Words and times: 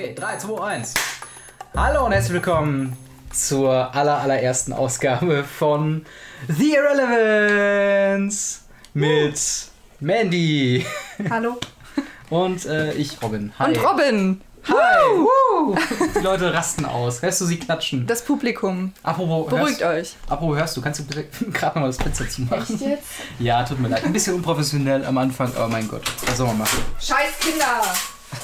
Okay, 0.00 0.14
3, 0.14 0.38
2, 0.38 0.64
1. 0.64 0.94
Hallo 1.76 2.06
und 2.06 2.12
herzlich 2.12 2.32
willkommen 2.32 2.96
zur 3.34 3.94
aller, 3.94 4.16
allerersten 4.16 4.72
Ausgabe 4.72 5.44
von 5.44 6.06
The 6.48 6.72
Irrelevance 6.74 8.60
mit 8.94 9.38
Mandy 10.00 10.86
Hallo. 11.28 11.58
und 12.30 12.64
äh, 12.64 12.94
ich, 12.94 13.20
Robin. 13.22 13.52
Hi. 13.58 13.76
Und 13.76 13.84
Robin. 13.84 14.40
Hi. 14.68 15.18
Woo. 15.18 15.76
Die 16.18 16.24
Leute 16.24 16.54
rasten 16.54 16.86
aus. 16.86 17.20
Hörst 17.20 17.42
du 17.42 17.44
sie 17.44 17.58
klatschen? 17.58 18.06
Das 18.06 18.24
Publikum. 18.24 18.94
Apropos, 19.02 19.50
Beruhigt 19.50 19.82
hörst, 19.82 20.14
euch. 20.14 20.30
apropos 20.30 20.56
hörst 20.56 20.76
du, 20.78 20.80
kannst 20.80 21.00
du 21.00 21.04
bitte 21.04 21.24
gerade 21.52 21.78
nochmal 21.78 21.90
das 21.90 21.98
Fenster 21.98 22.26
zumachen? 22.26 22.78
jetzt? 22.80 23.04
Ja, 23.38 23.64
tut 23.64 23.78
mir 23.78 23.88
leid. 23.88 24.02
Ein 24.02 24.14
bisschen 24.14 24.34
unprofessionell 24.36 25.04
am 25.04 25.18
Anfang, 25.18 25.54
aber 25.54 25.68
mein 25.68 25.86
Gott, 25.88 26.04
was 26.26 26.38
soll 26.38 26.46
man 26.46 26.56
machen? 26.56 26.78
Scheiß 26.98 27.38
Kinder. 27.38 27.82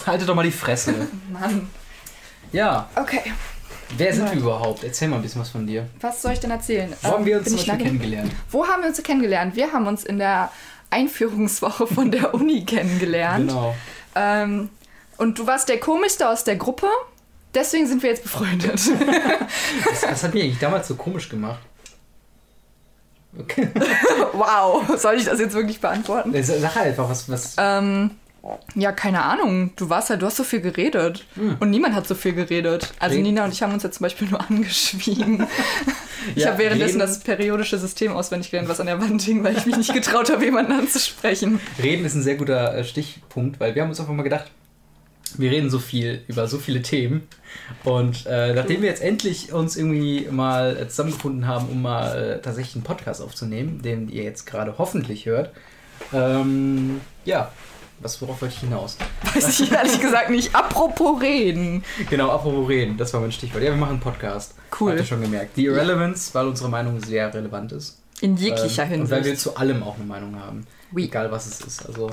Haltet 0.06 0.28
doch 0.28 0.34
mal 0.34 0.42
die 0.45 0.50
Fresse. 0.50 0.95
Mann. 1.32 1.68
Ja, 2.52 2.88
Okay. 2.95 3.32
wer 3.96 4.12
sind 4.14 4.30
wir 4.30 4.38
überhaupt? 4.38 4.84
Erzähl 4.84 5.09
mal 5.09 5.16
ein 5.16 5.22
bisschen 5.22 5.40
was 5.40 5.50
von 5.50 5.66
dir. 5.66 5.88
Was 6.00 6.22
soll 6.22 6.32
ich 6.32 6.40
denn 6.40 6.50
erzählen? 6.50 6.92
Wo 7.02 7.09
haben 7.10 7.20
Ähm, 7.22 7.26
wir 7.26 7.38
uns 7.38 7.48
zum 7.48 7.56
Beispiel 7.56 7.76
kennengelernt? 7.78 8.32
Wo 8.50 8.66
haben 8.66 8.82
wir 8.82 8.88
uns 8.88 9.02
kennengelernt? 9.02 9.56
Wir 9.56 9.72
haben 9.72 9.86
uns 9.86 10.04
in 10.04 10.18
der 10.18 10.50
Einführungswoche 10.90 11.86
von 11.86 12.10
der 12.10 12.32
Uni 12.34 12.64
kennengelernt. 12.64 13.48
Genau. 13.48 13.74
Ähm, 14.14 14.70
und 15.18 15.38
du 15.38 15.46
warst 15.46 15.68
der 15.68 15.80
komischste 15.80 16.28
aus 16.28 16.45
der 16.45 16.56
Gruppe. 16.56 16.87
Deswegen 17.54 17.87
sind 17.87 18.02
wir 18.02 18.10
jetzt 18.10 18.23
befreundet. 18.23 18.80
Das, 19.84 20.00
das 20.02 20.23
hat 20.24 20.34
mich 20.34 20.42
eigentlich 20.45 20.59
damals 20.59 20.88
so 20.88 20.95
komisch 20.95 21.28
gemacht. 21.28 21.59
Okay. 23.38 23.68
wow. 24.32 24.82
Soll 24.98 25.16
ich 25.16 25.24
das 25.24 25.38
jetzt 25.40 25.54
wirklich 25.54 25.80
beantworten? 25.80 26.32
Sag 26.42 26.74
halt 26.74 26.87
einfach, 26.88 27.09
was. 27.09 27.28
was 27.30 27.54
Ähm, 27.59 28.12
ja, 28.74 28.93
keine 28.93 29.23
Ahnung. 29.23 29.73
Du 29.76 29.88
warst 29.90 30.10
halt, 30.10 30.23
du 30.23 30.26
hast 30.26 30.37
so 30.37 30.45
viel 30.45 30.60
geredet. 30.60 31.24
Und 31.60 31.70
niemand 31.70 31.95
hat 31.95 32.07
so 32.07 32.15
viel 32.15 32.32
geredet. 32.32 32.93
Also 32.98 33.18
Nina 33.18 33.45
und 33.45 33.52
ich 33.52 33.62
haben 33.62 33.73
uns 33.73 33.82
ja 33.82 33.90
zum 33.90 34.04
Beispiel 34.04 34.29
nur 34.29 34.40
angeschwiegen. 34.51 35.46
Ich 36.34 36.43
Ja, 36.43 36.51
habe 36.51 36.59
währenddessen 36.59 37.01
reden- 37.01 37.09
das 37.12 37.20
periodische 37.20 37.79
System 37.79 38.12
auswendig 38.12 38.51
gelernt, 38.51 38.68
was 38.68 38.80
an 38.80 38.87
der 38.87 39.01
Wand 39.01 39.23
hing, 39.23 39.45
weil 39.45 39.57
ich 39.57 39.66
mich 39.66 39.76
nicht 39.76 39.93
getraut 39.93 40.30
habe, 40.30 40.45
jemanden 40.45 40.73
anzusprechen. 40.73 41.60
Reden 41.82 42.04
ist 42.04 42.15
ein 42.15 42.23
sehr 42.23 42.37
guter 42.37 42.74
äh, 42.76 42.85
Stichpunkt, 42.85 43.60
weil 43.60 43.74
wir 43.74 43.82
haben 43.82 43.90
uns 43.90 44.01
einfach 44.01 44.12
mal 44.15 44.23
gedacht, 44.23 44.46
wir 45.38 45.51
reden 45.51 45.68
so 45.70 45.79
viel 45.79 46.23
über 46.29 46.46
so 46.46 46.59
viele 46.59 46.82
Themen. 46.82 47.26
Und 47.85 48.26
äh, 48.26 48.54
nachdem 48.54 48.82
wir 48.82 48.88
jetzt 48.88 49.02
endlich 49.02 49.52
uns 49.52 49.76
irgendwie 49.76 50.29
mal 50.30 50.76
äh, 50.76 50.88
zusammengefunden 50.88 51.46
haben, 51.46 51.68
um 51.68 51.82
mal 51.82 52.16
äh, 52.38 52.40
tatsächlich 52.42 52.76
einen 52.76 52.85
Podcast 52.85 53.20
aufzunehmen, 53.20 53.82
den 53.82 54.09
ihr 54.09 54.23
jetzt 54.23 54.46
gerade 54.46 54.76
hoffentlich 54.79 55.26
hört, 55.26 55.51
ähm, 56.13 57.01
ja, 57.24 57.51
was 58.00 58.20
worauf 58.20 58.40
wollte 58.42 58.54
ich 58.54 58.60
hinaus? 58.60 58.96
Weiß 59.34 59.60
ich 59.60 59.72
ehrlich 59.72 60.00
gesagt 60.00 60.30
nicht. 60.30 60.54
Apropos 60.54 61.20
reden. 61.20 61.84
Genau, 62.10 62.30
apropos 62.30 62.68
reden, 62.68 62.96
das 62.96 63.12
war 63.14 63.20
mein 63.20 63.32
Stichwort. 63.32 63.62
Ja, 63.62 63.70
wir 63.70 63.76
machen 63.76 63.92
einen 63.92 64.00
Podcast. 64.00 64.54
Cool. 64.78 64.91
Habt 64.91 65.00
ihr 65.00 65.06
schon 65.06 65.22
gemerkt. 65.22 65.56
Die 65.56 65.64
Irrelevance, 65.64 66.34
weil 66.34 66.47
unsere 66.47 66.69
Meinung 66.69 67.00
sehr 67.00 67.32
relevant 67.32 67.72
ist. 67.72 67.98
In 68.20 68.36
jeglicher 68.36 68.84
ähm, 68.84 69.02
Und 69.02 69.10
weil 69.10 69.20
wir 69.20 69.30
Hinsicht. 69.30 69.41
zu 69.41 69.56
allem 69.56 69.82
auch 69.82 69.97
eine 69.97 70.04
Meinung 70.04 70.38
haben. 70.41 70.66
Oui. 70.92 71.04
Egal 71.04 71.30
was 71.30 71.47
es 71.47 71.60
ist. 71.60 71.86
Also 71.86 72.10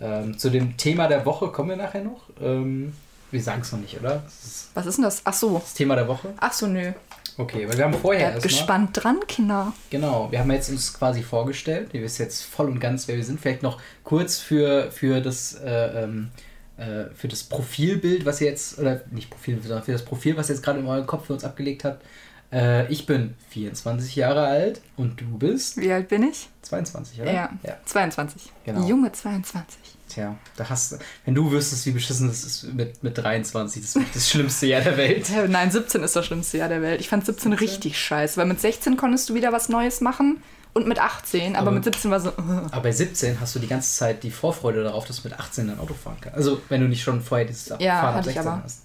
ähm, 0.00 0.36
zu 0.38 0.50
dem 0.50 0.76
Thema 0.76 1.08
der 1.08 1.24
Woche 1.24 1.48
kommen 1.48 1.70
wir 1.70 1.76
nachher 1.76 2.02
noch. 2.02 2.22
Ähm, 2.40 2.92
wir 3.30 3.42
sagen 3.42 3.60
es 3.62 3.72
noch 3.72 3.80
nicht, 3.80 3.98
oder? 3.98 4.22
Ist 4.26 4.70
Was 4.74 4.86
ist 4.86 4.96
denn 4.96 5.04
das? 5.04 5.22
Ach 5.24 5.32
so. 5.34 5.58
das 5.58 5.74
Thema 5.74 5.96
der 5.96 6.08
Woche. 6.08 6.32
Ach 6.38 6.52
so, 6.52 6.66
nö. 6.66 6.92
Okay, 7.38 7.68
weil 7.68 7.76
wir 7.76 7.84
haben 7.84 7.94
vorher 7.94 8.30
Bleibt 8.30 8.42
gespannt 8.42 8.90
dran, 8.92 9.20
Kinder. 9.28 9.72
Genau, 9.90 10.30
wir 10.30 10.38
haben 10.38 10.50
jetzt 10.50 10.70
uns 10.70 10.94
quasi 10.94 11.22
vorgestellt. 11.22 11.90
Ihr 11.92 12.02
wisst 12.02 12.18
jetzt 12.18 12.44
voll 12.44 12.68
und 12.68 12.80
ganz, 12.80 13.08
wer 13.08 13.16
wir 13.16 13.24
sind. 13.24 13.40
Vielleicht 13.40 13.62
noch 13.62 13.80
kurz 14.04 14.38
für, 14.38 14.90
für 14.90 15.20
das. 15.20 15.54
Äh, 15.54 16.04
ähm, 16.04 16.30
äh, 16.78 17.14
für 17.14 17.26
das 17.26 17.42
Profilbild, 17.44 18.26
was 18.26 18.42
ihr 18.42 18.48
jetzt, 18.48 18.78
oder 18.78 19.00
nicht 19.10 19.30
Profil, 19.30 19.58
sondern 19.62 19.82
für 19.82 19.92
das 19.92 20.04
Profil, 20.04 20.36
was 20.36 20.50
ihr 20.50 20.56
jetzt 20.56 20.62
gerade 20.62 20.78
in 20.78 20.86
eurem 20.86 21.06
Kopf 21.06 21.26
für 21.26 21.32
uns 21.32 21.42
abgelegt 21.42 21.84
habt. 21.84 22.04
Äh, 22.52 22.92
ich 22.92 23.06
bin 23.06 23.34
24 23.48 24.14
Jahre 24.14 24.46
alt 24.46 24.82
und 24.96 25.20
du 25.20 25.38
bist 25.38 25.78
Wie 25.78 25.90
alt 25.90 26.08
bin 26.08 26.22
ich? 26.22 26.50
22, 26.62 27.22
oder? 27.22 27.32
Ja. 27.32 27.50
ja. 27.62 27.76
22. 27.86 28.52
Genau. 28.64 28.86
Junge 28.86 29.10
22. 29.10 29.78
Tja, 30.16 30.34
da 30.56 30.66
hast 30.70 30.92
du, 30.92 30.96
wenn 31.26 31.34
du 31.34 31.50
wüsstest, 31.52 31.84
wie 31.84 31.90
beschissen 31.90 32.26
das 32.28 32.42
ist 32.42 32.72
mit, 32.72 33.02
mit 33.02 33.18
23, 33.18 33.82
das 33.82 33.96
ist 33.96 34.14
das 34.14 34.30
schlimmste 34.30 34.64
Jahr 34.66 34.80
der 34.80 34.96
Welt. 34.96 35.30
Nein, 35.48 35.70
17 35.70 36.02
ist 36.02 36.16
das 36.16 36.24
schlimmste 36.24 36.56
Jahr 36.56 36.70
der 36.70 36.80
Welt. 36.80 37.00
Ich 37.02 37.10
fand 37.10 37.26
17 37.26 37.52
richtig 37.52 38.00
scheiße, 38.00 38.38
weil 38.38 38.46
mit 38.46 38.58
16 38.58 38.96
konntest 38.96 39.28
du 39.28 39.34
wieder 39.34 39.52
was 39.52 39.68
Neues 39.68 40.00
machen 40.00 40.42
und 40.72 40.88
mit 40.88 40.98
18, 41.00 41.54
aber, 41.54 41.66
Aber- 41.66 41.70
mit 41.72 41.84
17 41.84 42.10
war 42.10 42.20
so. 42.20 42.32
Aber 42.38 42.80
bei 42.80 42.92
17 42.92 43.38
hast 43.40 43.54
du 43.54 43.58
die 43.58 43.66
ganze 43.66 43.94
Zeit 43.94 44.22
die 44.22 44.30
Vorfreude 44.30 44.82
darauf, 44.84 45.04
dass 45.04 45.20
du 45.22 45.28
mit 45.28 45.38
18 45.38 45.68
ein 45.68 45.78
Auto 45.78 45.92
fahren 45.92 46.16
kannst. 46.18 46.38
Also, 46.38 46.62
wenn 46.70 46.80
du 46.80 46.88
nicht 46.88 47.02
schon 47.02 47.20
vorher 47.20 47.46
dieses 47.46 47.68
Ja, 47.78 48.00
Fahren 48.00 48.08
ab 48.08 48.14
hatte 48.14 48.30
ich 48.30 48.34
16 48.36 48.52
aber. 48.52 48.62
hast. 48.64 48.82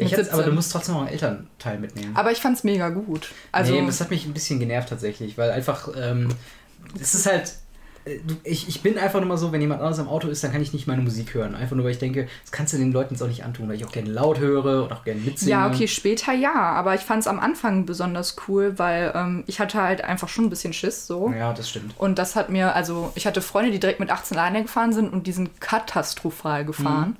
Ich 0.00 0.12
hätte, 0.12 0.22
aber 0.28 0.36
17. 0.44 0.50
du 0.50 0.52
musst 0.54 0.70
trotzdem 0.70 0.94
noch 0.94 1.00
einen 1.02 1.10
Elternteil 1.10 1.80
mitnehmen. 1.80 2.14
Aber 2.16 2.30
ich 2.30 2.38
fand's 2.38 2.62
mega 2.62 2.88
gut. 2.90 3.32
Also, 3.50 3.72
nee, 3.72 3.84
das 3.84 4.00
hat 4.00 4.10
mich 4.10 4.26
ein 4.26 4.32
bisschen 4.32 4.60
genervt 4.60 4.90
tatsächlich, 4.90 5.36
weil 5.36 5.50
einfach, 5.50 5.88
ähm, 6.00 6.28
es 7.00 7.14
ist 7.14 7.26
halt, 7.26 7.52
ich, 8.44 8.68
ich 8.68 8.82
bin 8.82 8.98
einfach 8.98 9.20
nur 9.20 9.28
mal 9.28 9.36
so, 9.36 9.52
wenn 9.52 9.60
jemand 9.60 9.80
anderes 9.80 9.98
im 9.98 10.08
Auto 10.08 10.28
ist, 10.28 10.42
dann 10.42 10.52
kann 10.52 10.62
ich 10.62 10.72
nicht 10.72 10.86
meine 10.86 11.02
Musik 11.02 11.34
hören. 11.34 11.54
Einfach 11.54 11.76
nur, 11.76 11.84
weil 11.84 11.92
ich 11.92 11.98
denke, 11.98 12.28
das 12.42 12.52
kannst 12.52 12.72
du 12.72 12.78
den 12.78 12.92
Leuten 12.92 13.14
jetzt 13.14 13.22
auch 13.22 13.28
nicht 13.28 13.44
antun, 13.44 13.68
weil 13.68 13.76
ich 13.76 13.84
auch 13.84 13.92
gerne 13.92 14.10
laut 14.10 14.38
höre 14.38 14.84
und 14.84 14.92
auch 14.92 15.04
gerne 15.04 15.20
mitsinge. 15.20 15.50
ja, 15.50 15.68
okay, 15.68 15.88
später 15.88 16.32
ja, 16.32 16.54
aber 16.54 16.94
ich 16.94 17.02
fand's 17.02 17.26
am 17.26 17.38
Anfang 17.38 17.86
besonders 17.86 18.36
cool, 18.46 18.78
weil 18.78 19.12
ähm, 19.14 19.44
ich 19.46 19.60
hatte 19.60 19.82
halt 19.82 20.02
einfach 20.04 20.28
schon 20.28 20.46
ein 20.46 20.50
bisschen 20.50 20.72
Schiss 20.72 21.06
so. 21.06 21.32
Ja, 21.36 21.52
das 21.52 21.68
stimmt. 21.68 21.94
Und 21.98 22.18
das 22.18 22.36
hat 22.36 22.50
mir, 22.50 22.74
also 22.74 23.12
ich 23.14 23.26
hatte 23.26 23.42
Freunde, 23.42 23.70
die 23.70 23.80
direkt 23.80 24.00
mit 24.00 24.10
18 24.10 24.36
alleine 24.36 24.62
gefahren 24.62 24.92
sind 24.92 25.12
und 25.12 25.26
die 25.26 25.32
sind 25.32 25.60
katastrophal 25.60 26.64
gefahren. 26.64 27.16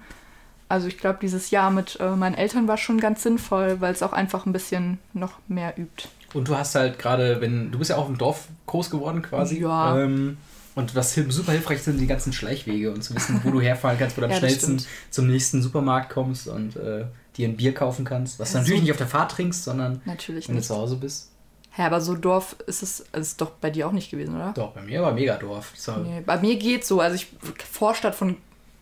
Also 0.68 0.86
ich 0.86 0.98
glaube, 0.98 1.18
dieses 1.22 1.50
Jahr 1.50 1.70
mit 1.70 1.98
äh, 1.98 2.10
meinen 2.10 2.34
Eltern 2.34 2.68
war 2.68 2.76
schon 2.76 3.00
ganz 3.00 3.22
sinnvoll, 3.22 3.80
weil 3.80 3.92
es 3.92 4.02
auch 4.02 4.12
einfach 4.12 4.44
ein 4.44 4.52
bisschen 4.52 4.98
noch 5.14 5.32
mehr 5.48 5.78
übt. 5.78 6.08
Und 6.34 6.48
du 6.48 6.56
hast 6.56 6.74
halt 6.74 6.98
gerade, 6.98 7.40
wenn, 7.40 7.70
du 7.70 7.78
bist 7.78 7.90
ja 7.90 7.96
auch 7.96 8.08
im 8.08 8.18
Dorf 8.18 8.48
groß 8.66 8.90
geworden 8.90 9.22
quasi. 9.22 9.60
Ja. 9.60 9.98
Ähm, 9.98 10.36
und 10.78 10.94
was 10.94 11.14
super 11.14 11.52
hilfreich 11.52 11.82
sind, 11.82 11.98
die 12.00 12.06
ganzen 12.06 12.32
Schleichwege 12.32 12.90
und 12.92 13.02
zu 13.02 13.14
wissen, 13.14 13.40
wo 13.44 13.50
du 13.50 13.60
herfahren 13.60 13.98
kannst, 13.98 14.16
wo 14.16 14.20
du 14.20 14.26
am 14.26 14.30
Ja, 14.32 14.38
schnellsten 14.38 14.82
zum 15.10 15.26
nächsten 15.26 15.60
Supermarkt 15.62 16.10
kommst 16.10 16.48
und 16.48 16.76
äh, 16.76 17.04
dir 17.36 17.48
ein 17.48 17.56
Bier 17.56 17.74
kaufen 17.74 18.04
kannst. 18.04 18.38
Was 18.38 18.52
du 18.52 18.58
Ja, 18.58 18.60
natürlich 18.62 18.78
so- 18.80 18.82
nicht 18.84 18.92
auf 18.92 18.98
der 18.98 19.06
Fahrt 19.08 19.32
trinkst, 19.32 19.64
sondern 19.64 20.00
Natürlich 20.04 20.48
wenn 20.48 20.54
du 20.54 20.58
nicht. 20.60 20.66
zu 20.68 20.76
Hause 20.76 20.96
bist. 20.96 21.30
Hä, 21.72 21.82
aber 21.82 22.00
so 22.00 22.14
Dorf 22.16 22.56
ist 22.66 22.82
es 22.82 23.00
ist 23.12 23.40
doch 23.40 23.50
bei 23.50 23.70
dir 23.70 23.86
auch 23.86 23.92
nicht 23.92 24.10
gewesen, 24.10 24.34
oder? 24.34 24.52
Doch, 24.56 24.72
bei 24.72 24.82
mir 24.82 25.02
war 25.02 25.12
Megadorf. 25.12 25.72
Das 25.76 25.88
war, 25.88 25.98
Nee, 25.98 26.22
bei 26.24 26.38
mir 26.40 26.56
geht's 26.56 26.88
so. 26.88 27.00
Also 27.00 27.14
ich 27.16 27.28
Vorstadt 27.70 28.14
von, 28.16 28.36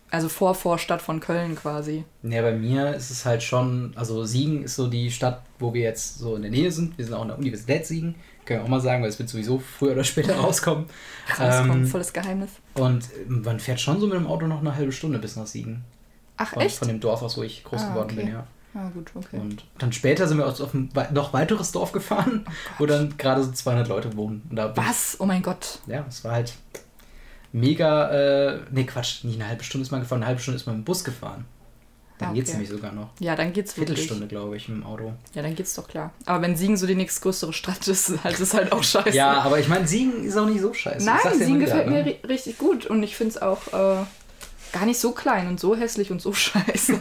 also 0.09 0.29
vor 0.29 0.55
Vorstadt 0.55 1.01
von 1.01 1.19
Köln 1.19 1.55
quasi. 1.55 2.05
Nee, 2.23 2.41
bei 2.41 2.53
mir 2.53 2.95
ist 2.95 3.11
es 3.11 3.25
halt 3.25 3.43
schon, 3.43 3.91
also 3.95 4.23
Siegen 4.25 4.63
ist 4.63 4.75
so 4.75 4.87
die 4.87 5.11
Stadt, 5.11 5.43
wo 5.59 5.73
wir 5.73 5.81
jetzt 5.83 6.17
so 6.17 6.35
in 6.35 6.41
der 6.43 6.49
Nähe 6.51 6.71
sind. 6.71 6.97
Wir 6.97 7.05
sind 7.05 7.13
auch 7.13 7.21
in 7.23 7.27
der 7.27 7.37
Universität 7.37 7.85
Siegen. 7.85 8.15
Können 8.47 8.61
wir 8.61 8.63
auch 8.65 8.69
mal 8.69 8.79
sagen, 8.81 9.03
weil 9.03 9.09
es 9.09 9.19
wird 9.19 9.29
sowieso 9.29 9.59
früher 9.59 9.91
oder 9.91 10.03
später 10.03 10.35
rauskommen. 10.39 10.85
Rauskommt, 11.37 11.69
Ähm, 11.75 11.85
volles 11.87 12.13
Geheimnis. 12.13 12.49
und 12.75 13.03
ähm, 13.27 13.41
man 13.43 13.59
fährt 13.59 13.79
schon 13.79 13.99
so 13.99 14.07
mit 14.07 14.15
dem 14.15 14.25
Auto 14.25 14.47
noch 14.47 14.61
eine 14.61 14.73
halbe 14.75 14.91
Stunde 14.91 15.19
bis 15.19 15.35
nach 15.35 15.45
Siegen. 15.47 15.83
Ach 16.37 16.53
Von, 16.53 16.61
echt? 16.61 16.77
von 16.77 16.87
dem 16.87 16.99
Dorf 16.99 17.21
aus, 17.21 17.37
wo 17.37 17.43
ich 17.43 17.63
groß 17.63 17.81
Ah, 17.81 17.89
geworden 17.89 18.11
okay. 18.13 18.23
bin, 18.23 18.33
ja. 18.33 18.47
Ah 18.73 18.89
gut, 18.93 19.09
okay. 19.15 19.37
Und 19.39 19.63
dann 19.79 19.91
später 19.91 20.27
sind 20.27 20.37
wir 20.37 20.45
auf 20.47 20.73
ein 20.73 20.89
noch 21.11 21.33
weiteres 21.33 21.71
Dorf 21.71 21.91
gefahren, 21.91 22.45
wo 22.77 22.85
dann 22.85 23.17
gerade 23.17 23.43
so 23.43 23.51
200 23.51 23.87
Leute 23.87 24.15
wohnen. 24.15 24.43
Was? 24.75 25.17
Oh 25.19 25.25
mein 25.25 25.41
Gott. 25.41 25.79
Ich, 25.87 25.93
ja, 25.93 26.05
es 26.07 26.23
war 26.23 26.33
halt 26.33 26.53
mega, 27.51 28.09
äh, 28.09 28.59
nee, 28.71 28.83
Quatsch, 28.83 29.23
nicht 29.23 29.39
eine 29.39 29.49
halbe 29.49 29.63
Stunde 29.63 29.83
ist 29.83 29.91
man 29.91 30.01
gefahren, 30.01 30.19
eine 30.19 30.27
halbe 30.27 30.41
Stunde 30.41 30.57
ist 30.57 30.65
man 30.67 30.75
mit 30.77 30.83
dem 30.83 30.85
Bus 30.85 31.03
gefahren. 31.03 31.45
Dann 32.19 32.29
Ah, 32.29 32.33
geht's 32.33 32.49
okay. 32.49 32.57
nämlich 32.59 32.69
sogar 32.75 32.91
noch. 32.93 33.09
Ja, 33.19 33.35
dann 33.35 33.53
geht's 33.53 33.77
wirklich. 33.77 33.99
Viertelstunde, 33.99 34.27
glaube 34.27 34.57
ich, 34.57 34.67
mit 34.69 34.77
dem 34.79 34.85
Auto. 34.85 35.13
Ja, 35.35 35.43
dann 35.43 35.53
geht's 35.55 35.75
doch 35.75 35.87
klar. 35.87 36.11
Aber 36.25 36.41
wenn 36.41 36.55
Siegen 36.55 36.75
so 36.75 36.87
die 36.87 36.95
nächstgrößere 36.95 37.53
Stadt 37.53 37.87
ist, 37.87 38.11
halt 38.23 38.39
ist 38.39 38.53
halt 38.55 38.71
auch 38.71 38.83
scheiße. 38.83 39.11
Ja, 39.15 39.41
aber 39.41 39.59
ich 39.59 39.67
meine, 39.67 39.87
Siegen 39.87 40.23
ist 40.23 40.35
auch 40.35 40.47
nicht 40.47 40.61
so 40.61 40.73
scheiße. 40.73 41.05
Nein, 41.05 41.19
Siegen 41.33 41.45
immer 41.47 41.59
wieder, 41.59 41.65
gefällt 41.65 41.87
mir 41.89 42.03
ne? 42.03 42.05
ri 42.05 42.19
richtig 42.27 42.57
gut 42.57 42.85
und 42.87 43.03
ich 43.03 43.15
finde 43.15 43.35
es 43.35 43.41
auch 43.41 43.67
äh, 43.67 44.03
gar 44.73 44.85
nicht 44.85 44.99
so 44.99 45.11
klein 45.11 45.47
und 45.47 45.59
so 45.59 45.75
hässlich 45.75 46.09
und 46.09 46.21
so 46.21 46.33
scheiße. 46.33 46.99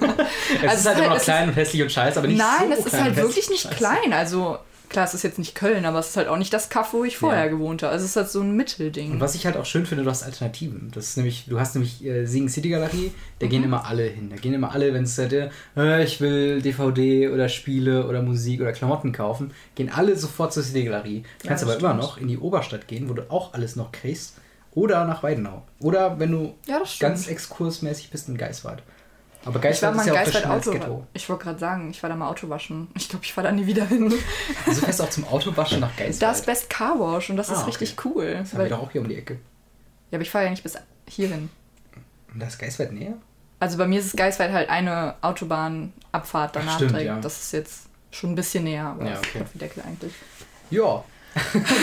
Es 0.62 0.80
ist 0.80 0.86
halt 0.86 0.96
es 0.98 0.98
immer 0.98 1.08
noch 1.08 1.16
es 1.16 1.22
klein 1.24 1.48
und 1.48 1.54
hässlich 1.56 1.82
und 1.82 1.90
scheiße, 1.92 2.18
aber 2.18 2.28
nicht 2.28 2.38
Nein, 2.38 2.68
so 2.68 2.72
es 2.74 2.78
ist 2.80 2.88
klein 2.90 3.04
halt 3.04 3.16
wirklich 3.16 3.48
nicht 3.48 3.62
scheiße. 3.62 3.74
klein. 3.74 4.12
Also 4.12 4.58
klar, 4.96 5.04
es 5.04 5.12
ist 5.12 5.24
jetzt 5.24 5.38
nicht 5.38 5.54
Köln, 5.54 5.84
aber 5.84 5.98
es 5.98 6.08
ist 6.08 6.16
halt 6.16 6.26
auch 6.28 6.38
nicht 6.38 6.52
das 6.54 6.70
Kaff, 6.70 6.94
wo 6.94 7.04
ich 7.04 7.18
vorher 7.18 7.44
Ja. 7.44 7.50
gewohnt 7.50 7.82
habe. 7.82 7.92
Also 7.92 8.04
es 8.04 8.12
ist 8.12 8.16
halt 8.16 8.30
so 8.30 8.40
ein 8.40 8.56
Mittelding. 8.56 9.12
Und 9.12 9.20
was 9.20 9.34
ich 9.34 9.44
halt 9.44 9.58
auch 9.58 9.66
schön 9.66 9.84
finde, 9.84 10.04
du 10.04 10.10
hast 10.10 10.22
Alternativen. 10.22 10.90
Das 10.94 11.08
ist 11.08 11.16
nämlich, 11.18 11.44
du 11.46 11.60
hast 11.60 11.74
nämlich 11.74 12.02
äh, 12.04 12.24
Siegen 12.24 12.48
City 12.48 12.70
Galerie, 12.70 13.12
da 13.38 13.44
Mhm. 13.46 13.50
gehen 13.50 13.64
immer 13.64 13.84
alle 13.84 14.04
hin. 14.04 14.30
Da 14.30 14.36
gehen 14.36 14.54
immer 14.54 14.72
alle, 14.72 14.94
wenn 14.94 15.04
es 15.04 15.18
halt, 15.18 15.34
äh, 15.76 16.02
ich 16.02 16.20
will 16.22 16.62
DVD 16.62 17.28
oder 17.28 17.50
Spiele 17.50 18.06
oder 18.08 18.22
Musik 18.22 18.62
oder 18.62 18.72
Klamotten 18.72 19.12
kaufen, 19.12 19.50
gehen 19.74 19.90
alle 19.90 20.16
sofort 20.16 20.54
zur 20.54 20.62
City 20.62 20.84
Galerie. 20.84 21.22
Du 21.40 21.44
Ja, 21.44 21.48
kannst 21.48 21.62
das 21.62 21.68
aber 21.70 21.78
immer 21.78 21.88
stimmt. 21.90 22.00
noch 22.02 22.16
in 22.18 22.28
die 22.28 22.38
Oberstadt 22.38 22.88
gehen, 22.88 23.10
wo 23.10 23.12
du 23.12 23.30
auch 23.30 23.52
alles 23.52 23.76
noch 23.76 23.92
kriegst. 23.92 24.36
Oder 24.74 25.04
nach 25.04 25.22
Weidenau. 25.22 25.62
Oder 25.80 26.18
wenn 26.18 26.32
du 26.32 26.54
Ja, 26.66 26.82
ganz 27.00 27.28
exkursmäßig 27.28 28.10
bist 28.10 28.28
in 28.28 28.36
Geiswald. 28.38 28.82
Aber 29.46 29.58
ich 29.58 29.82
war 29.82 29.92
Geiswald 29.92 29.96
mal 29.96 30.02
ist 30.02 30.06
ja 30.08 30.12
auch 30.12 30.16
Geiswald 30.24 30.46
Auto. 30.46 30.70
Ghetto. 30.72 31.06
Ich 31.14 31.28
wollte 31.28 31.44
gerade 31.44 31.58
sagen, 31.58 31.90
ich 31.90 32.02
war 32.02 32.10
da 32.10 32.16
mal 32.16 32.28
Auto 32.28 32.48
waschen. 32.48 32.88
Ich 32.94 33.08
glaube, 33.08 33.24
ich 33.24 33.32
fahre 33.32 33.46
da 33.46 33.52
nie 33.52 33.66
wieder 33.66 33.86
hin. 33.86 34.12
Also 34.66 34.80
fährst 34.82 34.98
du 35.00 35.04
auch 35.04 35.10
zum 35.10 35.24
Autowaschen 35.28 35.80
nach 35.80 35.96
Geiswald. 35.96 36.20
Da 36.22 36.32
ist 36.32 36.44
Best 36.46 36.68
Car 36.68 36.98
Wash 36.98 37.30
und 37.30 37.36
das 37.36 37.48
Ah, 37.48 37.52
ist 37.54 37.58
okay. 37.60 37.66
richtig 37.70 38.04
cool. 38.04 38.34
das 38.40 38.52
haben 38.52 38.62
wir 38.62 38.68
doch 38.68 38.82
auch 38.82 38.90
hier 38.90 39.00
um 39.00 39.08
die 39.08 39.16
Ecke. 39.16 39.34
ja, 40.10 40.16
aber 40.16 40.22
ich 40.22 40.30
fahre 40.30 40.44
ja 40.44 40.50
nicht 40.50 40.62
bis 40.64 40.74
hierhin. 41.08 41.48
Und 42.34 42.40
da 42.40 42.46
ist 42.48 42.58
Geiswald 42.58 42.92
näher? 42.92 43.14
Also 43.60 43.78
bei 43.78 43.86
mir 43.86 44.00
ist 44.00 44.06
es 44.06 44.16
Geisweit 44.16 44.52
halt 44.52 44.68
eine 44.68 45.14
Autobahnabfahrt 45.22 46.56
danach 46.56 46.74
stimmt, 46.76 46.90
direkt. 46.90 47.06
ja. 47.06 47.20
Das 47.20 47.40
ist 47.40 47.52
jetzt 47.52 47.82
schon 48.10 48.32
ein 48.32 48.34
bisschen 48.34 48.64
näher, 48.64 48.86
aber 48.86 49.06
Ja, 49.06 49.18
okay. 49.18 49.40
okay. 49.42 49.58
Deckel 49.58 49.82
eigentlich. 49.86 50.12
Ja. 50.70 51.04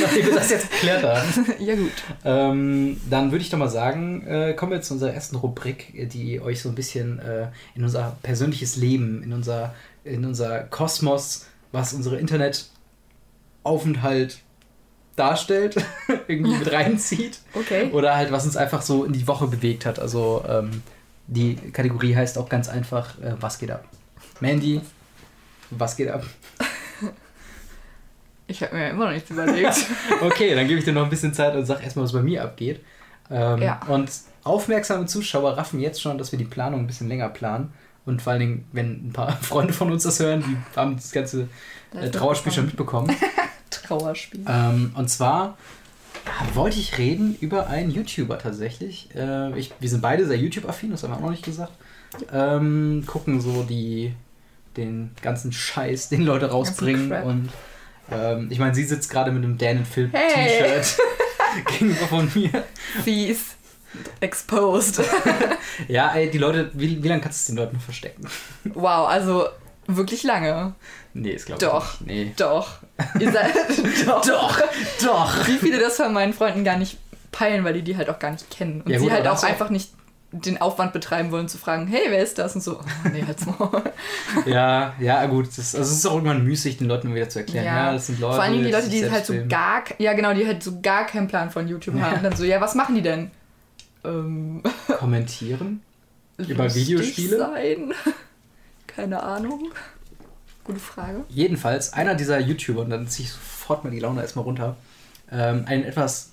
Nachdem 0.01 0.25
wir 0.25 0.35
das 0.35 0.49
jetzt 0.49 0.71
geklärt 0.71 1.03
haben. 1.03 1.45
ja 1.65 1.75
gut. 1.75 1.91
Ähm, 2.25 2.99
dann 3.09 3.31
würde 3.31 3.43
ich 3.43 3.49
doch 3.49 3.57
mal 3.57 3.69
sagen, 3.69 4.25
äh, 4.27 4.53
kommen 4.53 4.71
wir 4.71 4.81
zu 4.81 4.93
unserer 4.95 5.13
ersten 5.13 5.35
Rubrik, 5.35 6.09
die 6.11 6.41
euch 6.41 6.61
so 6.61 6.69
ein 6.69 6.75
bisschen 6.75 7.19
äh, 7.19 7.47
in 7.75 7.83
unser 7.83 8.17
persönliches 8.23 8.77
Leben, 8.77 9.21
in 9.23 9.33
unser, 9.33 9.75
in 10.03 10.25
unser 10.25 10.61
Kosmos, 10.61 11.45
was 11.71 11.93
unsere 11.93 12.17
Internetaufenthalt 12.17 14.39
darstellt, 15.15 15.75
irgendwie 16.27 16.57
mit 16.57 16.71
reinzieht. 16.71 17.39
Okay. 17.53 17.91
Oder 17.91 18.15
halt, 18.15 18.31
was 18.31 18.45
uns 18.45 18.57
einfach 18.57 18.81
so 18.81 19.05
in 19.05 19.13
die 19.13 19.27
Woche 19.27 19.45
bewegt 19.47 19.85
hat. 19.85 19.99
Also 19.99 20.43
ähm, 20.47 20.81
die 21.27 21.55
Kategorie 21.55 22.15
heißt 22.15 22.37
auch 22.37 22.49
ganz 22.49 22.69
einfach, 22.69 23.19
äh, 23.19 23.35
was 23.39 23.59
geht 23.59 23.71
ab? 23.71 23.85
Mandy, 24.39 24.81
was 25.69 25.95
geht 25.95 26.09
ab? 26.09 26.25
Ich 28.47 28.61
habe 28.61 28.75
mir 28.75 28.89
immer 28.89 29.05
noch 29.05 29.13
nichts 29.13 29.29
überlegt. 29.29 29.75
Okay, 30.21 30.53
dann 30.55 30.67
gebe 30.67 30.79
ich 30.79 30.85
dir 30.85 30.93
noch 30.93 31.03
ein 31.03 31.09
bisschen 31.09 31.33
Zeit 31.33 31.55
und 31.55 31.65
sag 31.65 31.83
erstmal, 31.83 32.05
was 32.05 32.13
bei 32.13 32.21
mir 32.21 32.43
abgeht. 32.43 32.81
Ähm, 33.31 33.61
Ja. 33.61 33.81
Und 33.87 34.09
aufmerksame 34.43 35.05
Zuschauer 35.05 35.57
raffen 35.57 35.79
jetzt 35.79 36.01
schon, 36.01 36.17
dass 36.17 36.31
wir 36.31 36.39
die 36.39 36.45
Planung 36.45 36.81
ein 36.81 36.87
bisschen 36.87 37.07
länger 37.07 37.29
planen. 37.29 37.71
Und 38.05 38.21
vor 38.21 38.31
allen 38.33 38.41
Dingen, 38.41 38.65
wenn 38.73 39.07
ein 39.07 39.13
paar 39.13 39.31
Freunde 39.41 39.73
von 39.73 39.91
uns 39.91 40.03
das 40.03 40.19
hören, 40.19 40.43
die 40.45 40.77
haben 40.77 40.95
das 40.97 41.11
ganze 41.11 41.47
äh, 41.99 42.09
Trauerspiel 42.09 42.51
schon 42.51 42.65
mitbekommen. 42.65 43.15
Trauerspiel. 43.69 44.45
ähm, 44.47 44.91
und 44.95 45.09
zwar 45.09 45.57
wollte 46.53 46.79
ich 46.79 46.97
reden 46.97 47.35
über 47.41 47.67
einen 47.67 47.91
YouTuber 47.91 48.37
tatsächlich. 48.37 49.09
Äh, 49.15 49.57
ich, 49.57 49.73
wir 49.79 49.89
sind 49.89 50.01
beide 50.01 50.25
sehr 50.25 50.37
YouTube-affin, 50.37 50.91
das 50.91 51.03
haben 51.03 51.11
wir 51.11 51.17
auch 51.17 51.21
noch 51.21 51.31
nicht 51.31 51.43
gesagt. 51.45 51.71
Ähm, 52.31 53.03
gucken 53.07 53.41
so 53.41 53.63
die, 53.63 54.13
den 54.77 55.11
ganzen 55.21 55.51
Scheiß, 55.51 56.09
den 56.09 56.21
Leute 56.21 56.51
rausbringen. 56.51 57.11
Und 57.23 57.49
ähm, 58.11 58.47
ich 58.51 58.59
meine, 58.59 58.73
sie 58.75 58.83
sitzt 58.83 59.09
gerade 59.09 59.31
mit 59.31 59.43
einem 59.43 59.57
Dan 59.57 59.85
Phil 59.85 60.09
Hey. 60.13 60.63
T-Shirt 60.81 60.97
gegenüber 61.79 62.07
von 62.07 62.31
mir. 62.35 62.63
Fies. 63.03 63.55
Exposed. 64.19 65.01
Ja, 65.87 66.13
ey, 66.13 66.29
die 66.29 66.37
Leute, 66.37 66.69
wie, 66.73 67.01
wie 67.03 67.07
lange 67.07 67.21
kannst 67.21 67.39
du 67.39 67.41
es 67.41 67.45
den 67.47 67.55
Leuten 67.57 67.75
noch 67.77 67.83
verstecken? 67.83 68.27
wow, 68.75 69.07
also 69.07 69.47
wirklich 69.87 70.21
lange. 70.23 70.75
Nee, 71.15 71.31
ist 71.31 71.47
glaube 71.47 71.63
ich 71.65 71.69
Doch. 71.71 71.99
nicht. 72.01 72.07
Nee. 72.11 72.33
Doch. 72.37 72.77
Ihr 73.19 73.31
seid. 73.31 73.51
doch. 74.07 74.21
Doch, 74.25 74.61
doch. 75.03 75.47
Wie 75.47 75.57
viele 75.57 75.79
das 75.79 75.97
von 75.97 76.13
meinen 76.13 76.33
Freunden 76.33 76.63
gar 76.63 76.77
nicht 76.77 76.97
peilen, 77.31 77.63
weil 77.63 77.73
die 77.73 77.81
die 77.81 77.97
halt 77.97 78.09
auch 78.09 78.19
gar 78.19 78.29
nicht 78.31 78.49
kennen. 78.51 78.81
Und 78.81 78.91
Ja, 78.91 78.99
gut, 78.99 79.07
sie 79.09 79.13
halt 79.13 79.27
auch- 79.27 79.41
einfach 79.43 79.69
nicht 79.69 79.89
den 80.33 80.59
Aufwand 80.59 80.93
betreiben 80.93 81.31
wollen 81.31 81.47
zu 81.47 81.59
fragen, 81.59 81.85
hey, 81.85 82.01
wer 82.09 82.21
ist 82.23 82.39
das? 82.39 82.55
Und 82.55 82.61
so, 82.61 82.79
oh, 82.79 83.09
nee, 83.13 83.23
halt's 83.25 83.45
Maul. 83.45 83.83
Ja, 84.47 84.95
ja, 84.99 85.25
gut. 85.27 85.47
Das, 85.47 85.75
also 85.75 85.91
es 85.91 85.99
ist 85.99 86.05
auch 86.07 86.15
irgendwann 86.15 86.43
müßig, 86.43 86.77
den 86.77 86.87
Leuten 86.87 87.13
wieder 87.13 87.29
zu 87.29 87.39
erklären. 87.39 87.65
Ja, 87.65 87.93
das 87.93 88.07
sind 88.07 88.19
Leute. 88.19 88.37
Vor 88.37 88.45
Dingen 88.51 88.63
die 88.63 88.71
Leute, 88.71 88.89
die 88.89 89.09
halt 89.09 89.25
so 89.27 89.35
gar, 89.47 89.83
ja 89.99 90.13
genau, 90.13 90.33
die 90.33 90.45
halt 90.45 90.63
so 90.63 90.81
gar 90.81 91.05
keinen 91.05 91.27
Plan 91.27 91.51
von 91.51 91.67
YouTube 91.67 91.99
haben. 91.99 92.17
Und 92.17 92.23
dann 92.23 92.35
so, 92.35 92.43
ja, 92.43 92.59
was 92.59 92.73
machen 92.73 92.95
die 92.95 93.03
denn? 93.03 93.29
Ähm, 94.03 94.63
kommentieren. 94.97 95.81
Über 96.37 96.73
Videospiele? 96.73 97.37
Sein? 97.37 97.93
Keine 98.87 99.21
Ahnung. 99.21 99.71
Gute 100.63 100.79
Frage. 100.79 101.25
Jedenfalls, 101.29 101.93
einer 101.93 102.15
dieser 102.15 102.39
YouTuber, 102.39 102.81
und 102.81 102.89
dann 102.89 103.07
ziehe 103.07 103.27
ich 103.27 103.33
sofort 103.33 103.83
mal 103.83 103.91
die 103.91 103.99
Laune 103.99 104.21
erstmal 104.21 104.45
runter, 104.45 104.77
ähm, 105.31 105.65
ein 105.67 105.83
etwas, 105.83 106.31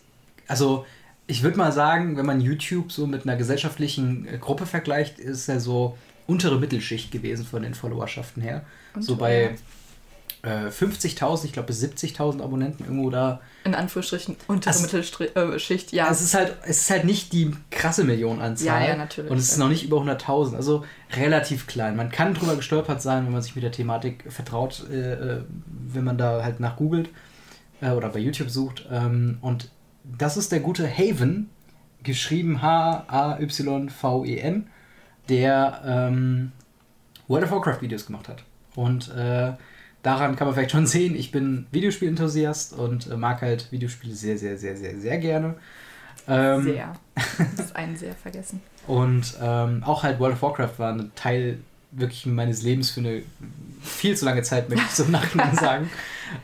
also 0.48 0.86
ich 1.30 1.42
würde 1.42 1.56
mal 1.56 1.72
sagen, 1.72 2.16
wenn 2.16 2.26
man 2.26 2.40
YouTube 2.40 2.90
so 2.92 3.06
mit 3.06 3.24
einer 3.24 3.36
gesellschaftlichen 3.36 4.26
äh, 4.26 4.38
Gruppe 4.38 4.66
vergleicht, 4.66 5.18
ist 5.18 5.48
er 5.48 5.60
so 5.60 5.96
untere 6.26 6.58
Mittelschicht 6.58 7.10
gewesen 7.10 7.46
von 7.46 7.62
den 7.62 7.74
Followerschaften 7.74 8.42
her. 8.42 8.62
so 8.98 9.16
bei 9.16 9.56
äh, 10.42 10.68
50.000, 10.68 11.44
ich 11.44 11.52
glaube 11.52 11.66
bis 11.66 11.82
70.000 11.82 12.42
Abonnenten 12.42 12.84
irgendwo 12.84 13.10
da. 13.10 13.40
In 13.64 13.74
Anführungsstrichen 13.74 14.36
untere 14.46 14.72
Also- 14.74 14.82
Mittelschicht, 14.84 15.92
ja. 15.92 16.10
Es 16.10 16.20
ist 16.22 16.34
halt, 16.34 16.56
es 16.62 16.78
ist 16.82 16.90
halt 16.90 17.04
nicht 17.04 17.32
die 17.32 17.52
krasse 17.70 18.04
Millionenanzahl. 18.04 18.82
Ja, 18.82 18.88
ja, 18.88 18.96
natürlich. 18.96 19.30
Und 19.30 19.38
es 19.38 19.50
ist 19.50 19.58
noch 19.58 19.68
nicht 19.68 19.84
über 19.84 19.98
100.000, 19.98 20.54
also 20.56 20.84
relativ 21.16 21.66
klein. 21.66 21.94
Man 21.96 22.10
kann 22.10 22.32
drüber 22.34 22.56
gestolpert 22.56 23.02
sein, 23.02 23.24
wenn 23.26 23.32
man 23.32 23.42
sich 23.42 23.54
mit 23.54 23.64
der 23.64 23.72
Thematik 23.72 24.24
vertraut, 24.28 24.84
äh, 24.90 25.12
äh, 25.12 25.42
wenn 25.92 26.04
man 26.04 26.16
da 26.16 26.42
halt 26.42 26.58
nach 26.60 26.76
googelt 26.76 27.10
äh, 27.82 27.90
oder 27.90 28.08
bei 28.08 28.18
YouTube 28.20 28.50
sucht. 28.50 28.86
Ähm, 28.90 29.38
und 29.42 29.70
das 30.04 30.36
ist 30.36 30.52
der 30.52 30.60
gute 30.60 30.88
Haven, 30.88 31.50
geschrieben 32.02 32.62
H-A-Y-V-E-N, 32.62 33.86
E 34.26 34.62
der 35.28 35.82
ähm, 35.84 36.52
World 37.28 37.44
of 37.44 37.50
Warcraft 37.52 37.82
Videos 37.82 38.06
gemacht 38.06 38.28
hat. 38.28 38.42
Und 38.74 39.08
äh, 39.14 39.52
daran 40.02 40.36
kann 40.36 40.46
man 40.46 40.54
vielleicht 40.54 40.72
schon 40.72 40.86
sehen, 40.88 41.14
ich 41.14 41.30
bin 41.30 41.66
Videospiel-Enthusiast 41.72 42.72
und 42.72 43.06
äh, 43.08 43.16
mag 43.16 43.42
halt 43.42 43.70
Videospiele 43.70 44.14
sehr, 44.14 44.38
sehr, 44.38 44.56
sehr, 44.56 44.76
sehr, 44.76 44.98
sehr 44.98 45.18
gerne. 45.18 45.54
Ähm, 46.28 46.62
sehr. 46.62 46.92
Das 47.56 47.66
ist 47.66 47.76
ein 47.76 47.96
sehr 47.96 48.14
vergessen. 48.14 48.60
und 48.86 49.34
ähm, 49.40 49.82
auch 49.84 50.02
halt 50.02 50.18
World 50.20 50.34
of 50.34 50.42
Warcraft 50.42 50.78
war 50.78 50.92
ein 50.92 51.12
Teil 51.14 51.58
wirklich 51.92 52.26
meines 52.26 52.62
Lebens 52.62 52.90
für 52.90 53.00
eine 53.00 53.22
viel 53.82 54.16
zu 54.16 54.24
lange 54.24 54.42
Zeit, 54.42 54.68
möchte 54.68 54.84
ich 54.84 54.92
so 54.92 55.04
im 55.04 55.10
Nachhinein 55.12 55.54
sagen. 55.60 55.90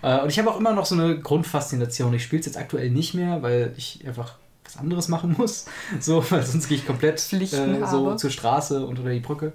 Äh, 0.02 0.20
und 0.20 0.30
ich 0.30 0.38
habe 0.38 0.50
auch 0.50 0.58
immer 0.58 0.72
noch 0.72 0.86
so 0.86 0.94
eine 0.94 1.18
Grundfaszination. 1.18 2.14
Ich 2.14 2.24
spiele 2.24 2.40
es 2.40 2.46
jetzt 2.46 2.58
aktuell 2.58 2.90
nicht 2.90 3.14
mehr, 3.14 3.42
weil 3.42 3.72
ich 3.76 4.06
einfach 4.06 4.34
was 4.64 4.76
anderes 4.76 5.08
machen 5.08 5.34
muss. 5.38 5.66
So, 6.00 6.24
weil 6.30 6.42
sonst 6.42 6.68
gehe 6.68 6.78
ich 6.78 6.86
komplett 6.86 7.32
äh, 7.32 7.86
so 7.86 8.14
zur 8.14 8.30
Straße 8.30 8.84
und 8.84 8.98
unter 8.98 9.10
die 9.10 9.20
Brücke. 9.20 9.52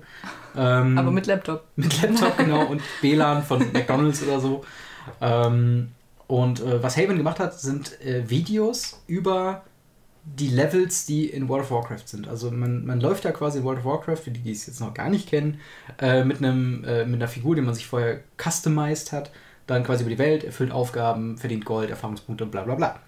Ähm, 0.56 0.98
Aber 0.98 1.12
mit 1.12 1.28
Laptop. 1.28 1.66
mit 1.76 2.02
Laptop, 2.02 2.38
genau, 2.38 2.66
und 2.66 2.82
WLAN 3.02 3.44
von 3.44 3.60
McDonalds 3.74 4.24
oder 4.24 4.40
so. 4.40 4.64
Ähm, 5.20 5.90
und 6.28 6.62
äh, 6.62 6.82
was 6.82 6.96
Haven 6.96 7.18
gemacht 7.18 7.40
hat, 7.40 7.60
sind 7.60 8.00
äh, 8.02 8.30
Videos 8.30 9.02
über 9.08 9.64
die 10.24 10.50
Levels, 10.50 11.06
die 11.06 11.26
in 11.26 11.50
World 11.50 11.64
of 11.64 11.72
Warcraft 11.72 12.06
sind. 12.06 12.28
Also 12.28 12.52
man, 12.52 12.86
man 12.86 13.02
läuft 13.02 13.26
da 13.26 13.32
quasi 13.32 13.60
in 13.60 13.64
World 13.64 13.80
of 13.80 13.86
Warcraft, 13.86 14.18
für 14.18 14.32
die, 14.32 14.40
die 14.40 14.52
es 14.52 14.68
jetzt 14.68 14.80
noch 14.80 14.94
gar 14.94 15.10
nicht 15.10 15.28
kennen, 15.28 15.60
äh, 16.00 16.24
mit, 16.24 16.38
einem, 16.38 16.84
äh, 16.84 17.06
mit 17.06 17.16
einer 17.16 17.28
Figur, 17.28 17.56
die 17.56 17.62
man 17.62 17.74
sich 17.74 17.88
vorher 17.88 18.22
customized 18.38 19.12
hat, 19.12 19.32
dann 19.74 19.84
quasi 19.84 20.04
über 20.04 20.12
die 20.12 20.20
Welt, 20.20 20.44
erfüllt 20.44 20.72
Aufgaben, 20.72 21.38
verdient 21.38 21.66
Gold, 21.66 21.90
Erfahrungspunkte, 21.90 22.46
bla 22.46 22.64
bla 22.64 22.76
bla. 22.76 23.00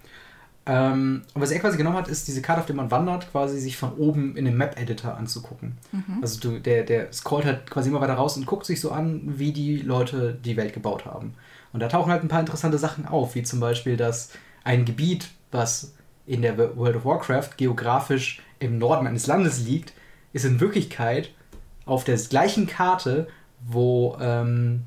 Ähm, 0.66 1.24
und 1.34 1.42
was 1.42 1.52
er 1.52 1.60
quasi 1.60 1.78
genommen 1.78 1.98
hat, 1.98 2.08
ist 2.08 2.28
diese 2.28 2.42
Karte, 2.42 2.62
auf 2.62 2.66
der 2.66 2.76
man 2.76 2.90
wandert, 2.90 3.30
quasi 3.32 3.60
sich 3.60 3.76
von 3.76 3.94
oben 3.94 4.38
in 4.38 4.46
dem 4.46 4.56
Map-Editor 4.58 5.16
anzugucken. 5.18 5.78
Also 6.22 6.40
du, 6.40 6.60
der, 6.60 6.84
der 6.84 7.12
scrollt 7.12 7.46
halt 7.46 7.70
quasi 7.70 7.90
immer 7.90 8.00
weiter 8.00 8.14
raus 8.14 8.38
und 8.38 8.46
guckt 8.46 8.66
sich 8.66 8.80
so 8.80 8.92
an, 8.92 9.22
wie 9.26 9.52
die 9.52 9.78
Leute 9.78 10.34
die 10.34 10.56
Welt 10.56 10.74
gebaut 10.74 11.06
haben. 11.06 11.34
Und 11.74 11.82
da 11.82 11.90
tauchen 11.90 12.12
halt 12.12 12.24
ein 12.24 12.30
paar 12.30 12.40
interessante 12.40 12.78
Sachen 12.78 13.06
auf, 13.06 13.36
wie 13.36 13.44
zum 13.44 13.60
Beispiel, 13.60 13.98
dass 13.98 14.32
ein 14.64 14.86
Gebiet, 14.86 15.32
was 15.52 15.96
in 16.26 16.42
der 16.42 16.58
World 16.78 16.96
of 16.96 17.06
Warcraft 17.06 17.58
geografisch 17.58 18.42
im 18.60 18.78
Norden 18.78 19.08
eines 19.08 19.28
Landes 19.28 19.66
liegt, 19.66 19.92
ist 20.32 20.46
in 20.46 20.62
Wirklichkeit 20.62 21.32
auf 21.86 22.06
der 22.06 22.16
gleichen 22.16 22.68
Karte, 22.68 23.28
wo 23.68 24.18
ähm, 24.22 24.84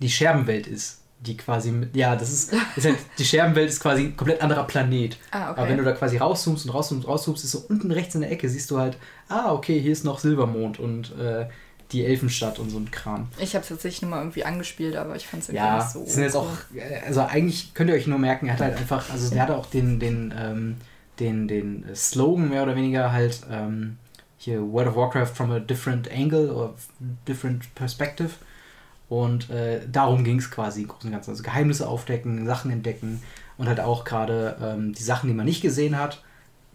die 0.00 0.08
Scherbenwelt 0.08 0.66
ist. 0.66 1.01
Die 1.24 1.36
quasi 1.36 1.70
mit, 1.70 1.94
ja, 1.94 2.16
das 2.16 2.32
ist, 2.32 2.52
ist 2.74 2.84
halt, 2.84 2.96
die 3.16 3.24
Scherbenwelt 3.24 3.68
ist 3.70 3.78
quasi 3.80 4.02
ein 4.06 4.16
komplett 4.16 4.42
anderer 4.42 4.64
Planet. 4.64 5.16
Ah, 5.30 5.52
okay. 5.52 5.60
Aber 5.60 5.68
wenn 5.68 5.76
du 5.78 5.84
da 5.84 5.92
quasi 5.92 6.16
rauszoomst 6.16 6.66
und 6.66 6.74
rauszoomst, 6.74 7.06
rauszoomst, 7.06 7.44
ist 7.44 7.52
so 7.52 7.64
unten 7.68 7.92
rechts 7.92 8.16
in 8.16 8.22
der 8.22 8.32
Ecke, 8.32 8.48
siehst 8.48 8.68
du 8.72 8.78
halt, 8.78 8.96
ah, 9.28 9.52
okay, 9.52 9.78
hier 9.80 9.92
ist 9.92 10.04
noch 10.04 10.18
Silbermond 10.18 10.80
und 10.80 11.16
äh, 11.16 11.46
die 11.92 12.04
Elfenstadt 12.04 12.58
und 12.58 12.70
so 12.70 12.78
ein 12.78 12.90
Kram. 12.90 13.28
Ich 13.38 13.54
habe 13.54 13.62
es 13.62 13.68
tatsächlich 13.68 14.02
nur 14.02 14.10
mal 14.10 14.18
irgendwie 14.18 14.44
angespielt, 14.44 14.96
aber 14.96 15.14
ich 15.14 15.26
fand 15.28 15.44
es 15.44 15.50
irgendwie 15.50 15.64
Ja, 15.64 15.76
nicht 15.76 15.90
so. 15.90 16.00
das 16.04 16.14
sind 16.14 16.22
jetzt 16.24 16.34
auch, 16.36 16.48
äh, 16.74 17.06
also 17.06 17.20
eigentlich 17.20 17.72
könnt 17.74 17.90
ihr 17.90 17.96
euch 17.96 18.08
nur 18.08 18.18
merken, 18.18 18.46
er 18.48 18.54
hat 18.54 18.60
halt 18.60 18.76
einfach, 18.76 19.08
also 19.10 19.30
der 19.30 19.42
hat 19.42 19.50
auch 19.50 19.66
den, 19.66 20.00
den, 20.00 20.34
ähm, 20.36 20.76
den, 21.20 21.46
den 21.46 21.84
Slogan 21.94 22.48
mehr 22.48 22.64
oder 22.64 22.74
weniger 22.74 23.12
halt 23.12 23.42
ähm, 23.48 23.98
hier 24.38 24.60
World 24.60 24.88
of 24.88 24.96
Warcraft 24.96 25.26
from 25.36 25.52
a 25.52 25.60
different 25.60 26.10
angle 26.10 26.50
or 26.50 26.74
different 27.28 27.72
perspective. 27.76 28.30
Und 29.12 29.50
äh, 29.50 29.80
darum 29.92 30.24
ging 30.24 30.38
es 30.38 30.50
quasi 30.50 30.80
im 30.80 30.88
Großen 30.88 31.08
und 31.08 31.12
Ganzen. 31.12 31.32
Also 31.32 31.42
Geheimnisse 31.42 31.86
aufdecken, 31.86 32.46
Sachen 32.46 32.70
entdecken 32.70 33.22
und 33.58 33.68
halt 33.68 33.78
auch 33.78 34.04
gerade 34.04 34.56
ähm, 34.58 34.94
die 34.94 35.02
Sachen, 35.02 35.28
die 35.28 35.34
man 35.34 35.44
nicht 35.44 35.60
gesehen 35.60 35.98
hat, 35.98 36.22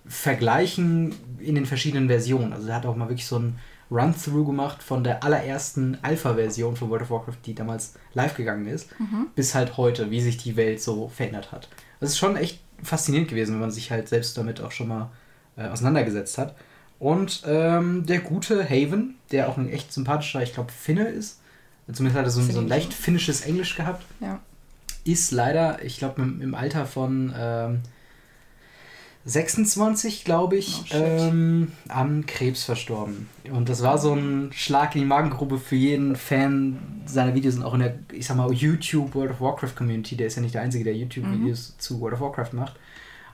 vergleichen 0.06 1.16
in 1.40 1.56
den 1.56 1.66
verschiedenen 1.66 2.10
Versionen. 2.10 2.54
Also 2.54 2.68
er 2.68 2.76
hat 2.76 2.86
auch 2.86 2.96
mal 2.96 3.10
wirklich 3.10 3.26
so 3.26 3.40
ein 3.40 3.58
Run-Through 3.90 4.46
gemacht 4.46 4.84
von 4.84 5.04
der 5.04 5.24
allerersten 5.24 5.98
Alpha-Version 6.04 6.76
von 6.76 6.92
World 6.92 7.02
of 7.02 7.10
Warcraft, 7.10 7.40
die 7.44 7.56
damals 7.56 7.96
live 8.14 8.36
gegangen 8.36 8.68
ist, 8.68 8.92
bis 9.34 9.56
halt 9.56 9.76
heute, 9.76 10.12
wie 10.12 10.22
sich 10.22 10.38
die 10.38 10.56
Welt 10.56 10.80
so 10.80 11.08
verändert 11.08 11.52
hat. 11.52 11.70
Das 12.00 12.12
ist 12.12 12.20
schon 12.20 12.38
echt 12.38 12.62
faszinierend 12.84 13.32
gewesen, 13.32 13.54
wenn 13.54 13.62
man 13.62 13.72
sich 13.72 13.90
halt 13.90 14.10
selbst 14.10 14.38
damit 14.38 14.62
auch 14.62 14.72
schon 14.72 14.90
mal 14.90 15.10
äh, 15.56 15.70
auseinandergesetzt 15.70 16.38
hat. 16.38 16.56
Und 17.00 17.42
ähm, 17.48 18.06
der 18.06 18.20
gute 18.20 18.64
Haven, 18.64 19.16
der 19.32 19.50
auch 19.50 19.58
ein 19.58 19.70
echt 19.70 19.92
sympathischer, 19.92 20.44
ich 20.44 20.54
glaube, 20.54 20.72
Finne 20.72 21.08
ist, 21.08 21.40
zumindest 21.94 22.18
hat 22.18 22.26
er 22.26 22.30
so, 22.32 22.42
ein- 22.42 22.52
so 22.52 22.60
ein 22.60 22.68
leicht 22.68 22.94
finnisches 22.94 23.42
Englisch 23.42 23.76
gehabt, 23.76 24.04
Ja. 24.20 24.40
ist 25.04 25.32
leider, 25.32 25.84
ich 25.84 25.98
glaube, 26.00 26.22
im, 26.22 26.42
im 26.42 26.56
Alter 26.56 26.86
von 26.86 27.34
ähm, 27.38 27.80
26, 29.26 30.24
glaube 30.24 30.56
ich, 30.56 30.86
Oh, 30.94 30.96
ähm, 30.98 31.74
an 31.90 32.26
Krebs 32.26 32.64
verstorben. 32.64 33.28
Und 33.52 33.68
das 33.68 33.82
war 33.84 33.98
so 33.98 34.14
ein 34.14 34.52
Schlag 34.54 34.96
in 34.96 35.02
die 35.02 35.08
Magengrube 35.08 35.58
für 35.60 35.76
jeden 35.76 36.16
Fan 36.16 36.78
seiner 37.06 37.36
Videos 37.36 37.56
und 37.56 37.64
auch 37.64 37.74
in 37.74 37.82
der, 37.82 38.00
ich 38.14 38.26
sag 38.26 38.38
mal, 38.38 38.52
YouTube 38.54 39.14
World 39.16 39.32
of 39.32 39.42
Warcraft 39.42 39.76
Community. 39.76 40.16
Der 40.16 40.28
ist 40.28 40.36
ja 40.38 40.42
nicht 40.42 40.54
der 40.56 40.62
Einzige, 40.62 40.86
der 40.86 40.96
YouTube-Videos 40.96 41.76
zu 41.78 42.00
World 42.00 42.14
of 42.16 42.22
Warcraft 42.22 42.54
macht. 42.54 42.76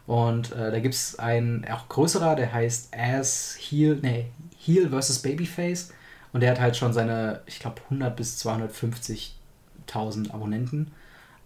Und 0.07 0.51
äh, 0.51 0.71
da 0.71 0.79
gibt 0.79 0.95
es 0.95 1.19
einen 1.19 1.63
auch 1.65 1.87
größerer, 1.89 2.35
der 2.35 2.51
heißt 2.51 2.89
Ass 2.97 3.55
Heal, 3.59 3.99
nee, 4.01 4.25
Heal 4.65 4.89
vs. 4.89 5.19
Babyface. 5.19 5.91
Und 6.33 6.41
der 6.41 6.51
hat 6.51 6.59
halt 6.59 6.75
schon 6.75 6.93
seine, 6.93 7.41
ich 7.45 7.59
glaube, 7.59 7.81
100 7.85 8.15
bis 8.15 8.43
250.000 8.45 10.31
Abonnenten. 10.33 10.91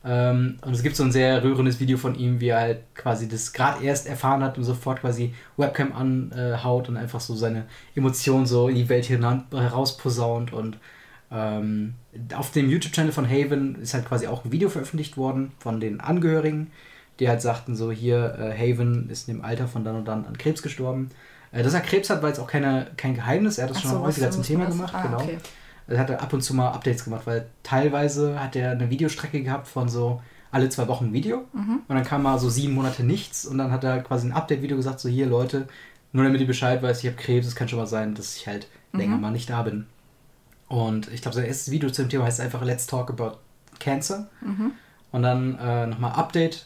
Ähm, 0.06 0.58
und 0.62 0.74
es 0.74 0.84
gibt 0.84 0.96
so 0.96 1.04
ein 1.04 1.12
sehr 1.12 1.44
rührendes 1.44 1.82
Video 1.82 1.98
von 1.98 2.16
ihm, 2.16 2.40
wie 2.40 2.48
er 2.48 2.60
halt 2.62 2.96
quasi 2.96 3.28
das 3.28 3.52
gerade 3.52 3.84
erst 3.84 4.08
erfahren 4.08 4.42
hat 4.42 4.58
und 4.58 4.64
sofort 4.64 5.02
quasi 5.02 5.34
Webcam 5.58 5.92
anhaut 5.92 6.88
und 6.88 6.96
einfach 6.96 7.20
so 7.20 7.36
seine 7.36 7.66
Emotionen 7.94 8.46
so 8.46 8.70
in 8.70 8.76
die 8.76 8.90
Welt 8.90 9.10
herausposaunt. 9.10 10.54
Und 10.54 10.78
ähm, 11.30 11.96
auf 12.34 12.52
dem 12.52 12.70
YouTube-Channel 12.70 13.12
von 13.12 13.30
Haven 13.30 13.76
ist 13.82 13.94
halt 13.94 14.06
quasi 14.06 14.28
auch 14.28 14.46
ein 14.46 14.52
Video 14.54 14.70
veröffentlicht 14.70 15.18
worden 15.18 15.52
von 15.60 15.82
den 15.82 16.00
Angehörigen, 16.00 16.72
die 17.20 17.28
halt 17.28 17.42
sagten 17.42 17.76
so, 17.76 17.92
hier, 17.92 18.38
äh, 18.40 18.54
Haven 18.54 19.10
ist 19.10 19.28
in 19.28 19.36
dem 19.36 19.44
Alter 19.44 19.68
von 19.68 19.84
dann 19.84 19.98
und 19.98 20.08
dann 20.08 20.26
an 20.26 20.38
Krebs 20.38 20.62
gestorben. 20.62 21.10
Äh, 21.52 21.64
dass 21.64 21.74
er 21.74 21.82
Krebs 21.82 22.10
hat, 22.10 22.22
war 22.22 22.30
jetzt 22.30 22.40
auch 22.40 22.48
keine, 22.48 22.88
kein 22.98 23.14
Geheimnis. 23.14 23.58
Er 23.58 23.64
hat 23.66 23.72
das 23.72 23.78
Ach 23.78 23.82
schon 23.84 23.92
so, 23.92 24.02
häufiger 24.02 24.32
zum 24.32 24.44
Thema 24.44 24.66
gemacht. 24.66 24.94
Ah, 24.96 25.02
genau. 25.04 25.18
okay. 25.22 25.38
Er 25.88 26.00
hat 26.00 26.12
ab 26.12 26.34
und 26.34 26.42
zu 26.42 26.54
mal 26.54 26.70
Updates 26.72 27.06
gemacht, 27.06 27.22
weil 27.26 27.48
teilweise 27.64 28.40
hat 28.42 28.56
er 28.58 28.72
eine 28.72 28.90
Videostrecke 28.90 29.42
gehabt 29.42 29.68
von 29.68 29.88
so 29.88 30.22
alle 30.52 30.68
zwei 30.70 30.88
Wochen 30.88 31.06
ein 31.06 31.14
Video 31.14 31.46
Mhm. 31.54 31.82
und 31.88 31.96
dann 31.96 32.04
kam 32.04 32.24
mal 32.24 32.38
so 32.40 32.50
sieben 32.50 32.74
Monate 32.74 33.04
nichts 33.04 33.46
und 33.46 33.58
dann 33.58 33.72
hat 33.72 33.84
er 33.84 34.00
quasi 34.02 34.28
ein 34.28 34.34
Update-Video 34.34 34.76
gesagt, 34.78 35.00
so 35.00 35.08
hier 35.10 35.26
Leute, 35.28 35.68
nur 36.14 36.24
damit 36.26 36.42
ihr 36.42 36.48
Bescheid 36.48 36.82
weiß, 36.82 37.00
ich 37.04 37.06
habe 37.08 37.16
Krebs, 37.18 37.48
es 37.48 37.56
kann 37.56 37.68
schon 37.70 37.80
mal 37.80 37.86
sein, 37.88 38.16
dass 38.16 38.36
ich 38.38 38.48
halt 38.48 38.68
Mhm. 38.94 39.00
länger 39.00 39.18
mal 39.18 39.32
nicht 39.32 39.50
da 39.50 39.62
bin. 39.62 39.88
Und 40.68 41.12
ich 41.14 41.22
glaube, 41.22 41.36
sein 41.36 41.46
erstes 41.46 41.72
Video 41.72 41.90
zu 41.90 42.02
dem 42.04 42.10
Thema 42.10 42.26
heißt 42.26 42.42
einfach 42.42 42.64
Let's 42.64 42.88
Talk 42.88 43.10
About 43.10 43.38
Cancer 43.80 44.28
Mhm. 44.42 44.72
und 45.12 45.22
dann 45.22 45.58
äh, 45.60 45.88
nochmal 45.88 46.12
Update 46.14 46.66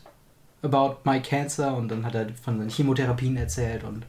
about 0.63 0.97
my 1.03 1.19
cancer 1.19 1.75
und 1.75 1.89
dann 1.89 2.05
hat 2.05 2.15
er 2.15 2.27
von 2.41 2.57
seinen 2.59 2.69
Chemotherapien 2.69 3.35
erzählt 3.37 3.83
und 3.83 4.05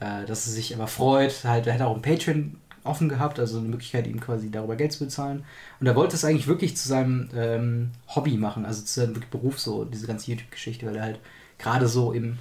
äh, 0.00 0.24
dass 0.26 0.46
er 0.46 0.52
sich 0.52 0.74
aber 0.74 0.86
freut. 0.86 1.44
Halt, 1.44 1.66
er 1.66 1.74
hat 1.74 1.82
auch 1.82 1.94
ein 1.94 2.02
Patreon 2.02 2.56
offen 2.84 3.08
gehabt, 3.08 3.38
also 3.38 3.58
eine 3.58 3.68
Möglichkeit, 3.68 4.06
ihm 4.06 4.20
quasi 4.20 4.50
darüber 4.50 4.76
Geld 4.76 4.92
zu 4.92 5.04
bezahlen. 5.04 5.44
Und 5.80 5.86
er 5.86 5.94
wollte 5.94 6.16
es 6.16 6.24
eigentlich 6.24 6.46
wirklich 6.46 6.76
zu 6.76 6.88
seinem 6.88 7.28
ähm, 7.34 7.90
Hobby 8.08 8.36
machen, 8.36 8.64
also 8.64 8.82
zu 8.82 9.00
seinem 9.00 9.20
Beruf, 9.30 9.58
so 9.58 9.84
diese 9.84 10.06
ganze 10.06 10.30
YouTube-Geschichte, 10.30 10.86
weil 10.86 10.96
er 10.96 11.02
halt 11.02 11.20
gerade 11.58 11.88
so 11.88 12.12
im 12.12 12.38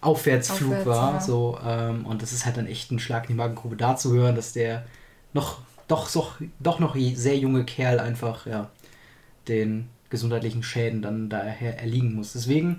Aufwärtsflug 0.00 0.72
Aufwärts, 0.72 0.86
war. 0.86 1.12
ja. 1.14 1.20
So, 1.20 1.58
ähm, 1.64 2.06
und 2.06 2.22
das 2.22 2.32
ist 2.32 2.46
halt 2.46 2.56
dann 2.56 2.66
echt 2.66 2.90
ein 2.90 2.98
Schlag 2.98 3.24
in 3.24 3.28
die 3.28 3.34
Magengrube, 3.34 3.76
da 3.76 3.96
zu 3.96 4.12
hören, 4.12 4.36
dass 4.36 4.52
der 4.52 4.84
noch, 5.32 5.60
doch, 5.88 6.08
so, 6.08 6.28
doch 6.60 6.78
noch 6.78 6.96
sehr 6.96 7.36
junge 7.38 7.64
Kerl 7.64 7.98
einfach, 8.00 8.46
ja, 8.46 8.70
den 9.48 9.88
gesundheitlichen 10.10 10.62
Schäden 10.62 11.02
dann 11.02 11.28
daher 11.28 11.80
erliegen 11.80 12.14
muss. 12.14 12.34
Deswegen, 12.34 12.78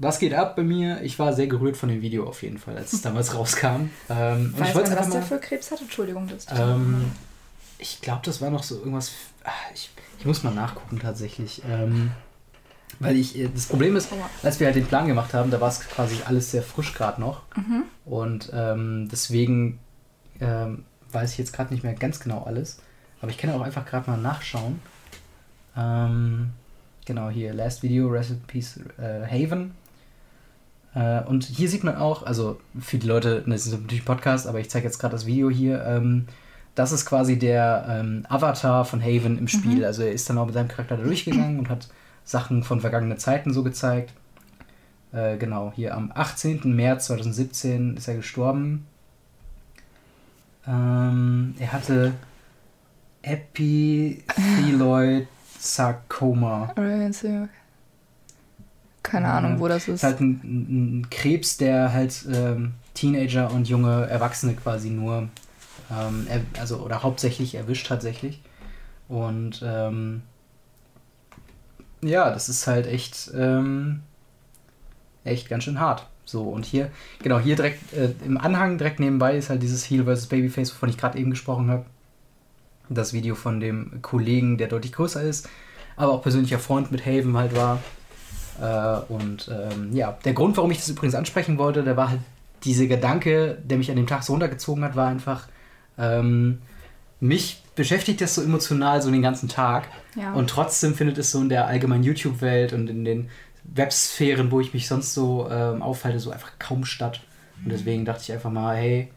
was 0.00 0.18
geht 0.18 0.32
ab 0.32 0.56
bei 0.56 0.62
mir? 0.62 1.02
Ich 1.02 1.18
war 1.18 1.34
sehr 1.34 1.46
gerührt 1.46 1.76
von 1.76 1.90
dem 1.90 2.00
Video 2.00 2.26
auf 2.26 2.42
jeden 2.42 2.58
Fall, 2.58 2.76
als 2.76 2.92
es 2.94 3.02
damals 3.02 3.34
rauskam. 3.36 3.90
Ähm, 4.08 4.54
Weiß 4.56 4.74
man, 4.74 4.96
was 4.96 5.10
der 5.10 5.20
mal, 5.20 5.22
für 5.22 5.38
Krebs 5.38 5.70
hat? 5.70 5.80
Entschuldigung, 5.80 6.26
das 6.26 6.46
ähm, 6.58 7.12
ich 7.78 8.00
glaube, 8.00 8.22
das 8.24 8.40
war 8.40 8.50
noch 8.50 8.62
so 8.62 8.78
irgendwas. 8.78 9.12
ah, 9.44 9.50
Ich, 9.74 9.90
ich 10.18 10.24
muss 10.24 10.42
mal 10.42 10.54
nachgucken 10.54 10.98
tatsächlich. 10.98 11.62
Ähm, 11.68 12.12
weil 12.98 13.16
ich, 13.16 13.38
äh, 13.38 13.48
das 13.54 13.66
Problem 13.66 13.94
ist, 13.94 14.08
als 14.42 14.58
wir 14.58 14.66
halt 14.66 14.76
den 14.76 14.86
Plan 14.86 15.06
gemacht 15.06 15.34
haben, 15.34 15.50
da 15.50 15.60
war 15.60 15.68
es 15.68 15.80
quasi 15.80 16.16
alles 16.24 16.50
sehr 16.50 16.62
frisch 16.62 16.94
gerade 16.94 17.20
noch. 17.20 17.42
Mhm. 17.56 17.84
Und 18.06 18.50
ähm, 18.54 19.08
deswegen 19.10 19.78
ähm, 20.40 20.84
weiß 21.12 21.32
ich 21.32 21.38
jetzt 21.38 21.52
gerade 21.52 21.72
nicht 21.74 21.82
mehr 21.82 21.94
ganz 21.94 22.20
genau 22.20 22.44
alles. 22.44 22.80
Aber 23.20 23.30
ich 23.30 23.36
kann 23.38 23.50
auch 23.50 23.60
einfach 23.60 23.84
gerade 23.84 24.10
mal 24.10 24.16
nachschauen. 24.16 24.80
Ähm, 25.76 26.50
genau, 27.04 27.28
hier, 27.28 27.52
Last 27.52 27.82
Video, 27.82 28.14
Peace 28.46 28.80
äh, 28.98 29.26
Haven. 29.26 29.74
Äh, 30.94 31.22
und 31.22 31.44
hier 31.44 31.68
sieht 31.68 31.84
man 31.84 31.96
auch, 31.96 32.24
also 32.24 32.60
für 32.78 32.98
die 32.98 33.06
Leute, 33.06 33.42
das 33.46 33.66
ist 33.66 33.72
natürlich 33.72 34.02
ein 34.02 34.06
Podcast, 34.06 34.46
aber 34.46 34.60
ich 34.60 34.70
zeige 34.70 34.86
jetzt 34.86 34.98
gerade 34.98 35.12
das 35.12 35.26
Video 35.26 35.50
hier. 35.50 35.84
Ähm, 35.84 36.26
das 36.74 36.92
ist 36.92 37.06
quasi 37.06 37.38
der 37.38 37.86
ähm, 37.88 38.24
Avatar 38.28 38.84
von 38.84 39.02
Haven 39.02 39.38
im 39.38 39.48
Spiel. 39.48 39.84
Also 39.84 40.02
er 40.02 40.12
ist 40.12 40.28
dann 40.30 40.38
auch 40.38 40.46
mit 40.46 40.54
seinem 40.54 40.68
Charakter 40.68 40.96
da 40.96 41.02
durchgegangen 41.02 41.58
und 41.58 41.68
hat 41.68 41.88
Sachen 42.24 42.62
von 42.62 42.80
vergangenen 42.80 43.18
Zeiten 43.18 43.52
so 43.52 43.62
gezeigt. 43.62 44.12
Äh, 45.12 45.36
genau, 45.36 45.72
hier 45.74 45.94
am 45.94 46.12
18. 46.14 46.74
März 46.74 47.06
2017 47.06 47.96
ist 47.96 48.08
er 48.08 48.14
gestorben. 48.14 48.86
Ähm, 50.66 51.54
er 51.58 51.72
hatte 51.72 52.12
Epithelioid 53.22 55.26
Sarcoma. 55.58 56.72
Keine 59.02 59.26
Ja. 59.26 59.38
Ahnung, 59.38 59.60
wo 59.60 59.68
das 59.68 59.88
ist. 59.88 59.96
Ist 59.96 60.02
halt 60.02 60.20
ein, 60.20 60.40
ein, 60.44 61.10
Krebs, 61.10 61.56
der 61.56 61.92
halt 61.92 62.26
ähm, 62.32 62.72
Teenager 62.94 63.50
und 63.50 63.68
junge 63.68 64.06
Erwachsene 64.06 64.54
quasi 64.54 64.90
nur, 64.90 65.28
ähm, 65.90 66.26
also 66.58 66.78
oder 66.78 67.02
hauptsächlich 67.02 67.54
erwischt 67.54 67.86
tatsächlich. 67.86 68.42
Und 69.08 69.62
ähm, 69.64 70.22
ja, 72.02 72.30
das 72.30 72.48
ist 72.48 72.66
halt 72.66 72.86
echt, 72.86 73.30
ähm, 73.34 74.00
echt 75.24 75.48
ganz 75.48 75.64
schön 75.64 75.80
hart. 75.80 76.06
So, 76.24 76.44
und 76.44 76.64
hier, 76.64 76.90
genau, 77.22 77.40
hier 77.40 77.56
direkt 77.56 77.92
äh, 77.92 78.12
im 78.24 78.38
Anhang, 78.38 78.78
direkt 78.78 79.00
nebenbei 79.00 79.36
ist 79.36 79.50
halt 79.50 79.62
dieses 79.62 79.90
Heal 79.90 80.04
vs. 80.04 80.26
Babyface, 80.26 80.72
wovon 80.72 80.88
ich 80.88 80.96
gerade 80.96 81.18
eben 81.18 81.30
gesprochen 81.30 81.70
habe. 81.70 81.86
Das 82.88 83.12
Video 83.12 83.34
von 83.34 83.60
dem 83.60 84.00
Kollegen, 84.02 84.58
der 84.58 84.68
deutlich 84.68 84.92
größer 84.92 85.22
ist, 85.22 85.48
aber 85.96 86.12
auch 86.12 86.22
persönlicher 86.22 86.58
Freund 86.58 86.90
mit 86.92 87.04
Haven 87.04 87.36
halt 87.36 87.56
war. 87.56 87.80
Äh, 88.60 89.12
und 89.12 89.50
ähm, 89.50 89.94
ja, 89.94 90.16
der 90.24 90.32
Grund, 90.32 90.56
warum 90.56 90.70
ich 90.70 90.78
das 90.78 90.88
übrigens 90.88 91.14
ansprechen 91.14 91.58
wollte, 91.58 91.82
der 91.82 91.96
war 91.96 92.10
halt 92.10 92.20
dieser 92.64 92.86
Gedanke, 92.86 93.58
der 93.64 93.78
mich 93.78 93.90
an 93.90 93.96
dem 93.96 94.06
Tag 94.06 94.22
so 94.22 94.32
runtergezogen 94.32 94.84
hat, 94.84 94.96
war 94.96 95.08
einfach, 95.08 95.48
ähm, 95.98 96.60
mich 97.20 97.62
beschäftigt 97.74 98.20
das 98.20 98.34
so 98.34 98.42
emotional 98.42 99.00
so 99.00 99.10
den 99.10 99.22
ganzen 99.22 99.48
Tag. 99.48 99.88
Ja. 100.14 100.34
Und 100.34 100.50
trotzdem 100.50 100.94
findet 100.94 101.18
es 101.18 101.30
so 101.30 101.40
in 101.40 101.48
der 101.48 101.66
allgemeinen 101.66 102.04
YouTube-Welt 102.04 102.72
und 102.72 102.88
in 102.88 103.04
den 103.04 103.30
Websphären, 103.64 104.50
wo 104.50 104.60
ich 104.60 104.74
mich 104.74 104.88
sonst 104.88 105.14
so 105.14 105.48
ähm, 105.50 105.80
aufhalte, 105.82 106.18
so 106.18 106.30
einfach 106.30 106.52
kaum 106.58 106.84
statt. 106.84 107.20
Und 107.62 107.72
deswegen 107.72 108.04
dachte 108.04 108.22
ich 108.22 108.32
einfach 108.32 108.50
mal, 108.50 108.76
hey, 108.76 109.10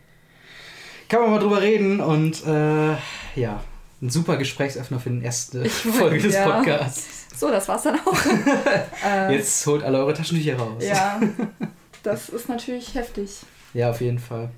kann 1.09 1.21
man 1.21 1.31
mal 1.31 1.39
drüber 1.39 1.61
reden 1.61 1.99
und 1.99 2.45
äh, 2.45 2.93
ja, 3.35 3.61
ein 4.03 4.09
super 4.09 4.37
Gesprächsöffner 4.37 4.99
für 4.99 5.09
den 5.09 5.23
ersten 5.23 5.63
Ich 5.65 5.85
wollte- 5.85 5.97
Folge 5.99 6.19
des 6.23 6.35
ja. 6.35 6.49
Podcasts. 6.49 7.25
so, 7.39 7.49
das 7.49 7.67
war's 7.67 7.83
dann 7.83 7.99
auch. 8.05 8.17
äh, 9.05 9.35
Jetzt 9.35 9.65
holt 9.65 9.81
alle 9.83 9.97
eure 9.99 10.13
Taschentücher 10.13 10.57
raus. 10.57 10.83
Ja, 10.85 11.19
das 12.03 12.29
ist 12.29 12.49
natürlich 12.49 12.93
heftig. 12.95 13.39
Ja, 13.73 13.89
auf 13.89 14.01
jeden 14.01 14.19
Fall. 14.19 14.49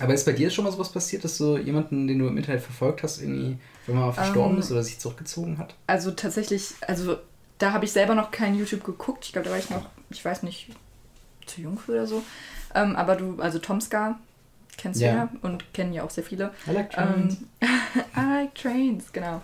Aber 0.00 0.12
ist 0.14 0.24
bei 0.26 0.32
dir 0.32 0.50
schon 0.50 0.64
mal 0.64 0.70
sowas 0.72 0.90
passiert, 0.90 1.24
dass 1.24 1.36
so 1.38 1.56
jemanden, 1.56 2.06
den 2.06 2.18
du 2.18 2.26
im 2.26 2.36
Internet 2.36 2.62
verfolgt 2.62 3.02
hast, 3.02 3.20
irgendwie, 3.22 3.58
wenn 3.86 3.96
man 3.96 4.12
verstorben 4.12 4.54
Ähm, 4.56 4.60
ist 4.60 4.70
oder 4.70 4.82
sich 4.82 4.98
zurückgezogen 4.98 5.58
hat? 5.58 5.74
Also 5.86 6.10
tatsächlich, 6.10 6.74
also 6.86 7.16
da 7.58 7.72
habe 7.72 7.84
ich 7.86 7.92
selber 7.92 8.14
noch 8.14 8.30
kein 8.30 8.54
YouTube 8.54 8.84
geguckt. 8.84 9.24
Ich 9.26 9.32
glaube, 9.32 9.46
da 9.46 9.52
war 9.52 9.58
ich 9.58 9.70
noch, 9.70 9.86
ich 10.10 10.22
weiß 10.24 10.42
nicht, 10.42 10.68
zu 11.46 11.60
jung 11.62 11.78
für 11.78 11.92
oder 11.92 12.06
so. 12.06 12.22
Ähm, 12.74 12.94
aber 12.96 13.16
du, 13.16 13.36
also 13.40 13.58
Tomska 13.58 14.18
kennst 14.76 15.00
du 15.00 15.04
Ja. 15.04 15.14
ja 15.14 15.28
und 15.42 15.72
kennen 15.72 15.92
ja 15.92 16.02
auch 16.02 16.10
sehr 16.10 16.24
viele. 16.24 16.52
I 16.66 16.72
like 16.72 16.90
trains. 16.90 17.38
Ähm, 17.60 17.68
I 18.16 18.20
like 18.20 18.54
trains, 18.54 19.12
genau. 19.12 19.42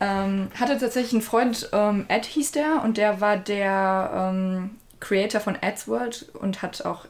Ähm, 0.00 0.48
hatte 0.58 0.78
tatsächlich 0.78 1.14
einen 1.14 1.22
Freund, 1.22 1.70
ähm, 1.72 2.04
Ed 2.08 2.26
hieß 2.26 2.52
der, 2.52 2.82
und 2.84 2.98
der 2.98 3.20
war 3.20 3.36
der 3.36 4.10
ähm, 4.14 4.70
Creator 5.00 5.40
von 5.40 5.56
Ed's 5.62 5.88
World 5.88 6.26
und 6.34 6.60
hat 6.62 6.84
auch, 6.84 7.06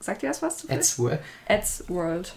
sagt 0.00 0.22
ihr 0.22 0.28
das 0.28 0.42
was? 0.42 0.58
zufällig? 0.58 0.78
Ed's 0.80 0.98
World. 0.98 1.20
Ed's 1.46 1.84
World. 1.88 2.34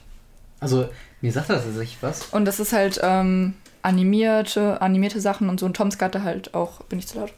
Also, 0.59 0.89
mir 1.21 1.31
sagt 1.31 1.49
das 1.49 1.63
tatsächlich 1.63 1.97
was. 2.01 2.25
Und 2.27 2.45
das 2.45 2.59
ist 2.59 2.73
halt 2.73 2.99
ähm, 3.03 3.55
animierte, 3.83 4.81
animierte 4.81 5.21
Sachen 5.21 5.49
und 5.49 5.59
so. 5.59 5.65
Und 5.65 5.75
Tom 5.75 5.91
Scott 5.91 6.15
da 6.15 6.23
halt 6.23 6.53
auch, 6.53 6.81
bin 6.83 6.99
ich 6.99 7.07
zu 7.07 7.19
laut? 7.19 7.33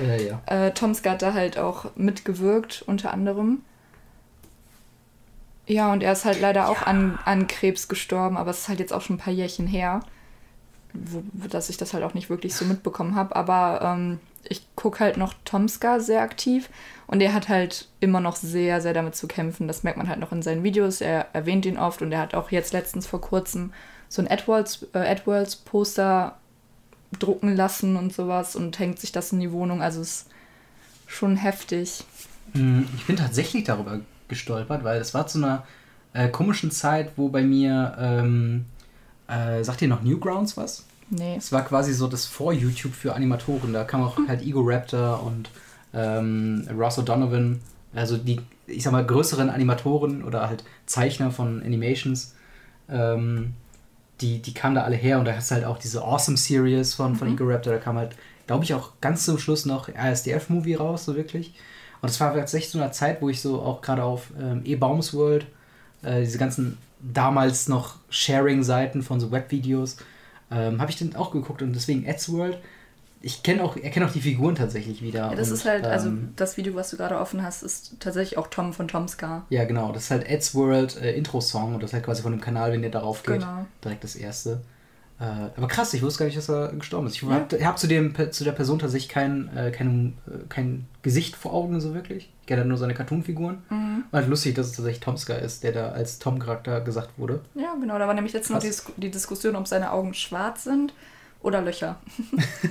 Äh, 0.00 0.28
ja. 0.28 0.40
Äh, 0.46 0.72
Tom 0.72 0.94
da 1.02 1.34
halt 1.34 1.58
auch 1.58 1.86
mitgewirkt, 1.96 2.82
unter 2.86 3.12
anderem. 3.12 3.62
Ja, 5.68 5.92
und 5.92 6.02
er 6.02 6.12
ist 6.12 6.24
halt 6.24 6.40
leider 6.40 6.68
auch 6.70 6.82
an, 6.82 7.18
an 7.26 7.46
Krebs 7.46 7.88
gestorben, 7.88 8.38
aber 8.38 8.50
es 8.50 8.60
ist 8.60 8.68
halt 8.68 8.80
jetzt 8.80 8.92
auch 8.92 9.02
schon 9.02 9.16
ein 9.16 9.20
paar 9.20 9.34
Jährchen 9.34 9.66
her, 9.66 10.00
wo, 10.94 11.22
dass 11.46 11.68
ich 11.68 11.76
das 11.76 11.92
halt 11.92 12.04
auch 12.04 12.14
nicht 12.14 12.30
wirklich 12.30 12.54
so 12.54 12.64
mitbekommen 12.64 13.14
habe. 13.14 13.36
Aber 13.36 13.82
ähm, 13.82 14.18
ich 14.44 14.62
gucke 14.76 15.00
halt 15.00 15.18
noch 15.18 15.34
Tomska 15.44 16.00
sehr 16.00 16.22
aktiv 16.22 16.70
und 17.06 17.20
er 17.20 17.34
hat 17.34 17.50
halt 17.50 17.86
immer 18.00 18.20
noch 18.20 18.36
sehr, 18.36 18.80
sehr 18.80 18.94
damit 18.94 19.14
zu 19.14 19.28
kämpfen. 19.28 19.68
Das 19.68 19.82
merkt 19.82 19.98
man 19.98 20.08
halt 20.08 20.20
noch 20.20 20.32
in 20.32 20.40
seinen 20.40 20.62
Videos. 20.64 21.02
Er 21.02 21.26
erwähnt 21.34 21.66
ihn 21.66 21.76
oft 21.76 22.00
und 22.00 22.12
er 22.12 22.20
hat 22.20 22.34
auch 22.34 22.50
jetzt 22.50 22.72
letztens 22.72 23.06
vor 23.06 23.20
kurzem 23.20 23.74
so 24.08 24.22
ein 24.22 24.28
AdWords, 24.30 24.86
äh, 24.94 26.30
drucken 27.18 27.56
lassen 27.56 27.96
und 27.96 28.12
sowas 28.14 28.56
und 28.56 28.78
hängt 28.78 28.98
sich 28.98 29.12
das 29.12 29.32
in 29.32 29.40
die 29.40 29.52
Wohnung. 29.52 29.82
Also 29.82 30.00
es 30.00 30.08
ist 30.08 30.26
schon 31.06 31.36
heftig. 31.36 32.04
Mm, 32.54 32.82
ich 32.96 33.06
bin 33.06 33.16
tatsächlich 33.16 33.64
darüber 33.64 34.00
gestolpert, 34.28 34.84
weil 34.84 35.00
es 35.00 35.14
war 35.14 35.26
zu 35.26 35.38
einer 35.38 35.64
äh, 36.12 36.28
komischen 36.28 36.70
Zeit, 36.70 37.12
wo 37.16 37.28
bei 37.28 37.42
mir, 37.42 37.96
ähm, 37.98 38.66
äh, 39.28 39.62
sagt 39.62 39.82
ihr 39.82 39.88
noch 39.88 40.02
Newgrounds 40.02 40.56
was? 40.56 40.84
Nee. 41.10 41.36
Es 41.36 41.52
war 41.52 41.64
quasi 41.64 41.92
so 41.92 42.06
das 42.06 42.26
Vor-YouTube 42.26 42.94
für 42.94 43.14
Animatoren. 43.14 43.72
Da 43.72 43.84
kam 43.84 44.02
auch 44.02 44.18
halt 44.28 44.42
Ego 44.42 44.60
Raptor 44.62 45.22
und 45.22 45.50
ähm, 45.94 46.68
Ross 46.76 46.98
O'Donovan, 46.98 47.58
also 47.94 48.18
die, 48.18 48.40
ich 48.66 48.82
sag 48.82 48.92
mal, 48.92 49.06
größeren 49.06 49.48
Animatoren 49.48 50.22
oder 50.22 50.48
halt 50.48 50.64
Zeichner 50.86 51.30
von 51.30 51.62
Animations. 51.62 52.34
Ähm, 52.90 53.54
die, 54.20 54.42
die 54.42 54.52
kamen 54.52 54.74
da 54.74 54.82
alle 54.82 54.96
her 54.96 55.18
und 55.18 55.24
da 55.24 55.34
hast 55.34 55.50
du 55.50 55.54
halt 55.54 55.64
auch 55.64 55.78
diese 55.78 56.02
Awesome 56.02 56.36
Series 56.36 56.94
von, 56.94 57.16
von 57.16 57.32
Ego 57.32 57.44
Raptor. 57.44 57.72
Da 57.72 57.78
kam 57.78 57.96
halt, 57.96 58.16
glaube 58.46 58.64
ich, 58.64 58.74
auch 58.74 58.92
ganz 59.00 59.24
zum 59.24 59.38
Schluss 59.38 59.64
noch 59.64 59.88
RSDF-Movie 59.88 60.74
raus, 60.74 61.04
so 61.04 61.14
wirklich. 61.16 61.54
Und 62.00 62.08
es 62.08 62.20
war 62.20 62.34
tatsächlich 62.34 62.70
so 62.70 62.80
eine 62.80 62.90
Zeit, 62.92 63.20
wo 63.20 63.28
ich 63.28 63.40
so 63.40 63.60
auch 63.60 63.80
gerade 63.80 64.04
auf 64.04 64.30
ähm, 64.40 64.62
E-Baums 64.64 65.14
World, 65.14 65.46
äh, 66.02 66.20
diese 66.20 66.38
ganzen 66.38 66.78
damals 67.00 67.68
noch 67.68 67.96
Sharing-Seiten 68.10 69.02
von 69.02 69.20
so 69.20 69.30
Webvideos, 69.30 69.96
ähm, 70.50 70.80
habe 70.80 70.90
ich 70.90 70.98
dann 70.98 71.14
auch 71.16 71.30
geguckt 71.30 71.62
und 71.62 71.72
deswegen 71.72 72.08
Ads 72.08 72.32
World. 72.32 72.58
Ich 73.20 73.42
kenne 73.42 73.64
auch, 73.64 73.76
erkenne 73.76 74.06
auch 74.06 74.12
die 74.12 74.20
Figuren 74.20 74.54
tatsächlich 74.54 75.02
wieder. 75.02 75.30
Ja, 75.30 75.34
das 75.34 75.48
und, 75.48 75.54
ist 75.54 75.64
halt, 75.64 75.84
also 75.84 76.08
ähm, 76.08 76.32
das 76.36 76.56
Video, 76.56 76.74
was 76.76 76.90
du 76.90 76.96
gerade 76.96 77.18
offen 77.18 77.42
hast, 77.42 77.62
ist 77.62 77.94
tatsächlich 77.98 78.38
auch 78.38 78.46
Tom 78.46 78.72
von 78.72 78.86
Tomska. 78.86 79.44
Ja, 79.50 79.64
genau. 79.64 79.90
Das 79.92 80.04
ist 80.04 80.10
halt 80.12 80.30
Ads 80.30 80.54
World 80.54 80.96
äh, 81.02 81.14
Intro-Song 81.14 81.74
und 81.74 81.82
das 81.82 81.90
ist 81.90 81.94
halt 81.94 82.04
quasi 82.04 82.22
von 82.22 82.32
dem 82.32 82.40
Kanal, 82.40 82.72
wenn 82.72 82.82
ihr 82.82 82.90
darauf 82.90 83.24
geht. 83.24 83.40
Genau. 83.40 83.66
Direkt 83.82 84.04
das 84.04 84.14
erste. 84.14 84.60
Äh, 85.20 85.24
aber 85.56 85.66
krass, 85.66 85.92
ich 85.94 86.02
wusste 86.02 86.20
gar 86.20 86.26
nicht, 86.26 86.38
dass 86.38 86.48
er 86.48 86.68
gestorben 86.74 87.06
ist. 87.08 87.16
Ich 87.16 87.22
Ja. 87.22 87.30
habe 87.30 87.64
hab 87.66 87.78
zu, 87.78 87.88
dem, 87.88 88.14
zu 88.30 88.44
der 88.44 88.52
Person 88.52 88.78
tatsächlich 88.78 89.08
kein, 89.08 89.54
äh, 89.56 89.70
kein, 89.72 90.16
äh, 90.28 90.46
kein 90.48 90.86
Gesicht 91.02 91.34
vor 91.34 91.52
Augen 91.52 91.80
so 91.80 91.92
wirklich. 91.92 92.30
Ich 92.42 92.46
kenne 92.46 92.64
nur 92.64 92.78
seine 92.78 92.94
Cartoon-Figuren. 92.94 93.62
Mhm. 93.68 94.04
War 94.10 94.20
halt 94.20 94.30
lustig, 94.30 94.54
dass 94.54 94.66
es 94.66 94.72
tatsächlich 94.76 95.00
Tomska 95.00 95.34
ist, 95.34 95.64
der 95.64 95.72
da 95.72 95.88
als 95.90 96.18
Tom-Charakter 96.20 96.80
gesagt 96.82 97.10
wurde. 97.18 97.40
Ja, 97.54 97.74
genau. 97.80 97.98
Da 97.98 98.06
war 98.06 98.14
nämlich 98.14 98.32
jetzt 98.32 98.48
noch 98.50 98.60
die, 98.60 98.70
die 98.96 99.10
Diskussion, 99.10 99.56
ob 99.56 99.66
seine 99.66 99.90
Augen 99.90 100.14
schwarz 100.14 100.64
sind 100.64 100.94
oder 101.42 101.60
Löcher. 101.62 101.96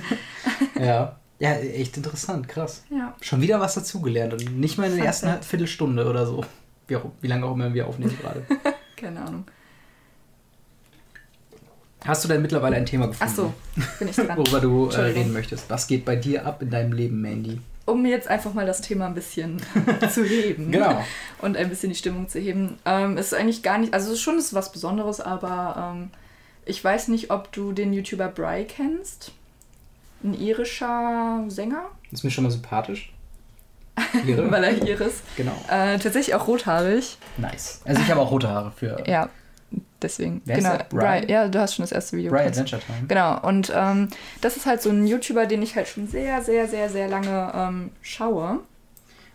ja. 0.80 1.16
Ja, 1.40 1.52
echt 1.52 1.96
interessant, 1.96 2.48
krass. 2.48 2.82
Ja. 2.90 3.14
Schon 3.20 3.40
wieder 3.40 3.60
was 3.60 3.74
dazugelernt 3.74 4.32
und 4.32 4.58
nicht 4.58 4.76
mal 4.76 4.90
in 4.90 4.96
der 4.96 5.04
ersten. 5.06 5.40
Viertelstunde 5.40 6.04
oder 6.10 6.26
so. 6.26 6.44
Wie, 6.88 6.96
auch, 6.96 7.04
wie 7.20 7.28
lange 7.28 7.46
auch 7.46 7.54
immer 7.54 7.72
wir 7.72 7.86
aufnehmen 7.86 8.18
gerade. 8.20 8.42
Keine 8.96 9.20
Ahnung. 9.20 9.44
Hast 12.04 12.24
du 12.24 12.28
denn 12.28 12.40
mittlerweile 12.42 12.76
ein 12.76 12.86
Thema 12.86 13.08
gefunden? 13.08 13.32
Ach 13.32 13.36
so, 13.36 13.54
bin 13.98 14.08
ich 14.08 14.16
dran. 14.16 14.36
Worüber 14.36 14.60
du 14.60 14.88
äh, 14.90 15.00
reden 15.00 15.32
möchtest. 15.32 15.68
Was 15.68 15.86
geht 15.86 16.04
bei 16.04 16.16
dir 16.16 16.46
ab 16.46 16.62
in 16.62 16.70
deinem 16.70 16.92
Leben, 16.92 17.20
Mandy? 17.20 17.60
Um 17.86 18.04
jetzt 18.06 18.28
einfach 18.28 18.52
mal 18.54 18.66
das 18.66 18.80
Thema 18.82 19.06
ein 19.06 19.14
bisschen 19.14 19.60
zu 20.12 20.24
heben. 20.24 20.70
Genau. 20.72 21.02
Und 21.40 21.56
ein 21.56 21.68
bisschen 21.68 21.88
die 21.88 21.94
Stimmung 21.96 22.28
zu 22.28 22.38
heben. 22.38 22.78
Ähm, 22.84 23.16
es 23.16 23.26
ist 23.32 23.34
eigentlich 23.34 23.62
gar 23.62 23.78
nicht, 23.78 23.94
also 23.94 24.08
es 24.08 24.14
ist 24.14 24.20
schon 24.22 24.38
ist 24.38 24.54
was 24.54 24.70
Besonderes, 24.72 25.20
aber 25.20 25.92
ähm, 25.96 26.10
ich 26.66 26.82
weiß 26.84 27.08
nicht, 27.08 27.30
ob 27.30 27.50
du 27.52 27.72
den 27.72 27.92
YouTuber 27.92 28.28
Bry 28.28 28.64
kennst. 28.68 29.32
Ein 30.22 30.34
irischer 30.34 31.44
Sänger, 31.48 31.84
Ist 32.10 32.24
mir 32.24 32.30
schon 32.30 32.44
mal 32.44 32.50
sympathisch. 32.50 33.12
Weil 34.24 34.64
er 34.64 34.82
iris. 34.86 35.22
genau. 35.36 35.52
Äh, 35.68 35.98
tatsächlich 35.98 36.34
auch 36.34 36.46
rothaarig. 36.46 37.18
Nice. 37.36 37.80
Also 37.84 38.00
ich 38.02 38.10
habe 38.10 38.20
auch 38.20 38.30
rote 38.30 38.48
Haare 38.48 38.70
für 38.70 39.02
Ja, 39.08 39.28
deswegen. 40.02 40.42
Wer 40.44 40.58
ist 40.58 40.64
genau, 40.64 40.76
der? 40.76 40.84
Bri? 40.84 41.30
Ja, 41.30 41.48
du 41.48 41.58
hast 41.60 41.74
schon 41.74 41.82
das 41.82 41.92
erste 41.92 42.16
Video. 42.16 42.32
Kennst- 42.32 42.58
Adventure 42.60 42.82
Time. 42.82 43.06
Genau, 43.08 43.40
und 43.46 43.72
ähm, 43.74 44.08
das 44.40 44.56
ist 44.56 44.66
halt 44.66 44.82
so 44.82 44.90
ein 44.90 45.06
YouTuber, 45.06 45.46
den 45.46 45.62
ich 45.62 45.76
halt 45.76 45.88
schon 45.88 46.06
sehr, 46.08 46.42
sehr, 46.42 46.68
sehr, 46.68 46.88
sehr 46.88 47.08
lange 47.08 47.52
ähm, 47.54 47.90
schaue. 48.02 48.60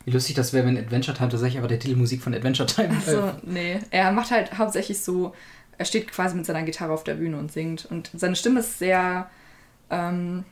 Wie 0.05 0.11
lustig 0.11 0.35
das 0.35 0.51
wäre, 0.51 0.65
wenn 0.65 0.77
Adventure 0.77 1.15
Time 1.15 1.29
tatsächlich 1.29 1.59
aber 1.59 1.69
der 1.69 1.79
Titelmusik 1.79 2.21
von 2.21 2.33
Adventure 2.33 2.67
Time 2.67 2.93
So, 3.05 3.19
äh, 3.19 3.31
nee. 3.43 3.79
Er 3.89 4.11
macht 4.11 4.31
halt 4.31 4.57
hauptsächlich 4.57 5.01
so, 5.01 5.33
er 5.77 5.85
steht 5.85 6.11
quasi 6.11 6.35
mit 6.35 6.45
seiner 6.45 6.63
Gitarre 6.63 6.91
auf 6.91 7.03
der 7.05 7.15
Bühne 7.15 7.37
und 7.37 7.51
singt. 7.51 7.85
Und 7.85 8.11
seine 8.13 8.35
Stimme 8.35 8.59
ist 8.59 8.79
sehr 8.79 9.29
ähm, 9.89 10.43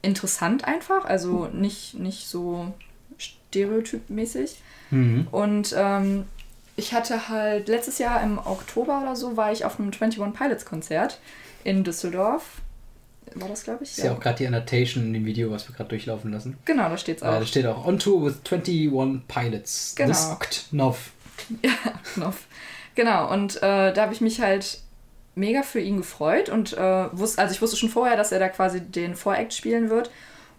interessant 0.00 0.64
einfach, 0.64 1.04
also 1.04 1.48
nicht, 1.52 1.98
nicht 1.98 2.28
so 2.28 2.72
stereotypmäßig. 3.18 4.56
mhm. 4.90 5.26
Und 5.30 5.74
ähm, 5.76 6.24
ich 6.76 6.92
hatte 6.92 7.28
halt 7.28 7.68
letztes 7.68 7.98
Jahr 7.98 8.22
im 8.22 8.38
Oktober 8.38 9.00
oder 9.02 9.16
so, 9.16 9.36
war 9.36 9.52
ich 9.52 9.64
auf 9.64 9.78
einem 9.78 9.88
21 9.92 10.20
Pilots 10.34 10.64
Konzert 10.64 11.20
in 11.64 11.84
Düsseldorf. 11.84 12.44
War 13.34 13.48
das, 13.48 13.64
glaube 13.64 13.82
ich? 13.84 13.90
Ist 13.90 13.98
ja 14.04 14.12
auch 14.12 14.20
gerade 14.20 14.38
die 14.38 14.46
Annotation 14.46 15.04
in 15.04 15.12
dem 15.12 15.24
Video, 15.24 15.50
was 15.50 15.68
wir 15.68 15.74
gerade 15.74 15.88
durchlaufen 15.90 16.32
lassen. 16.32 16.56
Genau, 16.64 16.88
da 16.88 16.96
steht's 16.96 17.22
Äh, 17.22 17.26
auch. 17.26 17.38
da 17.40 17.46
steht 17.46 17.66
auch 17.66 17.84
On 17.86 17.98
Tour 17.98 18.24
with 18.24 18.36
21 18.50 19.26
Pilots. 19.26 19.94
Genau. 19.96 20.08
This 20.10 20.30
Octnov. 20.30 21.10
Knopf. 22.14 22.44
Genau, 22.94 23.30
und 23.32 23.56
äh, 23.56 23.92
da 23.92 24.02
habe 24.02 24.14
ich 24.14 24.20
mich 24.20 24.40
halt 24.40 24.80
mega 25.34 25.62
für 25.62 25.80
ihn 25.80 25.98
gefreut 25.98 26.48
und 26.48 26.72
äh, 26.72 27.08
wusste, 27.12 27.42
also 27.42 27.52
ich 27.54 27.60
wusste 27.60 27.76
schon 27.76 27.90
vorher, 27.90 28.16
dass 28.16 28.32
er 28.32 28.38
da 28.38 28.48
quasi 28.48 28.80
den 28.80 29.14
Voract 29.16 29.52
spielen 29.52 29.90
wird 29.90 30.10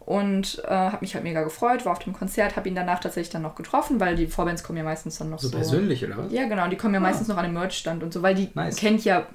und 0.08 0.64
äh, 0.66 0.70
habe 0.70 1.00
mich 1.02 1.16
halt 1.16 1.26
mega 1.26 1.44
gefreut, 1.44 1.86
war 1.86 1.92
auf 1.92 2.00
dem 2.00 2.14
Konzert, 2.14 2.56
habe 2.56 2.70
ihn 2.70 2.76
danach 2.76 3.02
tatsächlich 3.02 3.30
dann 3.30 3.42
noch 3.42 3.56
getroffen, 3.56 4.00
weil 4.00 4.16
die 4.16 4.28
Vorbands 4.28 4.64
kommen 4.64 4.78
ja 4.78 4.84
meistens 4.86 5.18
dann 5.18 5.30
noch 5.30 5.38
So 5.40 5.50
so. 5.50 5.58
persönlich, 5.58 6.04
oder 6.06 6.18
was? 6.18 6.32
Ja, 6.32 6.48
genau, 6.48 6.70
die 6.70 6.78
kommen 6.78 6.94
ja 6.94 7.02
Ah. 7.02 7.04
meistens 7.04 7.28
noch 7.28 7.36
an 7.36 7.44
den 7.44 7.54
Merchstand 7.54 8.02
und 8.04 8.14
so, 8.14 8.22
weil 8.22 8.34
die 8.34 8.50
Nice. 8.54 8.78
kennt 8.78 9.04
ja 9.04 9.28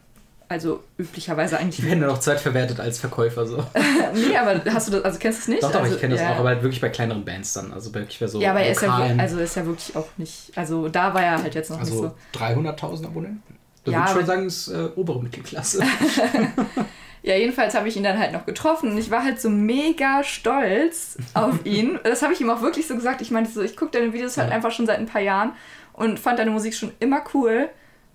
also 0.48 0.82
üblicherweise 0.98 1.58
eigentlich 1.58 1.76
Die 1.76 1.84
werden 1.84 1.98
nur 2.00 2.08
noch 2.08 2.20
zweitverwertet 2.20 2.80
als 2.80 2.98
Verkäufer 2.98 3.46
so. 3.46 3.58
nee, 4.14 4.34
aber 4.34 4.62
hast 4.72 4.88
du 4.88 4.92
das, 4.92 5.04
also 5.04 5.18
kennst 5.18 5.40
du 5.40 5.42
es 5.42 5.48
nicht? 5.48 5.62
Doch, 5.62 5.72
doch, 5.72 5.82
also, 5.82 5.94
ich 5.94 6.00
kenne 6.00 6.14
das 6.14 6.22
ja. 6.22 6.32
auch, 6.32 6.38
aber 6.38 6.48
halt 6.48 6.62
wirklich 6.62 6.80
bei 6.80 6.88
kleineren 6.88 7.24
Bands 7.24 7.52
dann. 7.52 7.70
Also 7.72 7.94
wirklich 7.94 8.18
bei 8.18 8.26
so 8.26 8.40
ja, 8.40 8.50
aber 8.52 8.60
er 8.60 8.72
ist 8.72 8.80
ja, 8.80 8.94
also 9.18 9.38
ist 9.40 9.54
ja 9.56 9.66
wirklich 9.66 9.94
auch 9.94 10.08
nicht, 10.16 10.52
also 10.56 10.88
da 10.88 11.12
war 11.12 11.22
er 11.22 11.42
halt 11.42 11.54
jetzt 11.54 11.68
noch 11.70 11.80
nicht 11.80 11.90
also 11.92 12.14
so. 12.32 12.38
300.000 12.38 13.04
Abonnenten. 13.06 13.56
Da 13.84 13.92
Ja, 13.92 13.98
würde 13.98 14.08
ich 14.08 14.16
schon 14.16 14.26
sagen, 14.26 14.46
ist 14.46 14.68
äh, 14.68 14.88
obere 14.96 15.22
Mittelklasse. 15.22 15.82
Ja, 17.22 17.36
jedenfalls 17.36 17.74
habe 17.76 17.86
ich 17.88 17.96
ihn 17.96 18.02
dann 18.02 18.18
halt 18.18 18.32
noch 18.32 18.46
getroffen 18.46 18.90
und 18.90 18.98
ich 18.98 19.10
war 19.10 19.22
halt 19.22 19.40
so 19.40 19.48
mega 19.48 20.24
stolz 20.24 21.16
auf 21.34 21.60
ihn. 21.64 21.98
Das 22.02 22.22
habe 22.22 22.32
ich 22.32 22.40
ihm 22.40 22.50
auch 22.50 22.62
wirklich 22.62 22.86
so 22.88 22.94
gesagt. 22.96 23.20
Ich 23.20 23.30
meinte 23.30 23.50
so, 23.50 23.62
ich 23.62 23.76
gucke 23.76 23.92
deine 23.92 24.12
Videos 24.12 24.36
halt 24.36 24.50
Ja. 24.50 24.56
einfach 24.56 24.72
schon 24.72 24.86
seit 24.86 24.98
ein 24.98 25.06
paar 25.06 25.20
Jahren 25.22 25.52
und 25.92 26.18
fand 26.18 26.38
deine 26.40 26.50
Musik 26.50 26.74
schon 26.74 26.92
immer 26.98 27.22
cool 27.34 27.68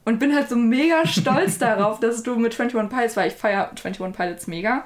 und 0.04 0.20
bin 0.20 0.36
halt 0.36 0.50
so 0.50 0.56
mega 0.58 1.06
stolz 1.08 1.58
darauf, 1.60 2.00
dass 2.02 2.22
du 2.24 2.36
mit 2.36 2.60
21 2.60 2.90
Pilots, 2.90 3.16
weil 3.16 3.30
ich 3.30 3.36
feiere 3.36 3.70
21 3.70 4.14
Pilots 4.16 4.48
mega, 4.48 4.84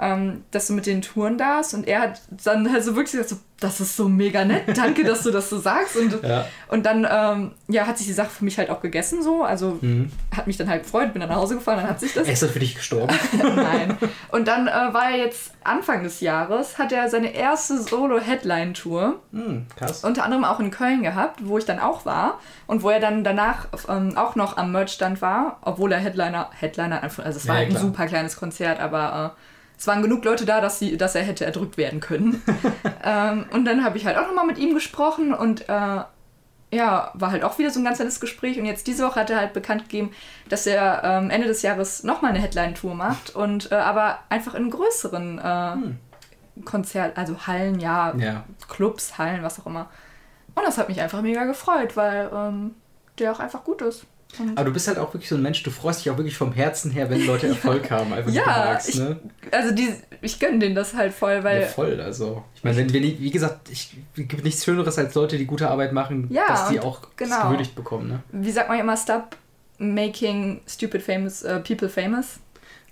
ähm, 0.00 0.44
dass 0.50 0.66
du 0.66 0.72
mit 0.72 0.86
den 0.86 1.02
Touren 1.02 1.36
darfst 1.38 1.74
und 1.74 1.86
er 1.86 2.00
hat 2.00 2.20
dann 2.44 2.72
halt 2.72 2.82
so 2.82 2.96
wirklich 2.96 3.12
gesagt, 3.12 3.28
so, 3.28 3.36
das 3.60 3.78
ist 3.80 3.94
so 3.94 4.08
mega 4.08 4.42
nett, 4.46 4.62
danke, 4.74 5.04
dass 5.04 5.22
du 5.22 5.30
das 5.30 5.50
so 5.50 5.58
sagst 5.58 5.94
und, 5.96 6.22
ja. 6.22 6.46
und 6.68 6.86
dann 6.86 7.06
ähm, 7.10 7.50
ja, 7.68 7.86
hat 7.86 7.98
sich 7.98 8.06
die 8.06 8.14
Sache 8.14 8.30
für 8.30 8.42
mich 8.46 8.56
halt 8.56 8.70
auch 8.70 8.80
gegessen 8.80 9.22
so, 9.22 9.42
also 9.44 9.78
Mhm. 9.82 10.10
hat 10.34 10.46
mich 10.46 10.56
dann 10.56 10.70
halt 10.70 10.84
gefreut, 10.84 11.12
bin 11.12 11.20
dann 11.20 11.28
nach 11.28 11.36
Hause 11.36 11.56
gefahren, 11.56 11.76
dann 11.80 11.88
hat 11.90 12.00
sich 12.00 12.14
das 12.14 12.26
Er 12.26 12.32
ist 12.32 12.42
dann 12.42 12.48
für 12.48 12.58
dich 12.58 12.74
gestorben. 12.74 13.14
Nein. 13.56 13.98
Und 14.30 14.48
dann 14.48 14.66
äh, 14.66 14.70
war 14.94 15.10
er 15.10 15.18
jetzt 15.18 15.52
Anfang 15.62 16.02
des 16.02 16.20
Jahres, 16.20 16.78
hat 16.78 16.90
er 16.92 17.10
seine 17.10 17.34
erste 17.34 17.78
Solo-Headline-Tour, 17.82 19.20
Hm, 19.32 19.66
krass. 19.76 20.04
unter 20.04 20.24
anderem 20.24 20.44
auch 20.44 20.60
in 20.60 20.70
Köln 20.70 21.02
gehabt, 21.02 21.40
wo 21.46 21.58
ich 21.58 21.64
dann 21.64 21.78
auch 21.78 22.06
war 22.06 22.40
und 22.66 22.82
wo 22.82 22.90
er 22.90 23.00
dann 23.00 23.24
danach 23.24 23.66
ähm, 23.88 24.16
auch 24.16 24.36
noch 24.36 24.56
am 24.56 24.72
Merchstand 24.72 25.20
war, 25.20 25.58
obwohl 25.62 25.92
er 25.92 25.98
Headliner, 25.98 26.50
Headliner, 26.58 27.02
also 27.02 27.22
es 27.22 27.46
war 27.46 27.56
Ja, 27.56 27.60
halt 27.66 27.70
ein 27.76 27.80
super 27.80 28.06
kleines 28.06 28.36
Konzert, 28.36 28.80
aber 28.80 29.34
äh, 29.36 29.40
es 29.80 29.86
waren 29.86 30.02
genug 30.02 30.22
Leute 30.26 30.44
da, 30.44 30.60
dass, 30.60 30.78
sie, 30.78 30.98
dass 30.98 31.14
er 31.14 31.22
hätte 31.22 31.46
erdrückt 31.46 31.78
werden 31.78 32.00
können. 32.00 32.42
ähm, 33.02 33.46
und 33.50 33.64
dann 33.64 33.82
habe 33.82 33.96
ich 33.96 34.04
halt 34.04 34.18
auch 34.18 34.26
nochmal 34.26 34.44
mit 34.44 34.58
ihm 34.58 34.74
gesprochen 34.74 35.32
und 35.32 35.70
äh, 35.70 36.02
ja, 36.72 37.10
war 37.14 37.30
halt 37.30 37.42
auch 37.44 37.58
wieder 37.58 37.70
so 37.70 37.80
ein 37.80 37.84
ganz 37.84 37.98
nettes 37.98 38.20
Gespräch. 38.20 38.58
Und 38.58 38.66
jetzt 38.66 38.86
diese 38.86 39.06
Woche 39.06 39.18
hat 39.20 39.30
er 39.30 39.38
halt 39.38 39.54
bekannt 39.54 39.84
gegeben, 39.84 40.12
dass 40.50 40.66
er 40.66 41.00
ähm, 41.02 41.30
Ende 41.30 41.46
des 41.46 41.62
Jahres 41.62 42.04
nochmal 42.04 42.32
eine 42.32 42.40
Headline-Tour 42.40 42.94
macht 42.94 43.34
und 43.34 43.72
äh, 43.72 43.76
aber 43.76 44.18
einfach 44.28 44.54
in 44.54 44.68
größeren 44.68 45.38
äh, 45.38 45.72
Hm. 45.72 45.98
Konzert, 46.66 47.16
also 47.16 47.46
Hallen, 47.46 47.80
ja, 47.80 48.14
Ja. 48.16 48.44
Clubs, 48.68 49.16
Hallen, 49.16 49.42
was 49.42 49.60
auch 49.60 49.66
immer. 49.66 49.88
Und 50.54 50.66
das 50.66 50.76
hat 50.76 50.90
mich 50.90 51.00
einfach 51.00 51.22
mega 51.22 51.44
gefreut, 51.44 51.96
weil 51.96 52.28
ähm, 52.34 52.74
der 53.18 53.32
auch 53.32 53.40
einfach 53.40 53.64
gut 53.64 53.80
ist. 53.80 54.04
Und 54.38 54.56
Aber 54.56 54.64
du 54.66 54.72
bist 54.72 54.86
halt 54.88 54.96
auch 54.98 55.12
wirklich 55.12 55.28
so 55.28 55.34
ein 55.34 55.42
Mensch, 55.42 55.62
du 55.62 55.70
freust 55.70 56.00
dich 56.04 56.10
auch 56.10 56.16
wirklich 56.16 56.36
vom 56.36 56.52
Herzen 56.52 56.90
her, 56.92 57.10
wenn 57.10 57.26
Leute 57.26 57.48
Erfolg 57.48 57.90
haben. 57.90 58.12
Einfach 58.12 58.30
Ja, 58.30 58.46
magst, 58.46 58.88
ich- 58.90 58.94
ne? 58.96 59.18
also 59.50 59.74
die, 59.74 59.92
ich 60.20 60.38
gönne 60.38 60.58
denen 60.60 60.74
das 60.74 60.94
halt 60.94 61.12
voll, 61.12 61.42
weil 61.42 61.62
Ja, 61.62 61.66
voll, 61.66 62.00
also. 62.00 62.44
Ich 62.54 62.62
meine, 62.62 62.76
wenn 62.76 62.92
wir 62.92 63.00
wie 63.02 63.30
gesagt, 63.30 63.68
ich, 63.70 63.96
es 64.16 64.28
gibt 64.28 64.44
nichts 64.44 64.64
Schöneres 64.64 64.96
als 64.98 65.14
Leute, 65.14 65.36
die 65.36 65.46
gute 65.46 65.68
Arbeit 65.68 65.92
machen, 65.92 66.28
Ja, 66.30 66.46
dass 66.48 66.68
die 66.68 66.78
auch 66.80 67.00
genau. 67.16 67.42
gewürdigt 67.44 67.74
bekommen, 67.74 68.08
ne? 68.08 68.22
wie 68.32 68.50
sagt 68.52 68.68
man 68.68 68.78
immer, 68.78 68.96
stop 68.96 69.36
making 69.78 70.60
stupid 70.66 71.02
famous 71.02 71.42
äh, 71.42 71.60
people 71.60 71.88
famous. 71.88 72.38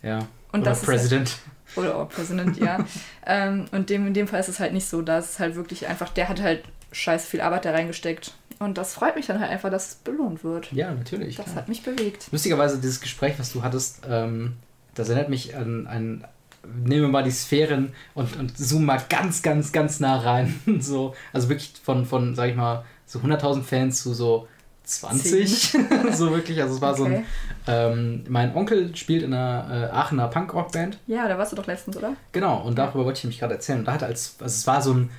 Ja. 0.03 0.19
Und 0.53 0.61
Oder 0.63 0.71
das 0.71 0.83
ist 0.83 0.89
halt- 0.89 0.97
President. 0.99 1.37
Oder 1.77 1.97
auch 1.97 2.09
President, 2.09 2.57
ja. 2.59 2.79
ähm, 3.27 3.67
und 3.73 3.91
dem, 3.91 4.07
in 4.07 4.15
dem 4.15 4.27
Fall 4.27 4.41
ist 4.41 4.49
es 4.49 4.59
halt 4.59 4.73
nicht 4.73 4.87
so. 4.89 5.03
Da 5.03 5.19
ist 5.19 5.31
es 5.33 5.39
halt 5.39 5.55
wirklich 5.55 5.87
einfach, 5.87 6.09
der 6.09 6.29
hat 6.31 6.41
halt 6.41 6.65
scheiße 6.93 7.27
viel 7.27 7.41
Arbeit 7.41 7.65
da 7.65 7.73
reingesteckt. 7.73 8.35
Und 8.59 8.77
das 8.77 8.95
freut 8.95 9.15
mich 9.15 9.27
dann 9.27 9.41
halt 9.41 9.51
einfach, 9.51 9.71
dass 9.71 9.89
es 9.89 9.95
belohnt 9.97 10.43
wird. 10.43 10.73
Ja, 10.73 10.91
natürlich. 10.93 11.37
Das 11.37 11.47
klar. 11.47 11.57
hat 11.57 11.69
mich 11.69 11.83
bewegt. 11.83 12.29
Lustigerweise, 12.33 12.79
dieses 12.79 13.01
Gespräch, 13.01 13.39
was 13.39 13.53
du 13.53 13.63
hattest, 13.63 14.03
ähm, 14.09 14.57
das 14.95 15.09
erinnert 15.09 15.29
mich 15.29 15.57
an, 15.57 15.87
an 15.87 16.25
nehmen 16.65 17.03
wir 17.03 17.09
mal 17.09 17.23
die 17.23 17.31
Sphären 17.31 17.93
und, 18.15 18.37
und 18.37 18.59
zoomen 18.59 18.87
mal 18.87 19.01
ganz, 19.09 19.43
ganz, 19.43 19.73
ganz 19.73 20.01
nah 20.01 20.19
rein. 20.19 20.61
so, 20.81 21.15
also 21.33 21.49
wirklich 21.49 21.73
von, 21.83 22.05
von, 22.05 22.35
sag 22.35 22.51
ich 22.51 22.57
mal, 22.57 22.85
so 23.07 23.21
100.000 23.21 23.63
Fans 23.63 24.03
zu 24.03 24.13
so 24.13 24.49
20. 24.85 25.77
so 26.13 26.33
wirklich, 26.33 26.61
also 26.61 26.75
es 26.75 26.81
war 26.81 26.93
okay. 26.93 26.99
so 26.99 27.05
ein. 27.05 27.25
Ähm, 27.67 28.25
mein 28.29 28.55
Onkel 28.55 28.97
spielt 28.97 29.23
in 29.23 29.35
einer 29.35 29.91
äh, 29.93 29.95
Aachener 29.95 30.29
Punkrock-Band. 30.29 30.99
Ja, 31.07 31.29
da 31.29 31.39
warst 31.39 31.53
du 31.53 31.57
doch 31.57 31.67
letztens, 31.67 31.97
oder? 31.97 32.15
Genau, 32.33 32.63
und 32.63 32.79
darüber 32.79 33.05
wollte 33.05 33.19
ich 33.19 33.25
nämlich 33.25 33.39
gerade 33.39 33.55
erzählen. 33.55 33.81
Und 33.81 33.85
da 33.85 33.93
hatte 33.93 34.07
als, 34.07 34.37
also 34.41 34.53
es 34.53 34.67
war 34.67 34.83
so 34.83 34.95
ein, 34.95 35.11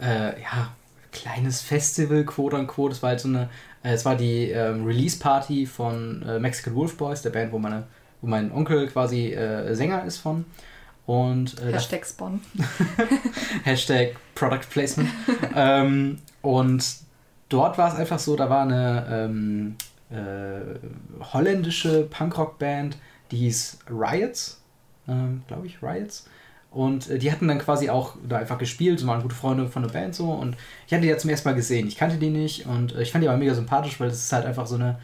äh, 0.00 0.40
ja, 0.40 0.74
kleines 1.16 1.62
Festival, 1.62 2.24
quote 2.24 2.56
unquote. 2.56 2.92
Es 2.92 3.02
war 3.02 3.10
halt 3.10 3.20
so 3.20 3.28
eine, 3.28 3.48
äh, 3.82 3.92
es 3.92 4.04
war 4.04 4.16
die 4.16 4.50
ähm, 4.50 4.84
Release-Party 4.84 5.66
von 5.66 6.22
äh, 6.22 6.38
Mexican 6.38 6.74
Wolf 6.74 6.96
Boys, 6.96 7.22
der 7.22 7.30
Band, 7.30 7.52
wo, 7.52 7.58
meine, 7.58 7.84
wo 8.20 8.26
mein 8.26 8.52
Onkel 8.52 8.86
quasi 8.88 9.32
äh, 9.32 9.74
Sänger 9.74 10.04
ist 10.04 10.18
von. 10.18 10.44
Und, 11.06 11.60
äh, 11.62 11.72
Hashtag 11.72 12.04
Spawn. 12.04 12.40
Hashtag 13.64 14.16
Product 14.34 14.68
Placement. 14.70 15.08
ähm, 15.54 16.18
und 16.42 16.84
dort 17.48 17.78
war 17.78 17.92
es 17.92 17.98
einfach 17.98 18.18
so, 18.18 18.36
da 18.36 18.50
war 18.50 18.62
eine 18.62 19.06
ähm, 19.08 19.76
äh, 20.10 20.78
holländische 21.32 22.02
Punkrock-Band, 22.02 22.96
die 23.30 23.36
hieß 23.38 23.78
Riots, 23.88 24.60
ähm, 25.08 25.42
glaube 25.46 25.66
ich, 25.66 25.82
Riots. 25.82 26.28
Und 26.76 27.08
äh, 27.08 27.18
die 27.18 27.32
hatten 27.32 27.48
dann 27.48 27.58
quasi 27.58 27.88
auch 27.88 28.16
da 28.28 28.36
einfach 28.36 28.58
gespielt, 28.58 29.00
so 29.00 29.06
waren 29.06 29.22
gute 29.22 29.34
Freunde 29.34 29.66
von 29.66 29.82
der 29.82 29.88
Band 29.88 30.14
so. 30.14 30.30
Und 30.30 30.58
ich 30.86 30.92
hatte 30.92 31.00
die 31.00 31.08
ja 31.08 31.16
zum 31.16 31.30
ersten 31.30 31.48
Mal 31.48 31.54
gesehen. 31.54 31.88
Ich 31.88 31.96
kannte 31.96 32.18
die 32.18 32.28
nicht 32.28 32.66
und 32.66 32.94
äh, 32.94 33.00
ich 33.00 33.12
fand 33.12 33.24
die 33.24 33.28
aber 33.30 33.38
mega 33.38 33.54
sympathisch, 33.54 33.98
weil 33.98 34.10
das 34.10 34.18
ist 34.18 34.30
halt 34.30 34.44
einfach 34.44 34.66
so 34.66 34.74
eine 34.74 34.98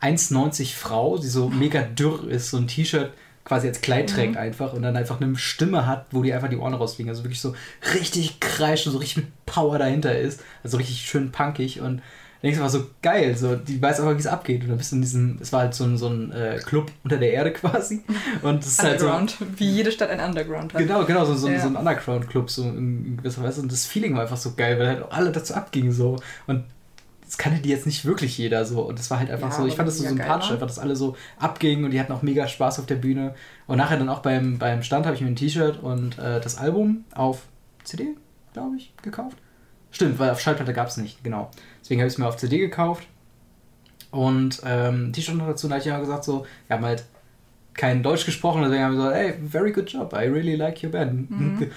1,90 0.00 0.74
Frau, 0.74 1.18
die 1.18 1.26
so 1.26 1.50
mega 1.50 1.82
dürr 1.82 2.26
ist, 2.30 2.48
so 2.48 2.56
ein 2.56 2.66
T-Shirt 2.66 3.12
quasi 3.44 3.68
als 3.68 3.82
Kleid 3.82 4.08
trägt 4.08 4.32
mhm. 4.32 4.38
einfach 4.38 4.72
und 4.72 4.80
dann 4.80 4.96
einfach 4.96 5.20
eine 5.20 5.36
Stimme 5.36 5.86
hat, 5.86 6.06
wo 6.12 6.22
die 6.22 6.32
einfach 6.32 6.48
die 6.48 6.56
Ohren 6.56 6.72
rausfliegen. 6.72 7.10
Also 7.10 7.24
wirklich 7.24 7.42
so 7.42 7.54
richtig 7.94 8.40
kreischt 8.40 8.86
und 8.86 8.94
so 8.94 8.98
richtig 8.98 9.18
mit 9.18 9.26
Power 9.44 9.78
dahinter 9.78 10.18
ist. 10.18 10.42
Also 10.64 10.78
richtig 10.78 11.02
schön 11.02 11.30
punkig 11.30 11.82
und 11.82 12.00
denkst 12.42 12.58
einfach 12.58 12.70
so 12.70 12.86
geil, 13.02 13.36
so 13.36 13.56
die 13.56 13.80
weiß 13.80 14.00
einfach, 14.00 14.14
wie 14.14 14.20
es 14.20 14.26
abgeht. 14.26 14.62
Und 14.62 14.68
dann 14.68 14.78
bist 14.78 14.92
du 14.92 14.96
in 14.96 15.02
diesem, 15.02 15.38
es 15.40 15.52
war 15.52 15.60
halt 15.60 15.74
so 15.74 15.84
ein, 15.84 15.96
so 15.96 16.08
ein 16.08 16.32
äh, 16.32 16.60
Club 16.64 16.90
unter 17.04 17.16
der 17.16 17.32
Erde 17.32 17.52
quasi. 17.52 18.02
Und 18.42 18.62
es 18.62 18.72
ist 18.72 18.82
halt 18.82 19.00
so. 19.00 19.10
wie 19.56 19.70
jede 19.70 19.90
Stadt 19.90 20.10
ein 20.10 20.20
Underground 20.20 20.74
hat. 20.74 20.80
Genau, 20.80 21.04
genau, 21.04 21.24
so, 21.24 21.34
so, 21.34 21.48
ja. 21.48 21.60
so 21.60 21.68
ein 21.68 21.76
Underground-Club, 21.76 22.50
so 22.50 22.62
in 22.62 23.16
gewisser 23.16 23.42
Weise. 23.42 23.60
Und 23.60 23.72
das 23.72 23.86
Feeling 23.86 24.14
war 24.14 24.22
einfach 24.22 24.36
so 24.36 24.52
geil, 24.56 24.78
weil 24.78 24.86
halt 24.88 25.04
alle 25.10 25.32
dazu 25.32 25.54
abgingen 25.54 25.92
so. 25.92 26.16
Und 26.46 26.64
das 27.28 27.36
kannte 27.36 27.60
die 27.60 27.68
jetzt 27.68 27.84
nicht 27.84 28.06
wirklich 28.06 28.38
jeder 28.38 28.64
so. 28.64 28.82
Und 28.82 28.98
das 28.98 29.10
war 29.10 29.18
halt 29.18 29.30
einfach 29.30 29.50
ja, 29.50 29.56
so, 29.56 29.66
ich 29.66 29.74
fand 29.76 29.88
das 29.88 29.98
so 29.98 30.04
sympathisch, 30.08 30.50
einfach, 30.50 30.66
dass 30.66 30.78
alle 30.78 30.96
so 30.96 31.14
abgingen 31.38 31.84
und 31.84 31.90
die 31.90 32.00
hatten 32.00 32.12
auch 32.12 32.22
mega 32.22 32.48
Spaß 32.48 32.78
auf 32.78 32.86
der 32.86 32.94
Bühne. 32.94 33.34
Und 33.66 33.76
nachher 33.76 33.98
dann 33.98 34.08
auch 34.08 34.20
beim, 34.20 34.58
beim 34.58 34.82
Stand 34.82 35.04
habe 35.04 35.14
ich 35.14 35.20
mir 35.20 35.28
ein 35.28 35.36
T-Shirt 35.36 35.82
und 35.82 36.18
äh, 36.18 36.40
das 36.40 36.56
Album 36.56 37.04
auf 37.14 37.42
CD, 37.84 38.14
glaube 38.54 38.76
ich, 38.76 38.94
gekauft. 39.02 39.36
Stimmt, 39.90 40.18
weil 40.18 40.30
auf 40.30 40.40
Schallplatte 40.40 40.72
gab 40.72 40.88
es 40.88 40.96
nicht, 40.96 41.22
genau. 41.22 41.50
Deswegen 41.88 42.02
habe 42.02 42.08
ich 42.08 42.14
es 42.14 42.18
mir 42.18 42.26
auf 42.26 42.36
CD 42.36 42.58
gekauft. 42.58 43.06
Und 44.10 44.60
ähm, 44.62 45.10
T-Shirt 45.10 45.36
noch 45.36 45.46
dazu, 45.46 45.68
da 45.68 45.76
habe 45.76 45.80
ich 45.80 45.86
ja 45.86 45.98
gesagt, 45.98 46.22
so, 46.22 46.44
wir 46.66 46.76
haben 46.76 46.84
halt 46.84 47.04
kein 47.72 48.02
Deutsch 48.02 48.26
gesprochen, 48.26 48.60
deswegen 48.60 48.82
haben 48.82 48.98
wir 48.98 49.04
gesagt, 49.04 49.16
hey, 49.16 49.34
very 49.48 49.72
good 49.72 49.90
job, 49.90 50.12
I 50.12 50.26
really 50.26 50.54
like 50.54 50.82
your 50.84 50.90
band. 50.90 51.30
Mhm. 51.30 51.70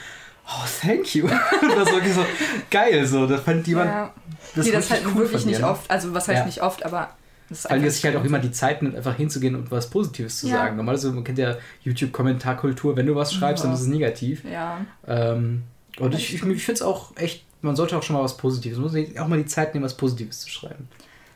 oh, 0.48 0.68
thank 0.82 1.16
you. 1.16 1.28
das 1.62 1.86
war 1.86 1.94
wirklich 1.94 2.14
so 2.14 2.26
geil, 2.70 3.06
so. 3.06 3.26
Da 3.26 3.38
fand 3.38 3.66
jemand. 3.68 3.90
Ja. 3.90 4.14
Das, 4.54 4.66
nee, 4.66 4.74
das 4.74 4.92
halt 4.92 5.04
cool 5.06 5.22
wirklich 5.22 5.46
nicht 5.46 5.64
oft. 5.64 5.90
Also, 5.90 6.14
was 6.14 6.28
heißt 6.28 6.40
ja. 6.40 6.46
nicht 6.46 6.62
oft, 6.62 6.86
aber. 6.86 7.12
Das 7.48 7.70
Weil 7.70 7.90
sich 7.90 8.04
halt 8.04 8.18
auch 8.18 8.24
immer 8.26 8.40
die 8.40 8.52
Zeit 8.52 8.82
nimmt, 8.82 8.98
einfach 8.98 9.16
hinzugehen 9.16 9.56
und 9.56 9.72
was 9.72 9.90
Positives 9.90 10.40
zu 10.40 10.48
ja. 10.48 10.56
sagen. 10.56 10.76
Normalerweise, 10.76 11.12
man 11.14 11.24
kennt 11.24 11.38
ja 11.38 11.56
YouTube-Kommentarkultur, 11.84 12.98
wenn 12.98 13.06
du 13.06 13.16
was 13.16 13.34
schreibst, 13.34 13.64
ja. 13.64 13.70
dann 13.70 13.76
ist 13.76 13.84
es 13.84 13.88
negativ. 13.88 14.44
Ja. 14.44 14.86
Ähm, 15.08 15.64
und 16.00 16.14
ich, 16.16 16.34
ich, 16.34 16.44
ich 16.44 16.64
finde 16.64 16.74
es 16.74 16.82
auch 16.82 17.16
echt, 17.18 17.46
man 17.62 17.76
sollte 17.76 17.98
auch 17.98 18.04
schon 18.04 18.16
mal 18.16 18.24
was 18.24 18.38
Positives, 18.38 18.78
man 18.78 18.92
muss 18.92 19.20
auch 19.20 19.28
mal 19.28 19.38
die 19.38 19.46
Zeit 19.46 19.74
nehmen, 19.74 19.86
was 19.86 19.96
Positives 19.96 20.42
zu 20.42 20.50
schreiben. 20.50 20.88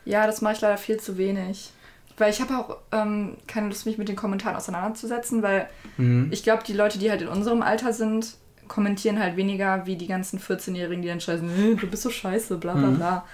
Ja, 0.04 0.26
das 0.26 0.40
mache 0.40 0.54
ich 0.54 0.60
leider 0.60 0.78
viel 0.78 0.98
zu 0.98 1.18
wenig. 1.18 1.72
Weil 2.18 2.30
ich 2.30 2.40
habe 2.40 2.56
auch 2.56 2.78
ähm, 2.92 3.36
keine 3.46 3.68
Lust, 3.68 3.84
mich 3.84 3.98
mit 3.98 4.08
den 4.08 4.16
Kommentaren 4.16 4.56
auseinanderzusetzen, 4.56 5.42
weil 5.42 5.68
mhm. 5.98 6.28
ich 6.30 6.42
glaube, 6.42 6.62
die 6.66 6.72
Leute, 6.72 6.98
die 6.98 7.10
halt 7.10 7.20
in 7.20 7.28
unserem 7.28 7.60
Alter 7.60 7.92
sind, 7.92 8.36
kommentieren 8.68 9.20
halt 9.20 9.36
weniger 9.36 9.86
wie 9.86 9.96
die 9.96 10.06
ganzen 10.06 10.40
14-Jährigen, 10.40 11.02
die 11.02 11.08
dann 11.08 11.20
scheißen, 11.20 11.76
du 11.78 11.86
bist 11.86 12.02
so 12.02 12.10
scheiße, 12.10 12.56
bla 12.56 12.72
bla 12.72 12.86
mhm. 12.86 12.96
bla. 12.96 13.24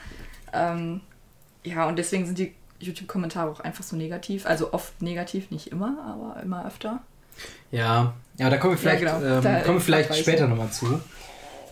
Ähm, 0.52 1.00
ja, 1.62 1.86
und 1.86 1.96
deswegen 1.96 2.26
sind 2.26 2.38
die 2.38 2.54
YouTube-Kommentare 2.80 3.50
auch 3.50 3.60
einfach 3.60 3.84
so 3.84 3.94
negativ. 3.94 4.46
Also 4.46 4.72
oft 4.72 5.00
negativ, 5.00 5.50
nicht 5.50 5.68
immer, 5.68 5.96
aber 6.04 6.42
immer 6.42 6.66
öfter. 6.66 7.00
Ja, 7.70 8.14
ja, 8.36 8.50
da 8.50 8.56
kommen 8.56 8.74
wir 8.74 8.78
vielleicht, 8.78 9.02
ja, 9.02 9.18
genau. 9.18 9.48
ähm, 9.48 9.64
kommen 9.64 9.78
wir 9.78 9.80
vielleicht 9.80 10.14
später 10.16 10.48
nochmal 10.48 10.70
zu. 10.70 11.00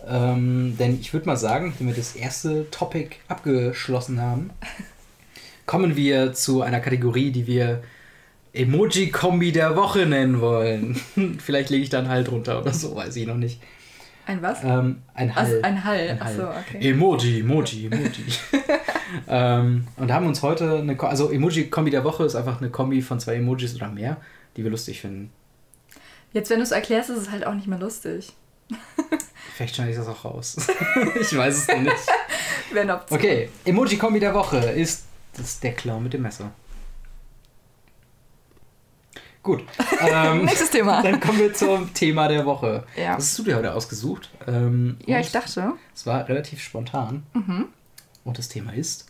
Ähm, 0.07 0.75
denn 0.79 0.99
ich 0.99 1.13
würde 1.13 1.27
mal 1.27 1.37
sagen, 1.37 1.73
wenn 1.77 1.87
wir 1.87 1.93
das 1.93 2.15
erste 2.15 2.69
Topic 2.71 3.17
abgeschlossen 3.27 4.19
haben, 4.19 4.49
kommen 5.65 5.95
wir 5.95 6.33
zu 6.33 6.61
einer 6.61 6.79
Kategorie, 6.79 7.31
die 7.31 7.47
wir 7.47 7.83
Emoji-Kombi 8.53 9.51
der 9.51 9.75
Woche 9.75 10.05
nennen 10.05 10.41
wollen. 10.41 10.95
Vielleicht 11.39 11.69
lege 11.69 11.83
ich 11.83 11.89
da 11.89 11.99
einen 11.99 12.09
Hall 12.09 12.23
drunter 12.23 12.59
oder 12.59 12.73
so, 12.73 12.95
weiß 12.95 13.15
ich 13.15 13.27
noch 13.27 13.37
nicht. 13.37 13.61
Ein 14.25 14.41
was? 14.41 14.63
Ähm, 14.63 15.01
ein 15.13 15.35
Hall. 15.35 15.45
Also 15.45 15.61
ein 15.61 15.83
Hall. 15.83 16.09
Ein 16.09 16.23
Hall. 16.23 16.41
Achso, 16.41 16.49
okay. 16.49 16.89
Emoji, 16.89 17.39
Emoji, 17.39 17.85
Emoji. 17.87 18.25
ähm, 19.27 19.87
und 19.97 20.11
haben 20.11 20.27
uns 20.27 20.41
heute 20.41 20.79
eine, 20.79 20.99
also 20.99 21.31
Emoji-Kombi 21.31 21.91
der 21.91 22.03
Woche 22.03 22.25
ist 22.25 22.35
einfach 22.35 22.61
eine 22.61 22.69
Kombi 22.69 23.01
von 23.01 23.19
zwei 23.19 23.35
Emojis 23.35 23.75
oder 23.75 23.89
mehr, 23.89 24.17
die 24.57 24.63
wir 24.63 24.71
lustig 24.71 25.01
finden. 25.01 25.31
Jetzt, 26.33 26.49
wenn 26.49 26.57
du 26.57 26.63
es 26.63 26.71
erklärst, 26.71 27.09
ist 27.09 27.17
es 27.17 27.31
halt 27.31 27.45
auch 27.45 27.53
nicht 27.53 27.67
mehr 27.67 27.79
lustig. 27.79 28.33
Vielleicht 29.55 29.75
schneide 29.75 29.91
ich 29.91 29.97
das 29.97 30.07
auch 30.07 30.25
raus. 30.25 30.57
ich 31.21 31.37
weiß 31.37 31.57
es 31.57 31.67
noch 31.67 31.79
nicht. 31.79 31.95
Wenn 32.71 32.89
Okay, 32.89 33.49
Emoji-Kombi 33.65 34.19
der 34.19 34.33
Woche 34.33 34.57
ist 34.57 35.03
das 35.35 35.59
der 35.59 35.73
Clown 35.73 36.03
mit 36.03 36.13
dem 36.13 36.21
Messer. 36.21 36.51
Gut. 39.43 39.63
Ähm, 39.99 40.45
Nächstes 40.45 40.69
Thema. 40.69 41.01
Dann 41.01 41.19
kommen 41.19 41.39
wir 41.39 41.53
zum 41.53 41.93
Thema 41.93 42.27
der 42.27 42.45
Woche. 42.45 42.85
Ja. 42.95 43.17
Was 43.17 43.29
hast 43.29 43.39
du 43.39 43.43
dir 43.43 43.57
heute 43.57 43.73
ausgesucht? 43.73 44.29
Ähm, 44.47 44.97
ja, 45.05 45.19
ich 45.19 45.31
dachte. 45.31 45.73
Es 45.95 46.05
war 46.05 46.27
relativ 46.29 46.61
spontan. 46.61 47.23
Mhm. 47.33 47.69
Und 48.23 48.37
das 48.37 48.49
Thema 48.49 48.73
ist? 48.73 49.07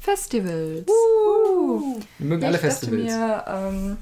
Festivals. 0.00 0.86
Uh. 0.88 1.98
Wir 2.18 2.26
mögen 2.26 2.42
ja, 2.42 2.48
alle 2.48 2.58
Festivals. 2.58 3.02
Ich 3.02 3.08
dachte 3.08 3.52
mir, 3.52 3.68
ähm, 3.68 3.96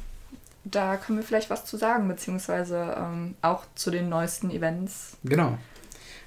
da 0.64 0.96
können 0.96 1.18
wir 1.18 1.24
vielleicht 1.24 1.50
was 1.50 1.64
zu 1.64 1.76
sagen, 1.76 2.08
beziehungsweise 2.08 2.96
ähm, 2.98 3.34
auch 3.42 3.64
zu 3.74 3.90
den 3.90 4.08
neuesten 4.08 4.50
Events. 4.50 5.16
Genau. 5.24 5.56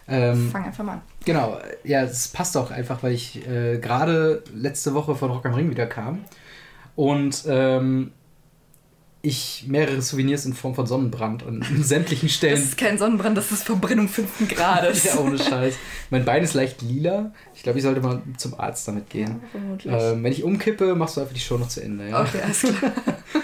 Ähm, 0.08 0.50
Fang 0.52 0.66
einfach 0.66 0.84
mal 0.84 0.94
an. 0.94 1.02
Genau, 1.26 1.60
ja, 1.84 2.04
es 2.04 2.28
passt 2.28 2.58
auch 2.58 2.72
einfach, 2.72 3.04
weil 3.04 3.14
ich 3.14 3.48
äh, 3.48 3.78
gerade 3.78 4.44
letzte 4.54 4.94
Woche 4.94 5.16
von 5.16 5.32
Rock 5.32 5.46
am 5.46 5.54
Ring 5.54 5.70
wieder 5.70 5.86
kam 5.86 6.26
und 6.96 7.44
ähm, 7.48 8.12
ich 9.24 9.66
mehrere 9.68 10.02
Souvenirs 10.02 10.46
in 10.46 10.54
Form 10.54 10.74
von 10.74 10.88
Sonnenbrand 10.88 11.46
an 11.46 11.64
sämtlichen 11.82 12.30
Stellen. 12.30 12.56
Das 12.56 12.64
ist 12.64 12.78
kein 12.78 12.98
Sonnenbrand, 12.98 13.38
das 13.38 13.52
ist 13.52 13.64
Verbrennung 13.64 14.08
fünften 14.08 14.48
Grades. 14.48 15.04
ja, 15.14 15.18
ohne 15.20 15.38
Scheiß. 15.38 15.76
Mein 16.10 16.26
Bein 16.26 16.44
ist 16.44 16.56
leicht 16.56 16.82
lila. 16.82 17.32
Ich 17.54 17.64
glaube, 17.64 17.78
ich 17.78 17.84
sollte 17.84 18.02
mal 18.02 18.22
zum 18.38 18.60
Arzt 18.60 18.88
damit 18.88 19.10
gehen. 19.10 19.42
Ja, 19.84 20.12
ähm, 20.12 20.24
wenn 20.24 20.32
ich 20.32 20.44
umkippe, 20.44 20.96
machst 20.96 21.18
du 21.18 21.22
einfach 21.22 21.34
die 21.34 21.40
Show 21.40 21.58
noch 21.58 21.68
zu 21.68 21.84
Ende. 21.84 22.10
Ja? 22.10 22.22
Okay, 22.22 22.42
alles 22.44 22.62
klar. 22.62 22.92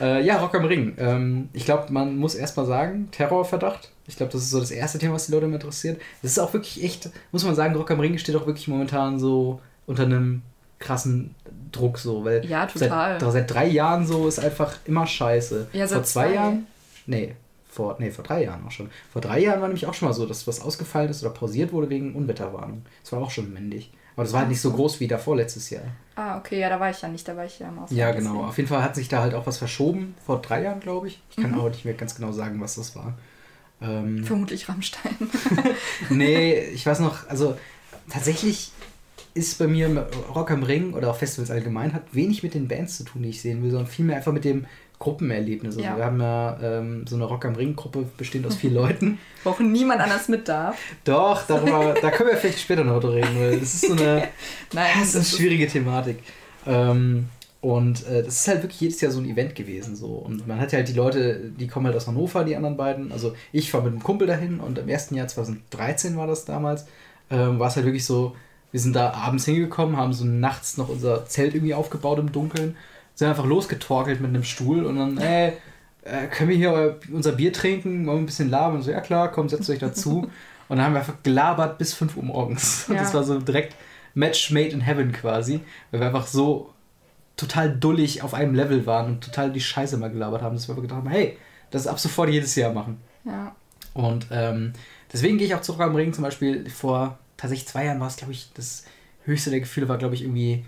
äh, 0.00 0.24
ja, 0.24 0.38
Rock 0.38 0.54
am 0.54 0.64
Ring. 0.64 0.94
Ähm, 0.98 1.48
ich 1.52 1.64
glaube, 1.64 1.92
man 1.92 2.16
muss 2.16 2.34
erstmal 2.34 2.66
sagen, 2.66 3.08
Terrorverdacht. 3.10 3.90
Ich 4.06 4.16
glaube, 4.16 4.32
das 4.32 4.42
ist 4.42 4.50
so 4.50 4.60
das 4.60 4.70
erste 4.70 4.98
Thema, 4.98 5.14
was 5.14 5.26
die 5.26 5.32
Leute 5.32 5.46
immer 5.46 5.54
interessiert. 5.54 6.00
Das 6.22 6.32
ist 6.32 6.38
auch 6.38 6.52
wirklich 6.52 6.82
echt, 6.82 7.10
muss 7.32 7.44
man 7.44 7.54
sagen, 7.54 7.74
Rock 7.76 7.90
am 7.90 8.00
Ring 8.00 8.18
steht 8.18 8.36
auch 8.36 8.46
wirklich 8.46 8.68
momentan 8.68 9.18
so 9.18 9.60
unter 9.86 10.04
einem 10.04 10.42
krassen 10.78 11.34
Druck 11.70 11.98
so, 11.98 12.24
weil 12.24 12.44
ja, 12.46 12.66
total. 12.66 13.20
Seit, 13.20 13.32
seit 13.32 13.54
drei 13.54 13.66
Jahren 13.66 14.06
so 14.06 14.26
ist 14.26 14.40
einfach 14.40 14.76
immer 14.86 15.06
scheiße. 15.06 15.68
Ja, 15.72 15.86
vor 15.86 16.02
zwei, 16.02 16.26
zwei 16.26 16.34
Jahren? 16.34 16.66
Nee, 17.06 17.34
vor, 17.68 17.96
nee, 18.00 18.10
vor 18.10 18.24
drei 18.24 18.44
Jahren 18.44 18.66
auch 18.66 18.70
schon. 18.70 18.90
Vor 19.12 19.22
drei 19.22 19.40
Jahren 19.40 19.60
war 19.60 19.68
nämlich 19.68 19.86
auch 19.86 19.94
schon 19.94 20.08
mal 20.08 20.14
so, 20.14 20.26
dass 20.26 20.46
was 20.46 20.60
ausgefallen 20.60 21.10
ist 21.10 21.22
oder 21.22 21.32
pausiert 21.32 21.72
wurde 21.72 21.90
wegen 21.90 22.14
Unwetterwarnung. 22.14 22.82
Das 23.02 23.12
war 23.12 23.20
auch 23.20 23.30
schon 23.30 23.52
männlich. 23.52 23.92
Aber 24.16 24.24
das 24.24 24.32
war 24.32 24.40
halt 24.40 24.50
nicht 24.50 24.60
so 24.60 24.72
groß 24.72 24.98
wie 25.00 25.06
davor 25.06 25.36
letztes 25.36 25.70
Jahr. 25.70 25.84
Ah, 26.20 26.36
okay, 26.36 26.60
ja, 26.60 26.68
da 26.68 26.78
war 26.78 26.90
ich 26.90 27.00
ja 27.00 27.08
nicht, 27.08 27.26
da 27.26 27.34
war 27.34 27.46
ich 27.46 27.58
ja 27.58 27.68
im 27.68 27.78
Ausland. 27.78 27.92
Ja, 27.98 28.10
genau. 28.10 28.32
Deswegen. 28.32 28.44
Auf 28.44 28.56
jeden 28.58 28.68
Fall 28.68 28.82
hat 28.82 28.94
sich 28.94 29.08
da 29.08 29.22
halt 29.22 29.32
auch 29.32 29.46
was 29.46 29.56
verschoben, 29.56 30.14
vor 30.26 30.42
drei 30.42 30.62
Jahren, 30.62 30.80
glaube 30.80 31.08
ich. 31.08 31.22
Ich 31.30 31.36
kann 31.36 31.52
mhm. 31.52 31.60
aber 31.60 31.70
nicht 31.70 31.86
mehr 31.86 31.94
ganz 31.94 32.14
genau 32.14 32.30
sagen, 32.30 32.60
was 32.60 32.74
das 32.74 32.94
war. 32.94 33.14
Ähm, 33.80 34.22
Vermutlich 34.24 34.68
Rammstein. 34.68 35.16
nee, 36.10 36.60
ich 36.74 36.84
weiß 36.84 37.00
noch, 37.00 37.26
also 37.30 37.56
tatsächlich 38.10 38.70
ist 39.32 39.58
bei 39.58 39.66
mir 39.66 40.10
Rock 40.34 40.50
am 40.50 40.62
Ring 40.62 40.92
oder 40.92 41.10
auch 41.10 41.16
Festivals 41.16 41.50
allgemein, 41.50 41.94
hat 41.94 42.14
wenig 42.14 42.42
mit 42.42 42.52
den 42.52 42.68
Bands 42.68 42.98
zu 42.98 43.04
tun, 43.04 43.22
die 43.22 43.30
ich 43.30 43.40
sehen 43.40 43.62
will, 43.62 43.70
sondern 43.70 43.88
vielmehr 43.88 44.16
einfach 44.16 44.32
mit 44.32 44.44
dem 44.44 44.66
Gruppenerlebnis. 45.00 45.76
Also 45.76 45.84
ja. 45.84 45.96
wir 45.96 46.04
haben 46.04 46.20
ja 46.20 46.58
ähm, 46.62 47.04
so 47.08 47.16
eine 47.16 47.24
Rock 47.24 47.44
am 47.46 47.56
Ring-Gruppe 47.56 48.06
bestehend 48.16 48.46
aus 48.46 48.54
vier 48.54 48.70
Leuten. 48.80 49.18
Wo 49.42 49.50
auch 49.50 49.58
niemand 49.58 50.00
anders 50.00 50.28
mit 50.28 50.46
darf. 50.46 50.78
Doch, 51.02 51.44
darüber, 51.48 51.94
da 52.00 52.10
können 52.12 52.30
wir 52.30 52.36
vielleicht 52.36 52.60
später 52.60 52.84
noch 52.84 53.00
drüber 53.00 53.16
reden, 53.16 53.40
weil 53.40 53.58
das 53.58 53.74
ist 53.74 53.88
so 53.88 53.94
eine, 53.94 54.28
Nein, 54.72 54.90
das 55.00 55.08
ist 55.08 55.16
eine 55.16 55.24
schwierige 55.24 55.66
Thematik. 55.66 56.18
Ähm, 56.66 57.26
Und 57.62 58.06
äh, 58.06 58.22
das 58.22 58.34
ist 58.34 58.48
halt 58.48 58.62
wirklich 58.62 58.80
jedes 58.80 59.00
Jahr 59.00 59.10
so 59.10 59.20
ein 59.20 59.28
Event 59.28 59.54
gewesen. 59.54 59.96
So. 59.96 60.06
Und 60.06 60.46
man 60.46 60.60
hat 60.60 60.72
ja 60.72 60.78
halt 60.78 60.88
die 60.88 60.94
Leute, 60.94 61.50
die 61.58 61.66
kommen 61.66 61.86
halt 61.86 61.96
aus 61.96 62.06
Hannover, 62.06 62.44
die 62.44 62.54
anderen 62.56 62.76
beiden. 62.76 63.10
Also 63.10 63.34
ich 63.52 63.72
war 63.74 63.82
mit 63.82 63.92
einem 63.92 64.02
Kumpel 64.02 64.26
dahin 64.26 64.60
und 64.60 64.78
im 64.78 64.88
ersten 64.88 65.14
Jahr 65.14 65.28
2013 65.28 66.16
war 66.16 66.26
das 66.26 66.44
damals, 66.44 66.86
ähm, 67.30 67.58
war 67.58 67.68
es 67.68 67.76
halt 67.76 67.86
wirklich 67.86 68.04
so, 68.04 68.36
wir 68.70 68.80
sind 68.80 68.94
da 68.94 69.12
abends 69.12 69.44
hingekommen, 69.46 69.96
haben 69.96 70.12
so 70.12 70.24
nachts 70.24 70.76
noch 70.76 70.88
unser 70.88 71.26
Zelt 71.26 71.54
irgendwie 71.54 71.74
aufgebaut 71.74 72.18
im 72.18 72.32
Dunkeln, 72.32 72.76
sind 73.20 73.28
einfach 73.28 73.44
losgetorkelt 73.44 74.20
mit 74.22 74.30
einem 74.30 74.44
Stuhl 74.44 74.86
und 74.86 74.96
dann, 74.96 75.18
ey, 75.18 75.52
äh, 76.04 76.26
können 76.28 76.48
wir 76.48 76.56
hier 76.56 76.98
unser 77.12 77.32
Bier 77.32 77.52
trinken, 77.52 78.06
mal 78.06 78.16
ein 78.16 78.24
bisschen 78.24 78.48
labern? 78.48 78.76
Und 78.76 78.82
so, 78.82 78.90
ja 78.90 79.02
klar, 79.02 79.30
komm, 79.30 79.50
setzt 79.50 79.68
euch 79.68 79.78
dazu. 79.78 80.22
und 80.68 80.76
dann 80.78 80.86
haben 80.86 80.94
wir 80.94 81.00
einfach 81.00 81.22
gelabert 81.22 81.76
bis 81.76 81.92
5 81.92 82.16
Uhr 82.16 82.22
morgens. 82.22 82.84
Und 82.88 82.94
ja. 82.94 83.02
das 83.02 83.12
war 83.12 83.22
so 83.22 83.38
direkt 83.38 83.76
Match 84.14 84.50
made 84.50 84.68
in 84.68 84.80
heaven 84.80 85.12
quasi, 85.12 85.60
weil 85.90 86.00
wir 86.00 86.06
einfach 86.06 86.26
so 86.26 86.72
total 87.36 87.76
dullig 87.76 88.22
auf 88.22 88.32
einem 88.32 88.54
Level 88.54 88.86
waren 88.86 89.12
und 89.12 89.24
total 89.24 89.52
die 89.52 89.60
Scheiße 89.60 89.98
mal 89.98 90.10
gelabert 90.10 90.40
haben, 90.40 90.56
dass 90.56 90.68
wir 90.68 90.74
gedacht 90.74 90.96
haben, 90.96 91.08
hey, 91.08 91.36
das 91.70 91.82
ist 91.82 91.88
ab 91.88 92.00
sofort 92.00 92.30
jedes 92.30 92.54
Jahr 92.54 92.72
machen. 92.72 93.00
Ja. 93.24 93.54
Und 93.92 94.28
ähm, 94.30 94.72
deswegen 95.12 95.36
gehe 95.36 95.46
ich 95.46 95.54
auch 95.54 95.60
zurück 95.60 95.80
am 95.82 95.94
Ring 95.94 96.12
zum 96.12 96.24
Beispiel 96.24 96.68
vor 96.70 97.18
tatsächlich 97.36 97.68
zwei 97.68 97.84
Jahren 97.84 98.00
war 98.00 98.08
es, 98.08 98.16
glaube 98.16 98.32
ich, 98.32 98.50
das 98.54 98.84
höchste 99.24 99.50
der 99.50 99.60
Gefühle 99.60 99.88
war, 99.88 99.98
glaube 99.98 100.14
ich, 100.14 100.22
irgendwie 100.22 100.64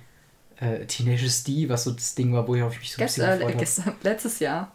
äh, 0.62 0.86
Teenage 0.86 1.28
D, 1.46 1.68
was 1.68 1.84
so 1.84 1.90
das 1.90 2.14
Ding 2.14 2.32
war, 2.32 2.46
wo 2.46 2.54
ich 2.54 2.62
mich 2.62 2.92
so 2.92 3.02
ein 3.02 3.06
bisschen 3.06 3.42
äh, 3.42 3.54
gestern, 3.54 3.94
Letztes 4.02 4.38
Jahr. 4.38 4.70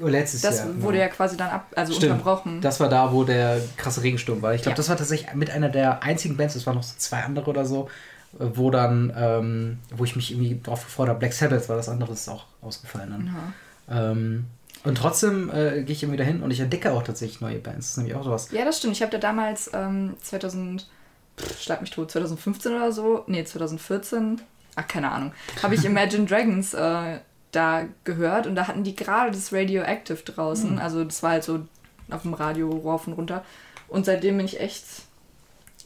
Oh, 0.00 0.08
letztes 0.08 0.42
das 0.42 0.58
Jahr. 0.58 0.66
Das 0.66 0.82
wurde 0.82 0.98
genau. 0.98 1.08
ja 1.08 1.08
quasi 1.08 1.36
dann 1.38 1.48
ab, 1.48 1.72
also 1.74 1.94
Stimmt. 1.94 2.12
unterbrochen. 2.12 2.60
Das 2.60 2.80
war 2.80 2.88
da, 2.90 3.12
wo 3.12 3.24
der 3.24 3.60
krasse 3.78 4.02
Regensturm 4.02 4.42
war. 4.42 4.54
Ich 4.54 4.60
glaube, 4.60 4.74
ja. 4.74 4.76
das 4.76 4.88
war 4.90 4.96
tatsächlich 4.96 5.32
mit 5.34 5.50
einer 5.50 5.70
der 5.70 6.02
einzigen 6.02 6.36
Bands, 6.36 6.54
es 6.54 6.66
waren 6.66 6.74
noch 6.74 6.82
so 6.82 6.94
zwei 6.98 7.22
andere 7.22 7.48
oder 7.48 7.64
so, 7.64 7.88
wo 8.32 8.70
dann, 8.70 9.12
ähm, 9.16 9.78
wo 9.96 10.04
ich 10.04 10.14
mich 10.14 10.32
irgendwie 10.32 10.60
drauf 10.62 10.84
gefreut 10.84 11.08
habe. 11.08 11.18
Black 11.18 11.32
Sabbath 11.32 11.68
war 11.70 11.76
das 11.76 11.88
andere, 11.88 12.10
das 12.10 12.20
ist 12.20 12.28
auch 12.28 12.44
ausgefallen 12.60 13.10
dann. 13.10 13.54
Ähm, 13.88 14.44
und 14.84 14.98
trotzdem 14.98 15.50
äh, 15.50 15.82
gehe 15.82 15.94
ich 15.94 16.02
immer 16.02 16.12
wieder 16.12 16.24
hin 16.24 16.42
und 16.42 16.50
ich 16.50 16.60
entdecke 16.60 16.92
auch 16.92 17.02
tatsächlich 17.02 17.40
neue 17.40 17.58
Bands. 17.58 17.78
Das 17.78 17.90
ist 17.92 17.96
nämlich 17.96 18.14
auch 18.14 18.24
sowas. 18.24 18.50
Ja, 18.52 18.66
das 18.66 18.78
stimmt. 18.78 18.92
Ich 18.92 19.02
habe 19.02 19.12
da 19.12 19.18
damals 19.18 19.70
ähm, 19.72 20.14
2000, 20.20 20.86
pff, 21.38 21.62
schlag 21.62 21.80
mich 21.80 21.90
tot, 21.90 22.10
2015 22.10 22.72
oder 22.72 22.92
so, 22.92 23.24
nee, 23.28 23.42
2014, 23.42 24.42
ach, 24.76 24.86
keine 24.86 25.10
Ahnung, 25.10 25.32
habe 25.62 25.74
ich 25.74 25.84
Imagine 25.84 26.26
Dragons 26.26 26.74
äh, 26.74 27.18
da 27.52 27.88
gehört 28.04 28.46
und 28.46 28.54
da 28.54 28.68
hatten 28.68 28.84
die 28.84 28.94
gerade 28.94 29.32
das 29.32 29.52
Radioactive 29.52 30.22
draußen. 30.24 30.72
Mhm. 30.72 30.78
Also 30.78 31.04
das 31.04 31.22
war 31.22 31.30
halt 31.32 31.44
so 31.44 31.66
auf 32.10 32.22
dem 32.22 32.34
Radio 32.34 32.70
rauf 32.70 33.06
und 33.06 33.14
runter. 33.14 33.44
Und 33.88 34.04
seitdem 34.04 34.36
bin 34.36 34.46
ich 34.46 34.60
echt 34.60 34.84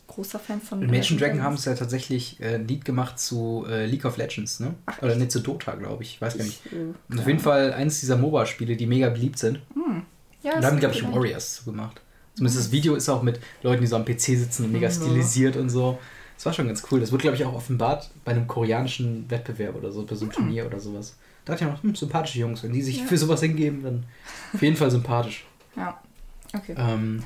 großer 0.08 0.38
Fan 0.38 0.60
von. 0.60 0.82
Imagine 0.82 1.18
Dragon 1.20 1.42
haben 1.42 1.54
es 1.54 1.64
ja 1.64 1.74
tatsächlich 1.74 2.40
äh, 2.40 2.56
ein 2.56 2.66
Lied 2.66 2.84
gemacht 2.84 3.18
zu 3.18 3.64
äh, 3.68 3.86
League 3.86 4.04
of 4.04 4.16
Legends, 4.16 4.60
ne? 4.60 4.74
Ach, 4.86 5.00
Oder 5.02 5.14
nicht 5.14 5.30
zu 5.30 5.40
Dota, 5.40 5.74
glaube 5.74 6.02
ich. 6.02 6.14
Ich 6.14 6.20
weiß 6.20 6.36
gar 6.36 6.44
nicht. 6.44 6.60
Ich, 6.66 6.72
äh, 6.72 7.20
auf 7.20 7.26
jeden 7.26 7.38
Fall 7.38 7.72
eines 7.72 8.00
dieser 8.00 8.16
MOBA-Spiele, 8.16 8.76
die 8.76 8.86
mega 8.86 9.08
beliebt 9.08 9.38
sind. 9.38 9.60
Hm. 9.74 10.02
Ja, 10.42 10.54
und 10.54 10.62
da 10.62 10.68
haben, 10.68 10.80
glaube 10.80 10.94
ich, 10.94 11.06
Warriors 11.06 11.56
zu 11.56 11.64
gemacht. 11.66 12.00
Zumindest 12.34 12.58
das 12.58 12.72
Video 12.72 12.94
ist 12.94 13.08
auch 13.08 13.22
mit 13.22 13.40
Leuten, 13.62 13.82
die 13.82 13.86
so 13.86 13.96
am 13.96 14.04
PC 14.04 14.20
sitzen 14.20 14.64
und 14.64 14.72
mega 14.72 14.90
stilisiert 14.90 15.56
und 15.56 15.68
so. 15.68 15.98
Das 16.40 16.46
war 16.46 16.52
schon 16.54 16.68
ganz 16.68 16.82
cool. 16.90 17.00
Das 17.00 17.12
wurde, 17.12 17.20
glaube 17.20 17.36
ich, 17.36 17.44
auch 17.44 17.52
offenbart 17.52 18.08
bei 18.24 18.32
einem 18.32 18.46
koreanischen 18.46 19.30
Wettbewerb 19.30 19.76
oder 19.76 19.92
so, 19.92 20.06
bei 20.06 20.14
so 20.14 20.24
einem 20.24 20.34
hm. 20.34 20.42
Turnier 20.42 20.64
oder 20.64 20.80
sowas. 20.80 21.18
Da 21.44 21.52
dachte 21.52 21.66
ich 21.66 21.70
noch, 21.70 21.82
hm, 21.82 21.94
sympathische 21.94 22.38
Jungs. 22.38 22.62
Wenn 22.62 22.72
die 22.72 22.80
sich 22.80 23.00
ja. 23.00 23.04
für 23.04 23.18
sowas 23.18 23.40
hingeben, 23.40 23.82
dann 23.82 24.04
auf 24.54 24.62
jeden 24.62 24.74
Fall 24.74 24.90
sympathisch. 24.90 25.44
Ja, 25.76 26.00
okay. 26.56 26.74
Ähm, 26.78 27.22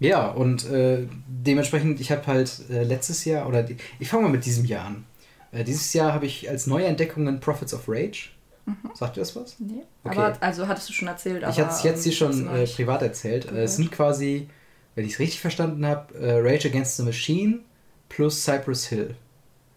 ja, 0.00 0.26
und 0.26 0.68
äh, 0.68 1.06
dementsprechend, 1.28 2.00
ich 2.00 2.10
habe 2.10 2.26
halt 2.26 2.68
äh, 2.68 2.82
letztes 2.82 3.24
Jahr, 3.24 3.46
oder 3.46 3.62
die, 3.62 3.76
ich 4.00 4.08
fange 4.08 4.24
mal 4.24 4.32
mit 4.32 4.44
diesem 4.44 4.64
Jahr 4.64 4.86
an. 4.86 5.04
Äh, 5.52 5.62
dieses 5.62 5.92
Jahr 5.92 6.12
habe 6.12 6.26
ich 6.26 6.50
als 6.50 6.66
neue 6.66 6.86
Entdeckungen 6.86 7.38
Prophets 7.38 7.74
of 7.74 7.84
Rage. 7.86 8.30
Mhm. 8.66 8.76
Sagt 8.94 9.14
dir 9.14 9.20
das 9.20 9.36
was? 9.36 9.54
Nee. 9.60 9.84
Okay. 10.02 10.18
Aber, 10.18 10.36
also 10.40 10.66
hattest 10.66 10.88
du 10.88 10.92
schon 10.94 11.06
erzählt. 11.06 11.44
Ich 11.48 11.60
hatte 11.60 11.70
es 11.70 11.84
jetzt 11.84 12.02
hier 12.02 12.12
schon 12.12 12.48
äh, 12.48 12.66
privat 12.66 13.02
erzählt. 13.02 13.46
Okay. 13.46 13.56
Äh, 13.56 13.62
es 13.62 13.76
sind 13.76 13.92
quasi, 13.92 14.48
wenn 14.96 15.04
ich 15.04 15.12
es 15.12 15.20
richtig 15.20 15.40
verstanden 15.40 15.86
habe, 15.86 16.12
äh, 16.18 16.40
Rage 16.40 16.66
Against 16.66 16.96
the 16.96 17.04
Machine 17.04 17.60
plus 18.08 18.42
Cypress 18.42 18.86
Hill. 18.86 19.14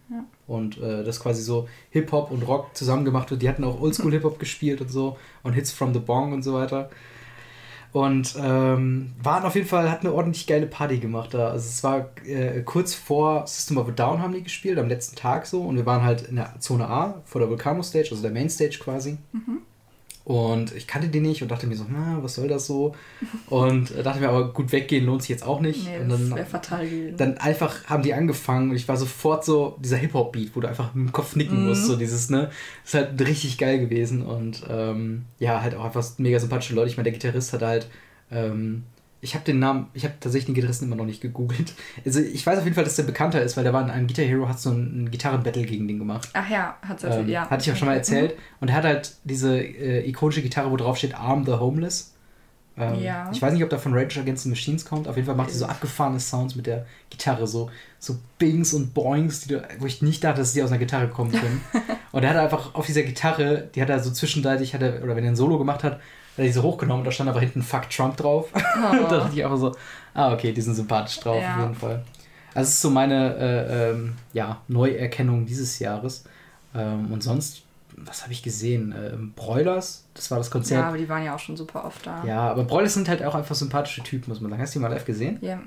Ja. 0.09 0.25
Und 0.47 0.77
äh, 0.79 1.03
das 1.03 1.19
quasi 1.19 1.41
so 1.41 1.67
Hip-Hop 1.91 2.31
und 2.31 2.43
Rock 2.43 2.75
zusammen 2.75 3.05
gemacht 3.05 3.31
wird. 3.31 3.41
Die 3.41 3.49
hatten 3.49 3.63
auch 3.63 3.79
Oldschool-Hip-Hop 3.79 4.39
gespielt 4.39 4.81
und 4.81 4.89
so 4.89 5.17
und 5.43 5.53
Hits 5.53 5.71
from 5.71 5.93
the 5.93 5.99
Bong 5.99 6.33
und 6.33 6.43
so 6.43 6.53
weiter. 6.53 6.89
Und 7.93 8.35
ähm, 8.39 9.11
waren 9.21 9.43
auf 9.43 9.55
jeden 9.55 9.67
Fall, 9.67 9.91
hat 9.91 10.01
eine 10.01 10.13
ordentlich 10.13 10.47
geile 10.47 10.65
Party 10.65 10.99
gemacht 10.99 11.33
da. 11.33 11.49
Also 11.49 11.67
es 11.67 11.83
war 11.83 12.09
äh, 12.25 12.61
kurz 12.61 12.93
vor 12.93 13.45
System 13.47 13.77
of 13.77 13.89
a 13.89 13.91
Down 13.91 14.21
haben 14.21 14.33
die 14.33 14.43
gespielt, 14.43 14.79
am 14.79 14.87
letzten 14.87 15.17
Tag 15.17 15.45
so. 15.45 15.61
Und 15.63 15.75
wir 15.75 15.85
waren 15.85 16.03
halt 16.03 16.21
in 16.23 16.37
der 16.37 16.57
Zone 16.59 16.87
A, 16.87 17.21
vor 17.25 17.41
der 17.41 17.49
Volcano 17.49 17.83
Stage, 17.83 18.09
also 18.11 18.21
der 18.21 18.31
Main 18.31 18.49
Stage 18.49 18.79
quasi. 18.79 19.17
Mhm. 19.33 19.59
Und 20.23 20.75
ich 20.75 20.85
kannte 20.85 21.07
die 21.07 21.19
nicht 21.19 21.41
und 21.41 21.49
dachte 21.49 21.65
mir 21.65 21.75
so, 21.75 21.85
na, 21.89 22.19
was 22.21 22.35
soll 22.35 22.47
das 22.47 22.67
so? 22.67 22.95
Und 23.49 23.91
dachte 24.03 24.19
mir 24.19 24.29
aber, 24.29 24.53
gut 24.53 24.71
weggehen 24.71 25.05
lohnt 25.05 25.23
sich 25.23 25.29
jetzt 25.29 25.43
auch 25.43 25.59
nicht. 25.59 25.85
Nee, 25.85 25.97
und 25.97 26.09
dann, 26.09 26.29
das 26.29 26.37
wäre 26.37 26.45
fatal 26.45 26.85
gewesen. 26.87 27.17
Dann 27.17 27.37
einfach 27.37 27.85
haben 27.85 28.03
die 28.03 28.13
angefangen 28.13 28.69
und 28.69 28.75
ich 28.75 28.87
war 28.87 28.97
sofort 28.97 29.43
so, 29.43 29.77
dieser 29.79 29.97
Hip-Hop-Beat, 29.97 30.55
wo 30.55 30.59
du 30.59 30.67
einfach 30.67 30.93
mit 30.93 31.07
dem 31.07 31.11
Kopf 31.11 31.35
nicken 31.35 31.61
mhm. 31.61 31.69
musst, 31.69 31.85
so 31.85 31.95
dieses, 31.95 32.29
ne? 32.29 32.51
ist 32.85 32.93
halt 32.93 33.19
richtig 33.19 33.57
geil 33.57 33.79
gewesen 33.79 34.21
und 34.23 34.63
ähm, 34.69 35.25
ja, 35.39 35.61
halt 35.61 35.75
auch 35.75 35.85
einfach 35.85 36.05
mega 36.17 36.39
sympathische 36.39 36.75
Leute. 36.75 36.89
Ich 36.89 36.97
meine, 36.97 37.09
der 37.09 37.13
Gitarrist 37.13 37.53
hat 37.53 37.61
halt 37.61 37.87
ähm, 38.31 38.83
ich 39.23 39.35
habe 39.35 39.45
den 39.45 39.59
Namen, 39.59 39.87
ich 39.93 40.03
habe 40.03 40.15
tatsächlich 40.19 40.47
den 40.47 40.55
Gitarristen 40.55 40.85
immer 40.85 40.95
noch 40.95 41.05
nicht 41.05 41.21
gegoogelt. 41.21 41.73
Also 42.03 42.19
ich 42.19 42.45
weiß 42.45 42.57
auf 42.57 42.63
jeden 42.63 42.75
Fall, 42.75 42.83
dass 42.83 42.95
der 42.95 43.03
bekannter 43.03 43.41
ist, 43.41 43.55
weil 43.55 43.63
der 43.63 43.71
war 43.71 43.83
in 43.83 43.91
einem 43.91 44.07
Guitar 44.07 44.25
Hero, 44.25 44.49
hat 44.49 44.59
so 44.59 44.71
ein, 44.71 45.09
Gitarrenbattle 45.11 45.63
gegen 45.63 45.87
den 45.87 45.99
gemacht. 45.99 46.29
Ach 46.33 46.49
ja, 46.49 46.77
hat 46.81 47.03
ähm, 47.03 47.29
ja. 47.29 47.47
Hatte 47.47 47.63
ich 47.63 47.71
auch 47.71 47.77
schon 47.77 47.87
mal 47.87 47.95
erzählt. 47.95 48.35
Mhm. 48.35 48.41
Und 48.61 48.67
er 48.69 48.75
hat 48.75 48.83
halt 48.83 49.13
diese 49.23 49.59
äh, 49.59 50.09
ikonische 50.09 50.41
Gitarre, 50.41 50.71
wo 50.71 50.77
drauf 50.77 50.97
steht 50.97 51.13
Arm 51.13 51.45
the 51.45 51.53
Homeless. 51.53 52.15
Ähm, 52.77 53.03
ja. 53.03 53.29
Ich 53.31 53.41
weiß 53.41 53.53
nicht, 53.53 53.63
ob 53.63 53.69
da 53.69 53.77
von 53.77 53.93
Rage 53.93 54.19
Against 54.19 54.43
the 54.43 54.49
Machines 54.49 54.85
kommt. 54.85 55.07
Auf 55.07 55.15
jeden 55.17 55.27
Fall 55.27 55.35
macht 55.35 55.49
er 55.49 55.55
so 55.55 55.65
abgefahrene 55.65 56.19
Sounds 56.19 56.55
mit 56.55 56.65
der 56.65 56.87
Gitarre, 57.11 57.45
so, 57.45 57.69
so 57.99 58.17
Bings 58.39 58.73
und 58.73 58.95
Boings, 58.95 59.41
die, 59.41 59.59
wo 59.77 59.85
ich 59.85 60.01
nicht 60.01 60.23
dachte, 60.23 60.39
dass 60.39 60.53
die 60.53 60.63
aus 60.63 60.71
einer 60.71 60.79
Gitarre 60.79 61.09
kommen 61.09 61.31
können. 61.31 61.61
und 62.11 62.23
er 62.23 62.31
hat 62.31 62.37
einfach 62.37 62.73
auf 62.73 62.87
dieser 62.87 63.03
Gitarre, 63.03 63.69
die 63.75 63.81
hat 63.81 63.89
er 63.89 63.99
so 63.99 64.09
hat 64.11 64.81
er, 64.81 65.03
oder 65.03 65.15
wenn 65.15 65.23
er 65.23 65.31
ein 65.31 65.35
Solo 65.35 65.59
gemacht 65.59 65.83
hat, 65.83 65.99
hat 66.41 66.45
er 66.45 66.47
diese 66.47 66.63
hochgenommen 66.63 67.05
da 67.05 67.11
stand 67.11 67.29
aber 67.29 67.39
hinten 67.39 67.61
Fuck 67.61 67.89
Trump 67.89 68.17
drauf. 68.17 68.49
Oh. 68.81 69.07
da 69.09 69.19
dachte 69.19 69.35
ich 69.35 69.45
auch 69.45 69.55
so, 69.55 69.75
ah, 70.13 70.33
okay, 70.33 70.51
die 70.51 70.61
sind 70.61 70.73
sympathisch 70.73 71.19
drauf, 71.19 71.41
ja. 71.41 71.55
auf 71.55 71.61
jeden 71.61 71.75
Fall. 71.75 72.03
Also, 72.53 72.67
es 72.67 72.75
ist 72.75 72.81
so 72.81 72.89
meine 72.89 73.35
äh, 73.35 73.91
ähm, 73.91 74.15
ja, 74.33 74.61
Neuerkennung 74.67 75.45
dieses 75.45 75.77
Jahres. 75.79 76.23
Ähm, 76.73 77.11
und 77.11 77.21
sonst, 77.21 77.63
was 77.95 78.23
habe 78.23 78.33
ich 78.33 78.41
gesehen? 78.41 78.93
Ähm, 78.97 79.33
Broilers, 79.35 80.05
das 80.13 80.31
war 80.31 80.37
das 80.39 80.49
Konzert. 80.49 80.81
Ja, 80.81 80.87
aber 80.87 80.97
die 80.97 81.07
waren 81.07 81.23
ja 81.23 81.35
auch 81.35 81.39
schon 81.39 81.57
super 81.57 81.85
oft 81.85 82.05
da. 82.07 82.23
Ja, 82.25 82.49
aber 82.49 82.63
Broilers 82.63 82.93
sind 82.95 83.07
halt 83.07 83.23
auch 83.23 83.35
einfach 83.35 83.55
sympathische 83.55 84.01
Typen, 84.03 84.29
muss 84.29 84.41
man 84.41 84.49
sagen. 84.49 84.61
Hast 84.61 84.73
du 84.73 84.79
die 84.79 84.83
mal 84.83 84.91
live 84.91 85.05
gesehen? 85.05 85.37
Ja, 85.41 85.59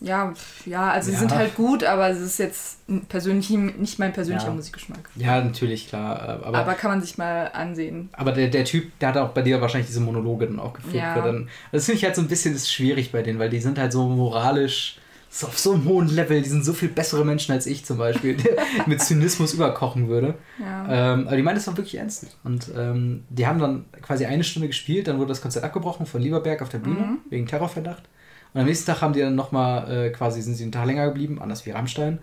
ja, 0.00 0.32
ja, 0.64 0.90
also 0.90 1.10
ja. 1.10 1.16
sie 1.16 1.20
sind 1.20 1.34
halt 1.34 1.54
gut, 1.56 1.84
aber 1.84 2.08
es 2.08 2.20
ist 2.20 2.38
jetzt 2.38 2.78
persönlich 3.08 3.50
nicht 3.50 3.98
mein 3.98 4.12
persönlicher 4.12 4.48
ja. 4.48 4.54
Musikgeschmack. 4.54 5.10
Ja, 5.16 5.42
natürlich, 5.42 5.88
klar. 5.88 6.16
Äh, 6.16 6.46
aber, 6.46 6.58
aber 6.58 6.74
kann 6.74 6.90
man 6.90 7.02
sich 7.02 7.18
mal 7.18 7.50
ansehen. 7.52 8.08
Aber 8.12 8.32
der, 8.32 8.48
der 8.48 8.64
Typ, 8.64 8.98
der 8.98 9.10
hat 9.10 9.16
auch 9.18 9.30
bei 9.30 9.42
dir 9.42 9.60
wahrscheinlich 9.60 9.88
diese 9.88 10.00
Monologe 10.00 10.46
dann 10.46 10.58
auch 10.58 10.72
geführt. 10.72 10.94
Ja. 10.94 11.20
Dann, 11.20 11.48
das 11.70 11.84
finde 11.84 11.98
ich 11.98 12.04
halt 12.04 12.16
so 12.16 12.22
ein 12.22 12.28
bisschen 12.28 12.54
ist 12.54 12.72
schwierig 12.72 13.12
bei 13.12 13.22
denen, 13.22 13.38
weil 13.38 13.50
die 13.50 13.60
sind 13.60 13.78
halt 13.78 13.92
so 13.92 14.08
moralisch 14.08 14.96
so 15.32 15.46
auf 15.46 15.56
so 15.56 15.74
einem 15.74 15.84
hohen 15.84 16.08
Level, 16.08 16.42
die 16.42 16.48
sind 16.48 16.64
so 16.64 16.72
viel 16.72 16.88
bessere 16.88 17.24
Menschen 17.24 17.52
als 17.52 17.64
ich 17.66 17.84
zum 17.84 17.98
Beispiel, 17.98 18.34
der 18.36 18.56
mit 18.86 19.00
Zynismus 19.00 19.54
überkochen 19.54 20.08
würde. 20.08 20.34
Ja. 20.58 21.12
Ähm, 21.12 21.28
aber 21.28 21.36
die 21.36 21.42
meinen 21.42 21.54
das 21.54 21.68
auch 21.68 21.76
wirklich 21.76 21.96
ernst. 21.96 22.36
Und 22.42 22.70
ähm, 22.76 23.22
die 23.28 23.46
haben 23.46 23.60
dann 23.60 23.84
quasi 24.02 24.26
eine 24.26 24.42
Stunde 24.42 24.66
gespielt, 24.66 25.06
dann 25.06 25.18
wurde 25.18 25.28
das 25.28 25.40
Konzert 25.40 25.64
abgebrochen 25.64 26.04
von 26.06 26.20
Lieberberg 26.20 26.62
auf 26.62 26.68
der 26.68 26.78
Bühne, 26.78 27.00
mhm. 27.00 27.18
wegen 27.30 27.46
Terrorverdacht. 27.46 28.02
Und 28.52 28.60
am 28.60 28.66
nächsten 28.66 28.86
Tag 28.86 29.00
haben 29.00 29.12
die 29.12 29.20
dann 29.20 29.34
nochmal, 29.34 29.90
äh, 29.90 30.10
quasi 30.10 30.42
sind 30.42 30.54
sie 30.54 30.64
einen 30.64 30.72
Tag 30.72 30.86
länger 30.86 31.06
geblieben, 31.06 31.40
anders 31.40 31.64
wie 31.66 31.70
Rammstein. 31.70 32.18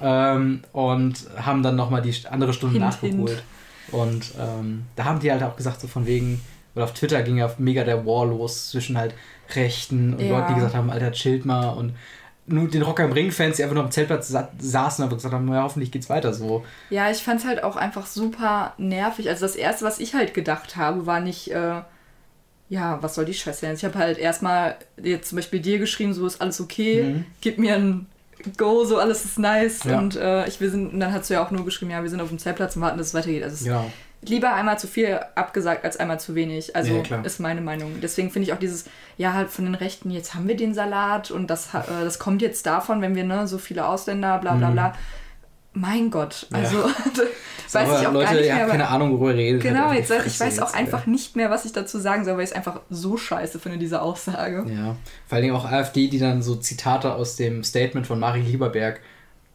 Ähm, 0.00 0.62
und 0.72 1.26
haben 1.36 1.62
dann 1.62 1.76
nochmal 1.76 2.02
die 2.02 2.14
andere 2.30 2.52
Stunde 2.52 2.78
hint, 2.78 2.84
nachgeholt. 2.84 3.30
Hint. 3.30 3.42
Und 3.92 4.32
ähm, 4.38 4.84
da 4.96 5.04
haben 5.04 5.20
die 5.20 5.30
halt 5.30 5.42
auch 5.42 5.56
gesagt, 5.56 5.80
so 5.80 5.86
von 5.86 6.06
wegen, 6.06 6.40
weil 6.74 6.84
auf 6.84 6.94
Twitter 6.94 7.22
ging 7.22 7.36
ja 7.36 7.50
mega 7.58 7.84
der 7.84 8.04
War 8.06 8.26
los 8.26 8.70
zwischen 8.70 8.98
halt 8.98 9.14
Rechten 9.54 10.14
und 10.14 10.20
ja. 10.20 10.30
Leuten, 10.30 10.48
die 10.48 10.54
gesagt 10.54 10.74
haben, 10.74 10.90
Alter, 10.90 11.12
chillt 11.12 11.44
mal 11.44 11.68
und 11.70 11.94
nur 12.48 12.68
den 12.68 12.82
Rocker 12.82 13.04
im 13.04 13.12
Ring-Fans, 13.12 13.56
die 13.56 13.62
einfach 13.62 13.74
nur 13.74 13.84
am 13.84 13.90
Zeltplatz 13.90 14.28
sa 14.28 14.48
saßen 14.58 15.04
und 15.04 15.10
gesagt 15.10 15.34
haben, 15.34 15.52
ja, 15.52 15.62
hoffentlich 15.62 15.90
geht's 15.90 16.08
weiter 16.08 16.32
so. 16.32 16.64
Ja, 16.90 17.10
ich 17.10 17.22
fand's 17.22 17.44
halt 17.44 17.62
auch 17.62 17.76
einfach 17.76 18.06
super 18.06 18.74
nervig. 18.78 19.28
Also 19.28 19.46
das 19.46 19.56
erste, 19.56 19.84
was 19.84 19.98
ich 19.98 20.14
halt 20.14 20.32
gedacht 20.32 20.76
habe, 20.76 21.06
war 21.06 21.20
nicht, 21.20 21.50
äh, 21.50 21.82
ja, 22.68 23.00
was 23.02 23.14
soll 23.14 23.24
die 23.24 23.34
Scheiße 23.34 23.60
sein? 23.60 23.74
Ich 23.74 23.84
habe 23.84 23.98
halt 23.98 24.18
erstmal 24.18 24.76
jetzt 25.02 25.28
zum 25.28 25.36
Beispiel 25.36 25.60
dir 25.60 25.78
geschrieben, 25.78 26.14
so 26.14 26.26
ist 26.26 26.40
alles 26.40 26.60
okay, 26.60 27.02
mhm. 27.02 27.24
gib 27.40 27.58
mir 27.58 27.74
ein 27.74 28.06
Go, 28.56 28.84
so 28.84 28.98
alles 28.98 29.24
ist 29.24 29.38
nice. 29.38 29.84
Ja. 29.84 29.98
Und 29.98 30.16
äh, 30.16 30.46
ich, 30.46 30.60
wir 30.60 30.70
sind, 30.70 30.92
und 30.92 31.00
dann 31.00 31.12
hast 31.12 31.30
du 31.30 31.34
ja 31.34 31.44
auch 31.44 31.50
nur 31.50 31.64
geschrieben, 31.64 31.90
ja, 31.90 32.02
wir 32.02 32.10
sind 32.10 32.20
auf 32.20 32.28
dem 32.28 32.38
Zeltplatz 32.38 32.76
und 32.76 32.82
warten, 32.82 32.98
dass 32.98 33.08
es 33.08 33.14
weitergeht. 33.14 33.42
Also 33.42 33.66
ja. 33.66 33.84
lieber 34.22 34.52
einmal 34.52 34.78
zu 34.78 34.86
viel 34.86 35.18
abgesagt 35.34 35.84
als 35.84 35.96
einmal 35.96 36.20
zu 36.20 36.34
wenig. 36.34 36.76
Also 36.76 37.02
ja, 37.08 37.22
ist 37.22 37.40
meine 37.40 37.60
Meinung. 37.60 38.00
Deswegen 38.02 38.30
finde 38.30 38.48
ich 38.48 38.52
auch 38.52 38.58
dieses, 38.58 38.84
ja, 39.16 39.32
halt 39.32 39.50
von 39.50 39.64
den 39.64 39.74
Rechten, 39.74 40.10
jetzt 40.10 40.34
haben 40.34 40.48
wir 40.48 40.56
den 40.56 40.74
Salat 40.74 41.30
und 41.30 41.48
das, 41.48 41.74
äh, 41.74 42.04
das 42.04 42.18
kommt 42.18 42.42
jetzt 42.42 42.66
davon, 42.66 43.00
wenn 43.00 43.16
wir 43.16 43.24
ne, 43.24 43.46
so 43.46 43.58
viele 43.58 43.86
Ausländer, 43.86 44.38
bla 44.38 44.54
bla 44.54 44.68
mhm. 44.68 44.72
bla 44.74 44.96
mein 45.76 46.10
Gott, 46.10 46.46
Ja. 46.50 46.58
also 46.58 46.88
So, 47.68 47.80
weiß 47.80 47.88
aber 47.88 48.00
ich 48.00 48.06
auch 48.06 48.12
Leute, 48.12 48.24
gar 48.26 48.34
nicht 48.34 48.46
ihr 48.46 48.52
mehr. 48.54 48.62
habt 48.62 48.70
keine 48.70 48.88
Ahnung, 48.88 49.10
worüber 49.10 49.30
ihr 49.32 49.38
redet. 49.38 49.62
Genau, 49.62 49.90
jetzt 49.92 50.08
ich 50.10 50.16
Fresse 50.38 50.40
weiß 50.40 50.60
auch 50.60 50.72
einfach 50.72 51.06
nicht 51.06 51.34
mehr, 51.34 51.50
was 51.50 51.64
ich 51.64 51.72
dazu 51.72 51.98
sagen 51.98 52.24
soll, 52.24 52.36
weil 52.36 52.44
ich 52.44 52.50
es 52.50 52.56
einfach 52.56 52.80
so 52.90 53.16
scheiße 53.16 53.58
finde, 53.58 53.78
diese 53.78 54.02
Aussage. 54.02 54.64
Ja, 54.72 54.94
vor 55.26 55.34
allen 55.36 55.42
Dingen 55.42 55.56
auch 55.56 55.64
AfD, 55.64 56.06
die 56.06 56.20
dann 56.20 56.42
so 56.42 56.54
Zitate 56.54 57.12
aus 57.12 57.34
dem 57.34 57.64
Statement 57.64 58.06
von 58.06 58.20
Mari 58.20 58.40
Lieberberg, 58.42 59.00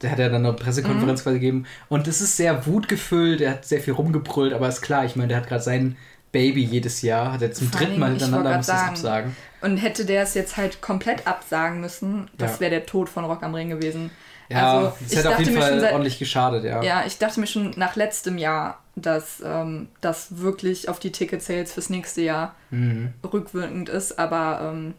der 0.02 0.12
hat 0.12 0.20
ja 0.20 0.28
dann 0.28 0.44
eine 0.46 0.52
Mhm. 0.52 0.58
Pressekonferenz 0.58 1.24
quasi 1.24 1.36
gegeben. 1.40 1.66
Und 1.88 2.06
es 2.10 2.20
ist 2.20 2.36
sehr 2.36 2.66
wutgefüllt, 2.66 3.40
der 3.40 3.52
hat 3.52 3.66
sehr 3.66 3.80
viel 3.80 3.94
rumgebrüllt, 3.94 4.52
aber 4.52 4.68
ist 4.68 4.82
klar, 4.82 5.06
ich 5.06 5.16
meine, 5.16 5.30
der 5.30 5.38
hat 5.38 5.48
gerade 5.48 5.64
sein 5.64 5.96
Baby 6.34 6.66
jedes 6.66 7.02
Jahr, 7.04 7.32
hat 7.32 7.42
er 7.42 7.54
zum 7.54 7.72
dritten 7.72 7.98
Mal 7.98 8.14
ich 8.16 8.22
hintereinander, 8.22 8.58
muss 8.58 8.66
das 8.66 8.76
grad 8.78 8.90
absagen. 8.90 9.36
Und 9.62 9.78
hätte 9.78 10.04
der 10.06 10.24
es 10.24 10.34
jetzt 10.34 10.58
halt 10.58 10.82
komplett 10.82 11.28
absagen 11.28 11.80
müssen, 11.80 12.30
das 12.38 12.56
Ja. 12.56 12.60
wäre 12.60 12.72
der 12.72 12.86
Tod 12.86 13.08
von 13.08 13.24
Rock 13.24 13.42
am 13.44 13.56
Ring 13.56 13.70
gewesen. 13.70 14.12
Ja, 14.52 14.78
also, 14.80 14.94
das 15.02 15.16
hätte 15.16 15.30
auf 15.30 15.40
jeden 15.40 15.58
Fall 15.58 15.80
seit- 15.80 15.94
ordentlich 15.94 16.20
geschadet, 16.20 16.64
ja. 16.64 16.82
Ja, 16.84 17.06
ich 17.06 17.18
dachte 17.18 17.40
mir 17.40 17.48
schon 17.48 17.72
nach 17.78 17.96
letztem 17.96 18.38
Jahr, 18.38 18.80
dass 18.96 19.42
ähm, 19.46 19.88
das 20.02 20.38
wirklich 20.40 20.90
auf 20.90 21.00
die 21.00 21.12
Ticket-Sales 21.12 21.72
fürs 21.74 21.90
nächste 21.90 22.22
Jahr 22.22 22.56
Mhm. 22.70 23.14
rückwirkend 23.24 23.90
ist, 23.90 24.20
aber 24.20 24.60
ähm, 24.74 24.94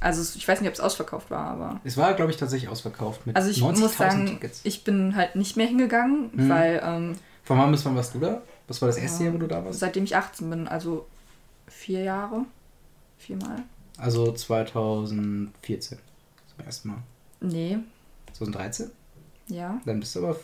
also 0.00 0.36
ich 0.36 0.46
weiß 0.46 0.60
nicht, 0.60 0.68
ob 0.68 0.74
es 0.74 0.80
ausverkauft 0.80 1.30
war, 1.30 1.46
aber 1.46 1.80
Es 1.84 1.96
war, 1.96 2.12
glaube 2.14 2.30
ich, 2.30 2.36
tatsächlich 2.36 2.68
ausverkauft 2.70 3.26
mit 3.26 3.36
also 3.36 3.48
ich 3.50 3.58
90.000 3.62 3.80
muss 3.80 3.96
sagen, 3.96 4.26
Tickets. 4.26 4.60
ich 4.64 4.84
bin 4.84 5.16
halt 5.16 5.34
nicht 5.36 5.56
mehr 5.56 5.66
hingegangen, 5.66 6.30
Mhm. 6.32 6.48
weil 6.48 6.82
ähm, 6.84 7.18
Von 7.44 7.58
wann 7.58 7.70
bis 7.70 7.84
wann 7.84 7.96
warst 7.96 8.14
du 8.14 8.18
da? 8.20 8.42
Was 8.68 8.80
war 8.82 8.88
das 8.88 8.96
erste 8.96 9.20
Ja. 9.24 9.26
Jahr, 9.30 9.34
wo 9.34 9.38
du 9.38 9.46
da 9.46 9.64
warst? 9.64 9.78
seitdem 9.80 10.04
ich 10.04 10.16
18 10.16 10.48
bin, 10.50 10.68
also 10.68 11.06
vier 11.68 12.02
Jahre, 12.02 12.44
viermal, 13.18 13.62
Also 13.98 14.32
2014. 14.32 15.98
Zum 16.56 16.64
ersten 16.66 16.88
Mal. 16.88 16.98
nee, 17.40 17.78
2013? 18.34 18.90
ja, 19.48 19.78
Dann 19.84 20.00
bist 20.00 20.14
du 20.16 20.20
aber 20.26 20.36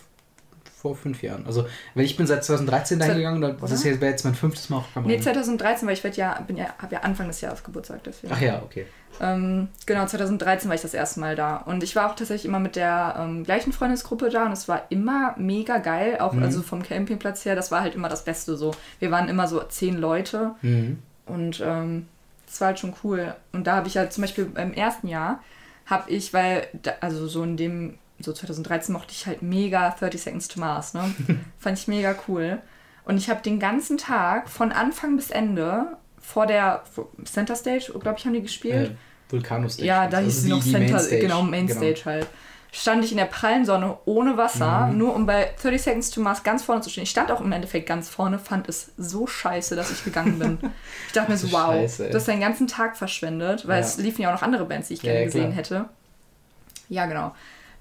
vor 0.80 0.94
fünf 0.96 1.22
Jahren. 1.22 1.44
Also, 1.46 1.66
weil 1.94 2.04
ich 2.04 2.16
bin 2.16 2.26
seit 2.26 2.42
2013 2.44 2.98
Seit- 2.98 3.08
dahin 3.08 3.18
gegangen, 3.20 3.40
dann- 3.42 3.56
das 3.60 3.84
wäre 3.84 3.96
jetzt 4.06 4.24
mein 4.24 4.34
fünftes 4.34 4.70
Mal 4.70 4.78
auf 4.78 4.94
Kamera. 4.94 5.10
nee 5.12 5.20
2013, 5.20 5.86
weil 5.86 5.94
ich 5.94 6.02
werd 6.04 6.16
ja, 6.16 6.40
bin 6.46 6.56
ja, 6.56 6.66
habe 6.78 6.94
ja 6.94 7.00
Anfang 7.02 7.26
des 7.28 7.40
Jahres 7.42 7.62
Geburtstag, 7.62 8.02
deswegen. 8.04 8.32
Ach 8.34 8.40
ja, 8.40 8.62
okay. 8.62 8.86
Ähm, 9.20 9.68
genau, 9.84 10.06
2013 10.06 10.68
war 10.70 10.74
ich 10.74 10.80
das 10.80 10.94
erste 10.94 11.20
Mal 11.20 11.36
da. 11.36 11.56
Und 11.58 11.82
ich 11.82 11.96
war 11.96 12.10
auch 12.10 12.14
tatsächlich 12.16 12.46
immer 12.46 12.60
mit 12.60 12.76
der 12.76 13.16
ähm, 13.18 13.44
gleichen 13.44 13.72
Freundesgruppe 13.72 14.30
da 14.30 14.46
und 14.46 14.52
es 14.52 14.68
war 14.68 14.84
immer 14.88 15.34
mega 15.36 15.78
geil, 15.78 16.18
auch 16.20 16.32
Mhm. 16.32 16.42
also 16.44 16.62
vom 16.62 16.82
Campingplatz 16.82 17.44
her, 17.44 17.54
das 17.56 17.70
war 17.70 17.82
halt 17.82 17.94
immer 17.94 18.08
das 18.08 18.24
Beste 18.24 18.56
so. 18.56 18.70
Wir 19.00 19.10
waren 19.10 19.28
immer 19.28 19.48
so 19.48 19.60
zehn 19.64 19.98
Leute 19.98 20.52
Mhm. 20.62 20.98
und 21.26 21.60
ähm, 21.62 22.06
das 22.46 22.60
war 22.62 22.68
halt 22.68 22.78
schon 22.78 22.94
cool. 23.04 23.34
Und 23.52 23.66
da 23.66 23.76
habe 23.76 23.88
ich 23.88 23.98
halt 23.98 24.12
zum 24.14 24.22
Beispiel 24.22 24.46
beim 24.46 24.72
ersten 24.72 25.08
Jahr, 25.08 25.42
habe 25.90 26.10
ich, 26.10 26.32
weil, 26.32 26.68
da, 26.82 26.92
also 27.00 27.26
so 27.26 27.42
in 27.42 27.56
dem, 27.56 27.98
so 28.20 28.32
2013 28.32 28.92
mochte 28.92 29.12
ich 29.12 29.26
halt 29.26 29.42
mega 29.42 29.90
30 29.98 30.22
Seconds 30.22 30.48
to 30.48 30.60
Mars, 30.60 30.94
ne? 30.94 31.12
Fand 31.58 31.78
ich 31.78 31.88
mega 31.88 32.14
cool. 32.28 32.58
Und 33.04 33.16
ich 33.18 33.28
habe 33.28 33.42
den 33.42 33.58
ganzen 33.58 33.98
Tag 33.98 34.48
von 34.48 34.72
Anfang 34.72 35.16
bis 35.16 35.30
Ende 35.30 35.96
vor 36.20 36.46
der 36.46 36.84
vor 36.92 37.08
Center 37.24 37.56
Stage, 37.56 37.92
glaube 37.98 38.18
ich, 38.18 38.24
haben 38.24 38.34
die 38.34 38.42
gespielt. 38.42 38.90
Äh, 38.90 38.94
Vulcano 39.30 39.68
Stage. 39.68 39.86
Ja, 39.86 40.06
da 40.06 40.18
Also 40.18 40.26
hieß 40.28 40.42
sie 40.42 40.48
noch 40.50 40.62
Center, 40.62 40.78
Mainstage. 40.94 41.18
genau, 41.20 41.42
Mainstage 41.42 42.02
halt. 42.04 42.26
Stand 42.72 43.04
ich 43.04 43.10
in 43.10 43.16
der 43.18 43.24
prallen 43.24 43.64
Sonne 43.64 43.98
ohne 44.04 44.36
Wasser, 44.36 44.86
Mhm. 44.86 44.98
nur 44.98 45.14
um 45.14 45.26
bei 45.26 45.50
30 45.60 45.82
Seconds 45.82 46.10
to 46.10 46.20
Mars 46.20 46.42
ganz 46.44 46.62
vorne 46.62 46.80
zu 46.82 46.90
stehen. 46.90 47.02
Ich 47.02 47.10
stand 47.10 47.30
auch 47.32 47.40
im 47.40 47.50
Endeffekt 47.50 47.86
ganz 47.88 48.08
vorne, 48.08 48.38
fand 48.38 48.68
es 48.68 48.92
so 48.96 49.26
scheiße, 49.26 49.74
dass 49.76 49.90
ich 49.90 50.04
gegangen 50.04 50.38
bin. 50.38 50.58
Ich 51.08 51.12
dachte 51.12 51.30
mir 51.32 51.36
so, 51.36 51.50
wow, 51.50 51.66
du 51.72 51.72
Scheiße, 51.80 52.10
du 52.10 52.14
hast 52.16 52.28
deinen 52.28 52.40
ganzen 52.40 52.66
Tag 52.68 52.96
verschwendet, 52.96 53.66
weil 53.66 53.80
Ja. 53.80 53.86
es 53.86 53.96
liefen 53.98 54.22
ja 54.22 54.28
auch 54.30 54.34
noch 54.34 54.42
andere 54.42 54.64
Bands, 54.66 54.88
die 54.88 54.94
ich 54.94 55.00
gerne 55.02 55.18
ja, 55.20 55.24
gesehen 55.24 55.50
hätte. 55.52 55.86
Ja, 56.88 57.06
genau. 57.06 57.34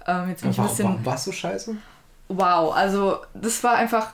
Ähm, 0.07 0.29
jetzt 0.29 0.41
bin 0.41 0.51
ich 0.51 0.59
ein 0.59 0.67
bisschen. 0.67 0.85
warum 0.85 1.05
war 1.05 1.15
es 1.15 1.23
so 1.25 1.31
scheiße? 1.31 1.75
Wow, 2.29 2.73
also 2.75 3.17
das 3.33 3.63
war 3.63 3.75
einfach. 3.75 4.13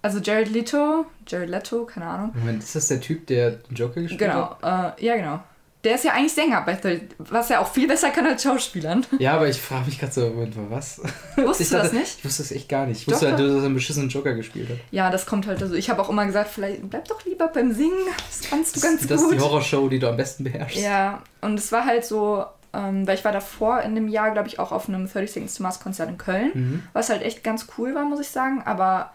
Also 0.00 0.20
Jared 0.20 0.48
Leto, 0.50 1.06
Jared 1.26 1.50
Leto, 1.50 1.84
keine 1.84 2.06
Ahnung. 2.06 2.30
Moment, 2.34 2.62
ist 2.62 2.74
das 2.76 2.86
der 2.88 3.00
Typ, 3.00 3.26
der 3.26 3.58
Joker 3.70 4.00
gespielt 4.00 4.20
Genau, 4.20 4.56
hat? 4.62 4.96
äh, 5.00 5.04
ja, 5.04 5.16
genau. 5.16 5.40
Der 5.88 5.94
ist 5.94 6.04
ja 6.04 6.12
eigentlich 6.12 6.34
Sänger, 6.34 6.60
bei 6.66 6.74
30, 6.74 7.00
was 7.16 7.48
er 7.48 7.62
auch 7.62 7.72
viel 7.72 7.88
besser 7.88 8.10
kann 8.10 8.26
als 8.26 8.42
Schauspielern. 8.42 9.06
Ja, 9.18 9.32
aber 9.36 9.48
ich 9.48 9.58
frage 9.58 9.86
mich 9.86 9.98
gerade 9.98 10.12
so, 10.12 10.28
Moment, 10.28 10.54
was? 10.68 11.00
Wusstest 11.36 11.60
ich 11.60 11.68
du 11.70 11.76
das 11.82 11.92
nicht? 11.94 12.18
Ich 12.18 12.24
wusste 12.26 12.42
das 12.42 12.52
echt 12.52 12.68
gar 12.68 12.84
nicht. 12.84 13.00
Ich 13.00 13.08
wusste 13.08 13.28
halt, 13.28 13.38
dass 13.40 13.50
er 13.50 13.64
einen 13.64 13.72
beschissenen 13.74 14.10
Joker 14.10 14.34
gespielt 14.34 14.68
hat. 14.68 14.76
Ja, 14.90 15.08
das 15.08 15.24
kommt 15.24 15.46
halt. 15.46 15.62
Also 15.62 15.74
ich 15.74 15.88
habe 15.88 16.02
auch 16.02 16.10
immer 16.10 16.26
gesagt, 16.26 16.50
vielleicht 16.50 16.88
bleib 16.90 17.08
doch 17.08 17.24
lieber 17.24 17.48
beim 17.48 17.72
Singen. 17.72 17.94
Das 18.28 18.50
kannst 18.50 18.76
du 18.76 18.80
ganz 18.80 19.06
das 19.06 19.22
ist 19.22 19.28
gut. 19.28 19.36
die 19.36 19.40
Horrorshow, 19.40 19.88
die 19.88 19.98
du 19.98 20.08
am 20.10 20.18
besten 20.18 20.44
beherrschst. 20.44 20.78
Ja, 20.82 21.22
und 21.40 21.58
es 21.58 21.72
war 21.72 21.86
halt 21.86 22.04
so, 22.04 22.44
ähm, 22.74 23.06
weil 23.06 23.14
ich 23.16 23.24
war 23.24 23.32
davor 23.32 23.80
in 23.80 23.94
dem 23.94 24.08
Jahr, 24.08 24.30
glaube 24.32 24.48
ich, 24.48 24.58
auch 24.58 24.72
auf 24.72 24.88
einem 24.90 25.06
30 25.10 25.32
Seconds 25.32 25.54
to 25.54 25.62
Mars 25.62 25.80
Konzert 25.80 26.10
in 26.10 26.18
Köln, 26.18 26.50
Mhm. 26.52 26.82
was 26.92 27.08
halt 27.08 27.22
echt 27.22 27.42
ganz 27.42 27.66
cool 27.78 27.94
war, 27.94 28.04
muss 28.04 28.20
ich 28.20 28.28
sagen. 28.28 28.62
Aber 28.66 29.10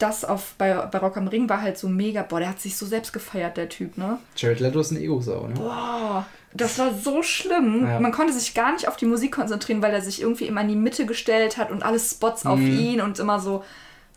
das 0.00 0.24
auf, 0.24 0.54
bei, 0.58 0.74
bei 0.74 0.98
Rock 0.98 1.16
am 1.16 1.28
Ring 1.28 1.48
war 1.48 1.62
halt 1.62 1.78
so 1.78 1.88
mega, 1.88 2.22
boah, 2.22 2.40
der 2.40 2.48
hat 2.48 2.60
sich 2.60 2.76
so 2.76 2.86
selbst 2.86 3.12
gefeiert, 3.12 3.56
der 3.56 3.68
Typ, 3.68 3.96
ne? 3.98 4.18
Jared 4.36 4.58
Leto 4.60 4.80
ist 4.80 4.90
eine 4.90 5.00
Ego-Sau, 5.00 5.46
ne? 5.46 5.54
Boah, 5.54 6.26
das 6.54 6.78
war 6.78 6.92
so 6.94 7.22
schlimm. 7.22 7.86
Ja. 7.86 8.00
Man 8.00 8.10
konnte 8.10 8.32
sich 8.32 8.54
gar 8.54 8.72
nicht 8.72 8.88
auf 8.88 8.96
die 8.96 9.06
Musik 9.06 9.32
konzentrieren, 9.32 9.82
weil 9.82 9.92
er 9.94 10.00
sich 10.02 10.20
irgendwie 10.20 10.46
immer 10.46 10.62
in 10.62 10.68
die 10.68 10.74
Mitte 10.76 11.06
gestellt 11.06 11.56
hat 11.58 11.70
und 11.70 11.82
alle 11.84 12.00
Spots 12.00 12.44
auf 12.46 12.58
Mhm. 12.58 12.78
ihn 12.78 13.00
und 13.00 13.18
immer 13.20 13.38
so. 13.38 13.62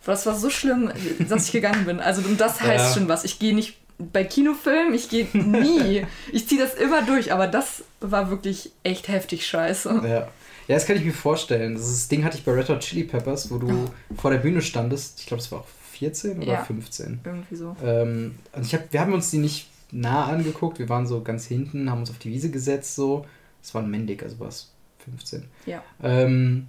Das 0.06 0.26
war 0.26 0.36
so 0.36 0.50
schlimm, 0.50 0.92
dass 1.30 1.46
ich 1.46 1.52
gegangen 1.52 1.86
bin. 1.86 2.00
Also 2.00 2.22
und 2.28 2.42
das 2.42 2.60
Ja. 2.62 2.66
heißt 2.68 2.96
schon 2.96 3.08
was. 3.08 3.24
Ich 3.24 3.38
gehe 3.40 3.54
nicht 3.54 3.78
bei 3.98 4.24
Kinofilmen, 4.24 4.94
ich 4.94 5.10
gehe 5.10 5.28
nie. 5.34 6.06
ich 6.32 6.48
ziehe 6.48 6.62
das 6.62 6.74
immer 6.76 7.04
durch, 7.04 7.32
aber 7.34 7.48
das 7.48 7.84
war 8.00 8.30
wirklich 8.30 8.72
echt 8.84 9.08
heftig 9.08 9.46
scheiße. 9.46 10.02
Ja. 10.04 10.28
Ja, 10.68 10.76
das 10.76 10.86
kann 10.86 10.96
ich 10.96 11.04
mir 11.04 11.12
vorstellen. 11.14 11.76
Das, 11.76 11.84
das 11.88 12.08
Ding 12.08 12.24
hatte 12.24 12.38
ich 12.38 12.46
bei 12.46 12.54
Red 12.54 12.70
Hot 12.70 12.80
Chili 12.80 13.04
Peppers, 13.04 13.52
wo 13.52 13.58
du 13.58 13.90
vor 14.16 14.32
der 14.32 14.38
Bühne 14.38 14.62
standest. 14.62 15.20
Ich 15.20 15.26
glaube, 15.26 15.44
es 15.44 15.52
war 15.52 15.60
auch 15.60 15.68
14 15.92 16.38
oder 16.42 16.54
Ja. 16.54 16.64
15. 16.64 17.20
Irgendwie 17.24 17.56
so. 17.56 17.76
Ähm, 17.84 18.36
und 18.54 18.66
ich 18.66 18.74
hab, 18.74 18.92
wir 18.94 19.02
haben 19.02 19.14
uns 19.14 19.30
die 19.30 19.40
nicht 19.40 19.68
nah 19.92 20.28
angeguckt. 20.28 20.80
Wir 20.80 20.88
waren 20.88 21.06
so 21.06 21.22
ganz 21.22 21.46
hinten, 21.46 21.92
haben 21.92 22.00
uns 22.00 22.10
auf 22.10 22.18
die 22.20 22.30
Wiese 22.32 22.50
gesetzt. 22.50 22.96
so. 22.96 23.26
Es 23.62 23.74
war 23.76 23.82
ein 23.84 23.92
Mendig, 23.92 24.24
also 24.24 24.40
war 24.40 24.48
es 24.48 24.72
15. 25.04 25.44
Ja. 25.66 25.84
Ähm, 26.02 26.68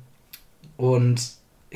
und 0.77 1.21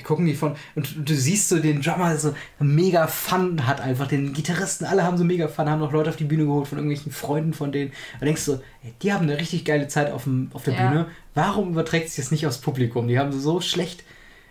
gucken 0.03 0.27
die 0.27 0.35
von. 0.35 0.57
Und 0.75 1.09
du 1.09 1.15
siehst 1.15 1.49
so 1.49 1.59
den 1.59 1.81
Drummer, 1.83 2.17
so 2.17 2.35
mega 2.59 3.07
Fun 3.07 3.67
hat 3.67 3.81
einfach. 3.81 4.07
Den 4.07 4.33
Gitarristen, 4.33 4.85
alle 4.87 5.05
haben 5.05 5.17
so 5.19 5.25
mega 5.25 5.49
Fun, 5.49 5.69
haben 5.69 5.81
noch 5.81 5.93
Leute 5.93 6.11
auf 6.11 6.17
die 6.17 6.25
Bühne 6.25 6.45
geholt 6.45 6.69
von 6.69 6.79
irgendwelchen 6.79 7.13
Freunden 7.13 7.53
von 7.53 7.73
denen. 7.73 7.93
Und 8.21 8.27
denkst 8.27 8.43
so, 8.43 8.61
ey, 8.83 8.95
die 9.03 9.13
haben 9.13 9.25
eine 9.25 9.39
richtig 9.39 9.65
geile 9.65 9.89
Zeit 9.89 10.11
auf, 10.13 10.25
dem, 10.25 10.51
auf 10.53 10.65
der 10.65 10.75
Ja. 10.75 10.89
Bühne. 10.89 11.07
Warum 11.35 11.71
überträgt 11.71 12.09
sich 12.11 12.25
das 12.25 12.31
nicht 12.31 12.47
aufs 12.47 12.59
Publikum? 12.59 13.09
Die 13.09 13.19
haben 13.19 13.33
so 13.33 13.61
schlecht 13.61 14.05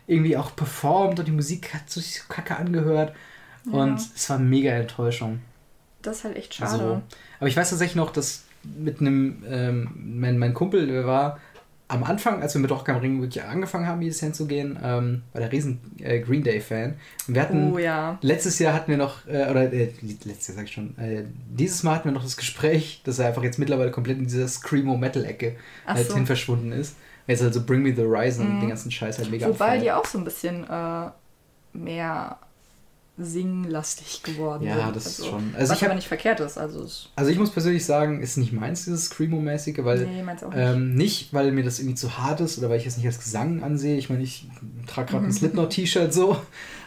irgendwie 0.08 0.38
auch 0.38 0.56
performt 0.56 1.20
und 1.20 1.28
die 1.28 1.32
Musik 1.34 1.74
hat 1.74 1.90
sich 1.90 2.16
so 2.22 2.24
kacke 2.30 2.56
angehört. 2.56 3.14
Und 3.72 3.98
Ja. 4.00 4.06
es 4.16 4.30
war 4.30 4.40
mega 4.40 4.72
Enttäuschung. 4.72 5.40
Das 6.02 6.20
ist 6.20 6.24
halt 6.24 6.38
echt 6.38 6.54
schade. 6.54 6.72
Also, 6.72 7.02
aber 7.40 7.50
ich 7.50 7.58
weiß 7.58 7.70
tatsächlich 7.70 7.96
noch, 7.98 8.12
dass 8.12 8.44
mit 8.64 9.02
einem, 9.02 9.44
ähm, 9.50 9.90
mein, 9.96 10.38
mein 10.38 10.54
Kumpel, 10.54 10.88
der 10.88 11.06
war 11.06 11.40
am 11.90 12.04
Anfang, 12.04 12.42
als 12.42 12.54
wir 12.54 12.60
mit 12.62 12.70
Rock 12.70 12.90
am 12.90 12.98
Ring 12.98 13.22
wirklich 13.22 13.44
angefangen 13.44 13.88
haben, 13.88 14.02
jedes 14.02 14.20
Jahr 14.20 14.34
zu 14.34 14.46
gehen, 14.46 14.78
ähm, 14.84 15.22
war 15.32 15.40
der 15.42 15.52
riesen 15.52 15.80
äh, 16.00 16.20
Green 16.20 16.44
Day-Fan. 16.44 16.96
Und 17.28 17.34
wir 17.36 17.42
hatten, 17.42 17.72
oh 17.74 17.78
ja. 17.78 18.18
letztes 18.22 18.60
Jahr 18.60 18.74
hatten 18.74 18.92
wir 18.92 18.98
noch, 18.98 19.26
äh, 19.26 19.50
oder 19.50 19.72
äh, 19.72 19.90
letztes 20.26 20.48
Jahr 20.50 20.56
sag 20.58 20.66
ich 20.66 20.72
schon, 20.74 20.98
äh, 20.98 21.24
dieses 21.50 21.84
Mal 21.84 21.96
hatten 21.96 22.10
wir 22.10 22.12
noch 22.12 22.24
das 22.24 22.36
Gespräch, 22.36 23.02
dass 23.06 23.20
er 23.20 23.28
einfach 23.28 23.44
jetzt 23.44 23.58
mittlerweile 23.58 23.92
komplett 23.92 24.18
in 24.18 24.26
dieser 24.26 24.48
Screamo-Metal-Ecke 24.50 25.56
halt 25.86 26.08
so. 26.08 26.16
hin 26.16 26.26
verschwunden 26.26 26.74
ist. 26.74 26.96
Jetzt 27.26 27.42
also 27.42 27.64
Bring 27.66 27.82
Me 27.84 27.94
the 27.96 28.02
Horizon 28.04 28.48
und 28.48 28.56
Mhm. 28.56 28.60
den 28.62 28.70
ganzen 28.70 28.92
Scheiß 28.92 29.18
halt 29.20 29.32
mega 29.32 29.48
Wobei 29.48 29.66
abfeiert. 29.66 29.84
die 29.84 29.92
auch 29.92 30.06
so 30.06 30.18
ein 30.18 30.24
bisschen 30.26 30.64
äh, 30.70 31.10
mehr 31.74 32.38
singlastig 33.18 34.22
geworden 34.24 34.66
Ja, 34.66 34.86
sind. 34.86 34.96
das 34.96 35.06
ist 35.08 35.20
Also, 35.20 35.32
schon. 35.32 35.56
Also 35.56 35.72
was 35.72 35.78
ich, 35.78 35.84
hab, 35.84 35.90
aber 35.90 35.96
nicht 35.96 36.08
verkehrt 36.08 36.40
ist. 36.40 36.58
Also 36.58 36.84
es, 36.84 37.10
also 37.16 37.32
ich 37.32 37.40
muss 37.40 37.50
persönlich 37.52 37.86
sagen, 37.86 38.22
ist 38.22 38.38
nicht 38.38 38.54
meins, 38.54 38.86
dieses 38.86 39.06
Screamo-mäßige, 39.10 39.80
weil 39.84 40.06
nee, 40.06 40.22
meins 40.24 40.44
auch 40.44 40.50
nicht. 40.50 40.60
Ähm, 40.60 40.94
nicht, 40.96 41.34
weil 41.34 41.52
mir 41.52 41.64
das 41.64 41.80
irgendwie 41.80 41.96
zu 41.96 42.18
hart 42.18 42.42
ist 42.42 42.58
oder 42.60 42.70
weil 42.70 42.80
ich 42.80 42.86
es 42.86 42.98
nicht 42.98 43.08
als 43.08 43.20
Gesang 43.20 43.64
ansehe. 43.64 43.98
Ich 43.98 44.10
meine, 44.10 44.24
ich 44.24 44.48
trage 44.86 45.12
gerade 45.12 45.26
ein 45.26 45.32
Slipknot-T-Shirt 45.34 46.14
so. 46.14 46.38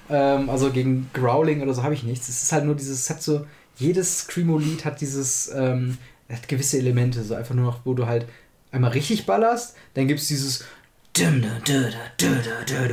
Ähm, 0.08 0.48
also 0.50 0.70
gegen 0.70 1.10
Growling 1.14 1.62
oder 1.62 1.74
so 1.74 1.82
habe 1.82 1.94
ich 1.94 2.02
nichts. 2.04 2.28
Es 2.28 2.42
ist 2.42 2.52
halt 2.52 2.64
nur 2.64 2.74
dieses, 2.76 3.00
es 3.02 3.10
hat 3.10 3.22
so, 3.22 3.46
jedes 3.76 4.20
Screamo-Lied 4.20 4.84
hat 4.84 5.00
dieses, 5.00 5.50
ähm, 5.54 5.98
hat 6.28 6.46
gewisse 6.48 6.78
Elemente, 6.78 7.22
so 7.24 7.34
einfach 7.34 7.54
nur 7.54 7.64
noch, 7.66 7.81
wo 7.85 7.94
du 7.94 8.06
halt 8.06 8.26
einmal 8.72 8.92
richtig 8.92 9.26
ballerst, 9.26 9.74
dann 9.94 10.06
gibt 10.06 10.20
es 10.20 10.28
dieses 10.28 10.64
wo 11.18 11.22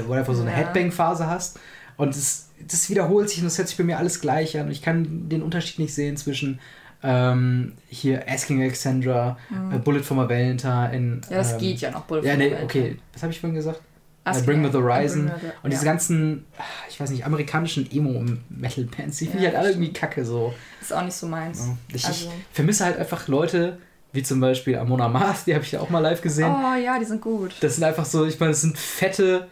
du 0.07 0.11
einfach 0.13 0.33
so 0.33 0.41
eine 0.41 0.51
Ja. 0.51 0.57
Headbang-Phase 0.57 1.27
hast. 1.27 1.59
Und 1.97 2.15
das, 2.15 2.49
das 2.65 2.89
wiederholt 2.89 3.29
sich 3.29 3.39
und 3.39 3.45
das 3.45 3.57
hört 3.57 3.67
sich 3.67 3.77
bei 3.77 3.83
mir 3.83 3.97
alles 3.97 4.21
gleich 4.21 4.57
an. 4.59 4.67
Und 4.67 4.71
ich 4.71 4.81
kann 4.81 5.27
den 5.29 5.41
Unterschied 5.41 5.79
nicht 5.79 5.93
sehen 5.93 6.15
zwischen 6.17 6.59
ähm, 7.03 7.73
hier 7.89 8.25
Asking 8.29 8.61
Alexandra, 8.61 9.37
äh, 9.71 9.77
Bullet 9.79 10.01
for 10.03 10.15
my 10.17 10.29
Valentine. 10.29 10.89
Mhm. 10.99 11.21
ja, 11.29 11.37
das 11.37 11.53
ähm, 11.53 11.57
geht 11.59 11.79
ja 11.81 11.91
noch. 11.91 12.03
Bullet 12.05 12.23
Ja, 12.23 12.31
for 12.31 12.37
nee, 12.37 12.51
Valentine. 12.51 12.63
okay. 12.83 12.99
Was 13.13 13.23
habe 13.23 13.33
ich 13.33 13.39
vorhin 13.39 13.55
gesagt? 13.55 13.81
Asking 14.23 14.43
Äh, 14.43 14.45
Bring 14.47 14.61
Me 14.61 14.71
the 14.71 14.77
Horizon. 14.77 15.27
The- 15.39 15.47
Und 15.63 15.71
diese 15.71 15.85
ja. 15.85 15.91
ganzen, 15.91 16.45
ah, 16.57 16.63
ich 16.89 16.99
weiß 16.99 17.09
nicht, 17.11 17.25
amerikanischen 17.25 17.89
Emo-Metal-Bands, 17.91 19.17
die 19.17 19.25
finde 19.25 19.43
Ja, 19.43 19.49
ich 19.49 19.55
halt 19.55 19.65
alle 19.65 19.69
irgendwie 19.73 19.93
kacke 19.93 20.25
so. 20.25 20.53
Ist 20.81 20.93
auch 20.93 21.03
nicht 21.03 21.13
so 21.15 21.27
meins. 21.27 21.67
Ich, 21.93 22.05
Also- 22.05 22.25
ich 22.25 22.31
vermisse 22.51 22.85
halt 22.85 22.97
einfach 22.97 23.27
Leute, 23.27 23.77
wie 24.13 24.23
zum 24.23 24.39
Beispiel 24.39 24.77
Amona 24.77 25.07
Mars, 25.07 25.45
die 25.45 25.53
habe 25.53 25.63
ich 25.63 25.71
ja 25.71 25.79
auch 25.79 25.89
mal 25.89 25.99
live 25.99 26.21
gesehen. 26.21 26.49
Oh 26.51 26.75
ja, 26.75 26.97
die 26.99 27.05
sind 27.05 27.21
gut. 27.21 27.55
Das 27.61 27.75
sind 27.75 27.83
einfach 27.83 28.05
so, 28.05 28.25
ich 28.25 28.39
meine, 28.39 28.51
das 28.51 28.61
sind 28.61 28.77
fette, 28.77 29.47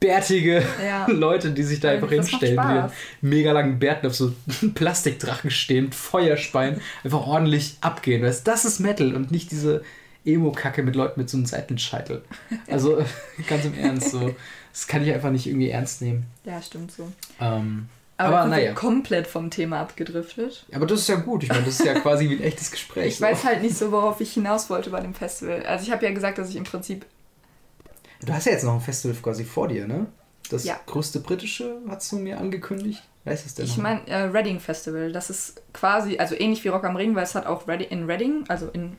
bärtige 0.00 0.64
Ja. 0.84 1.06
Leute, 1.10 1.50
die 1.52 1.62
sich 1.62 1.78
da 1.80 1.88
Ja, 1.88 1.94
einfach 1.94 2.08
das 2.08 2.32
macht 2.32 2.42
hinstellen, 2.42 2.60
die 2.60 2.82
mit 2.82 2.92
mega 3.34 3.52
langen 3.52 3.78
Bärten 3.78 4.06
auf 4.06 4.14
so 4.14 4.32
Plastikdrachen 4.74 5.50
stehen, 5.50 5.92
Feuerspeien, 5.92 6.80
einfach 7.04 7.26
ordentlich 7.26 7.76
abgehen. 7.82 8.22
Weißt, 8.22 8.46
das 8.46 8.64
ist 8.64 8.80
Metal 8.80 9.14
und 9.14 9.30
nicht 9.30 9.50
diese 9.52 9.84
Emo-Kacke 10.24 10.82
mit 10.82 10.96
Leuten 10.96 11.20
mit 11.20 11.30
so 11.30 11.36
einem 11.36 11.46
Seitenscheitel. 11.46 12.22
Also 12.66 13.04
ganz 13.46 13.64
im 13.64 13.74
Ernst, 13.78 14.10
so. 14.10 14.34
Das 14.72 14.86
kann 14.86 15.02
ich 15.02 15.12
einfach 15.12 15.30
nicht 15.30 15.46
irgendwie 15.46 15.70
ernst 15.70 16.00
nehmen. 16.02 16.24
Ja, 16.44 16.60
stimmt 16.62 16.92
so. 16.92 17.10
Ähm, 17.40 17.88
Aber, 18.16 18.40
aber 18.40 18.48
naja. 18.50 18.72
komplett 18.74 19.26
vom 19.26 19.50
Thema 19.50 19.80
abgedriftet. 19.80 20.64
Aber 20.72 20.86
das 20.86 21.00
ist 21.00 21.08
ja 21.08 21.16
gut. 21.16 21.42
Ich 21.42 21.48
meine, 21.48 21.64
das 21.64 21.80
ist 21.80 21.84
ja 21.86 21.94
quasi 21.94 22.28
wie 22.30 22.36
ein 22.36 22.42
echtes 22.42 22.70
Gespräch. 22.70 23.14
Ich 23.14 23.20
weiß 23.20 23.44
halt 23.44 23.62
nicht 23.62 23.76
so, 23.76 23.90
worauf 23.90 24.20
ich 24.20 24.32
hinaus 24.32 24.70
wollte 24.70 24.90
bei 24.90 25.00
dem 25.00 25.14
Festival. 25.14 25.64
Also 25.66 25.84
ich 25.84 25.90
habe 25.90 26.04
ja 26.06 26.12
gesagt, 26.12 26.38
dass 26.38 26.48
ich 26.50 26.56
im 26.56 26.64
Prinzip 26.64 27.04
Du 28.22 28.32
hast 28.32 28.46
ja 28.46 28.52
jetzt 28.52 28.64
noch 28.64 28.74
ein 28.74 28.80
Festival 28.80 29.16
quasi 29.22 29.44
vor 29.44 29.68
dir, 29.68 29.86
ne? 29.86 30.06
Das 30.50 30.64
Ja. 30.64 30.78
größte 30.86 31.20
britische 31.20 31.76
hast 31.88 32.10
du 32.12 32.16
mir 32.16 32.38
angekündigt. 32.38 33.02
Weißt 33.24 33.44
du 33.44 33.48
es 33.48 33.54
denn 33.54 33.64
Ich 33.66 33.76
meine, 33.76 34.06
äh, 34.08 34.22
Reading 34.24 34.58
Festival, 34.60 35.12
das 35.12 35.30
ist 35.30 35.62
quasi, 35.72 36.18
also 36.18 36.34
ähnlich 36.34 36.64
wie 36.64 36.68
Rock 36.68 36.84
am 36.84 36.96
Ring, 36.96 37.14
weil 37.14 37.24
es 37.24 37.34
hat 37.34 37.46
auch 37.46 37.68
Reading, 37.68 37.88
in 37.88 38.06
Reading, 38.10 38.44
also 38.48 38.68
in 38.72 38.96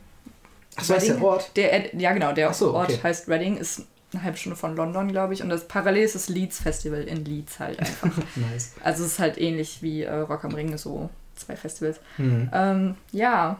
Ach 0.76 0.84
so, 0.84 0.94
heißt 0.94 1.08
der 1.08 1.14
Reading. 1.16 1.28
Ort? 1.28 1.50
Der, 1.56 1.94
ja, 1.96 2.12
genau, 2.12 2.32
der 2.32 2.52
so, 2.54 2.72
Ort 2.74 2.90
okay. 2.90 3.00
heißt 3.02 3.28
Reading, 3.28 3.56
ist 3.56 3.82
eine 4.12 4.22
halbe 4.22 4.36
Stunde 4.38 4.56
von 4.56 4.76
London, 4.76 5.08
glaube 5.08 5.34
ich. 5.34 5.42
Und 5.42 5.48
das 5.48 5.66
parallel 5.68 6.04
ist 6.04 6.14
das 6.14 6.28
Leeds 6.28 6.60
Festival 6.60 7.02
in 7.02 7.24
Leeds 7.24 7.58
halt 7.58 7.78
einfach. 7.80 8.10
Nice. 8.36 8.72
also 8.82 9.04
es 9.04 9.12
ist 9.12 9.18
halt 9.18 9.38
ähnlich 9.38 9.82
wie 9.82 10.02
äh, 10.02 10.14
Rock 10.14 10.44
am 10.44 10.54
Ring, 10.54 10.76
so 10.78 11.10
zwei 11.34 11.56
Festivals. 11.56 11.98
Mhm. 12.18 12.50
Ähm, 12.52 12.94
ja, 13.10 13.58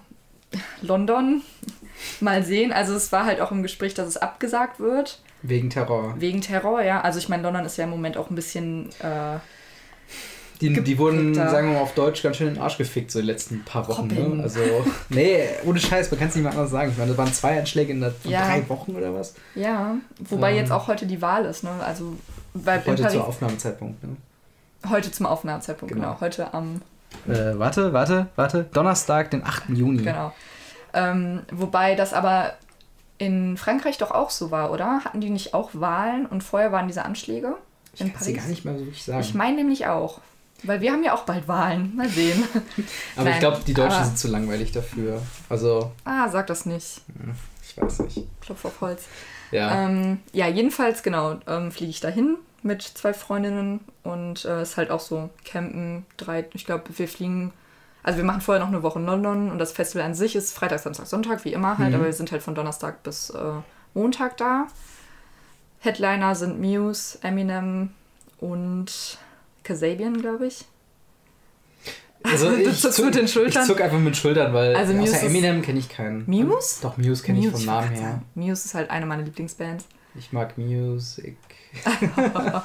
London, 0.80 1.42
mal 2.20 2.42
sehen. 2.44 2.72
Also 2.72 2.94
es 2.94 3.10
war 3.12 3.24
halt 3.26 3.40
auch 3.40 3.50
im 3.50 3.62
Gespräch, 3.62 3.94
dass 3.94 4.06
es 4.08 4.16
abgesagt 4.16 4.78
wird, 4.80 5.20
Wegen 5.42 5.70
Terror. 5.70 6.14
wegen 6.18 6.40
Terror, 6.40 6.82
ja. 6.82 7.00
Also 7.00 7.18
ich 7.18 7.28
meine, 7.28 7.42
London 7.42 7.64
ist 7.64 7.76
ja 7.76 7.84
im 7.84 7.90
Moment 7.90 8.16
auch 8.16 8.30
ein 8.30 8.34
bisschen... 8.34 8.88
Äh, 9.00 9.38
Die, 10.60 10.72
die 10.82 10.96
wurden, 10.98 11.34
sagen 11.34 11.68
wir 11.68 11.74
mal 11.74 11.80
auf 11.82 11.94
Deutsch, 11.94 12.22
ganz 12.22 12.36
schön 12.36 12.46
in 12.48 12.54
den 12.54 12.62
Arsch 12.62 12.78
gefickt, 12.78 13.10
so 13.10 13.20
die 13.20 13.26
letzten 13.26 13.64
paar 13.64 13.88
Wochen. 13.88 14.02
Robin. 14.02 14.36
Ne? 14.36 14.42
Also, 14.44 14.60
nee, 15.08 15.40
ohne 15.64 15.80
Scheiß, 15.80 16.08
man 16.12 16.20
kann 16.20 16.28
es 16.28 16.36
nicht 16.36 16.44
mal 16.44 16.50
anders 16.50 16.70
sagen. 16.70 16.90
Ich 16.92 16.98
meine, 16.98 17.08
das 17.10 17.18
waren 17.18 17.32
zwei 17.32 17.58
Anschläge 17.58 17.92
in 17.92 18.00
der, 18.00 18.14
Ja. 18.22 18.46
drei 18.46 18.68
Wochen 18.68 18.94
oder 18.94 19.12
was? 19.12 19.34
ja, 19.56 19.96
wobei 20.20 20.52
Ähm. 20.52 20.58
jetzt 20.58 20.70
auch 20.70 20.86
heute 20.86 21.06
die 21.06 21.20
Wahl 21.20 21.44
ist, 21.46 21.64
ne? 21.64 21.70
Also 21.84 22.14
in 22.54 22.64
Heute 22.64 22.80
Paris, 23.02 23.12
zur 23.12 23.26
Aufnahmezeitpunkt. 23.26 24.04
Ne? 24.04 24.16
heute 24.88 25.10
zum 25.10 25.26
Aufnahmezeitpunkt, 25.26 25.94
Genau. 25.94 26.08
genau. 26.10 26.20
Heute 26.20 26.54
am 26.54 26.80
Äh, 27.28 27.58
warte, 27.58 27.92
warte, 27.92 28.26
warte. 28.36 28.66
Donnerstag, 28.72 29.30
den 29.32 29.44
8. 29.44 29.68
Juni. 29.70 30.02
Genau. 30.04 30.32
Ähm, 30.94 31.40
wobei 31.50 31.94
das 31.96 32.12
aber 32.12 32.52
in 33.18 33.56
Frankreich 33.56 33.98
doch 33.98 34.10
auch 34.10 34.30
so 34.30 34.50
war, 34.50 34.70
oder? 34.72 35.04
Hatten 35.04 35.20
die 35.20 35.30
nicht 35.30 35.54
auch 35.54 35.70
Wahlen 35.74 36.26
und 36.26 36.42
vorher 36.42 36.72
waren 36.72 36.88
diese 36.88 37.04
Anschläge 37.04 37.56
Ich 37.94 38.00
in 38.00 38.08
kann 38.12 38.20
es 38.20 38.26
dir 38.26 38.34
gar 38.36 38.46
nicht 38.46 38.64
mal 38.64 38.76
so 38.78 38.84
wirklich 38.84 39.04
sagen. 39.04 39.20
Ich 39.20 39.34
meine 39.34 39.56
nämlich 39.56 39.86
auch. 39.86 40.20
Weil 40.64 40.80
wir 40.80 40.92
haben 40.92 41.02
ja 41.02 41.12
auch 41.14 41.24
bald 41.24 41.48
Wahlen. 41.48 41.96
Mal 41.96 42.08
sehen. 42.08 42.42
aber 43.16 43.26
ich 43.26 43.32
Nein, 43.32 43.40
glaube, 43.40 43.60
die 43.66 43.74
Deutschen 43.74 43.94
aber- 43.96 44.04
sind 44.04 44.18
zu 44.18 44.28
langweilig 44.28 44.70
dafür. 44.72 45.20
Also, 45.48 45.90
ah, 46.04 46.28
sag 46.28 46.46
das 46.46 46.66
nicht. 46.66 47.00
ich 47.62 47.76
weiß 47.76 48.00
nicht. 48.00 48.28
Klopf 48.40 48.64
auf 48.64 48.80
Holz. 48.80 49.06
Ja. 49.50 49.86
Ähm, 49.86 50.20
ja, 50.32 50.46
jedenfalls, 50.46 51.02
genau, 51.02 51.36
ähm, 51.48 51.72
fliege 51.72 51.90
ich 51.90 52.00
dahin 52.00 52.36
mit 52.62 52.82
zwei 52.82 53.12
Freundinnen 53.12 53.80
und 54.04 54.44
äh, 54.44 54.62
ist 54.62 54.76
halt 54.76 54.90
auch 54.92 55.00
so 55.00 55.30
Campen, 55.44 56.06
drei, 56.16 56.44
ich 56.54 56.64
glaube, 56.64 56.84
wir 56.96 57.08
fliegen, 57.08 57.52
also 58.02 58.16
wir 58.18 58.24
machen 58.24 58.40
vorher 58.40 58.60
noch 58.62 58.72
eine 58.72 58.82
Woche 58.82 58.98
in 58.98 59.06
London 59.06 59.50
und 59.50 59.58
das 59.58 59.72
Festival 59.72 60.04
an 60.06 60.14
sich 60.14 60.34
ist 60.36 60.52
Freitag, 60.54 60.80
Samstag, 60.80 61.06
Sonntag, 61.06 61.44
wie 61.44 61.52
immer 61.52 61.78
halt, 61.78 61.90
Mhm. 61.90 61.94
aber 61.96 62.04
wir 62.06 62.12
sind 62.12 62.32
halt 62.32 62.42
von 62.42 62.54
Donnerstag 62.54 63.02
bis 63.02 63.30
äh, 63.30 63.38
Montag 63.94 64.36
da. 64.38 64.66
Headliner 65.80 66.34
sind 66.34 66.60
Muse, 66.60 67.18
Eminem 67.22 67.90
und 68.38 69.18
Kasabian, 69.64 70.20
glaube 70.20 70.46
ich. 70.46 70.64
Also 72.24 72.52
ich 72.56 72.80
zuckst 72.80 72.96
zuck, 72.96 73.04
mit 73.06 73.14
den 73.16 73.26
Schultern? 73.28 73.62
Ich 73.62 73.68
zuck 73.68 73.80
einfach 73.80 73.98
mit 73.98 74.16
Schultern, 74.16 74.52
weil 74.54 74.76
Also 74.76 74.92
Muse 74.94 75.14
außer 75.16 75.26
Eminem 75.26 75.60
kenne 75.62 75.78
ich 75.80 75.88
keinen. 75.88 76.24
Muse? 76.28 76.78
Doch, 76.82 76.96
Muse 76.96 77.22
kenne 77.24 77.40
ich 77.40 77.48
vom 77.50 77.64
Namen 77.64 77.88
her. 77.90 78.00
sagen. 78.00 78.22
Muse 78.34 78.66
ist 78.66 78.74
halt 78.74 78.90
eine 78.90 79.06
meiner 79.06 79.22
Lieblingsbands. 79.22 79.84
Ich 80.14 80.32
mag 80.32 80.56
Music. 80.58 81.36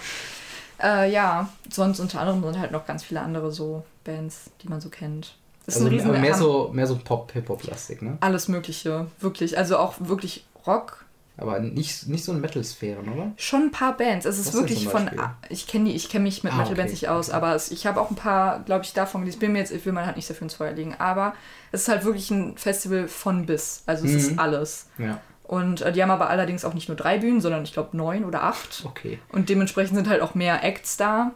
Äh, 0.81 1.11
ja, 1.11 1.49
sonst 1.71 1.99
unter 1.99 2.19
anderem 2.21 2.43
sind 2.43 2.59
halt 2.59 2.71
noch 2.71 2.85
ganz 2.85 3.03
viele 3.03 3.21
andere 3.21 3.51
so 3.51 3.83
Bands, 4.03 4.51
die 4.61 4.69
man 4.69 4.79
so 4.81 4.89
kennt. 4.89 5.35
Das 5.65 5.75
ist 5.75 5.81
Also 5.85 6.09
aber 6.09 6.17
mehr 6.19 6.33
so, 6.33 6.69
mehr 6.73 6.87
so 6.87 6.97
Pop-Hip-Hop-lastig, 6.97 8.01
ne? 8.01 8.17
alles 8.21 8.47
Mögliche, 8.47 9.07
wirklich. 9.19 9.57
Also 9.57 9.77
auch 9.77 9.95
wirklich 9.99 10.45
Rock. 10.65 11.03
Aber 11.39 11.59
nicht, 11.59 12.07
nicht 12.07 12.23
so 12.23 12.31
in 12.31 12.41
Metal-Sphären, 12.41 13.07
oder? 13.13 13.31
Schon 13.37 13.63
ein 13.63 13.71
paar 13.71 13.95
Bands. 13.95 14.25
Es 14.25 14.39
ist 14.39 14.47
Was 14.47 14.53
wirklich 14.55 14.87
von. 14.87 15.07
Ich 15.49 15.67
kenne 15.67 15.85
die, 15.85 15.95
ich 15.95 16.09
kenne 16.09 16.23
mich 16.23 16.43
mit 16.43 16.51
Ah, 16.53 16.57
Metal-Bands 16.57 16.91
okay. 16.93 17.01
nicht 17.01 17.09
aus, 17.09 17.29
aber 17.29 17.53
es, 17.53 17.69
ich 17.69 17.85
habe 17.85 18.01
auch 18.01 18.09
ein 18.09 18.15
paar, 18.15 18.61
glaube 18.61 18.83
ich, 18.85 18.93
davon 18.93 19.21
gelesen. 19.21 19.35
Ich 19.35 19.39
bin 19.39 19.51
mir 19.51 19.59
jetzt, 19.59 19.71
ich 19.71 19.85
will 19.85 19.93
mal 19.93 20.05
halt 20.07 20.15
nicht 20.15 20.27
dafür 20.27 20.43
ins 20.45 20.55
Feuer 20.55 20.71
legen, 20.71 20.95
aber 20.97 21.33
es 21.71 21.81
ist 21.81 21.89
halt 21.89 22.05
wirklich 22.05 22.31
ein 22.31 22.57
Festival 22.57 23.07
von 23.07 23.45
bis. 23.45 23.83
Also 23.85 24.05
es 24.05 24.13
Mhm. 24.13 24.17
ist 24.17 24.39
alles. 24.39 24.87
Ja, 24.97 25.21
Und 25.47 25.81
äh, 25.81 25.91
die 25.93 26.01
haben 26.03 26.11
aber 26.11 26.29
allerdings 26.29 26.65
auch 26.65 26.73
nicht 26.73 26.89
nur 26.89 26.97
drei 26.97 27.19
Bühnen, 27.19 27.39
sondern 27.41 27.63
ich 27.63 27.71
glaube 27.73 27.95
neun 27.95 28.25
oder 28.25 28.43
acht. 28.43 28.83
okay. 28.85 29.17
Und 29.29 29.47
dementsprechend 29.49 29.95
sind 29.95 30.09
halt 30.09 30.21
auch 30.21 30.35
mehr 30.35 30.63
Acts 30.63 30.97
da. 30.97 31.31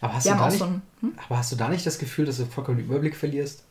Aber 0.00 0.14
hast, 0.14 0.26
Die 0.26 0.30
du 0.30 0.36
da 0.36 0.46
nicht, 0.48 0.58
so 0.58 0.64
ein. 0.66 0.82
Hm? 1.00 1.14
aber 1.26 1.38
hast 1.38 1.50
du 1.52 1.56
da 1.56 1.68
nicht 1.68 1.86
das 1.86 1.98
Gefühl, 1.98 2.26
dass 2.26 2.36
du 2.36 2.44
vollkommen 2.46 2.76
den 2.78 2.86
Überblick 2.86 3.16
verlierst? 3.16 3.64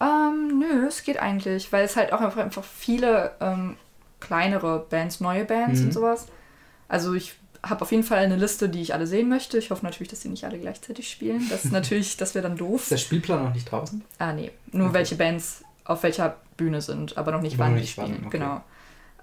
Ähm, 0.00 0.58
nö, 0.60 0.86
es 0.86 1.02
geht 1.02 1.18
eigentlich, 1.18 1.72
weil 1.72 1.84
es 1.84 1.96
halt 1.96 2.12
auch 2.12 2.20
einfach, 2.20 2.38
einfach 2.40 2.64
viele 2.64 3.32
ähm, 3.40 3.76
kleinere 4.20 4.86
Bands, 4.88 5.20
neue 5.20 5.44
Bands 5.44 5.80
Mhm. 5.80 5.86
und 5.86 5.92
sowas. 5.92 6.26
Also 6.88 7.14
ich 7.14 7.34
habe 7.62 7.82
auf 7.82 7.90
jeden 7.90 8.04
Fall 8.04 8.18
eine 8.18 8.36
Liste, 8.36 8.68
die 8.68 8.80
ich 8.80 8.94
alle 8.94 9.06
sehen 9.06 9.28
möchte. 9.28 9.58
Ich 9.58 9.70
hoffe 9.70 9.84
natürlich, 9.84 10.08
dass 10.08 10.20
die 10.20 10.28
nicht 10.28 10.44
alle 10.44 10.58
gleichzeitig 10.58 11.10
spielen. 11.10 11.46
Das 11.50 11.64
ist 11.64 11.72
natürlich, 11.72 12.16
das 12.16 12.34
wäre 12.34 12.46
dann 12.48 12.56
doof. 12.56 12.82
Ist 12.82 12.90
der 12.92 12.96
Spielplan 12.98 13.44
noch 13.44 13.54
nicht 13.54 13.70
draußen? 13.70 14.02
Ah, 14.18 14.32
nee. 14.32 14.52
Nur 14.72 14.86
Okay. 14.86 14.94
welche 14.94 15.14
Bands 15.16 15.62
auf 15.84 16.02
welcher 16.02 16.36
Bühne 16.56 16.80
sind, 16.80 17.18
aber 17.18 17.32
noch 17.32 17.40
nicht 17.40 17.54
Aber 17.54 17.64
wann 17.64 17.70
noch 17.72 17.76
die 17.78 17.82
nicht 17.82 17.98
wann, 17.98 18.06
spielen. 18.06 18.26
okay. 18.26 18.38
Genau. 18.38 18.60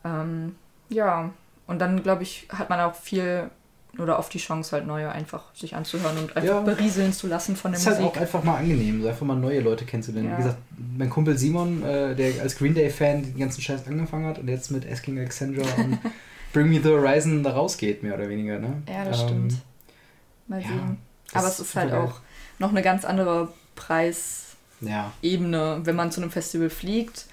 Ähm, 0.06 0.56
ja, 0.90 1.32
und 1.68 1.80
dann 1.80 2.02
glaube 2.04 2.24
ich, 2.24 2.48
hat 2.50 2.70
man 2.70 2.80
auch 2.80 2.96
viel 2.96 3.50
oder 3.98 4.20
oft 4.20 4.34
die 4.34 4.40
Chance, 4.40 4.74
halt 4.74 4.86
neue 4.86 5.10
einfach 5.10 5.44
sich 5.56 5.74
anzuhören 5.76 6.18
und 6.18 6.36
einfach 6.36 6.56
Ja. 6.56 6.60
berieseln 6.62 7.14
zu 7.14 7.28
lassen 7.28 7.56
von 7.56 7.72
der 7.72 7.80
ist 7.80 7.88
halt 7.88 8.00
Musik. 8.02 8.18
auch 8.18 8.22
einfach 8.22 8.44
mal 8.44 8.58
angenehm, 8.58 9.02
so 9.02 9.08
einfach 9.08 9.26
mal 9.26 9.36
neue 9.38 9.62
Leute 9.62 9.86
kennenzulernen. 9.86 10.30
Ja. 10.30 10.38
Wie 10.38 10.44
gesagt, 10.44 10.58
mein 10.98 11.10
Kumpel 11.10 11.38
Simon, 11.38 11.82
äh, 11.82 12.14
der 12.14 12.42
als 12.42 12.58
Green 12.58 12.74
Day-Fan 12.76 13.24
den 13.24 13.38
ganzen 13.38 13.62
Scheiß 13.62 13.88
angefangen 13.88 14.26
hat 14.28 14.38
und 14.40 14.50
jetzt 14.50 14.70
mit 14.70 14.86
Asking 14.90 15.18
Alexandra 15.18 15.64
und 15.82 15.98
Bring 16.54 16.70
Me 16.70 16.82
the 16.84 16.90
Horizon 16.90 17.42
da 17.42 17.52
rausgeht, 17.54 18.04
mehr 18.04 18.16
oder 18.16 18.28
weniger. 18.28 18.60
Ne? 18.60 18.84
Ja, 18.90 19.06
das 19.06 19.22
Ähm, 19.22 19.28
stimmt. 19.28 19.56
Mal 20.48 20.62
ja, 20.62 20.68
sehen. 20.68 20.98
Aber 21.34 21.48
es 21.48 21.60
ist 21.62 21.74
halt 21.76 21.92
geil. 21.92 22.02
auch 22.02 22.20
noch 22.60 22.70
eine 22.72 22.82
ganz 22.82 23.06
andere 23.06 23.48
Preisebene, 23.76 24.42
Ja, 24.82 25.86
wenn 25.86 25.96
man 25.96 26.12
zu 26.12 26.22
einem 26.22 26.32
Festival 26.32 26.70
fliegt, 26.70 27.26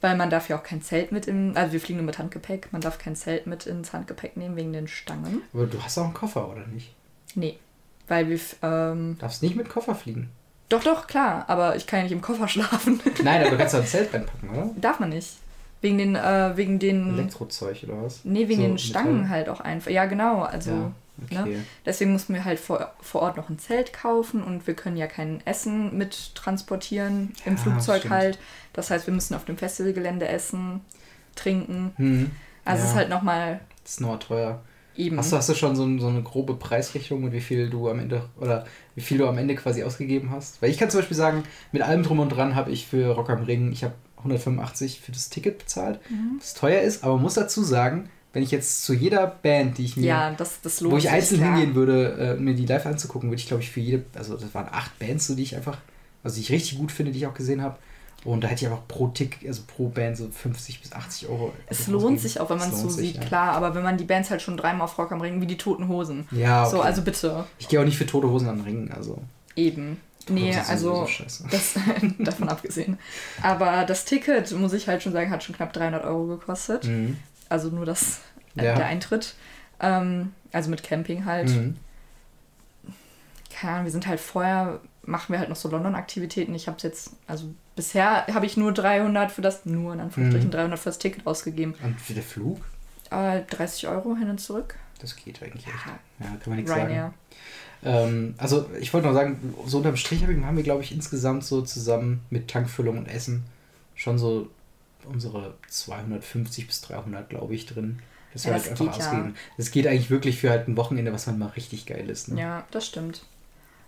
weil 0.00 0.16
man 0.16 0.30
darf 0.30 0.48
ja 0.48 0.56
auch 0.58 0.62
kein 0.62 0.82
Zelt 0.82 1.10
mit 1.12 1.26
im, 1.26 1.52
also 1.56 1.72
wir 1.72 1.80
fliegen 1.80 1.98
nur 1.98 2.06
mit 2.06 2.18
Handgepäck, 2.18 2.68
man 2.72 2.80
darf 2.80 2.98
kein 2.98 3.16
Zelt 3.16 3.46
mit 3.46 3.66
ins 3.66 3.92
Handgepäck 3.92 4.36
nehmen 4.36 4.56
wegen 4.56 4.72
den 4.72 4.88
Stangen. 4.88 5.42
aber 5.52 5.66
du 5.66 5.82
hast 5.82 5.98
auch 5.98 6.04
einen 6.04 6.14
Koffer, 6.14 6.48
oder 6.48 6.66
nicht? 6.66 6.94
Nee, 7.34 7.58
weil 8.06 8.28
wir, 8.28 8.38
ähm, 8.62 9.14
Du 9.16 9.20
darfst 9.22 9.42
nicht 9.42 9.56
mit 9.56 9.68
Koffer 9.68 9.94
fliegen. 9.94 10.30
doch, 10.68 10.82
doch, 10.84 11.06
klar, 11.06 11.44
aber 11.48 11.76
ich 11.76 11.86
kann 11.86 11.98
ja 12.00 12.02
nicht 12.04 12.12
im 12.12 12.20
Koffer 12.22 12.48
schlafen. 12.48 13.00
Nein, 13.22 13.40
aber 13.42 13.50
du 13.50 13.56
kannst 13.58 13.74
da 13.74 13.78
ein 13.78 13.86
Zelt 13.86 14.12
reinpacken, 14.14 14.50
oder? 14.50 14.70
darf 14.80 15.00
man 15.00 15.10
nicht. 15.10 15.36
Wegen 15.80 15.96
den, 15.98 16.16
äh, 16.16 16.56
wegen 16.56 16.78
den, 16.80 17.14
Elektrozeug 17.18 17.84
oder 17.84 18.02
was? 18.02 18.24
nee, 18.24 18.48
wegen 18.48 18.62
So, 18.62 18.66
den 18.68 18.78
Stangen 18.78 19.14
Metall. 19.22 19.28
halt 19.30 19.48
auch 19.48 19.60
einfach. 19.60 19.90
Ja, 19.92 20.06
genau, 20.06 20.42
also... 20.42 20.70
ja, 20.72 20.92
okay. 21.24 21.58
Deswegen 21.86 22.12
mussten 22.12 22.34
wir 22.34 22.44
halt 22.44 22.58
vor, 22.58 22.92
vor 23.00 23.22
Ort 23.22 23.36
noch 23.36 23.48
ein 23.48 23.58
Zelt 23.58 23.92
kaufen 23.92 24.42
und 24.42 24.66
wir 24.66 24.74
können 24.74 24.96
ja 24.96 25.06
kein 25.06 25.40
Essen 25.46 25.96
mit 25.96 26.34
transportieren 26.34 27.32
im 27.44 27.56
Ja, 27.56 27.60
Flugzeug 27.62 27.98
stimmt. 28.00 28.14
halt. 28.14 28.38
Das 28.72 28.90
heißt, 28.90 29.06
wir 29.06 29.14
müssen 29.14 29.34
auf 29.34 29.44
dem 29.44 29.56
Festivalgelände 29.56 30.28
essen, 30.28 30.80
trinken. 31.34 31.92
Hm. 31.96 32.30
Also 32.64 32.80
ja, 32.80 32.84
es 32.84 32.90
ist 32.92 32.96
halt 32.96 33.08
nochmal 33.08 33.60
Das 33.82 33.92
ist 33.92 34.00
nochmal 34.00 34.18
teuer. 34.18 34.62
eben. 34.96 35.16
Hast 35.18 35.32
du, 35.32 35.36
hast 35.36 35.48
du 35.48 35.54
schon 35.54 35.74
so, 35.76 35.98
so 35.98 36.08
eine 36.08 36.22
grobe 36.22 36.54
Preisrichtung 36.54 37.24
und 37.24 37.32
wie 37.32 37.40
viel 37.40 37.70
du 37.70 37.88
am 37.88 37.98
Ende 37.98 38.22
oder 38.40 38.64
wie 38.94 39.00
viel 39.00 39.18
du 39.18 39.26
am 39.28 39.38
Ende 39.38 39.54
quasi 39.54 39.82
ausgegeben 39.84 40.30
hast? 40.30 40.60
Weil 40.60 40.70
ich 40.70 40.78
kann 40.78 40.90
zum 40.90 41.00
Beispiel 41.00 41.16
sagen, 41.16 41.44
mit 41.72 41.82
allem 41.82 42.02
drum 42.02 42.18
und 42.20 42.28
dran 42.30 42.54
habe 42.54 42.70
ich 42.70 42.86
für 42.86 43.14
Rock 43.14 43.30
am 43.30 43.42
Ring, 43.44 43.72
ich 43.72 43.84
habe 43.84 43.94
185 44.18 45.00
für 45.00 45.12
das 45.12 45.28
Ticket 45.30 45.58
bezahlt, 45.58 46.00
Mhm. 46.10 46.36
was 46.40 46.54
teuer 46.54 46.82
ist, 46.82 47.04
aber 47.04 47.16
muss 47.18 47.34
dazu 47.34 47.62
sagen, 47.62 48.10
wenn 48.32 48.42
ich 48.42 48.50
jetzt 48.50 48.84
zu 48.84 48.92
jeder 48.92 49.26
Band, 49.26 49.78
die 49.78 49.84
ich 49.84 49.96
mir, 49.96 50.06
ja, 50.06 50.30
das, 50.32 50.60
das 50.60 50.84
wo 50.84 50.96
ich 50.96 51.08
einzeln 51.08 51.40
klar. 51.40 51.56
hingehen 51.56 51.74
würde, 51.74 52.36
äh, 52.38 52.40
mir 52.40 52.54
die 52.54 52.66
live 52.66 52.86
anzugucken, 52.86 53.30
würde 53.30 53.40
ich 53.40 53.48
glaube 53.48 53.62
ich 53.62 53.70
für 53.70 53.80
jede, 53.80 54.04
also 54.14 54.36
das 54.36 54.54
waren 54.54 54.68
acht 54.70 54.98
Bands, 54.98 55.26
so 55.26 55.34
die 55.34 55.42
ich 55.42 55.56
einfach, 55.56 55.78
also 56.22 56.36
die 56.36 56.42
ich 56.42 56.52
richtig 56.52 56.78
gut 56.78 56.92
finde, 56.92 57.12
die 57.12 57.18
ich 57.18 57.26
auch 57.26 57.34
gesehen 57.34 57.62
habe. 57.62 57.76
Und 58.24 58.42
da 58.42 58.48
hätte 58.48 58.64
ich 58.64 58.70
einfach 58.70 58.86
pro 58.88 59.08
Tick, 59.08 59.38
also 59.46 59.62
pro 59.66 59.88
Band 59.88 60.16
so 60.16 60.28
50 60.28 60.82
bis 60.82 60.92
80 60.92 61.28
Euro. 61.28 61.52
Es 61.68 61.86
lohnt 61.86 62.20
sich 62.20 62.40
auch, 62.40 62.50
wenn 62.50 62.58
man 62.58 62.70
es 62.70 62.80
so 62.80 62.88
sich, 62.88 63.12
sieht, 63.12 63.16
ja. 63.16 63.24
klar. 63.24 63.52
Aber 63.52 63.76
wenn 63.76 63.84
man 63.84 63.96
die 63.96 64.04
Bands 64.04 64.30
halt 64.30 64.42
schon 64.42 64.56
dreimal 64.56 64.82
auf 64.82 64.98
Rock 64.98 65.12
am 65.12 65.20
Ring, 65.20 65.40
wie 65.40 65.46
die 65.46 65.56
Toten 65.56 65.86
Hosen. 65.86 66.26
Ja, 66.32 66.62
okay. 66.62 66.70
So, 66.70 66.80
also 66.80 67.02
bitte. 67.02 67.44
ich 67.60 67.68
gehe 67.68 67.80
auch 67.80 67.84
nicht 67.84 67.96
für 67.96 68.06
tote 68.06 68.28
Hosen 68.28 68.48
an 68.48 68.56
den 68.56 68.64
Ringen, 68.64 68.92
also. 68.92 69.22
Eben. 69.54 70.00
Tote 70.20 70.32
Nee, 70.32 70.54
also 70.54 71.08
das 71.50 71.74
davon 72.18 72.48
abgesehen. 72.48 72.98
Aber 73.40 73.84
das 73.84 74.04
Ticket, 74.04 74.50
muss 74.52 74.72
ich 74.72 74.88
halt 74.88 75.02
schon 75.02 75.12
sagen, 75.12 75.30
hat 75.30 75.44
schon 75.44 75.54
knapp 75.54 75.72
300 75.72 76.04
Euro 76.04 76.26
gekostet. 76.26 76.86
Mhm. 76.86 77.18
Also 77.48 77.68
nur 77.68 77.86
das, 77.86 78.20
äh, 78.56 78.64
Ja. 78.64 78.74
der 78.76 78.86
Eintritt. 78.86 79.34
Ähm, 79.80 80.32
Also 80.52 80.70
mit 80.70 80.82
Camping 80.82 81.24
halt. 81.26 81.48
Mhm. 81.50 81.76
Keine 83.54 83.72
Ahnung, 83.72 83.84
wir 83.86 83.92
sind 83.92 84.06
halt 84.06 84.20
vorher, 84.20 84.80
machen 85.02 85.32
wir 85.32 85.38
halt 85.38 85.48
noch 85.48 85.56
so 85.56 85.68
London-Aktivitäten. 85.68 86.54
Ich 86.54 86.68
habe 86.68 86.76
jetzt, 86.82 87.10
also 87.26 87.46
bisher 87.76 88.26
habe 88.28 88.46
ich 88.46 88.56
nur 88.56 88.72
300 88.72 89.32
für 89.32 89.42
das, 89.42 89.66
nur 89.66 89.92
in 89.94 90.00
Anführungsstrichen 90.00 90.48
Mhm. 90.48 90.52
300 90.52 90.78
für 90.78 90.88
das 90.90 90.98
Ticket 90.98 91.26
ausgegeben. 91.26 91.74
Und 91.82 92.00
für 92.00 92.14
den 92.14 92.22
Flug? 92.22 92.60
Äh, 93.10 93.42
30 93.50 93.88
Euro 93.88 94.16
hin 94.16 94.30
und 94.30 94.38
zurück. 94.38 94.76
Das 95.00 95.16
geht 95.16 95.42
eigentlich. 95.42 95.66
Ja, 95.66 95.72
Ja, 96.20 96.26
kann 96.26 96.40
man 96.46 96.56
nichts 96.56 96.70
sagen. 96.70 96.86
Ryanair. 96.86 97.14
Ähm, 97.84 98.34
also 98.38 98.68
ich 98.80 98.92
wollte 98.92 99.06
noch 99.06 99.14
sagen, 99.14 99.54
so 99.66 99.78
unterm 99.78 99.96
Strich 99.96 100.22
haben 100.24 100.56
wir, 100.56 100.64
glaube 100.64 100.82
ich, 100.82 100.92
insgesamt 100.92 101.44
so 101.44 101.62
zusammen 101.62 102.20
mit 102.30 102.48
Tankfüllung 102.48 102.98
und 102.98 103.06
Essen 103.06 103.44
schon 103.94 104.18
so 104.18 104.50
unsere 105.08 105.54
250 105.68 106.66
bis 106.66 106.80
300, 106.82 107.28
glaube 107.28 107.54
ich, 107.54 107.66
drin. 107.66 108.00
Das 108.32 108.44
wir 108.44 108.50
Ja, 108.52 108.54
halt 108.58 108.64
das 108.64 108.70
einfach 108.80 108.84
geht 108.94 109.00
ja. 109.02 109.08
ausgeben. 109.10 109.34
Das 109.56 109.70
geht 109.70 109.86
eigentlich 109.86 110.10
wirklich 110.10 110.38
für 110.40 110.50
halt 110.50 110.68
ein 110.68 110.76
Wochenende, 110.76 111.12
was 111.12 111.26
man 111.26 111.38
mal 111.38 111.46
richtig 111.48 111.86
geil 111.86 112.08
ist. 112.10 112.28
Ne? 112.28 112.40
Ja, 112.40 112.64
das 112.70 112.86
stimmt. 112.86 113.22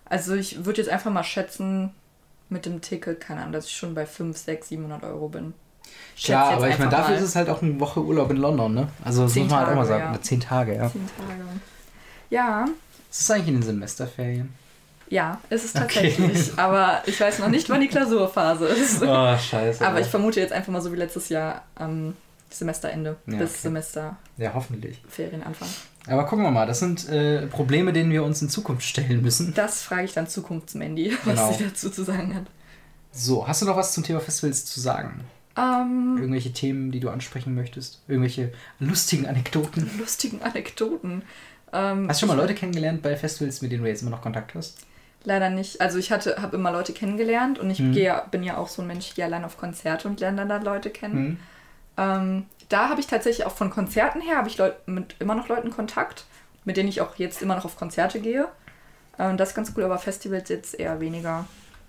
Also 0.07 0.35
ich 0.35 0.64
würde 0.64 0.81
jetzt 0.81 0.91
einfach 0.91 1.12
mal 1.12 1.23
schätzen, 1.25 1.91
mit 2.49 2.66
dem 2.66 2.81
Ticket, 2.81 3.21
keine 3.21 3.41
Ahnung, 3.41 3.53
dass 3.53 3.66
ich 3.66 3.77
schon 3.77 3.95
bei 3.95 4.07
5, 4.07 4.37
6, 4.37 4.68
700 4.71 5.05
Euro 5.05 5.29
bin. 5.29 5.55
Klar, 6.21 6.53
aber 6.55 6.68
ich 6.68 6.79
meine, 6.79 6.91
dafür 6.91 7.14
mal 7.14 7.18
ist 7.23 7.29
es 7.29 7.37
halt 7.37 7.49
auch 7.49 7.62
eine 7.62 7.79
Woche 7.81 8.01
Urlaub 8.03 8.31
in 8.31 8.37
London, 8.37 8.75
ne? 8.75 8.89
Also 9.05 9.23
das 9.25 9.33
Zehn 9.33 9.45
muss 9.45 9.53
man 9.53 9.61
halt 9.61 9.71
auch 9.71 9.75
mal 9.77 9.87
sagen. 9.87 10.14
ja. 10.14 10.21
Zehn 10.21 10.41
Tage, 10.41 10.75
ja. 10.75 10.91
10 10.91 11.01
Tage. 11.16 11.43
Ja, 12.29 12.64
Ist 13.11 13.21
das 13.21 13.31
eigentlich 13.33 13.49
in 13.49 13.55
den 13.55 13.62
Semesterferien? 13.62 14.53
Ja, 15.11 15.39
ist 15.51 15.65
es 15.65 15.75
Okay. 15.75 16.11
tatsächlich. 16.15 16.59
Aber 16.59 17.03
ich 17.07 17.21
weiß 17.21 17.41
noch 17.41 17.49
nicht, 17.49 17.69
wann 17.69 17.81
die 17.83 17.89
Klausurphase 17.89 18.67
ist. 18.67 19.03
Oh, 19.03 19.37
scheiße. 19.37 19.87
Aber 19.87 20.01
ich 20.01 20.07
vermute 20.07 20.41
jetzt 20.41 20.53
einfach 20.53 20.73
mal 20.73 20.81
so 20.81 20.91
wie 20.93 20.97
letztes 20.97 21.29
Jahr 21.29 21.65
am 21.75 22.15
Semesterende 22.49 23.17
Ja, 23.27 23.37
bis 23.39 23.51
okay. 23.51 23.59
Semesterferienanfang. 23.63 24.19
Ja, 24.39 24.55
hoffentlich. 24.55 25.03
Aber 26.09 26.25
gucken 26.27 26.45
wir 26.45 26.51
mal, 26.51 26.67
das 26.67 26.79
sind 26.81 27.09
äh, 27.09 27.47
Probleme, 27.47 27.93
denen 27.93 28.11
wir 28.11 28.25
uns 28.25 28.41
in 28.43 28.49
Zukunft 28.49 28.85
stellen 28.85 29.21
müssen. 29.23 29.53
Das 29.55 29.83
frage 29.83 30.05
ich 30.05 30.15
dann 30.15 30.27
Zukunftsmandy, 30.27 31.13
was 31.25 31.35
Genau. 31.37 31.53
sie 31.53 31.65
dazu 31.65 31.91
zu 31.91 32.05
sagen 32.05 32.35
hat. 32.35 32.45
So, 33.13 33.47
hast 33.47 33.61
du 33.63 33.67
noch 33.67 33.77
was 33.77 33.93
zum 33.93 34.03
Thema 34.05 34.21
Festivals 34.21 34.65
zu 34.65 34.81
sagen? 34.81 35.21
Ähm, 35.57 36.17
Irgendwelche 36.19 36.53
Themen, 36.53 36.91
die 36.93 37.01
du 37.01 37.11
ansprechen 37.11 37.55
möchtest? 37.55 38.01
Irgendwelche 38.09 38.53
lustigen 38.79 39.27
Anekdoten? 39.27 39.91
lustigen 39.99 40.41
Anekdoten. 40.43 41.23
Ähm, 41.73 42.09
Hast 42.09 42.21
du 42.23 42.27
schon 42.27 42.35
mal 42.37 42.41
Leute 42.41 42.55
kennengelernt 42.55 43.03
bei 43.03 43.17
Festivals, 43.17 43.61
mit 43.63 43.71
denen 43.71 43.83
du 43.83 43.89
jetzt 43.89 44.03
immer 44.03 44.11
noch 44.13 44.23
Kontakt 44.23 44.55
hast? 44.55 44.79
Leider 45.25 45.51
nicht. 45.51 45.81
Also 45.81 45.99
ich 45.99 46.11
hatte, 46.12 46.37
habe 46.41 46.57
immer 46.57 46.73
Leute 46.73 46.93
kennengelernt 46.93 47.59
und 47.59 47.68
ich 47.71 47.81
Mhm. 47.81 47.93
gehe, 47.93 48.23
bin 48.31 48.43
ja 48.43 48.57
auch 48.57 48.68
so 48.68 48.81
ein 48.83 48.89
Mensch, 48.89 49.09
ich 49.09 49.14
gehe 49.14 49.25
allein 49.27 49.45
auf 49.45 49.59
Konzerte 49.59 50.09
und 50.09 50.18
lerne 50.21 50.39
dann 50.39 50.49
da 50.49 50.57
Leute 50.57 50.89
kennen. 50.91 51.16
Hm? 51.16 51.39
Ähm, 51.99 52.47
da 52.71 52.89
habe 52.89 53.01
ich 53.01 53.07
tatsächlich 53.07 53.47
auch 53.47 53.53
von 53.53 53.68
Konzerten 53.68 54.21
her, 54.23 54.37
habe 54.37 54.49
ich 54.49 54.57
Leut, 54.57 54.75
mit 54.87 55.16
immer 55.18 55.35
noch 55.35 55.49
Leuten 55.49 55.71
Kontakt, 55.71 56.25
mit 56.64 56.77
denen 56.77 56.89
ich 56.89 57.01
auch 57.03 57.16
jetzt 57.16 57.43
immer 57.43 57.57
noch 57.57 57.64
auf 57.66 57.77
Konzerte 57.77 58.21
gehe. 58.21 58.49
Ähm, 59.18 59.37
das 59.37 59.51
ist 59.51 59.55
ganz 59.55 59.73
cool, 59.77 59.85
aber 59.85 59.99
Festivals 59.99 60.49
jetzt 60.49 60.79
eher 60.79 61.01
weniger. 61.01 61.45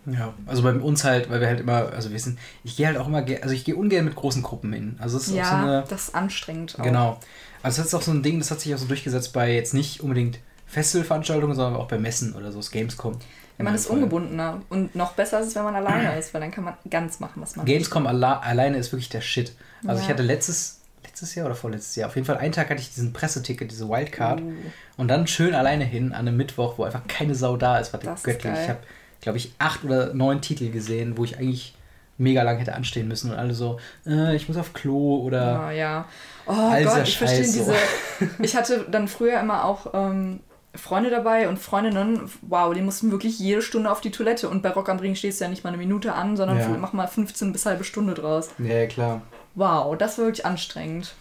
Ja, 0.07 0.34
also 0.47 0.63
bei 0.63 0.73
uns 0.73 1.03
halt, 1.03 1.29
weil 1.29 1.39
wir 1.39 1.47
halt 1.47 1.59
immer, 1.59 1.93
also 1.93 2.09
wir 2.11 2.19
sind, 2.19 2.39
ich 2.63 2.75
gehe 2.75 2.88
halt 2.88 2.97
auch 2.97 3.07
immer, 3.07 3.23
also 3.43 3.53
ich 3.53 3.63
gehe 3.63 3.75
ungern 3.75 4.03
mit 4.03 4.15
großen 4.15 4.41
Gruppen 4.41 4.73
hin. 4.73 4.95
Also 4.99 5.17
es 5.17 5.27
ist 5.27 5.34
auch 5.34 5.38
ja, 5.38 5.49
so 5.49 5.55
eine, 5.55 5.84
das 5.88 6.07
ist 6.09 6.15
anstrengend. 6.15 6.75
Auch. 6.79 6.84
genau. 6.84 7.19
Also 7.61 7.77
das 7.77 7.88
ist 7.88 7.93
auch 7.93 8.01
so 8.01 8.11
ein 8.11 8.23
Ding, 8.23 8.39
das 8.39 8.49
hat 8.49 8.59
sich 8.59 8.73
auch 8.73 8.79
so 8.79 8.88
durchgesetzt 8.88 9.32
bei 9.32 9.53
jetzt 9.53 9.75
nicht 9.75 10.01
unbedingt 10.01 10.39
Festivalveranstaltungen, 10.72 11.55
sondern 11.55 11.80
auch 11.80 11.88
bei 11.88 11.97
Messen 11.97 12.34
oder 12.34 12.51
so, 12.51 12.59
das 12.59 12.72
Gamescom. 12.72 13.17
Wenn 13.57 13.65
man 13.65 13.76
ist 13.76 13.88
Fall. 13.88 13.97
ungebundener. 13.97 14.61
Und 14.69 14.95
noch 14.95 15.11
besser 15.13 15.41
ist 15.41 15.47
es, 15.47 15.55
wenn 15.55 15.63
man 15.63 15.76
alleine 15.76 16.17
ist, 16.19 16.34
weil 16.34 16.41
dann 16.41 16.51
kann 16.51 16.63
man 16.63 16.74
ganz 16.89 17.19
machen, 17.19 17.41
was 17.41 17.55
man 17.55 17.65
Gamescom 17.65 18.07
alla 18.07 18.39
alleine 18.39 18.78
ist 18.78 18.91
wirklich 18.91 19.09
der 19.09 19.22
Shit. 19.22 19.53
Also 19.86 19.99
Ja. 19.99 20.05
ich 20.05 20.09
hatte 20.09 20.24
letztes, 20.24 20.80
letztes 21.03 21.36
Jahr 21.36 21.45
oder 21.45 21.55
vorletztes 21.55 21.95
Jahr, 21.95 22.07
auf 22.09 22.15
jeden 22.15 22.26
Fall 22.26 22.38
einen 22.38 22.53
Tag 22.53 22.69
hatte 22.69 22.80
ich 22.82 22.93
diesen 22.93 23.11
Presseticket, 23.13 23.69
diese 23.69 23.88
Wildcard. 23.89 24.41
Uh. 24.41 24.53
Und 24.97 25.09
dann 25.09 25.28
schön 25.28 25.53
alleine 25.53 25.84
hin 25.84 26.13
an 26.13 26.28
einem 26.28 26.38
Mittwoch, 26.38 26.78
wo 26.78 26.84
einfach 26.86 27.05
keine 27.07 27.36
Sau 27.36 27.57
da 27.57 27.78
ist. 27.78 27.91
War 27.93 27.99
Das 27.99 28.19
ist 28.19 28.24
göttlich. 28.24 28.53
Ich 28.63 28.69
habe, 28.69 28.80
glaube 29.19 29.38
ich, 29.38 29.53
acht 29.59 29.84
oder 29.84 30.13
neun 30.13 30.41
Titel 30.41 30.72
gesehen, 30.72 31.17
wo 31.17 31.26
ich 31.26 31.38
eigentlich 31.38 31.76
mega 32.17 32.43
lang 32.43 32.59
hätte 32.59 32.76
anstehen 32.76 33.07
müssen 33.07 33.32
und 33.32 33.38
alle 33.38 33.53
so, 33.53 33.80
äh, 34.05 34.36
ich 34.36 34.47
muss 34.47 34.55
auf 34.57 34.74
Klo 34.74 35.22
oder 35.24 35.67
Oh, 35.67 35.72
ja. 35.72 36.05
Oh 36.45 36.51
All 36.51 36.84
Gott, 36.86 37.03
ich 37.03 37.17
verstehe 37.17 37.41
diese. 37.41 37.74
Ich 38.39 38.55
hatte 38.55 38.86
dann 38.89 39.07
früher 39.07 39.39
immer 39.39 39.65
auch 39.65 39.88
ähm, 39.93 40.39
Freunde 40.74 41.09
dabei 41.09 41.49
und 41.49 41.59
Freundinnen, 41.59 42.30
wow, 42.43 42.74
die 42.74 42.82
mussten 42.82 43.11
wirklich 43.11 43.38
jede 43.39 43.61
Stunde 43.61 43.91
auf 43.91 43.99
die 44.01 44.11
Toilette. 44.11 44.47
Und 44.49 44.61
bei 44.63 44.69
Rock 44.69 44.88
am 44.89 44.99
Ring 44.99 45.15
stehst 45.15 45.39
du 45.39 45.45
ja 45.45 45.49
nicht 45.49 45.63
mal 45.63 45.69
eine 45.69 45.78
Minute 45.78 46.13
an, 46.13 46.38
sondern 46.38 46.57
Ja. 46.59 46.69
mach 46.80 46.93
mal 46.93 47.07
15 47.07 47.51
bis 47.51 47.65
halbe 47.65 47.84
Stunde 47.84 48.13
draus. 48.13 48.49
Ja, 48.57 48.86
klar. 48.86 49.22
Wow, 49.55 49.97
das 49.97 50.17
war 50.17 50.26
wirklich 50.26 50.45
anstrengend. 50.45 51.13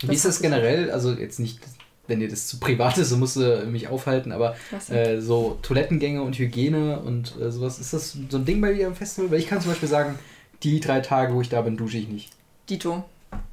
Wie 0.00 0.06
Das 0.08 0.16
ist 0.16 0.24
das 0.24 0.40
generell? 0.40 0.90
Also 0.90 1.12
jetzt 1.12 1.40
nicht, 1.40 1.58
wenn 2.06 2.20
dir 2.20 2.28
das 2.28 2.46
zu 2.46 2.58
privat 2.60 2.96
ist, 2.98 3.08
so 3.08 3.16
musst 3.16 3.36
du 3.36 3.64
mich 3.66 3.88
aufhalten, 3.88 4.30
aber 4.30 4.54
äh, 4.88 5.20
so 5.20 5.58
Toilettengänge 5.62 6.22
und 6.22 6.38
Hygiene 6.38 7.00
und 7.00 7.34
äh, 7.40 7.50
sowas, 7.50 7.78
ist 7.80 7.92
das 7.92 8.16
so 8.28 8.36
ein 8.38 8.44
Ding 8.44 8.60
bei 8.60 8.72
dir 8.72 8.86
am 8.86 8.94
Festival? 8.94 9.30
Weil 9.32 9.38
ich 9.40 9.48
kann 9.48 9.60
zum 9.60 9.70
Beispiel 9.72 9.88
sagen, 9.88 10.16
die 10.62 10.78
drei 10.78 11.00
Tage, 11.00 11.34
wo 11.34 11.40
ich 11.40 11.48
da 11.48 11.60
bin, 11.62 11.76
dusche 11.76 11.98
ich 11.98 12.08
nicht. 12.08 12.30
Dito. 12.70 13.04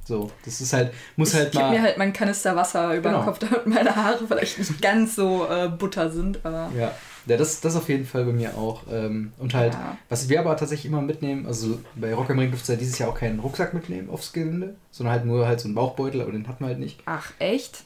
So, 0.04 0.30
das 0.44 0.60
ist 0.60 0.72
halt, 0.72 0.92
muss 1.16 1.30
ich 1.30 1.36
halt 1.36 1.52
gebe 1.52 1.64
mal. 1.64 1.70
mir 1.72 1.82
halt 1.82 1.98
meinen 1.98 2.12
Kanister 2.12 2.56
Wasser 2.56 2.94
über 2.96 3.10
Genau. 3.10 3.20
den 3.22 3.24
Kopf, 3.26 3.38
damit 3.38 3.66
meine 3.66 3.94
Haare 3.94 4.18
vielleicht 4.26 4.58
nicht 4.58 4.82
ganz 4.82 5.14
so 5.14 5.46
äh, 5.48 5.68
butter 5.68 6.10
sind, 6.10 6.40
aber. 6.44 6.70
Ja, 6.76 6.90
ja 7.26 7.36
das, 7.36 7.60
das 7.60 7.76
auf 7.76 7.88
jeden 7.88 8.04
Fall 8.06 8.24
bei 8.24 8.32
mir 8.32 8.56
auch. 8.56 8.82
Ähm, 8.90 9.32
und 9.38 9.54
halt, 9.54 9.74
Ja. 9.74 9.96
was 10.08 10.28
wir 10.28 10.40
aber 10.40 10.56
tatsächlich 10.56 10.90
immer 10.90 11.00
mitnehmen, 11.02 11.46
also 11.46 11.78
bei 11.94 12.12
Rock 12.12 12.30
am 12.30 12.38
Ring 12.38 12.50
durfte 12.50 12.72
ja 12.72 12.78
dieses 12.78 12.98
Jahr 12.98 13.10
auch 13.10 13.14
keinen 13.18 13.38
Rucksack 13.40 13.72
mitnehmen 13.72 14.10
aufs 14.10 14.32
Gelände, 14.32 14.74
sondern 14.90 15.14
halt 15.14 15.24
nur 15.26 15.46
halt 15.46 15.60
so 15.60 15.68
einen 15.68 15.74
Bauchbeutel, 15.76 16.20
aber 16.22 16.32
den 16.32 16.48
hatten 16.48 16.64
wir 16.64 16.68
halt 16.68 16.80
nicht. 16.80 17.00
Ach, 17.06 17.30
echt? 17.38 17.84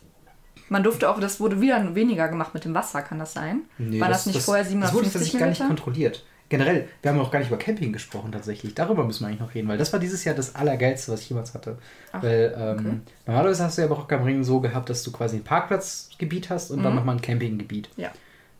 Man 0.71 0.83
durfte 0.83 1.11
auch, 1.11 1.21
das 1.21 1.41
wurde 1.41 1.61
wieder 1.61 1.95
weniger 1.95 2.29
gemacht 2.29 2.55
mit 2.55 2.65
dem 2.65 2.73
Wasser, 2.73 3.03
kann 3.03 3.19
das 3.19 3.35
sein? 3.35 3.63
Nee, 3.77 4.01
War 4.01 4.09
das, 4.09 4.25
nicht 4.25 4.41
vorher 4.41 4.65
Das 4.65 4.73
wurde 4.73 4.81
750 5.09 5.13
tatsächlich 5.13 5.41
gar 5.41 5.49
nicht 5.49 5.67
kontrolliert. 5.67 6.25
Generell, 6.57 6.89
wir 7.03 7.11
haben 7.11 7.19
noch 7.19 7.31
gar 7.33 7.41
nicht 7.41 7.49
über 7.49 7.59
Camping 7.59 7.93
gesprochen 7.93 8.31
tatsächlich. 8.31 8.75
Darüber 8.75 9.05
müssen 9.05 9.25
wir 9.25 9.29
eigentlich 9.29 9.41
noch 9.41 9.55
reden, 9.55 9.67
weil 9.67 9.77
das 9.79 9.93
war 9.93 9.99
dieses 9.99 10.23
Jahr 10.25 10.35
das 10.37 10.55
Allergeilste, 10.55 11.11
was 11.11 11.21
ich 11.23 11.29
jemals 11.31 11.53
hatte. 11.53 11.79
Ach, 12.13 12.23
weil 12.23 12.55
ähm, 12.57 12.79
okay. 12.79 12.97
normalerweise 13.27 13.65
hast 13.65 13.77
du 13.79 13.83
ja 13.83 13.89
bei 13.89 13.95
Rock 13.97 14.13
am 14.13 14.23
Ring 14.23 14.45
so 14.45 14.61
gehabt, 14.61 14.89
dass 14.89 15.03
du 15.03 15.11
quasi 15.11 15.37
ein 15.37 15.43
Parkplatzgebiet 15.45 16.51
hast 16.51 16.71
und 16.71 16.83
dann 16.83 16.93
Mhm. 16.93 16.99
nochmal 16.99 17.17
ein 17.17 17.21
Campinggebiet. 17.23 17.89
Ja. 17.97 18.11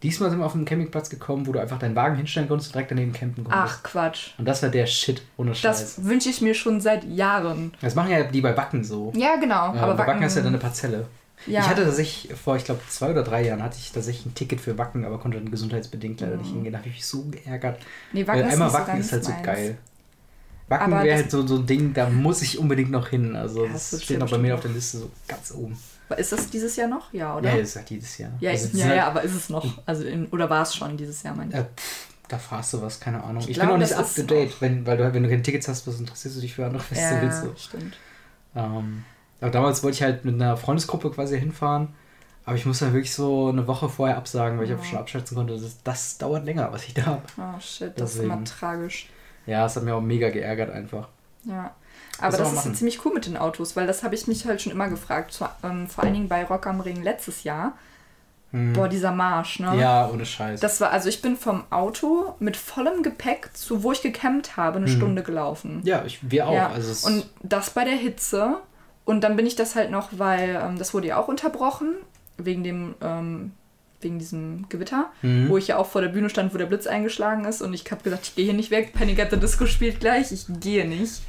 Diesmal 0.03 0.29
sind 0.29 0.41
wir 0.41 0.45
auf 0.45 0.55
einen 0.55 0.65
Campingplatz 0.65 1.09
gekommen, 1.09 1.47
wo 1.47 1.53
du 1.53 1.61
einfach 1.61 1.79
deinen 1.79 1.95
Wagen 1.95 2.17
hinstellen 2.17 2.49
konntest 2.49 2.71
und 2.71 2.75
direkt 2.75 2.91
daneben 2.91 3.13
campen 3.13 3.45
konntest. 3.45 3.75
Ach, 3.79 3.83
Quatsch. 3.85 4.31
Und 4.39 4.45
das 4.45 4.63
war 4.63 4.69
der 4.69 4.87
Shit, 4.87 5.23
ohne 5.37 5.55
Scheiß. 5.55 5.81
Das 5.97 6.05
wünsche 6.05 6.29
ich 6.29 6.41
mir 6.43 6.55
schon 6.55 6.81
seit 6.81 7.05
Jahren. 7.05 7.73
Das 7.81 7.95
machen 7.95 8.11
ja 8.11 8.25
die 8.25 8.41
bei 8.41 8.55
Wacken 8.57 8.85
so. 8.85 9.13
Ja, 9.17 9.37
genau. 9.37 9.75
Ja, 9.75 9.83
aber 9.83 9.95
bei 9.95 10.07
Wacken 10.07 10.25
ist 10.25 10.35
ja 10.37 10.43
dann 10.43 10.49
eine 10.53 10.59
Parzelle. 10.59 11.07
Ja. 11.47 11.63
Ich 11.63 11.69
hatte 11.69 11.85
tatsächlich 11.85 12.35
vor, 12.39 12.57
ich 12.57 12.65
glaube, 12.65 12.83
zwei 12.89 13.11
oder 13.11 13.23
drei 13.23 13.45
Jahren 13.47 13.63
hatte 13.63 13.79
ich 13.79 13.93
tatsächlich 13.93 14.27
ein 14.27 14.35
Ticket 14.35 14.61
für 14.61 14.79
Wacken, 14.79 15.05
aber 15.05 15.19
konnte 15.21 15.39
dann 15.39 15.51
gesundheitsbedingt 15.51 16.21
leider 16.21 16.37
nicht 16.37 16.53
hingehen. 16.53 16.73
Da 16.73 16.79
habe 16.79 16.89
ich 16.89 16.95
mich 16.97 17.07
so 17.07 17.25
geärgert. 17.27 17.81
nee, 18.11 18.27
Weil 18.31 18.45
Wacken 18.45 18.49
ist 18.49 18.59
einmal 18.59 18.71
so 18.71 18.73
Wacken 18.73 18.99
ist 19.01 19.13
halt 19.13 19.25
so 19.25 19.33
meins. 19.33 19.43
geil. 19.43 19.79
Wacken 20.69 21.03
wäre 21.03 21.17
halt 21.19 21.31
so, 21.31 21.47
so 21.47 21.57
ein 21.59 21.67
Ding, 21.67 21.95
da 21.95 22.11
muss 22.11 22.43
ich 22.43 22.59
unbedingt 22.59 22.91
noch 22.91 23.09
hin. 23.09 23.37
Also 23.37 23.67
Ja, 23.67 23.73
das 23.73 23.91
das 23.91 24.03
steht 24.05 24.19
noch 24.21 24.31
bei 24.31 24.39
mir 24.39 24.55
auf 24.55 24.61
der 24.63 24.73
Liste 24.73 24.99
so 24.99 25.11
ganz 25.29 25.53
oben. 25.53 25.79
Ist 26.17 26.33
das 26.33 26.51
dieses 26.51 26.77
Jahr 26.77 26.89
noch? 26.89 27.13
Ja, 27.13 27.37
oder? 27.37 27.51
Ja, 27.51 27.61
ist 27.63 27.77
halt 27.77 27.91
jedes 27.91 28.19
Jahr. 28.19 28.33
ja, 28.39 28.51
also, 28.51 28.67
ist, 28.67 28.75
ja, 28.75 28.91
ja, 28.91 29.07
halt, 29.07 29.07
aber 29.07 29.23
ist 29.23 29.35
es 29.35 29.49
noch? 29.49 29.87
Also 29.87 30.05
in, 30.05 30.29
oder 30.29 30.51
war 30.51 30.63
es 30.63 30.75
schon 30.75 30.97
dieses 30.97 31.23
Jahr, 31.23 31.35
mein 31.35 31.51
ich? 31.51 31.57
äh, 31.57 31.65
da 32.29 32.39
fragst 32.39 32.73
du 32.75 32.83
was, 32.83 33.01
keine 33.01 33.23
Ahnung. 33.25 33.45
Ich, 33.45 33.51
Ich 33.51 33.61
bin 33.61 33.69
noch 33.69 33.77
glaube, 33.77 33.79
nicht 33.79 33.95
up 33.95 34.07
ist 34.07 34.17
to 34.17 34.23
date, 34.23 34.61
wenn, 34.61 34.87
weil 34.87 34.97
du, 34.99 35.13
wenn 35.15 35.23
du 35.23 35.29
keine 35.29 35.43
Tickets 35.43 35.69
hast, 35.69 35.87
was 35.87 36.01
interessierst 36.01 36.37
du 36.37 36.41
dich 36.41 36.55
für 36.55 36.67
andere 36.67 36.83
Festivals? 36.83 37.41
ja, 37.41 37.41
So. 37.41 37.57
stimmt. 37.57 38.01
Ähm, 38.55 39.05
aber 39.45 39.51
damals 39.53 39.83
wollte 39.83 39.97
ich 39.97 40.03
halt 40.03 40.25
mit 40.25 40.35
einer 40.35 40.57
Freundesgruppe 40.57 41.11
quasi 41.11 41.39
hinfahren. 41.39 41.89
Aber 42.47 42.57
ich 42.57 42.67
musste 42.67 42.85
dann 42.87 42.95
wirklich 42.95 43.15
so 43.15 43.49
eine 43.49 43.67
Woche 43.67 43.89
vorher 43.89 44.17
absagen, 44.19 44.59
weil 44.59 44.67
ich 44.71 44.75
auch 44.75 44.85
schon 44.85 44.99
abschätzen 44.99 45.35
konnte, 45.37 45.55
das, 45.59 45.83
das 45.83 46.19
dauert 46.19 46.45
länger, 46.45 46.71
was 46.73 46.85
ich 46.85 46.93
da 46.95 47.07
habe. 47.07 47.23
Oh 47.39 47.59
shit, 47.61 47.93
das 47.99 48.15
ist 48.15 48.21
immer 48.23 48.37
Deswegen. 48.37 48.45
tragisch. 48.45 49.09
Ja, 49.47 49.65
es 49.65 49.77
hat 49.77 49.83
mir 49.83 49.95
auch 49.95 50.01
mega 50.03 50.29
geärgert 50.31 50.71
einfach. 50.71 51.09
Ja. 51.45 51.71
Das 52.13 52.21
Aber 52.23 52.37
das 52.39 52.55
man 52.55 52.73
ist 52.73 52.79
ziemlich 52.79 53.05
cool 53.05 53.13
mit 53.15 53.27
den 53.27 53.37
Autos, 53.37 53.77
weil 53.77 53.87
das 53.87 54.03
habe 54.03 54.15
ich 54.15 54.27
mich 54.27 54.45
halt 54.47 54.61
schon 54.63 54.73
immer 54.73 54.89
gefragt. 54.89 55.33
Zu, 55.33 55.47
ähm, 55.63 55.89
vor 55.89 56.05
allen 56.05 56.15
Dingen 56.15 56.29
bei 56.29 56.45
Rock 56.45 56.67
am 56.67 56.81
Ring 56.81 57.03
letztes 57.03 57.45
Jahr. 57.45 57.73
Hm. 58.53 58.73
Boah, 58.75 58.89
dieser 58.89 59.11
Marsch, 59.11 59.59
ne? 59.61 59.77
Ja, 59.81 60.09
ohne 60.09 60.25
Scheiß. 60.27 60.61
Das 60.61 60.81
war, 60.81 60.91
also 60.91 61.09
ich 61.09 61.21
bin 61.23 61.37
vom 61.37 61.65
Auto 61.71 62.35
mit 62.39 62.57
vollem 62.57 63.03
Gepäck 63.03 63.51
zu 63.55 63.83
wo 63.83 63.91
ich 63.93 64.01
gecampt 64.03 64.57
habe, 64.57 64.77
eine 64.77 64.87
Mhm. 64.87 64.97
Stunde 64.97 65.23
gelaufen. 65.23 65.81
ja, 65.85 66.05
ich, 66.05 66.19
wir 66.31 66.47
auch. 66.47 66.55
Ja, 66.55 66.69
Also 66.69 67.07
und 67.09 67.27
das 67.43 67.71
bei 67.71 67.85
der 67.85 67.97
Hitze. 67.97 68.59
Und 69.05 69.23
dann 69.23 69.37
bin 69.37 69.47
ich 69.47 69.55
das 69.57 69.75
halt 69.75 69.91
noch, 69.91 70.09
weil 70.13 70.61
ähm, 70.63 70.79
das 70.79 70.95
wurde 70.95 71.09
ja 71.09 71.19
auch 71.19 71.29
unterbrochen, 71.29 71.95
wegen 72.39 72.65
dem, 72.65 72.95
ähm, 73.03 73.53
wegen 74.01 74.19
diesem 74.19 74.67
Gewitter, 74.69 75.11
Mhm. 75.23 75.49
wo 75.49 75.57
ich 75.57 75.69
ja 75.69 75.77
auch 75.79 75.87
vor 75.87 76.01
der 76.03 76.09
Bühne 76.09 76.29
stand, 76.29 76.53
wo 76.53 76.59
der 76.59 76.67
Blitz 76.67 76.87
eingeschlagen 76.87 77.45
ist. 77.47 77.63
Und 77.63 77.73
ich 77.75 77.91
habe 77.91 78.03
gesagt, 78.03 78.27
ich 78.27 78.35
gehe 78.35 78.45
hier 78.45 78.53
nicht 78.55 78.71
weg. 78.71 78.93
Panic 78.93 79.19
at 79.21 79.31
the 79.31 79.39
Disco 79.39 79.67
spielt 79.67 80.01
gleich, 80.01 80.31
ich 80.33 80.47
gehe 80.61 80.87
nicht. 80.87 81.23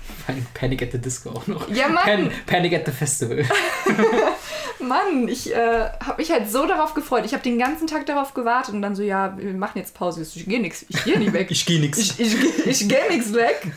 Panic 0.54 0.82
at 0.82 0.92
the 0.92 0.98
Disco 1.00 1.30
auch 1.32 1.48
noch. 1.48 1.70
Ja, 1.70 1.88
Mann. 1.88 2.04
Pan 2.04 2.32
Panic 2.46 2.74
at 2.74 2.86
the 2.86 2.92
Festival. 2.92 3.46
Mann, 4.80 5.28
ich 5.28 5.54
äh, 5.54 5.90
habe 6.04 6.18
mich 6.22 6.32
halt 6.32 6.50
so 6.52 6.66
darauf 6.68 6.94
gefreut. 6.94 7.24
Ich 7.26 7.34
habe 7.34 7.44
den 7.44 7.58
ganzen 7.58 7.88
Tag 7.88 8.06
darauf 8.06 8.34
gewartet 8.34 8.74
und 8.76 8.82
dann 8.82 8.96
so, 8.96 9.04
ja, 9.04 9.38
wir 9.38 9.54
machen 9.54 9.78
jetzt 9.80 9.94
Pause. 9.96 10.22
Ich, 10.22 10.46
gehe 10.46 10.60
nix, 10.60 10.86
ich 10.90 11.04
gehe 11.06 11.18
nicht 11.20 11.34
weg. 11.34 11.48
Ich 11.56 11.66
gehe 11.66 11.80
nix. 11.80 11.98
ich, 12.00 12.20
ich, 12.20 12.66
ich 12.66 12.88
gehe 12.90 13.08
nix 13.10 13.32
weg. 13.34 13.72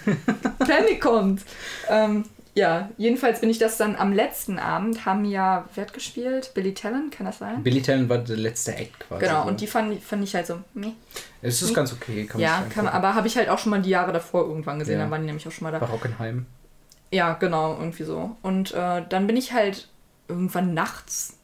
Panik 0.59 1.01
kommt. 1.01 1.43
Ähm, 1.89 2.25
Ja, 2.59 2.89
jedenfalls 2.97 3.41
bin 3.41 3.51
ich 3.51 3.59
das 3.59 3.77
dann 3.77 3.95
am 3.95 4.13
letzten 4.13 4.59
Abend, 4.59 5.05
haben 5.07 5.25
ja, 5.25 5.69
wer 5.75 5.85
hat 5.85 5.93
gespielt? 5.95 6.51
Billy 6.55 6.75
Talent, 6.75 7.13
kann 7.13 7.25
das 7.27 7.39
sein? 7.39 7.63
Billy 7.63 7.81
Talent 7.81 8.09
war 8.09 8.19
der 8.19 8.37
letzte 8.37 8.75
Act 8.75 8.99
quasi. 9.01 9.25
Genau, 9.25 9.43
so. 9.45 9.49
und 9.49 9.61
die 9.61 9.67
fand, 9.69 10.03
fand 10.03 10.25
ich 10.25 10.35
halt 10.35 10.47
so, 10.49 10.59
meh. 10.75 10.93
Es 11.41 11.63
ist 11.63 11.73
ganz 11.73 11.93
okay, 11.93 12.25
kann 12.27 12.41
man 12.41 12.51
Ja, 12.51 12.65
kann 12.69 12.89
aber 12.89 13.15
habe 13.15 13.29
ich 13.29 13.37
halt 13.37 13.49
auch 13.49 13.59
schon 13.59 13.71
mal 13.71 13.81
die 13.81 13.91
Jahre 13.91 14.13
davor 14.13 14.43
irgendwann 14.49 14.81
gesehen, 14.81 14.95
Ja. 14.97 15.03
dann 15.03 15.11
waren 15.13 15.21
die 15.21 15.27
nämlich 15.29 15.47
auch 15.47 15.53
schon 15.53 15.65
mal 15.65 15.71
da. 15.71 15.79
Bei 15.79 15.87
Rockenheim. 15.87 16.47
Ja, 17.13 17.35
genau, 17.35 17.77
irgendwie 17.79 18.03
so. 18.03 18.37
Und 18.43 18.73
äh, 18.75 19.03
dann 19.09 19.27
bin 19.29 19.37
ich 19.37 19.53
halt 19.53 19.89
irgendwann 20.27 20.75
nachts, 20.75 21.35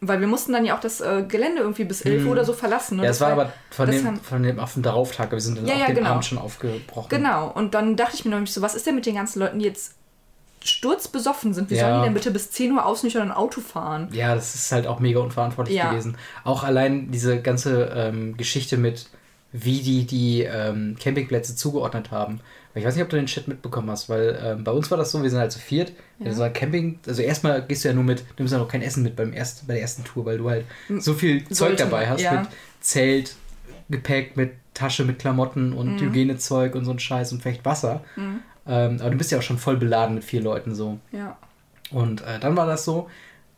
weil 0.00 0.20
wir 0.20 0.28
mussten 0.28 0.52
dann 0.52 0.64
ja 0.64 0.76
auch 0.76 0.80
das 0.80 1.00
äh, 1.00 1.24
Gelände 1.26 1.60
irgendwie 1.62 1.84
bis 1.84 2.02
11 2.02 2.24
Uhr 2.26 2.32
oder 2.32 2.44
so 2.44 2.52
verlassen. 2.52 2.94
Ne? 2.96 3.00
Mhm. 3.02 3.04
Ja, 3.06 3.10
es 3.10 3.20
war 3.20 3.32
aber 3.32 3.52
von 3.70 3.90
dem, 3.90 4.06
haben- 4.06 4.20
von 4.20 4.42
dem 4.42 4.58
auf 4.60 4.74
den 4.74 4.82
Darauftrag. 4.84 5.32
Wir 5.32 5.40
sind 5.40 5.58
dann 5.58 5.66
Ja, 5.66 5.74
auch 5.74 5.78
ja, 5.80 5.86
den 5.88 5.96
genau. 5.96 6.10
Abend 6.10 6.24
schon 6.24 6.38
aufgebrochen. 6.38 7.08
Genau, 7.10 7.50
und 7.50 7.74
dann 7.74 7.96
dachte 7.96 8.14
ich 8.14 8.24
mir 8.24 8.30
nämlich 8.30 8.52
so, 8.52 8.62
was 8.62 8.74
ist 8.76 8.86
denn 8.86 8.94
mit 8.94 9.04
den 9.04 9.16
ganzen 9.16 9.40
Leuten, 9.40 9.58
die 9.58 9.66
jetzt 9.66 9.96
sturzbesoffen 10.64 11.54
sind? 11.54 11.70
Wie 11.70 11.74
Ja. 11.76 11.88
sollen 11.88 12.00
die 12.00 12.04
denn 12.06 12.14
bitte 12.14 12.30
bis 12.30 12.50
10 12.50 12.72
Uhr 12.72 12.84
ausnüchtern 12.84 13.28
und 13.28 13.32
Auto 13.32 13.60
fahren? 13.60 14.08
Ja, 14.12 14.34
das 14.34 14.54
ist 14.54 14.72
halt 14.72 14.86
auch 14.86 15.00
mega 15.00 15.20
unverantwortlich 15.20 15.76
Ja. 15.76 15.90
gewesen. 15.90 16.16
Auch 16.44 16.64
allein 16.64 17.10
diese 17.10 17.40
ganze 17.40 17.84
ähm, 17.94 18.36
Geschichte 18.36 18.76
mit, 18.76 19.06
wie 19.52 19.80
die 19.80 20.06
die 20.06 20.42
ähm, 20.42 20.96
Campingplätze 21.00 21.56
zugeordnet 21.56 22.10
haben. 22.10 22.40
Ich 22.74 22.84
weiß 22.84 22.94
nicht, 22.94 23.02
ob 23.02 23.10
du 23.10 23.16
den 23.16 23.26
Shit 23.26 23.48
mitbekommen 23.48 23.90
hast, 23.90 24.08
weil 24.08 24.38
ähm, 24.44 24.62
bei 24.62 24.70
uns 24.70 24.88
war 24.92 24.98
das 24.98 25.10
so, 25.10 25.20
wir 25.24 25.28
sind 25.30 25.40
halt 25.40 25.50
zu 25.50 25.58
viert. 25.58 25.92
Ja. 26.20 26.32
So 26.32 26.42
ein 26.44 26.52
Camping, 26.52 27.00
also 27.04 27.20
erstmal 27.20 27.62
gehst 27.66 27.82
du 27.84 27.88
ja 27.88 27.94
nur 27.94 28.04
mit, 28.04 28.20
du 28.20 28.24
nimmst 28.38 28.52
ja 28.52 28.58
noch 28.58 28.68
kein 28.68 28.82
Essen 28.82 29.02
mit 29.02 29.16
beim 29.16 29.32
erst, 29.32 29.66
bei 29.66 29.72
der 29.74 29.82
ersten 29.82 30.04
Tour, 30.04 30.24
weil 30.24 30.38
du 30.38 30.48
halt 30.48 30.66
so 30.98 31.14
viel 31.14 31.42
Zeug 31.46 31.56
sollte 31.56 31.76
dabei 31.84 32.02
man, 32.02 32.10
hast 32.10 32.20
ja. 32.22 32.32
mit 32.42 32.48
Zelt, 32.80 33.34
Gepäck, 33.88 34.36
mit 34.36 34.52
Tasche, 34.72 35.04
mit 35.04 35.18
Klamotten 35.18 35.72
und 35.72 35.96
Mhm. 35.96 35.98
Hygienezeug 36.00 36.76
und 36.76 36.84
so 36.84 36.92
ein 36.92 37.00
Scheiß 37.00 37.32
und 37.32 37.42
vielleicht 37.42 37.64
Wasser. 37.64 38.04
Ähm, 38.66 38.98
aber 39.00 39.10
du 39.10 39.16
bist 39.16 39.30
ja 39.32 39.38
auch 39.38 39.42
schon 39.42 39.58
voll 39.58 39.76
beladen 39.76 40.14
mit 40.14 40.24
vier 40.24 40.42
Leuten 40.42 40.74
so. 40.74 40.98
Ja. 41.12 41.36
Und 41.90 42.20
äh, 42.22 42.38
dann 42.38 42.56
war 42.56 42.66
das 42.66 42.84
so, 42.84 43.08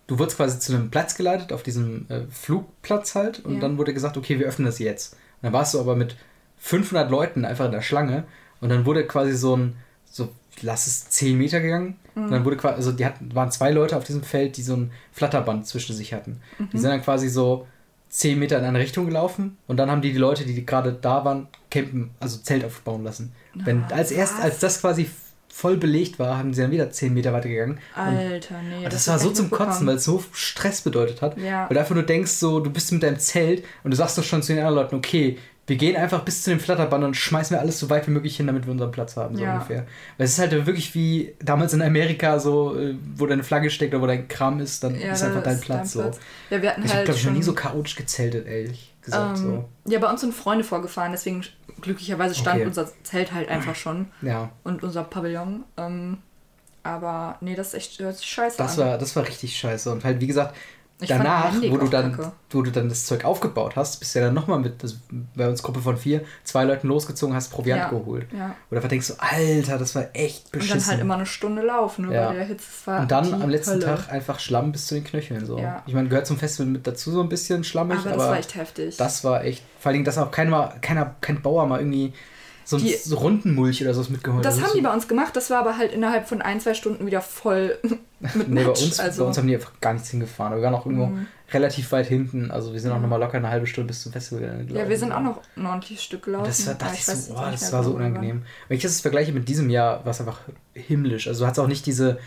du 0.06 0.18
wurdest 0.18 0.36
quasi 0.36 0.58
zu 0.58 0.72
einem 0.74 0.90
Platz 0.90 1.14
geleitet, 1.16 1.52
auf 1.52 1.62
diesem 1.62 2.06
äh, 2.08 2.22
Flugplatz 2.30 3.14
halt. 3.14 3.44
Und 3.44 3.54
Ja. 3.54 3.60
dann 3.60 3.78
wurde 3.78 3.92
gesagt, 3.94 4.16
okay, 4.16 4.38
wir 4.38 4.46
öffnen 4.46 4.66
das 4.66 4.78
jetzt. 4.78 5.14
Und 5.14 5.18
dann 5.44 5.52
warst 5.52 5.74
du 5.74 5.80
aber 5.80 5.96
mit 5.96 6.16
500 6.58 7.10
Leuten 7.10 7.44
einfach 7.44 7.66
in 7.66 7.72
der 7.72 7.82
Schlange. 7.82 8.24
Und 8.60 8.68
dann 8.68 8.86
wurde 8.86 9.06
quasi 9.06 9.32
so 9.34 9.56
ein, 9.56 9.76
so, 10.04 10.28
lass 10.62 10.86
es 10.86 11.08
10 11.10 11.36
Meter 11.36 11.60
gegangen. 11.60 11.96
Und 12.14 12.30
dann 12.30 12.44
wurde 12.44 12.56
quasi, 12.56 12.74
also 12.76 12.92
die 12.92 13.04
hatten, 13.06 13.34
waren 13.34 13.50
zwei 13.50 13.70
Leute 13.70 13.96
auf 13.96 14.04
diesem 14.04 14.22
Feld, 14.22 14.56
die 14.58 14.62
so 14.62 14.76
ein 14.76 14.92
Flatterband 15.12 15.66
zwischen 15.66 15.96
sich 15.96 16.12
hatten. 16.12 16.40
Die 16.72 16.78
sind 16.78 16.90
dann 16.90 17.02
quasi 17.02 17.28
so 17.28 17.66
10 18.10 18.38
Meter 18.38 18.58
in 18.58 18.64
eine 18.64 18.78
Richtung 18.78 19.06
gelaufen. 19.06 19.56
Und 19.66 19.78
dann 19.78 19.90
haben 19.90 20.02
die 20.02 20.12
die 20.12 20.18
Leute, 20.18 20.44
die 20.44 20.64
gerade 20.66 20.92
da 20.92 21.24
waren, 21.24 21.48
campen, 21.70 22.10
also 22.20 22.38
Zelt 22.38 22.64
aufbauen 22.64 23.02
lassen. 23.02 23.32
Wenn, 23.54 23.84
als 23.90 24.10
erst, 24.10 24.38
was? 24.38 24.44
als 24.44 24.58
das 24.60 24.80
quasi 24.80 25.10
voll 25.52 25.76
belegt 25.76 26.18
war, 26.18 26.38
haben 26.38 26.54
sie 26.54 26.62
dann 26.62 26.70
wieder 26.70 26.90
10 26.90 27.12
Meter 27.12 27.32
weiter 27.34 27.48
gegangen. 27.48 27.78
Alter, 27.94 28.54
nee. 28.62 28.84
und 28.84 28.92
das, 28.92 29.06
hab 29.06 29.14
war 29.14 29.16
ich 29.18 29.22
so 29.22 29.30
zum 29.30 29.50
Kotzen, 29.50 29.86
weil 29.86 29.96
es 29.96 30.04
so 30.04 30.24
Stress 30.32 30.80
bedeutet 30.80 31.20
hat. 31.20 31.36
Ja. 31.36 31.68
Weil 31.68 31.74
du 31.74 31.80
einfach 31.80 31.94
nur 31.94 32.04
denkst, 32.04 32.30
so, 32.32 32.60
du 32.60 32.70
bist 32.70 32.90
mit 32.92 33.02
deinem 33.02 33.18
Zelt 33.18 33.62
und 33.84 33.90
du 33.90 33.96
sagst 33.96 34.16
doch 34.16 34.24
schon 34.24 34.42
zu 34.42 34.52
den 34.54 34.60
anderen 34.64 34.76
Leuten, 34.76 34.96
okay, 34.96 35.38
wir 35.66 35.76
gehen 35.76 35.94
einfach 35.94 36.22
bis 36.24 36.42
zu 36.42 36.50
dem 36.50 36.58
Flatterband 36.58 37.04
und 37.04 37.16
schmeißen 37.16 37.54
wir 37.54 37.60
alles 37.60 37.78
so 37.78 37.88
weit 37.88 38.06
wie 38.08 38.10
möglich 38.10 38.36
hin, 38.36 38.46
damit 38.48 38.66
wir 38.66 38.72
unseren 38.72 38.90
Platz 38.90 39.16
haben, 39.16 39.36
so 39.36 39.42
Ja. 39.44 39.54
ungefähr. 39.54 39.86
Weil 40.16 40.24
es 40.24 40.32
ist 40.32 40.38
halt 40.38 40.66
wirklich 40.66 40.94
wie 40.94 41.34
damals 41.40 41.72
in 41.72 41.82
Amerika, 41.82 42.40
so, 42.40 42.76
äh, 42.76 42.96
wo 43.14 43.26
deine 43.26 43.44
Flagge 43.44 43.70
steckt 43.70 43.94
oder 43.94 44.02
wo 44.02 44.06
dein 44.06 44.26
Kram 44.28 44.58
ist, 44.58 44.82
dann 44.82 44.98
Ja, 44.98 45.12
ist 45.12 45.22
einfach 45.22 45.42
dein 45.42 45.54
ist 45.56 45.60
Platz, 45.64 45.92
dein 45.92 46.02
Platz. 46.02 46.16
so. 46.16 46.54
Ja, 46.56 46.62
wir 46.62 46.70
hatten 46.70 46.80
Ich 46.82 46.88
habe, 46.88 46.96
halt 46.96 47.04
glaube 47.04 47.18
ich, 47.18 47.24
noch 47.24 47.30
schon, 47.30 47.38
nie 47.38 47.44
so 47.44 47.52
chaotisch 47.54 47.94
gezeltet, 47.94 48.46
ehrlich 48.48 48.92
gesagt, 49.02 49.38
ähm, 49.38 49.64
so. 49.84 49.90
Ja, 49.92 49.98
bei 50.00 50.10
uns 50.10 50.20
sind 50.22 50.34
Freunde 50.34 50.64
vorgefahren, 50.64 51.12
deswegen 51.12 51.44
glücklicherweise 51.82 52.34
stand 52.34 52.56
Okay. 52.60 52.66
unser 52.66 52.88
Zelt 53.04 53.32
halt 53.32 53.48
einfach 53.48 53.74
schon 53.74 54.06
Ja, 54.22 54.50
und 54.64 54.82
unser 54.82 55.04
Pavillon. 55.04 55.64
Ähm, 55.76 56.18
aber 56.82 57.36
nee, 57.40 57.54
das 57.54 57.68
ist 57.68 57.74
echt 57.74 57.98
hört 58.00 58.16
sich 58.16 58.26
scheiße 58.28 58.56
das 58.58 58.78
an. 58.78 58.86
war, 58.86 58.98
das 58.98 59.14
war 59.14 59.26
richtig 59.26 59.56
scheiße. 59.56 59.90
Und 59.92 60.04
halt, 60.04 60.20
wie 60.20 60.26
gesagt, 60.26 60.56
Ich 61.02 61.08
danach, 61.08 61.52
wo 61.68 61.76
du, 61.76 61.88
dann, 61.88 62.12
kacke. 62.16 62.32
wo 62.50 62.62
du 62.62 62.70
dann 62.70 62.88
das 62.88 63.06
Zeug 63.06 63.24
aufgebaut 63.24 63.74
hast, 63.76 63.98
bist 64.00 64.14
du 64.14 64.20
ja 64.20 64.26
dann 64.26 64.34
nochmal 64.34 64.58
mit, 64.60 64.82
also 64.82 64.96
bei 65.34 65.48
uns 65.48 65.62
Gruppe 65.62 65.80
von 65.80 65.96
vier, 65.96 66.22
zwei 66.44 66.64
Leuten 66.64 66.88
losgezogen, 66.88 67.34
hast 67.34 67.50
Proviant 67.50 67.80
Ja. 67.82 67.88
geholt. 67.88 68.26
Ja. 68.36 68.54
Oder 68.70 68.80
denkst 68.80 69.08
du, 69.08 69.14
Alter, 69.18 69.78
das 69.78 69.94
war 69.94 70.06
echt 70.14 70.44
Und 70.46 70.52
beschissen. 70.60 70.78
dann 70.80 70.88
halt 70.88 71.00
immer 71.00 71.14
eine 71.14 71.26
Stunde 71.26 71.62
laufen, 71.62 72.06
ne, 72.08 72.14
Ja. 72.14 72.28
bei 72.28 72.34
der 72.36 72.44
Hitze. 72.44 72.64
War 72.84 73.00
Und 73.00 73.10
dann 73.10 73.34
am 73.34 73.50
letzten 73.50 73.72
Hölle. 73.72 73.84
Tag 73.84 74.12
einfach 74.12 74.38
Schlamm 74.38 74.72
bis 74.72 74.86
zu 74.86 74.94
den 74.94 75.04
Knöcheln. 75.04 75.44
So. 75.46 75.58
Ja. 75.58 75.82
Ich 75.86 75.94
meine, 75.94 76.08
gehört 76.08 76.26
zum 76.26 76.38
Festival 76.38 76.70
mit 76.72 76.86
dazu 76.86 77.10
so 77.10 77.20
ein 77.20 77.28
bisschen 77.28 77.64
schlammig, 77.64 77.98
Aber 77.98 78.10
aber, 78.10 78.16
das 78.18 78.28
war 78.28 78.38
echt 78.38 78.54
heftig. 78.54 78.96
das 78.96 79.24
war 79.24 79.44
echt, 79.44 79.62
vor 79.78 79.88
allen 79.90 79.94
Dingen, 79.94 80.04
dass 80.04 80.18
auch 80.18 80.30
keiner, 80.30 80.74
keiner, 80.80 81.14
kein 81.20 81.42
Bauer 81.42 81.66
mal 81.66 81.78
irgendwie 81.80 82.12
so 82.64 82.78
Die- 82.78 82.94
so 82.94 83.16
runden 83.16 83.54
Mulch 83.54 83.82
oder 83.82 83.94
sowas 83.94 84.08
mitgeholt 84.10 84.44
das 84.44 84.58
hat. 84.60 84.68
haben 84.68 84.74
die 84.76 84.80
bei 84.82 84.92
uns 84.92 85.08
gemacht, 85.08 85.34
das 85.36 85.50
war 85.50 85.58
aber 85.60 85.76
halt 85.78 85.92
innerhalb 85.92 86.28
von 86.28 86.42
ein, 86.42 86.60
zwei 86.60 86.74
Stunden 86.74 87.06
wieder 87.06 87.20
voll 87.20 87.78
mit 88.34 88.48
Nee, 88.48 88.64
bei 88.64 88.70
uns, 88.70 89.00
also, 89.00 89.22
bei 89.22 89.28
uns 89.28 89.38
haben 89.38 89.48
die 89.48 89.54
einfach 89.54 89.72
gar 89.80 89.92
nichts 89.94 90.10
hingefahren. 90.10 90.54
Wir 90.56 90.62
waren 90.62 90.74
auch 90.74 90.86
irgendwo 90.86 91.06
Mhm. 91.06 91.26
relativ 91.52 91.90
weit 91.92 92.06
hinten. 92.06 92.50
Also 92.50 92.72
wir 92.72 92.80
sind 92.80 92.92
auch 92.92 93.00
nochmal 93.00 93.18
locker 93.20 93.36
eine 93.38 93.48
halbe 93.50 93.66
Stunde 93.66 93.88
bis 93.88 94.02
zum 94.02 94.12
Festival. 94.12 94.42
ja, 94.42 94.64
gelaufen. 94.64 94.88
wir 94.88 94.98
sind 94.98 95.12
auch 95.12 95.20
noch 95.20 95.40
ein 95.56 95.66
ordentliches 95.66 96.02
Stück 96.04 96.24
gelaufen. 96.24 96.46
Das 96.46 96.66
war, 96.66 96.74
dachte 96.74 96.94
ich 96.98 97.08
weiß 97.08 97.26
so, 97.26 97.34
oh, 97.34 97.42
das 97.50 97.72
war 97.72 97.82
so 97.84 97.92
genau, 97.94 98.04
unangenehm. 98.06 98.42
Wenn 98.68 98.76
ich 98.76 98.82
das 98.82 99.00
vergleiche 99.00 99.32
mit 99.32 99.48
diesem 99.48 99.68
Jahr, 99.70 100.04
war 100.04 100.12
es 100.12 100.20
einfach 100.20 100.40
himmlisch. 100.74 101.26
Also 101.28 101.40
du 101.40 101.46
hattest 101.46 101.60
auch 101.60 101.66
nicht 101.68 101.84
diese, 101.86 102.18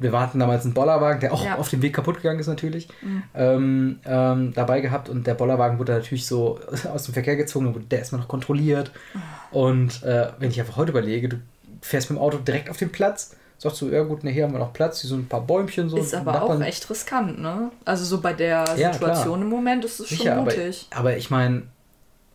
wir 0.00 0.18
hatten 0.18 0.38
damals 0.38 0.64
einen 0.64 0.72
Bollerwagen, 0.74 1.20
der 1.20 1.32
auch 1.32 1.44
Ja. 1.44 1.56
auf 1.56 1.68
dem 1.68 1.82
Weg 1.82 1.94
kaputt 1.94 2.16
gegangen 2.16 2.40
ist 2.40 2.46
natürlich, 2.46 2.88
Mhm. 3.02 3.22
ähm, 3.34 3.98
ähm, 4.06 4.52
dabei 4.54 4.80
gehabt 4.80 5.08
und 5.08 5.26
der 5.26 5.34
Bollerwagen 5.34 5.78
wurde 5.78 5.92
natürlich 5.92 6.26
so 6.26 6.58
aus 6.92 7.04
dem 7.04 7.14
Verkehr 7.14 7.36
gezogen 7.36 7.66
und 7.66 7.74
wurde 7.74 7.84
der 7.86 7.98
erstmal 8.00 8.20
noch 8.22 8.28
kontrolliert. 8.28 8.90
Ah. 9.14 9.18
Und 9.50 10.02
äh, 10.02 10.28
wenn 10.38 10.50
ich 10.50 10.58
einfach 10.60 10.76
heute 10.76 10.90
überlege, 10.90 11.28
du 11.28 11.36
fährst 11.82 12.10
mit 12.10 12.18
dem 12.18 12.22
Auto 12.22 12.38
direkt 12.38 12.70
auf 12.70 12.78
den 12.78 12.90
Platz, 12.90 13.36
sagst 13.58 13.80
du, 13.82 13.88
ja 13.90 14.02
gut, 14.02 14.24
ne, 14.24 14.30
hier 14.30 14.44
haben 14.44 14.52
wir 14.52 14.58
noch 14.58 14.72
Platz, 14.72 15.00
hier 15.02 15.08
sind 15.10 15.20
ein 15.20 15.28
paar 15.28 15.42
Bäumchen 15.42 15.88
so. 15.90 15.96
Ist 15.98 16.14
aber 16.14 16.42
auch 16.42 16.60
echt 16.60 16.88
riskant, 16.90 17.38
ne? 17.40 17.70
Also 17.84 18.04
so 18.04 18.20
bei 18.20 18.32
der 18.32 18.64
Ja, 18.76 18.92
Situation 18.92 19.42
im 19.42 19.48
Moment 19.48 19.84
ist 19.84 20.00
es 20.00 20.08
Sicher, 20.08 20.22
schon 20.24 20.32
aber, 20.32 20.42
mutig. 20.44 20.86
aber 20.94 21.16
ich 21.16 21.30
meine, 21.30 21.62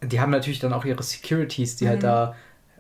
die 0.04 0.20
haben 0.22 0.30
natürlich 0.32 0.60
dann 0.60 0.72
auch 0.72 0.86
ihre 0.86 1.04
Securities, 1.04 1.76
die 1.78 1.88
halt 1.88 2.00
Mhm. 2.00 2.04
da 2.04 2.36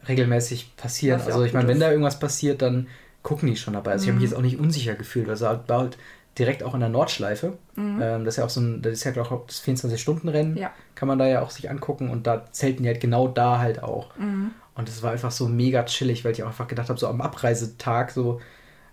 regelmäßig 0.07 0.75
passieren. 0.77 1.19
Ja 1.19 1.25
Also 1.25 1.43
ich 1.43 1.53
meine, 1.53 1.67
wenn 1.67 1.79
da 1.79 1.89
irgendwas 1.89 2.19
passiert, 2.19 2.61
dann 2.61 2.87
gucken 3.23 3.47
die 3.49 3.55
schon 3.55 3.73
dabei. 3.73 3.91
Also 3.91 4.03
ich 4.03 4.09
habe 4.09 4.15
Mhm. 4.17 4.21
mich 4.21 4.29
jetzt 4.31 4.37
auch 4.37 4.43
nicht 4.43 4.59
unsicher 4.59 4.95
gefühlt, 4.95 5.27
es 5.27 5.41
halt 5.41 5.69
halt 5.69 5.97
direkt 6.37 6.63
auch 6.63 6.73
in 6.73 6.79
der 6.79 6.89
Nordschleife. 6.89 7.57
Mhm. 7.75 7.99
Ähm, 8.01 8.25
das 8.25 8.35
ist 8.35 8.37
ja 8.37 8.45
auch 8.45 8.49
so 8.49 8.61
ein, 8.61 8.81
das 8.81 8.93
ist 8.93 9.03
ja 9.03 9.21
auch 9.21 9.45
das 9.45 9.59
24-Stunden-Rennen, 9.59 10.55
Ja. 10.57 10.71
kann 10.95 11.07
man 11.07 11.19
da 11.19 11.27
ja 11.27 11.41
auch 11.41 11.49
sich 11.49 11.69
angucken 11.69 12.09
und 12.09 12.27
da 12.27 12.45
zelten 12.51 12.83
die 12.83 12.89
halt 12.89 13.01
genau 13.01 13.27
da 13.27 13.59
halt 13.59 13.83
auch. 13.83 14.15
Mhm. 14.17 14.51
Und 14.75 14.87
es 14.87 15.03
war 15.03 15.11
einfach 15.11 15.31
so 15.31 15.47
mega 15.49 15.83
chillig, 15.83 16.23
weil 16.23 16.31
ich 16.31 16.43
auch 16.43 16.47
einfach 16.47 16.67
gedacht 16.67 16.87
habe, 16.89 16.99
so 16.99 17.07
am 17.07 17.19
Abreisetag, 17.19 18.11
so, 18.11 18.39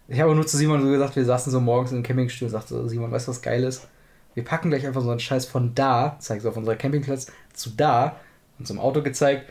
ich 0.08 0.20
habe 0.20 0.34
nur 0.34 0.46
zu 0.46 0.56
Simon 0.56 0.82
so 0.82 0.88
gesagt, 0.88 1.14
wir 1.16 1.24
saßen 1.24 1.52
so 1.52 1.60
morgens 1.60 1.92
im 1.92 2.02
Campingstuhl 2.02 2.46
und 2.46 2.52
sagte 2.52 2.74
so, 2.74 2.88
Simon, 2.88 3.10
weißt 3.12 3.28
du, 3.28 3.30
was 3.30 3.42
geil 3.42 3.62
ist? 3.62 3.86
Wir 4.34 4.44
packen 4.44 4.70
gleich 4.70 4.86
einfach 4.86 5.02
so 5.02 5.10
einen 5.10 5.20
Scheiß 5.20 5.46
von 5.46 5.74
da, 5.74 6.16
zeig 6.20 6.40
so 6.42 6.48
auf 6.48 6.56
unserer 6.56 6.76
Campingplatz, 6.76 7.30
zu 7.52 7.70
da, 7.70 8.16
uns 8.58 8.70
im 8.70 8.78
Auto 8.80 9.02
gezeigt, 9.02 9.48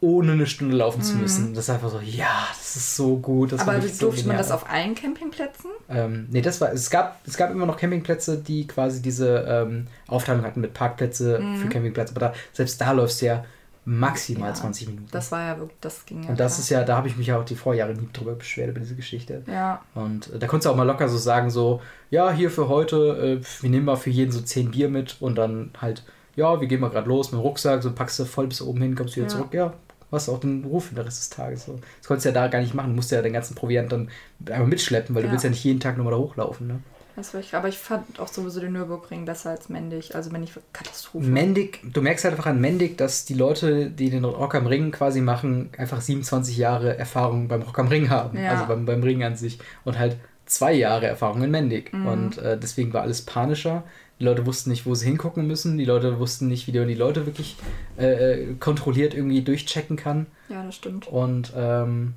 ohne 0.00 0.32
eine 0.32 0.46
Stunde 0.46 0.76
laufen 0.76 1.02
zu 1.02 1.16
müssen. 1.16 1.54
Das 1.54 1.64
ist 1.64 1.70
einfach 1.70 1.90
so, 1.90 1.98
ja, 2.00 2.46
das 2.56 2.76
ist 2.76 2.96
so 2.96 3.16
gut. 3.16 3.52
Das 3.52 3.62
Mhm. 3.62 3.68
Aber 3.68 3.78
wirklich 3.78 3.96
so 3.96 4.06
durfte 4.06 4.28
man 4.28 4.36
das 4.36 4.50
auf 4.52 4.68
allen 4.70 4.94
Campingplätzen? 4.94 5.70
Ähm, 5.88 6.26
nee, 6.30 6.40
das 6.40 6.60
war, 6.60 6.72
es 6.72 6.88
gab, 6.90 7.20
es 7.26 7.36
gab 7.36 7.50
immer 7.50 7.66
noch 7.66 7.76
Campingplätze, 7.76 8.38
die 8.38 8.66
quasi 8.66 9.02
diese 9.02 9.38
ähm, 9.48 9.86
Aufteilung 10.06 10.44
hatten 10.44 10.60
mit 10.60 10.74
Parkplätze 10.74 11.40
Mhm. 11.40 11.56
für 11.56 11.68
Campingplätze, 11.68 12.12
aber 12.14 12.20
da, 12.28 12.32
selbst 12.52 12.80
da 12.80 12.92
läufst 12.92 13.20
du 13.22 13.26
ja 13.26 13.44
maximal 13.84 14.50
Ja, 14.50 14.54
20 14.54 14.88
Minuten. 14.88 15.08
Das 15.10 15.32
war 15.32 15.42
ja 15.46 15.58
wirklich, 15.58 15.78
das 15.80 16.04
ging 16.04 16.22
ja. 16.22 16.28
Und 16.28 16.38
das 16.38 16.52
klar. 16.54 16.62
ist 16.62 16.68
ja, 16.70 16.84
da 16.84 16.96
habe 16.96 17.08
ich 17.08 17.16
mich 17.16 17.28
ja 17.28 17.38
auch 17.40 17.44
die 17.44 17.54
Vorjahre 17.56 17.94
nie 17.94 18.08
drüber 18.12 18.34
beschwert, 18.34 18.68
über 18.70 18.80
diese 18.80 18.94
Geschichte. 18.94 19.42
Ja, 19.50 19.80
Und 19.94 20.32
äh, 20.32 20.38
da 20.38 20.46
konntest 20.46 20.66
du 20.66 20.70
auch 20.70 20.76
mal 20.76 20.82
locker 20.84 21.08
so 21.08 21.16
sagen, 21.16 21.48
so, 21.50 21.80
ja, 22.10 22.30
hier 22.30 22.50
für 22.50 22.68
heute, 22.68 23.40
äh, 23.40 23.62
wir 23.62 23.70
nehmen 23.70 23.86
mal 23.86 23.96
für 23.96 24.10
jeden 24.10 24.30
so 24.30 24.40
10 24.42 24.72
Bier 24.72 24.90
mit 24.90 25.16
und 25.20 25.36
dann 25.36 25.70
halt, 25.80 26.04
ja, 26.36 26.60
wir 26.60 26.68
gehen 26.68 26.80
mal 26.80 26.90
gerade 26.90 27.08
los 27.08 27.32
mit 27.32 27.40
dem 27.40 27.42
Rucksack, 27.42 27.82
so 27.82 27.90
packst 27.92 28.18
du 28.18 28.26
voll 28.26 28.46
bis 28.48 28.60
oben 28.60 28.82
hin, 28.82 28.94
kommst 28.94 29.16
wieder 29.16 29.26
Ja. 29.26 29.30
zurück, 29.32 29.54
ja, 29.54 29.72
hast 30.16 30.28
auch 30.28 30.40
den 30.40 30.64
Ruf 30.64 30.86
für 30.86 30.94
den 30.94 31.04
Rest 31.04 31.20
des 31.20 31.30
Tages. 31.30 31.64
So. 31.66 31.78
Das 31.98 32.06
konntest 32.06 32.24
du 32.26 32.28
ja 32.30 32.34
da 32.34 32.48
gar 32.48 32.60
nicht 32.60 32.74
machen, 32.74 32.90
du 32.90 32.96
musst 32.96 33.10
ja 33.10 33.20
den 33.22 33.32
ganzen 33.32 33.54
Proviant 33.54 33.92
dann 33.92 34.08
einmal 34.46 34.68
mitschleppen, 34.68 35.14
weil 35.14 35.22
du 35.22 35.28
Ja. 35.28 35.32
willst 35.32 35.44
ja 35.44 35.50
nicht 35.50 35.64
jeden 35.64 35.80
Tag 35.80 35.96
nochmal 35.96 36.12
da 36.12 36.18
hochlaufen. 36.18 36.66
Ne? 36.66 36.80
das 37.18 37.34
war 37.34 37.40
ich. 37.40 37.54
Aber 37.54 37.68
ich 37.68 37.78
fand 37.78 38.20
auch 38.20 38.28
sowieso 38.28 38.60
den 38.60 38.72
Nürburgring 38.74 39.24
besser 39.24 39.50
als 39.50 39.68
Mendig. 39.68 40.14
Also 40.14 40.32
wenn 40.32 40.44
ich 40.44 40.52
Katastrophe. 40.72 41.26
Mendig, 41.26 41.80
du 41.92 42.00
merkst 42.00 42.24
halt 42.24 42.34
einfach 42.34 42.46
an 42.46 42.60
Mendig, 42.60 42.96
dass 42.96 43.24
die 43.24 43.34
Leute, 43.34 43.90
die 43.90 44.08
den 44.08 44.24
Rock 44.24 44.54
am 44.54 44.66
Ring 44.68 44.92
quasi 44.92 45.20
machen, 45.20 45.70
einfach 45.76 46.00
27 46.00 46.56
Jahre 46.56 46.96
Erfahrung 46.96 47.48
beim 47.48 47.62
Rock 47.62 47.78
am 47.80 47.88
Ring 47.88 48.08
haben. 48.08 48.38
Ja. 48.38 48.52
Also 48.52 48.66
beim, 48.66 48.86
beim 48.86 49.02
Ring 49.02 49.24
an 49.24 49.34
sich. 49.34 49.58
Und 49.84 49.98
halt 49.98 50.16
zwei 50.46 50.72
Jahre 50.72 51.06
Erfahrung 51.06 51.42
in 51.42 51.50
Mendig. 51.50 51.92
Mhm. 51.92 52.06
Und 52.06 52.38
äh, 52.38 52.56
deswegen 52.56 52.92
war 52.92 53.02
alles 53.02 53.22
panischer. 53.22 53.82
Die 54.20 54.24
Leute 54.24 54.46
wussten 54.46 54.70
nicht, 54.70 54.84
wo 54.86 54.94
sie 54.94 55.06
hingucken 55.06 55.46
müssen. 55.46 55.78
Die 55.78 55.84
Leute 55.84 56.18
wussten 56.18 56.48
nicht, 56.48 56.66
wie 56.66 56.76
man 56.78 56.88
die 56.88 56.94
Leute 56.94 57.24
wirklich 57.26 57.56
äh, 57.98 58.32
äh, 58.42 58.54
kontrolliert 58.58 59.14
irgendwie 59.14 59.42
durchchecken 59.42 59.96
kann. 59.96 60.26
ja, 60.48 60.64
das 60.64 60.74
stimmt. 60.74 61.06
Und 61.06 61.52
ähm, 61.56 62.14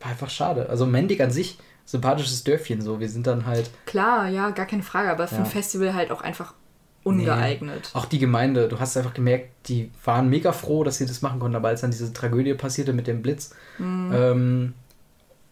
war 0.00 0.10
einfach 0.10 0.30
schade. 0.30 0.68
Also 0.68 0.86
Mendig 0.86 1.20
an 1.20 1.30
sich, 1.32 1.58
sympathisches 1.84 2.44
Dörfchen 2.44 2.80
so. 2.80 3.00
Wir 3.00 3.08
sind 3.08 3.26
dann 3.26 3.44
halt 3.46 3.70
Klar, 3.86 4.28
ja, 4.28 4.50
gar 4.50 4.66
keine 4.66 4.82
Frage. 4.84 5.10
Aber 5.10 5.26
für 5.26 5.34
Ja. 5.36 5.40
ein 5.40 5.46
Festival 5.46 5.94
halt 5.94 6.10
auch 6.12 6.20
einfach 6.22 6.54
ungeeignet. 7.04 7.90
Auch 7.94 8.04
die 8.04 8.20
Gemeinde, 8.20 8.68
du 8.68 8.78
hast 8.78 8.96
einfach 8.96 9.12
gemerkt, 9.14 9.48
die 9.68 9.90
waren 10.04 10.28
mega 10.28 10.52
froh, 10.52 10.84
dass 10.84 10.98
sie 10.98 11.06
das 11.06 11.20
machen 11.22 11.40
konnten, 11.40 11.56
aber 11.56 11.68
als 11.68 11.80
dann 11.80 11.90
diese 11.90 12.12
Tragödie 12.12 12.54
passierte 12.54 12.92
mit 12.92 13.06
dem 13.08 13.22
Blitz, 13.22 13.54
Mhm. 13.78 14.10
ähm, 14.14 14.74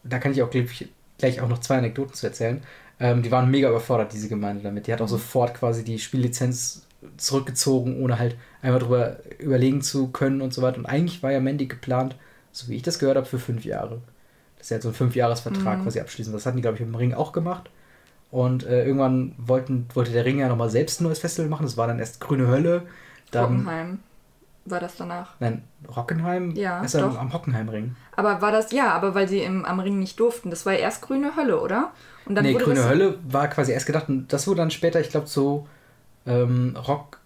da 0.04 0.18
kann 0.20 0.30
ich 0.32 0.42
auch 0.42 0.50
glücklich, 0.50 0.88
gleich 1.18 1.40
auch 1.40 1.48
noch 1.48 1.58
zwei 1.58 1.78
Anekdoten 1.78 2.14
zu 2.14 2.26
erzählen. 2.26 2.62
Ähm, 3.00 3.22
die 3.22 3.30
waren 3.30 3.50
mega 3.50 3.68
überfordert, 3.70 4.12
diese 4.12 4.28
Gemeinde 4.28 4.62
damit. 4.62 4.86
Die 4.86 4.92
hat 4.92 5.00
auch 5.00 5.06
Mhm. 5.06 5.10
sofort 5.10 5.54
quasi 5.54 5.84
die 5.84 5.98
Spiellizenz 5.98 6.86
zurückgezogen, 7.16 8.00
ohne 8.02 8.18
halt 8.18 8.36
einmal 8.62 8.80
drüber 8.80 9.18
überlegen 9.38 9.82
zu 9.82 10.08
können 10.08 10.42
und 10.42 10.52
so 10.54 10.62
weiter. 10.62 10.78
Und 10.78 10.86
eigentlich 10.86 11.22
war 11.22 11.32
ja 11.32 11.40
Mandy 11.40 11.66
geplant, 11.66 12.16
so 12.52 12.68
wie 12.68 12.76
ich 12.76 12.82
das 12.82 12.98
gehört 12.98 13.16
habe, 13.16 13.26
für 13.26 13.38
fünf 13.38 13.64
Jahre. 13.64 14.02
Dass 14.58 14.68
sie 14.68 14.74
halt 14.74 14.82
so 14.82 14.88
einen 14.90 14.96
Fünfjahresvertrag 14.96 15.78
Mhm. 15.80 15.82
quasi 15.84 16.00
abschließen. 16.00 16.32
Das 16.32 16.44
hatten 16.46 16.56
die, 16.58 16.62
glaube 16.62 16.76
ich, 16.76 16.80
mit 16.82 16.90
dem 16.90 16.96
Ring 16.96 17.14
auch 17.14 17.32
gemacht. 17.32 17.70
Und 18.30 18.64
äh, 18.66 18.84
irgendwann 18.84 19.34
wollten, 19.38 19.86
wollte 19.94 20.12
der 20.12 20.24
Ring 20.24 20.38
ja 20.38 20.48
nochmal 20.48 20.70
selbst 20.70 21.00
ein 21.00 21.04
neues 21.04 21.18
Festival 21.20 21.48
machen. 21.48 21.64
Das 21.64 21.76
war 21.76 21.86
dann 21.88 21.98
erst 21.98 22.20
Grüne 22.20 22.48
Hölle. 22.48 22.82
Dann, 23.30 23.60
Hockenheim 23.60 23.98
war 24.70 24.80
das 24.80 24.96
danach. 24.96 25.34
Nein, 25.40 25.64
Rockenheim? 25.94 26.52
Ja, 26.52 26.82
ist 26.82 26.94
ja 26.94 27.04
am, 27.04 27.12
doch. 27.12 27.20
am 27.20 27.32
Hockenheimring. 27.32 27.96
Aber 28.16 28.40
war 28.42 28.52
das, 28.52 28.72
ja, 28.72 28.92
aber 28.92 29.14
weil 29.14 29.28
sie 29.28 29.40
im, 29.40 29.64
am 29.64 29.80
Ring 29.80 29.98
nicht 29.98 30.18
durften. 30.20 30.50
Das 30.50 30.66
war 30.66 30.72
ja 30.72 30.80
erst 30.80 31.02
grüne 31.02 31.36
Hölle, 31.36 31.60
oder? 31.60 31.92
Und 32.26 32.34
dann 32.34 32.44
nee, 32.44 32.54
wurde 32.54 32.64
Grüne 32.64 32.80
das, 32.80 32.88
Hölle 32.88 33.18
war 33.28 33.48
quasi 33.48 33.72
erst 33.72 33.86
gedacht. 33.86 34.08
Und 34.08 34.32
das 34.32 34.46
wurde 34.46 34.58
dann 34.58 34.70
später, 34.70 35.00
ich 35.00 35.10
glaube, 35.10 35.26
so 35.26 35.66
ähm, 36.26 36.76
Rock 36.76 37.18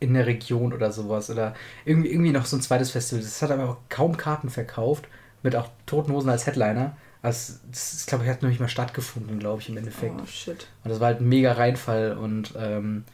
in 0.00 0.14
der 0.14 0.26
Region 0.26 0.72
oder 0.72 0.92
sowas. 0.92 1.30
Oder 1.30 1.54
irgendwie, 1.84 2.10
irgendwie 2.10 2.32
noch 2.32 2.46
so 2.46 2.56
ein 2.56 2.62
zweites 2.62 2.90
Festival. 2.90 3.22
Das 3.22 3.42
hat 3.42 3.50
aber 3.50 3.68
auch 3.68 3.76
kaum 3.88 4.16
Karten 4.16 4.50
verkauft. 4.50 5.08
Mit 5.42 5.56
auch 5.56 5.68
Toten 5.86 6.12
Hosen 6.12 6.30
als 6.30 6.46
Headliner. 6.46 6.96
Also, 7.22 7.54
das 7.70 7.92
ist, 7.92 8.06
glaube 8.06 8.24
ich, 8.24 8.30
hat 8.30 8.42
noch 8.42 8.48
nicht 8.48 8.60
mal 8.60 8.68
stattgefunden, 8.68 9.38
glaube 9.38 9.60
ich, 9.60 9.68
im 9.68 9.76
Endeffekt. 9.76 10.14
Oh, 10.22 10.26
shit. 10.26 10.68
Und 10.84 10.90
das 10.90 11.00
war 11.00 11.08
halt 11.08 11.20
ein 11.20 11.28
mega 11.28 11.52
Reinfall 11.52 12.16
und 12.16 12.54
ähm, 12.56 13.04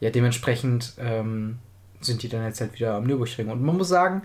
ja, 0.00 0.10
dementsprechend 0.10 0.94
ähm, 0.98 1.58
sind 2.06 2.22
die 2.22 2.28
dann 2.28 2.44
jetzt 2.44 2.60
halt 2.60 2.72
wieder 2.74 2.94
am 2.94 3.04
Nürburgring. 3.04 3.48
Und 3.48 3.62
man 3.62 3.76
muss 3.76 3.88
sagen, 3.88 4.22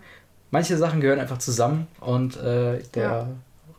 manche 0.52 0.78
Sachen 0.78 1.02
gehören 1.02 1.20
einfach 1.20 1.40
zusammen 1.40 1.88
und 2.00 2.38
äh, 2.38 2.82
der 2.94 3.30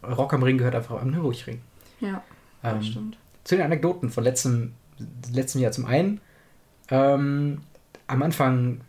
Rock 0.04 0.34
am 0.34 0.42
Ring 0.42 0.58
gehört 0.58 0.74
einfach 0.74 1.00
am 1.00 1.10
Nürburgring. 1.10 1.60
Ja, 2.00 2.22
das 2.62 2.74
Ähm, 2.74 2.82
stimmt. 2.82 3.18
zu 3.44 3.56
den 3.56 3.64
Anekdoten 3.64 4.10
von 4.10 4.24
letztem, 4.24 4.72
letztem 5.32 5.60
Jahr 5.62 5.72
zum 5.72 5.86
einen. 5.86 6.20
Ähm, 6.90 7.62
am 8.06 8.22
Anfang 8.22 8.80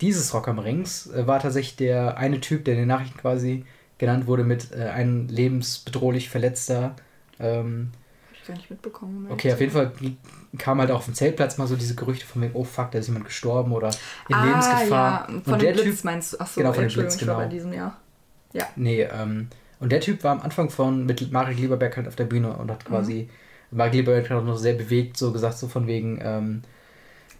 dieses 0.00 0.32
Rock 0.34 0.48
am 0.48 0.58
Rings 0.58 1.06
äh, 1.12 1.26
war 1.26 1.38
tatsächlich 1.40 1.76
der 1.76 2.16
eine 2.16 2.40
Typ, 2.40 2.64
der 2.64 2.74
in 2.74 2.80
den 2.80 2.88
Nachrichten 2.88 3.18
quasi 3.18 3.64
genannt 3.98 4.26
wurde 4.26 4.42
mit 4.44 4.72
äh, 4.72 4.88
ein 4.88 5.28
lebensbedrohlich 5.28 6.28
Verletzter. 6.30 6.96
Ähm, 7.38 7.90
Hab 8.30 8.36
ich 8.40 8.46
gar 8.48 8.56
nicht 8.56 8.70
mitbekommen. 8.70 9.26
um 9.26 9.32
Okay, 9.32 9.52
auf 9.52 9.60
jeden 9.60 9.72
Fall 9.72 9.92
kam 10.58 10.78
halt 10.80 10.90
auch 10.90 10.96
auf 10.98 11.04
dem 11.06 11.14
Zeltplatz 11.14 11.56
mal 11.58 11.66
so 11.66 11.76
diese 11.76 11.94
Gerüchte 11.94 12.26
von 12.26 12.42
wegen, 12.42 12.52
oh 12.54 12.64
fuck, 12.64 12.90
da 12.90 12.98
ist 12.98 13.06
jemand 13.08 13.24
gestorben 13.24 13.72
oder 13.72 13.90
in 14.28 14.34
ah, 14.34 14.44
Lebensgefahr. 14.44 15.26
Ja, 15.28 15.34
und 15.34 15.44
von 15.44 15.58
der 15.58 15.72
dem 15.72 15.82
Blitz 15.82 15.96
Typ, 15.96 16.04
meinst 16.04 16.32
du? 16.34 16.40
Achso, 16.40 16.60
Genau, 16.60 16.72
von 16.72 16.84
dem 16.84 16.92
Blitz, 16.92 17.18
genau. 17.18 17.36
bei 17.36 17.46
diesem 17.46 17.72
Jahr. 17.72 17.96
Ja. 18.52 18.66
nee, 18.76 19.02
ähm, 19.02 19.48
und 19.80 19.90
der 19.90 20.00
Typ 20.00 20.22
war 20.24 20.32
am 20.32 20.42
Anfang 20.42 20.68
von 20.68 21.06
mit 21.06 21.32
Marek 21.32 21.56
Lieberberg 21.58 21.96
halt 21.96 22.06
auf 22.06 22.16
der 22.16 22.24
Bühne 22.24 22.52
und 22.52 22.66
Mhm. 22.66 22.70
hat 22.70 22.84
quasi, 22.84 23.28
Marek 23.70 23.94
Lieberberg 23.94 24.28
hat 24.28 24.38
auch 24.38 24.44
noch 24.44 24.58
sehr 24.58 24.74
bewegt, 24.74 25.16
so 25.16 25.32
gesagt, 25.32 25.56
so 25.58 25.68
von 25.68 25.86
wegen, 25.86 26.20
ähm, 26.22 26.62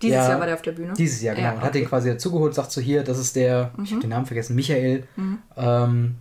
Dieses 0.00 0.16
Ja, 0.16 0.30
Jahr 0.30 0.40
war 0.40 0.46
der 0.46 0.56
auf 0.56 0.62
der 0.62 0.72
Bühne. 0.72 0.94
dieses 0.94 1.22
Jahr, 1.22 1.36
genau, 1.36 1.48
Ja, 1.48 1.54
und 1.54 1.60
hat 1.60 1.74
den 1.74 1.82
okay. 1.82 1.88
quasi 1.90 2.08
dazugeholt, 2.08 2.54
sagt 2.54 2.72
so 2.72 2.80
hier, 2.80 3.04
das 3.04 3.18
ist 3.18 3.36
der, 3.36 3.70
ich 3.84 3.90
habe 3.92 4.00
den 4.00 4.10
Namen 4.10 4.26
vergessen, 4.26 4.56
Michael, 4.56 5.04
Mhm. 5.14 5.38
ähm, 5.56 6.16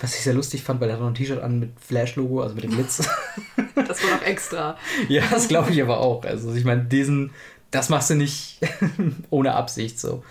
was 0.00 0.14
ich 0.14 0.20
sehr 0.20 0.34
lustig 0.34 0.62
fand, 0.62 0.80
weil 0.80 0.88
er 0.90 0.94
hat 0.94 1.00
noch 1.00 1.08
ein 1.08 1.14
T-Shirt 1.14 1.42
an 1.42 1.58
mit 1.58 1.70
Flash-Logo, 1.80 2.42
also 2.42 2.54
mit 2.54 2.64
dem 2.64 2.72
Blitz. 2.72 3.08
Das 3.74 4.02
war 4.04 4.10
noch 4.16 4.22
extra. 4.22 4.76
Ja, 5.08 5.22
das 5.30 5.48
glaube 5.48 5.70
ich 5.70 5.82
aber 5.82 5.98
auch. 6.00 6.24
Also 6.24 6.54
ich 6.54 6.64
meine, 6.64 6.84
diesen, 6.84 7.30
das 7.70 7.88
machst 7.88 8.10
du 8.10 8.14
nicht 8.14 8.58
ohne 9.30 9.54
Absicht 9.54 9.98
so. 9.98 10.22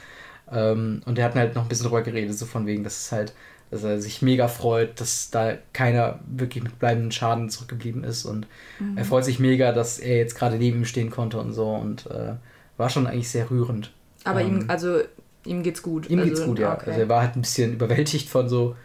Ähm, 0.51 1.01
und 1.05 1.17
der 1.17 1.25
hat 1.25 1.35
halt 1.35 1.55
noch 1.55 1.63
ein 1.63 1.67
bisschen 1.67 1.85
drüber 1.85 2.01
geredet, 2.01 2.37
so 2.37 2.45
von 2.45 2.65
wegen, 2.67 2.83
dass 2.83 2.97
es 3.05 3.11
halt, 3.11 3.33
dass 3.71 3.83
er 3.83 3.99
sich 4.01 4.21
mega 4.21 4.47
freut, 4.47 4.99
dass 5.01 5.31
da 5.31 5.53
keiner 5.73 6.19
wirklich 6.27 6.63
mit 6.63 6.77
bleibenden 6.79 7.11
Schaden 7.11 7.49
zurückgeblieben 7.49 8.03
ist. 8.03 8.25
Und 8.25 8.47
Mhm. 8.79 8.97
er 8.97 9.05
freut 9.05 9.25
sich 9.25 9.39
mega, 9.39 9.71
dass 9.71 9.97
er 9.99 10.17
jetzt 10.17 10.35
gerade 10.35 10.57
neben 10.57 10.79
ihm 10.79 10.85
stehen 10.85 11.09
konnte 11.09 11.39
und 11.39 11.53
so. 11.53 11.69
Und 11.69 12.05
äh, 12.07 12.33
war 12.77 12.89
schon 12.89 13.07
eigentlich 13.07 13.29
sehr 13.29 13.49
rührend. 13.49 13.91
Aber 14.23 14.41
Ähm, 14.41 14.61
ihm, 14.61 14.65
also, 14.69 14.99
ihm 15.45 15.63
geht's 15.63 15.81
gut. 15.81 16.09
Ihm 16.09 16.19
also, 16.19 16.29
geht's 16.29 16.45
gut, 16.45 16.59
ja. 16.59 16.73
okay. 16.75 16.89
Also 16.91 17.01
er 17.01 17.09
war 17.09 17.21
halt 17.21 17.35
ein 17.35 17.41
bisschen 17.41 17.73
überwältigt 17.73 18.29
von 18.29 18.47
so 18.49 18.75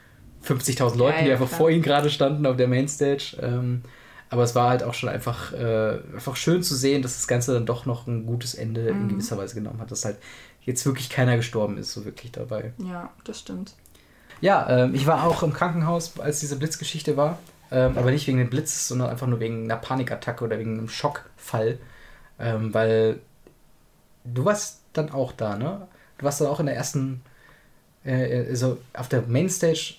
50.000 0.46 0.96
Leuten, 0.96 1.16
Ja, 1.18 1.22
die 1.22 1.28
ja, 1.28 1.34
einfach 1.34 1.48
klar. 1.48 1.58
vor 1.58 1.70
ihm 1.70 1.82
gerade 1.82 2.10
standen 2.10 2.46
auf 2.46 2.56
der 2.56 2.68
Mainstage. 2.68 3.36
Ähm, 3.40 3.82
aber 4.30 4.42
es 4.42 4.54
war 4.54 4.70
halt 4.70 4.82
auch 4.82 4.94
schon 4.94 5.08
einfach, 5.08 5.52
äh, 5.52 5.98
einfach 6.14 6.36
schön 6.36 6.62
zu 6.62 6.74
sehen, 6.74 7.02
dass 7.02 7.14
das 7.14 7.28
Ganze 7.28 7.54
dann 7.54 7.66
doch 7.66 7.86
noch 7.86 8.06
ein 8.06 8.26
gutes 8.26 8.54
Ende 8.54 8.92
Mhm. 8.92 9.02
in 9.02 9.08
gewisser 9.10 9.38
Weise 9.38 9.54
genommen 9.54 9.80
hat. 9.80 9.90
Dass 9.90 10.04
halt 10.04 10.16
jetzt 10.62 10.84
wirklich 10.84 11.10
keiner 11.10 11.36
gestorben 11.36 11.78
ist, 11.78 11.92
so 11.92 12.04
wirklich 12.04 12.32
dabei. 12.32 12.72
Ja, 12.78 13.10
das 13.24 13.40
stimmt. 13.40 13.74
Ja, 14.40 14.68
ähm, 14.84 14.94
ich 14.94 15.06
war 15.06 15.24
auch 15.24 15.42
im 15.42 15.52
Krankenhaus, 15.52 16.18
als 16.18 16.40
diese 16.40 16.56
Blitzgeschichte 16.56 17.16
war. 17.16 17.38
Ähm, 17.70 17.96
aber 17.98 18.10
nicht 18.10 18.26
wegen 18.26 18.38
dem 18.38 18.50
Blitz, 18.50 18.86
sondern 18.88 19.10
einfach 19.10 19.26
nur 19.26 19.40
wegen 19.40 19.64
einer 19.64 19.76
Panikattacke 19.80 20.44
oder 20.44 20.58
wegen 20.58 20.78
einem 20.78 20.88
Schockfall. 20.88 21.78
Ähm, 22.38 22.74
weil 22.74 23.18
du 24.24 24.44
warst 24.44 24.80
dann 24.92 25.10
auch 25.10 25.32
da, 25.32 25.56
ne? 25.56 25.86
Du 26.18 26.24
warst 26.24 26.40
dann 26.40 26.48
auch 26.48 26.60
in 26.60 26.66
der 26.66 26.76
ersten, 26.76 27.22
äh, 28.04 28.46
also 28.48 28.78
auf 28.92 29.08
der 29.08 29.22
Mainstage. 29.22 29.94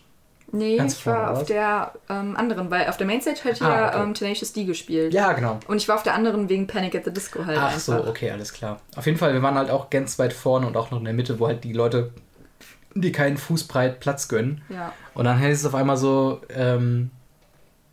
Nee, 0.51 0.77
Ganz 0.77 0.93
ich 0.99 1.05
war 1.05 1.31
auf 1.31 1.39
was? 1.41 1.47
der 1.47 1.91
ähm, 2.09 2.37
anderen, 2.37 2.71
weil 2.71 2.87
auf 2.87 2.95
der 2.95 3.05
Mainstage 3.05 3.43
hat 3.43 3.61
Ah, 3.61 3.69
ja 3.69 3.87
okay. 3.89 4.03
ähm, 4.03 4.13
Tenacious 4.13 4.53
D 4.53 4.63
gespielt. 4.63 5.13
Ja, 5.13 5.33
genau. 5.33 5.59
Und 5.67 5.77
ich 5.77 5.87
war 5.89 5.95
auf 5.95 6.03
der 6.03 6.13
anderen 6.13 6.47
wegen 6.47 6.67
Panic 6.67 6.95
at 6.95 7.03
the 7.03 7.11
Disco 7.11 7.45
halt 7.45 7.57
Ach 7.59 7.65
einfach. 7.67 7.79
so, 7.79 8.07
okay, 8.07 8.31
alles 8.31 8.53
klar. 8.53 8.79
Auf 8.95 9.05
jeden 9.05 9.17
Fall, 9.17 9.33
wir 9.33 9.41
waren 9.41 9.55
halt 9.55 9.69
auch 9.69 9.89
ganz 9.89 10.17
weit 10.19 10.31
vorne 10.31 10.65
und 10.65 10.77
auch 10.77 10.89
noch 10.89 10.99
in 10.99 11.05
der 11.05 11.13
Mitte, 11.13 11.39
wo 11.39 11.47
halt 11.47 11.63
die 11.65 11.73
Leute, 11.73 12.11
die 12.95 13.11
keinen 13.11 13.35
Fußbreit 13.37 13.99
Platz 13.99 14.29
gönnen. 14.29 14.61
Ja. 14.69 14.93
Und 15.13 15.25
dann 15.25 15.37
heißt 15.37 15.59
es 15.61 15.65
auf 15.65 15.75
einmal 15.75 15.97
so, 15.97 16.39
ähm, 16.49 17.11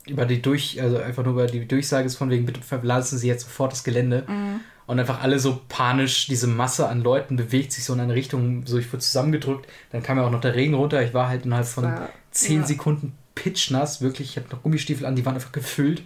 über 0.07 0.24
die 0.24 0.40
Durch, 0.40 0.80
also 0.80 0.98
einfach 0.98 1.24
nur 1.24 1.32
über 1.32 1.46
die 1.46 1.66
Durchsage 1.66 2.07
ist 2.07 2.16
von 2.16 2.30
wegen, 2.30 2.46
bitte 2.46 2.61
verlassen 2.61 3.18
Sie 3.18 3.26
jetzt 3.26 3.44
sofort 3.46 3.72
das 3.72 3.82
Gelände. 3.84 4.24
Mhm. 4.28 4.61
Und 4.86 5.00
einfach 5.00 5.22
alle 5.22 5.38
so 5.38 5.61
panisch, 5.70 6.26
diese 6.26 6.46
Masse 6.46 6.86
an 6.88 7.00
Leuten 7.02 7.36
bewegt 7.36 7.72
sich 7.72 7.84
so 7.84 7.94
in 7.94 8.00
eine 8.00 8.14
Richtung, 8.14 8.66
so 8.66 8.76
ich 8.78 8.92
wurde 8.92 8.98
zusammengedrückt. 9.02 9.66
Dann 9.92 10.02
kam 10.02 10.18
ja 10.18 10.24
auch 10.26 10.30
noch 10.30 10.42
der 10.42 10.55
Regen 10.55 10.74
runter. 10.74 11.02
Ich 11.02 11.14
war 11.14 11.28
halt 11.28 11.46
innerhalb 11.46 11.66
von 11.66 11.90
10 12.35 12.61
ja. 12.61 12.66
Sekunden 12.66 13.16
pitchnass, 13.35 14.01
wirklich. 14.01 14.30
Ich 14.30 14.37
hatte 14.37 14.55
noch 14.55 14.62
Gummistiefel 14.62 15.07
an, 15.07 15.16
die 15.16 15.24
waren 15.24 15.35
einfach 15.35 15.53
gefüllt. 15.53 16.03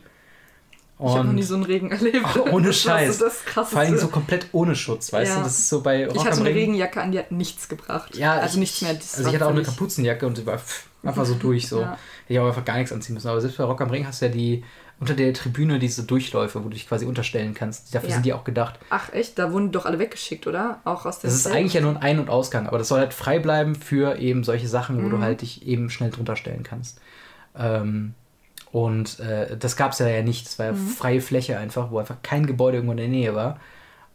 Ich 1.01 1.05
habe 1.07 1.24
noch 1.26 1.33
nie 1.33 1.43
Und 1.43 1.47
so 1.47 1.55
einen 1.55 1.62
Regen 1.64 1.91
erlebt. 1.93 2.24
Ach, 2.24 2.37
ohne 2.51 2.68
Das 2.68 2.76
ist 2.76 2.83
Scheiß. 2.83 3.18
Das 3.18 3.45
krasseste. 3.45 3.76
vor 3.76 3.81
allem 3.81 3.99
so 3.99 4.09
komplett 4.09 4.49
ohne 4.51 4.74
Schutz, 4.74 5.12
weißt 5.12 5.31
Ja. 5.31 5.37
du? 5.39 5.45
Das 5.45 5.57
ist 5.59 5.68
so 5.68 5.81
bei 5.81 6.07
Rock 6.07 6.16
ich 6.16 6.24
hatte 6.24 6.33
am 6.33 6.39
eine 6.41 6.49
Ring. 6.49 6.57
Regenjacke 6.57 7.01
an, 7.01 7.12
die 7.12 7.18
hat 7.20 7.31
nichts 7.31 7.68
gebracht. 7.68 8.16
Ja, 8.16 8.33
also 8.35 8.55
ich, 8.55 8.61
nichts 8.61 8.83
mehr. 8.83 8.95
das 8.95 9.14
Also 9.14 9.29
ich 9.29 9.35
hatte 9.37 9.47
auch 9.47 9.51
eine 9.53 9.62
Kapuzenjacke 9.62 10.26
und 10.26 10.39
die 10.39 10.45
war 10.47 10.59
pff, 10.59 10.87
einfach 11.05 11.24
so 11.24 11.35
durch 11.35 11.68
so. 11.68 11.81
Ja. 11.83 11.99
Ich 12.26 12.37
habe 12.37 12.49
einfach 12.49 12.64
gar 12.64 12.76
nichts 12.79 12.93
anziehen 12.93 13.14
müssen. 13.14 13.29
Aber 13.29 13.41
selbst 13.41 13.57
bei 13.59 13.64
Rock 13.64 13.81
am 13.81 13.91
Ring 13.91 14.07
hast 14.07 14.20
du 14.22 14.26
ja 14.26 14.33
die 14.33 14.64
unter 15.01 15.14
der 15.14 15.32
Tribüne 15.32 15.78
diese 15.78 16.03
Durchläufe, 16.03 16.61
wo 16.61 16.64
du 16.64 16.70
dich 16.74 16.88
quasi 16.88 17.07
unterstellen 17.07 17.55
kannst. 17.55 17.94
Dafür 17.94 18.09
Ja. 18.09 18.14
sind 18.16 18.26
die 18.26 18.32
auch 18.32 18.42
gedacht. 18.44 18.78
Ach 18.90 19.12
echt, 19.12 19.38
da 19.38 19.53
wurden 19.53 19.70
doch 19.70 19.86
alle 19.86 19.99
weggeschickt, 19.99 20.46
oder? 20.46 20.80
Auch 20.84 21.07
aus 21.07 21.20
der 21.20 21.28
Das 21.30 21.36
ist 21.36 21.42
Zelt? 21.44 21.55
eigentlich 21.57 21.74
ja 21.74 21.80
nur 21.80 21.92
ein 21.92 22.03
Ein- 22.03 22.18
und 22.20 22.28
Ausgang, 22.30 22.66
aber 22.66 22.78
das 22.78 22.88
soll 22.88 22.99
halt 22.99 23.14
frei 23.14 23.38
bleiben 23.38 23.74
für 23.76 24.18
eben 24.18 24.42
solche 24.42 24.66
Sachen, 24.68 24.96
wo 24.99 25.03
Mhm. 25.07 25.11
du 25.11 25.18
halt 25.20 25.42
dich 25.42 25.66
eben 25.66 25.88
schnell 25.90 26.11
drunter 26.11 26.34
stellen 26.36 26.64
kannst. 26.64 27.01
Ähm, 27.57 28.14
und 28.72 29.20
äh, 29.20 29.57
das 29.57 29.76
gab 29.76 29.92
es 29.92 29.99
ja, 30.01 30.09
ja 30.09 30.22
nicht. 30.22 30.46
Es 30.46 30.59
war 30.59 30.66
ja 30.66 30.72
Mhm. 30.72 30.88
freie 30.88 31.20
Fläche 31.20 31.59
einfach, 31.59 31.90
wo 31.90 31.99
einfach 31.99 32.16
kein 32.22 32.46
Gebäude 32.46 32.78
irgendwo 32.78 32.92
in 32.92 32.99
der 32.99 33.09
Nähe 33.09 33.34
war. 33.34 33.59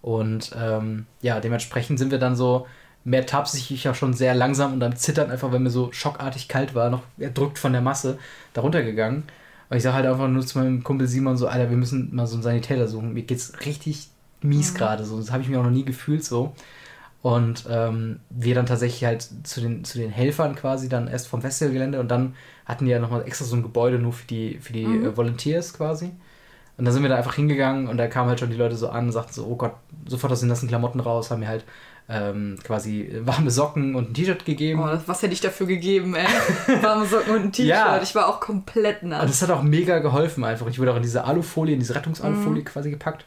Und 0.01 0.51
ähm, 0.59 1.05
ja, 1.21 1.39
dementsprechend 1.39 1.97
sind 1.97 2.11
wir 2.11 2.19
dann 2.19 2.36
so, 2.36 2.67
mehr 3.05 3.25
tapsig 3.25 3.71
ich 3.71 3.84
ja 3.86 3.93
schon 3.93 4.13
sehr 4.13 4.36
langsam 4.36 4.73
und 4.73 4.84
am 4.84 4.95
Zittern 4.95 5.31
einfach, 5.31 5.51
weil 5.51 5.59
mir 5.59 5.69
so 5.69 5.91
schockartig 5.91 6.47
kalt 6.49 6.75
war, 6.75 6.89
noch 6.89 7.03
erdrückt 7.17 7.57
von 7.57 7.71
der 7.73 7.81
Masse, 7.81 8.17
darunter 8.53 8.84
gegangen. 8.84 9.23
Und 9.70 9.78
ich 9.78 9.84
sage 9.84 9.95
halt 9.95 10.05
einfach 10.05 10.28
nur 10.28 10.45
zu 10.45 10.59
meinem 10.59 10.84
Kumpel 10.84 11.07
Simon 11.07 11.38
so, 11.38 11.47
Alter, 11.47 11.70
wir 11.70 11.78
müssen 11.78 12.14
mal 12.16 12.28
so 12.28 12.36
einen 12.36 12.43
Sanitäter 12.43 12.88
suchen. 12.88 13.14
Mir 13.14 13.24
geht's 13.24 13.53
richtig 13.66 14.09
mies 14.41 14.74
Mhm. 14.74 14.78
gerade 14.78 15.03
so. 15.05 15.18
Das 15.18 15.32
habe 15.32 15.41
ich 15.43 15.49
mir 15.49 15.59
auch 15.59 15.64
noch 15.64 15.72
nie 15.72 15.86
gefühlt 15.86 16.24
so. 16.24 16.53
Und 17.22 17.66
ähm, 17.70 18.20
wir 18.30 18.53
dann 18.53 18.66
tatsächlich 18.66 19.05
halt 19.05 19.28
zu 19.43 19.61
den, 19.61 19.86
zu 19.86 19.97
den 19.97 20.09
Helfern 20.09 20.55
quasi 20.55 20.89
dann 20.89 21.07
erst 21.07 21.28
vom 21.30 21.41
Festivalgelände 21.41 22.01
und 22.01 22.09
dann 22.09 22.36
hatten 22.66 22.84
die 22.86 22.91
ja 22.91 22.99
nochmal 22.99 23.24
extra 23.26 23.45
so 23.45 23.55
ein 23.55 23.64
Gebäude 23.64 23.97
nur 23.97 24.11
für 24.11 24.28
die, 24.28 24.57
für 24.59 24.74
die 24.74 24.86
Mhm. 24.86 25.05
äh, 25.05 25.18
Volunteers 25.18 25.74
quasi. 25.74 26.11
Und 26.78 26.86
dann 26.86 26.93
sind 26.93 27.03
wir 27.03 27.09
da 27.09 27.16
einfach 27.16 27.36
hingegangen 27.36 27.88
und 27.88 27.97
da 27.97 28.07
kamen 28.07 28.28
halt 28.30 28.39
schon 28.41 28.49
die 28.49 28.57
Leute 28.57 28.76
so 28.76 28.89
an 28.89 29.05
und 29.05 29.11
sagten 29.14 29.32
so, 29.34 29.45
oh 29.45 29.55
Gott, 29.55 29.74
sofort 30.07 30.34
aus 30.34 30.39
den 30.41 30.49
nassen 30.49 30.68
Klamotten 30.68 30.99
raus, 30.99 31.32
haben 31.32 31.39
mir 31.39 31.47
halt 31.47 31.64
ähm, 32.09 32.57
quasi 32.63 33.09
warme 33.23 33.49
Socken 33.49 33.95
und 33.95 34.09
ein 34.11 34.13
T-Shirt 34.13 34.43
gegeben. 34.45 34.81
Oh, 34.83 34.97
was 35.05 35.21
hätte 35.21 35.33
ich 35.33 35.41
dafür 35.41 35.67
gegeben, 35.67 36.15
ey? 36.15 36.27
Warme 36.83 37.05
Socken 37.05 37.35
und 37.35 37.41
ein 37.43 37.51
T-Shirt. 37.51 37.69
Ja. 37.69 38.01
Ich 38.01 38.13
war 38.15 38.27
auch 38.27 38.39
komplett 38.39 39.03
Und 39.03 39.09
nass. 39.09 39.25
das 39.27 39.41
hat 39.41 39.51
auch 39.51 39.63
mega 39.63 39.99
geholfen 39.99 40.43
einfach. 40.43 40.67
Ich 40.67 40.79
wurde 40.79 40.91
auch 40.91 40.97
in 40.97 41.03
diese 41.03 41.23
Alufolie, 41.23 41.73
in 41.73 41.79
diese 41.79 41.95
Rettungsalufolie 41.95 42.61
Mhm. 42.61 42.65
quasi 42.65 42.89
gepackt. 42.91 43.25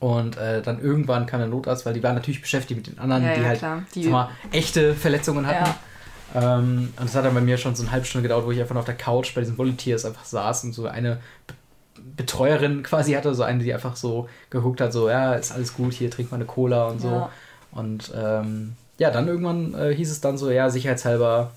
Und 0.00 0.36
äh, 0.36 0.62
dann 0.62 0.80
irgendwann 0.80 1.26
kam 1.26 1.40
der 1.40 1.48
Notarzt, 1.48 1.84
weil 1.84 1.92
die 1.92 2.02
waren 2.02 2.14
natürlich 2.14 2.40
beschäftigt 2.40 2.78
mit 2.78 2.86
den 2.86 2.98
anderen, 3.00 3.24
Ja, 3.24 3.34
die 3.34 3.40
ja, 3.40 3.48
halt. 3.48 3.62
Die- 3.94 4.06
mal, 4.08 4.30
echte 4.52 4.94
Verletzungen 4.94 5.46
hatten. 5.46 5.64
Ja. 6.34 6.58
Ähm, 6.58 6.92
und 6.96 7.04
das 7.04 7.14
hat 7.16 7.24
dann 7.24 7.34
bei 7.34 7.40
mir 7.40 7.56
schon 7.58 7.74
so 7.74 7.82
eine 7.82 7.90
halbe 7.90 8.06
Stunde 8.06 8.22
gedauert, 8.28 8.46
wo 8.46 8.50
ich 8.52 8.60
einfach 8.60 8.76
auf 8.76 8.84
der 8.84 8.94
Couch 8.96 9.34
bei 9.34 9.40
diesen 9.40 9.58
Volunteers 9.58 10.04
einfach 10.04 10.24
saß 10.24 10.64
und 10.64 10.72
so 10.72 10.86
eine 10.86 11.18
Be- 11.46 11.54
Betreuerin 12.16 12.82
quasi 12.84 13.12
hatte, 13.14 13.34
so 13.34 13.42
eine, 13.42 13.64
die 13.64 13.74
einfach 13.74 13.96
so 13.96 14.28
geguckt 14.50 14.80
hat, 14.80 14.92
so, 14.92 15.08
ja, 15.08 15.34
ist 15.34 15.50
alles 15.52 15.74
gut, 15.74 15.94
hier 15.94 16.10
trink 16.10 16.30
mal 16.30 16.36
eine 16.36 16.44
Cola 16.44 16.86
und 16.88 17.00
so. 17.00 17.28
Und 17.72 18.12
ähm, 18.14 18.74
ja, 18.98 19.10
dann 19.10 19.28
irgendwann 19.28 19.74
äh, 19.74 19.94
hieß 19.94 20.10
es 20.10 20.20
dann 20.20 20.38
so, 20.38 20.50
ja, 20.50 20.70
sicherheitshalber 20.70 21.50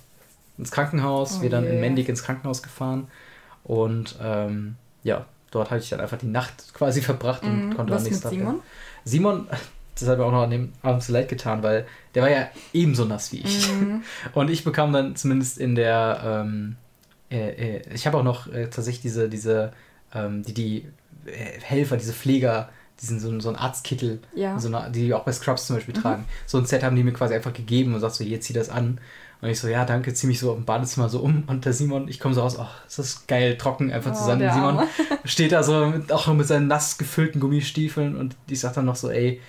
ins 0.58 0.72
Krankenhaus. 0.72 1.38
Oh 1.40 1.42
wir 1.42 1.50
dann 1.50 1.64
je. 1.64 1.70
in 1.72 1.80
Mendig 1.80 2.10
ins 2.10 2.24
Krankenhaus 2.24 2.62
gefahren. 2.62 3.08
Und 3.64 4.16
ähm, 4.22 4.76
ja, 5.04 5.26
dort 5.52 5.72
hatte 5.72 5.84
ich 5.84 5.90
dann 5.90 6.00
einfach 6.00 6.18
die 6.18 6.28
Nacht 6.28 6.74
quasi 6.74 7.02
verbracht 7.12 7.44
und 7.44 7.70
Mhm. 7.70 7.76
konnte 7.76 7.96
am 7.96 8.04
nächsten 8.04 8.22
Tag. 8.24 8.32
Simon? 8.32 8.60
Simon, 9.06 9.48
das 10.00 10.08
hat 10.10 10.18
mir 10.18 10.26
auch 10.26 10.32
noch 10.32 10.44
an 10.44 10.52
dem 10.52 10.74
Abend 10.82 11.04
so 11.04 11.14
leid 11.14 11.30
getan, 11.30 11.64
weil 11.64 11.86
der 12.16 12.24
war 12.24 12.30
ja 12.30 12.48
ebenso 12.74 13.06
nass 13.06 13.32
wie 13.32 13.40
ich. 13.42 13.68
Mhm. 13.72 14.04
Und 14.34 14.50
ich 14.50 14.64
bekam 14.64 14.94
dann 14.94 15.16
zumindest 15.16 15.58
in 15.58 15.76
der, 15.76 16.44
ähm, 16.46 16.76
äh, 17.32 17.78
äh, 17.78 17.82
ich 17.94 18.06
habe 18.08 18.18
auch 18.18 18.24
noch 18.24 18.48
äh, 18.52 18.66
tatsächlich 18.68 19.02
diese, 19.02 19.30
diese, 19.30 19.74
ähm, 20.14 20.44
die, 20.44 20.54
die 20.54 20.86
äh, 21.26 21.60
Helfer, 21.62 21.98
diese 21.98 22.14
Pfleger, 22.14 22.70
diesen 23.02 23.20
so, 23.20 23.40
so 23.40 23.50
einen 23.50 23.58
Arztkittel, 23.58 24.20
Ja. 24.36 24.58
so 24.60 24.68
eine, 24.68 24.92
die 24.92 25.14
auch 25.14 25.24
bei 25.24 25.32
Scrubs 25.32 25.68
zum 25.68 25.76
Beispiel 25.78 25.96
Mhm. 25.96 26.02
tragen. 26.02 26.26
So 26.46 26.58
ein 26.58 26.66
Set 26.66 26.84
haben 26.84 26.96
die 26.96 27.04
mir 27.04 27.14
quasi 27.14 27.34
einfach 27.34 27.54
gegeben 27.54 27.94
und 27.94 28.00
sagst 28.00 28.18
so, 28.18 28.24
hier, 28.24 28.40
zieh 28.42 28.54
das 28.54 28.70
an. 28.70 29.00
Und 29.42 29.50
ich 29.50 29.60
so, 29.60 29.68
ja, 29.68 29.86
danke, 29.86 30.14
zieh 30.14 30.28
mich 30.28 30.40
so 30.40 30.54
im 30.54 30.66
Badezimmer 30.66 31.10
so 31.10 31.20
um. 31.20 31.44
Und 31.48 31.66
der 31.66 31.74
Simon, 31.74 32.08
ich 32.08 32.20
komme 32.20 32.36
so 32.36 32.42
raus, 32.42 32.58
ach, 32.60 32.86
ist 32.86 33.00
das 33.00 33.26
geil, 33.26 33.58
trocken, 33.58 33.92
einfach 33.92 34.12
Oh, 34.12 34.16
zusammen. 34.16 34.52
Simon 34.54 34.78
Arme. 34.78 34.88
steht 35.26 35.52
da 35.52 35.64
so 35.64 35.88
mit, 35.88 36.12
auch 36.12 36.28
noch 36.28 36.36
mit 36.36 36.46
seinen 36.48 36.68
nass 36.68 36.98
gefüllten 37.00 37.42
Gummistiefeln 37.42 38.16
und 38.16 38.36
ich 38.48 38.60
sag 38.60 38.74
dann 38.76 38.86
noch 38.86 38.96
so, 38.96 39.10
ey, 39.10 39.42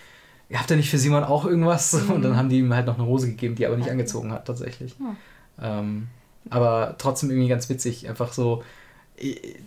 ihr 0.48 0.58
habt 0.58 0.70
ja 0.70 0.76
nicht 0.76 0.88
für 0.90 0.96
Simon 0.98 1.24
auch 1.24 1.44
irgendwas? 1.44 1.92
Und 2.08 2.08
Mhm. 2.18 2.22
dann 2.22 2.36
haben 2.38 2.48
die 2.48 2.58
ihm 2.58 2.72
halt 2.74 2.86
noch 2.86 2.96
eine 2.98 3.06
Hose 3.06 3.26
gegeben, 3.28 3.54
die 3.54 3.64
er 3.64 3.68
aber 3.68 3.76
nicht 3.78 3.90
angezogen 3.90 4.32
hat, 4.32 4.46
tatsächlich. 4.46 4.94
Ja. 4.98 5.78
Ähm, 5.80 6.08
aber 6.50 6.94
trotzdem 6.98 7.30
irgendwie 7.30 7.48
ganz 7.48 7.68
witzig, 7.68 8.08
einfach 8.08 8.32
so, 8.32 8.62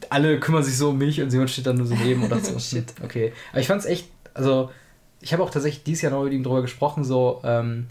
alle 0.09 0.39
kümmern 0.39 0.63
sich 0.63 0.77
so 0.77 0.89
um 0.89 0.97
mich 0.97 1.21
und 1.21 1.29
Simon 1.29 1.47
steht 1.47 1.65
dann 1.65 1.77
nur 1.77 1.85
so 1.87 1.95
neben 1.95 2.23
und 2.23 2.29
dachte 2.31 2.45
so, 2.45 2.59
Shit. 2.77 2.93
okay. 3.03 3.33
Aber 3.51 3.61
ich 3.61 3.67
fand's 3.67 3.85
echt, 3.85 4.09
also, 4.33 4.71
ich 5.21 5.33
habe 5.33 5.43
auch 5.43 5.49
tatsächlich 5.49 5.83
dieses 5.83 6.01
Jahr 6.01 6.11
noch 6.11 6.23
mit 6.23 6.33
ihm 6.33 6.43
drüber 6.43 6.61
gesprochen, 6.61 7.03
so, 7.03 7.41
ähm, 7.43 7.87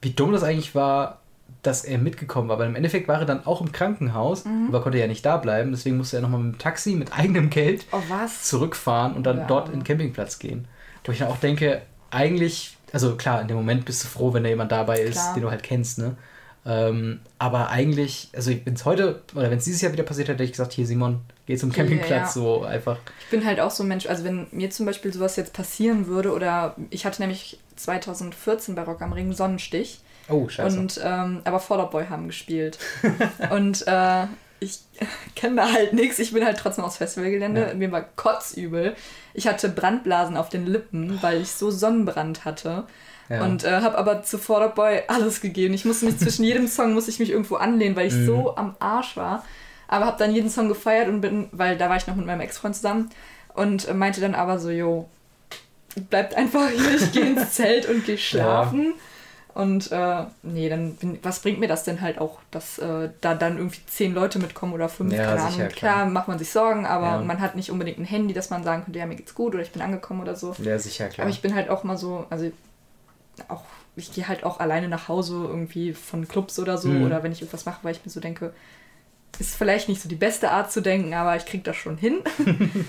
wie 0.00 0.10
dumm 0.10 0.32
das 0.32 0.42
eigentlich 0.42 0.74
war, 0.74 1.20
dass 1.62 1.84
er 1.84 1.98
mitgekommen 1.98 2.48
war, 2.48 2.58
weil 2.58 2.68
im 2.68 2.76
Endeffekt 2.76 3.08
war 3.08 3.20
er 3.20 3.26
dann 3.26 3.44
auch 3.46 3.60
im 3.60 3.72
Krankenhaus, 3.72 4.44
Mhm. 4.44 4.66
aber 4.68 4.80
konnte 4.82 4.98
ja 4.98 5.06
nicht 5.06 5.24
da 5.26 5.36
bleiben, 5.36 5.70
deswegen 5.70 5.96
musste 5.96 6.16
er 6.16 6.22
nochmal 6.22 6.40
mit 6.40 6.54
dem 6.54 6.58
Taxi 6.58 6.94
mit 6.94 7.12
eigenem 7.18 7.50
Geld 7.50 7.84
Oh, 7.92 8.00
zurückfahren 8.40 9.14
und 9.14 9.24
dann 9.24 9.38
Ja. 9.38 9.46
dort 9.46 9.68
in 9.68 9.80
den 9.80 9.84
Campingplatz 9.84 10.38
gehen. 10.38 10.66
Wo 11.04 11.12
ich 11.12 11.18
dann 11.18 11.28
auch 11.28 11.36
denke, 11.38 11.82
eigentlich, 12.10 12.76
also 12.92 13.16
klar, 13.16 13.40
in 13.42 13.48
dem 13.48 13.56
Moment 13.56 13.84
bist 13.84 14.04
du 14.04 14.08
froh, 14.08 14.32
wenn 14.34 14.42
da 14.44 14.48
jemand 14.48 14.70
dabei 14.72 15.00
ist, 15.02 15.12
Klar. 15.14 15.34
den 15.34 15.42
du 15.42 15.50
halt 15.50 15.62
kennst, 15.62 15.98
ne? 15.98 16.16
Ähm, 16.64 17.20
aber 17.38 17.70
eigentlich, 17.70 18.28
also 18.34 18.52
wenn 18.64 18.74
es 18.74 18.84
heute 18.84 19.22
oder 19.34 19.50
wenn 19.50 19.58
es 19.58 19.64
dieses 19.64 19.80
Jahr 19.80 19.92
wieder 19.92 20.04
passiert 20.04 20.28
hätte, 20.28 20.34
hätte 20.34 20.44
ich 20.44 20.52
gesagt, 20.52 20.72
hier 20.72 20.86
Simon, 20.86 21.20
geh 21.46 21.56
zum 21.56 21.72
Campingplatz, 21.72 22.10
ja. 22.10 22.26
so 22.28 22.62
einfach. 22.62 22.98
Ich 23.20 23.30
bin 23.30 23.44
halt 23.44 23.58
auch 23.58 23.72
so 23.72 23.82
ein 23.82 23.88
Mensch, 23.88 24.06
also 24.06 24.22
wenn 24.22 24.46
mir 24.52 24.70
zum 24.70 24.86
Beispiel 24.86 25.12
sowas 25.12 25.34
jetzt 25.36 25.52
passieren 25.52 26.06
würde, 26.06 26.32
oder 26.32 26.76
ich 26.90 27.04
hatte 27.04 27.20
nämlich 27.20 27.58
2014 27.76 28.76
bei 28.76 28.82
Rock 28.82 29.02
am 29.02 29.12
Ring 29.12 29.32
Sonnenstich. 29.32 30.00
Oh, 30.28 30.48
scheiße. 30.48 30.78
Und 30.78 31.00
ähm, 31.02 31.40
aber 31.44 31.58
Fallout 31.58 31.90
Boy 31.90 32.06
haben 32.06 32.28
gespielt. 32.28 32.78
und 33.50 33.84
äh, 33.88 34.26
ich 34.60 34.78
kenne 35.34 35.56
da 35.56 35.72
halt 35.72 35.92
nichts. 35.92 36.18
Ich 36.20 36.32
bin 36.32 36.44
halt 36.44 36.58
trotzdem 36.58 36.84
aufs 36.84 36.98
Festivalgelände. 36.98 37.68
Ja. 37.68 37.74
Mir 37.74 37.90
war 37.90 38.02
kotzübel. 38.02 38.94
Ich 39.34 39.48
hatte 39.48 39.68
Brandblasen 39.68 40.36
auf 40.36 40.48
den 40.48 40.66
Lippen, 40.66 41.18
weil 41.22 41.42
ich 41.42 41.50
so 41.50 41.70
Sonnenbrand 41.70 42.44
hatte. 42.44 42.84
Ja. 43.32 43.44
Und 43.44 43.64
äh, 43.64 43.80
habe 43.80 43.96
aber 43.98 44.22
zu 44.22 44.38
Fallout 44.38 44.74
Boy 44.74 45.02
alles 45.08 45.40
gegeben. 45.40 45.74
Ich 45.74 45.84
musste 45.84 46.04
mich 46.06 46.18
zwischen 46.22 46.44
jedem 46.44 46.66
Song 46.68 46.92
musste 46.94 47.10
ich 47.10 47.18
mich 47.18 47.30
irgendwo 47.30 47.56
anlehnen, 47.56 47.96
weil 47.96 48.06
ich 48.08 48.14
Mhm. 48.14 48.26
so 48.26 48.56
am 48.56 48.76
Arsch 48.78 49.16
war. 49.16 49.44
Aber 49.88 50.06
habe 50.06 50.18
dann 50.18 50.34
jeden 50.34 50.48
Song 50.50 50.68
gefeiert 50.68 51.08
und 51.08 51.20
bin, 51.20 51.48
weil 51.52 51.76
da 51.76 51.88
war 51.90 51.96
ich 51.96 52.06
noch 52.06 52.16
mit 52.16 52.26
meinem 52.26 52.40
Ex-Freund 52.40 52.74
zusammen 52.76 53.10
und 53.54 53.86
äh, 53.88 53.94
meinte 53.94 54.20
dann 54.20 54.34
aber 54.34 54.58
so, 54.58 54.70
jo, 54.70 55.08
bleibt 56.10 56.34
einfach 56.34 56.68
hier, 56.70 56.96
ich 56.96 57.12
gehe 57.12 57.26
ins 57.26 57.50
Zelt 57.54 57.86
und 57.88 58.04
gehe 58.06 58.16
schlafen. 58.18 58.94
Und 59.54 59.92
äh, 59.92 60.24
nee, 60.42 60.70
dann 60.70 60.94
bin, 60.94 61.18
was 61.22 61.40
bringt 61.40 61.60
mir 61.60 61.68
das 61.68 61.84
denn 61.84 62.00
halt 62.00 62.18
auch, 62.18 62.38
dass 62.50 62.78
äh, 62.78 63.10
da 63.20 63.34
dann 63.34 63.58
irgendwie 63.58 63.80
zehn 63.86 64.14
Leute 64.14 64.38
mitkommen 64.38 64.72
oder 64.72 64.88
fünf, 64.88 65.12
Ja, 65.12 65.36
sicher, 65.36 65.66
klar. 65.66 65.92
Klar, 65.96 66.06
macht 66.06 66.26
man 66.28 66.38
sich 66.38 66.50
Sorgen, 66.50 66.86
aber 66.86 67.06
Ja. 67.06 67.18
man 67.18 67.38
hat 67.42 67.54
nicht 67.54 67.70
unbedingt 67.70 67.98
ein 67.98 68.06
Handy, 68.06 68.32
dass 68.32 68.48
man 68.48 68.64
sagen 68.64 68.84
könnte, 68.84 68.98
ja, 68.98 69.04
mir 69.04 69.16
geht's 69.16 69.34
gut 69.34 69.52
oder 69.52 69.62
ich 69.62 69.70
bin 69.70 69.82
angekommen 69.82 70.22
oder 70.22 70.36
so. 70.36 70.56
ja, 70.58 70.78
sicher, 70.78 71.08
klar. 71.08 71.26
Aber 71.26 71.30
ich 71.34 71.42
bin 71.42 71.54
halt 71.54 71.68
auch 71.68 71.84
mal 71.84 71.98
so, 71.98 72.24
also 72.30 72.50
auch, 73.48 73.64
ich 73.96 74.12
gehe 74.12 74.28
halt 74.28 74.44
auch 74.44 74.60
alleine 74.60 74.88
nach 74.88 75.08
Hause 75.08 75.34
irgendwie 75.48 75.92
von 75.94 76.26
Clubs 76.28 76.58
oder 76.58 76.78
so 76.78 76.88
Mhm. 76.88 77.04
oder 77.06 77.22
wenn 77.22 77.32
ich 77.32 77.40
irgendwas 77.40 77.64
mache, 77.66 77.80
weil 77.82 77.92
ich 77.94 78.04
mir 78.04 78.10
so 78.10 78.20
denke, 78.20 78.52
ist 79.38 79.56
vielleicht 79.56 79.88
nicht 79.88 80.00
so 80.02 80.08
die 80.10 80.14
beste 80.14 80.50
Art 80.50 80.70
zu 80.70 80.82
denken, 80.82 81.14
aber 81.14 81.34
ich 81.36 81.46
krieg 81.46 81.64
das 81.64 81.74
schon 81.76 81.96
hin. 81.96 82.18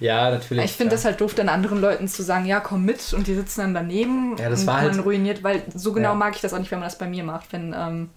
ja, 0.00 0.30
natürlich. 0.30 0.64
Ich 0.66 0.72
finde 0.72 0.90
klar. 0.90 0.96
das 0.98 1.04
halt 1.06 1.20
doof, 1.20 1.34
dann 1.34 1.48
anderen 1.48 1.80
Leuten 1.80 2.06
zu 2.08 2.22
sagen, 2.22 2.44
ja, 2.44 2.60
komm 2.60 2.84
mit 2.84 3.12
und 3.14 3.26
die 3.26 3.34
sitzen 3.34 3.60
dann 3.60 3.74
daneben 3.74 4.36
Ja, 4.38 4.50
das 4.50 4.60
und 4.60 4.66
war 4.66 4.80
halt- 4.82 5.04
ruiniert, 5.04 5.42
weil 5.42 5.62
so 5.74 5.92
genau 5.92 6.10
Ja. 6.10 6.14
mag 6.14 6.34
ich 6.34 6.42
das 6.42 6.52
auch 6.52 6.58
nicht, 6.58 6.70
wenn 6.70 6.78
man 6.80 6.86
das 6.88 6.98
bei 6.98 7.08
mir 7.08 7.24
macht. 7.24 7.52
Wenn, 7.52 7.74
ähm, 7.76 8.10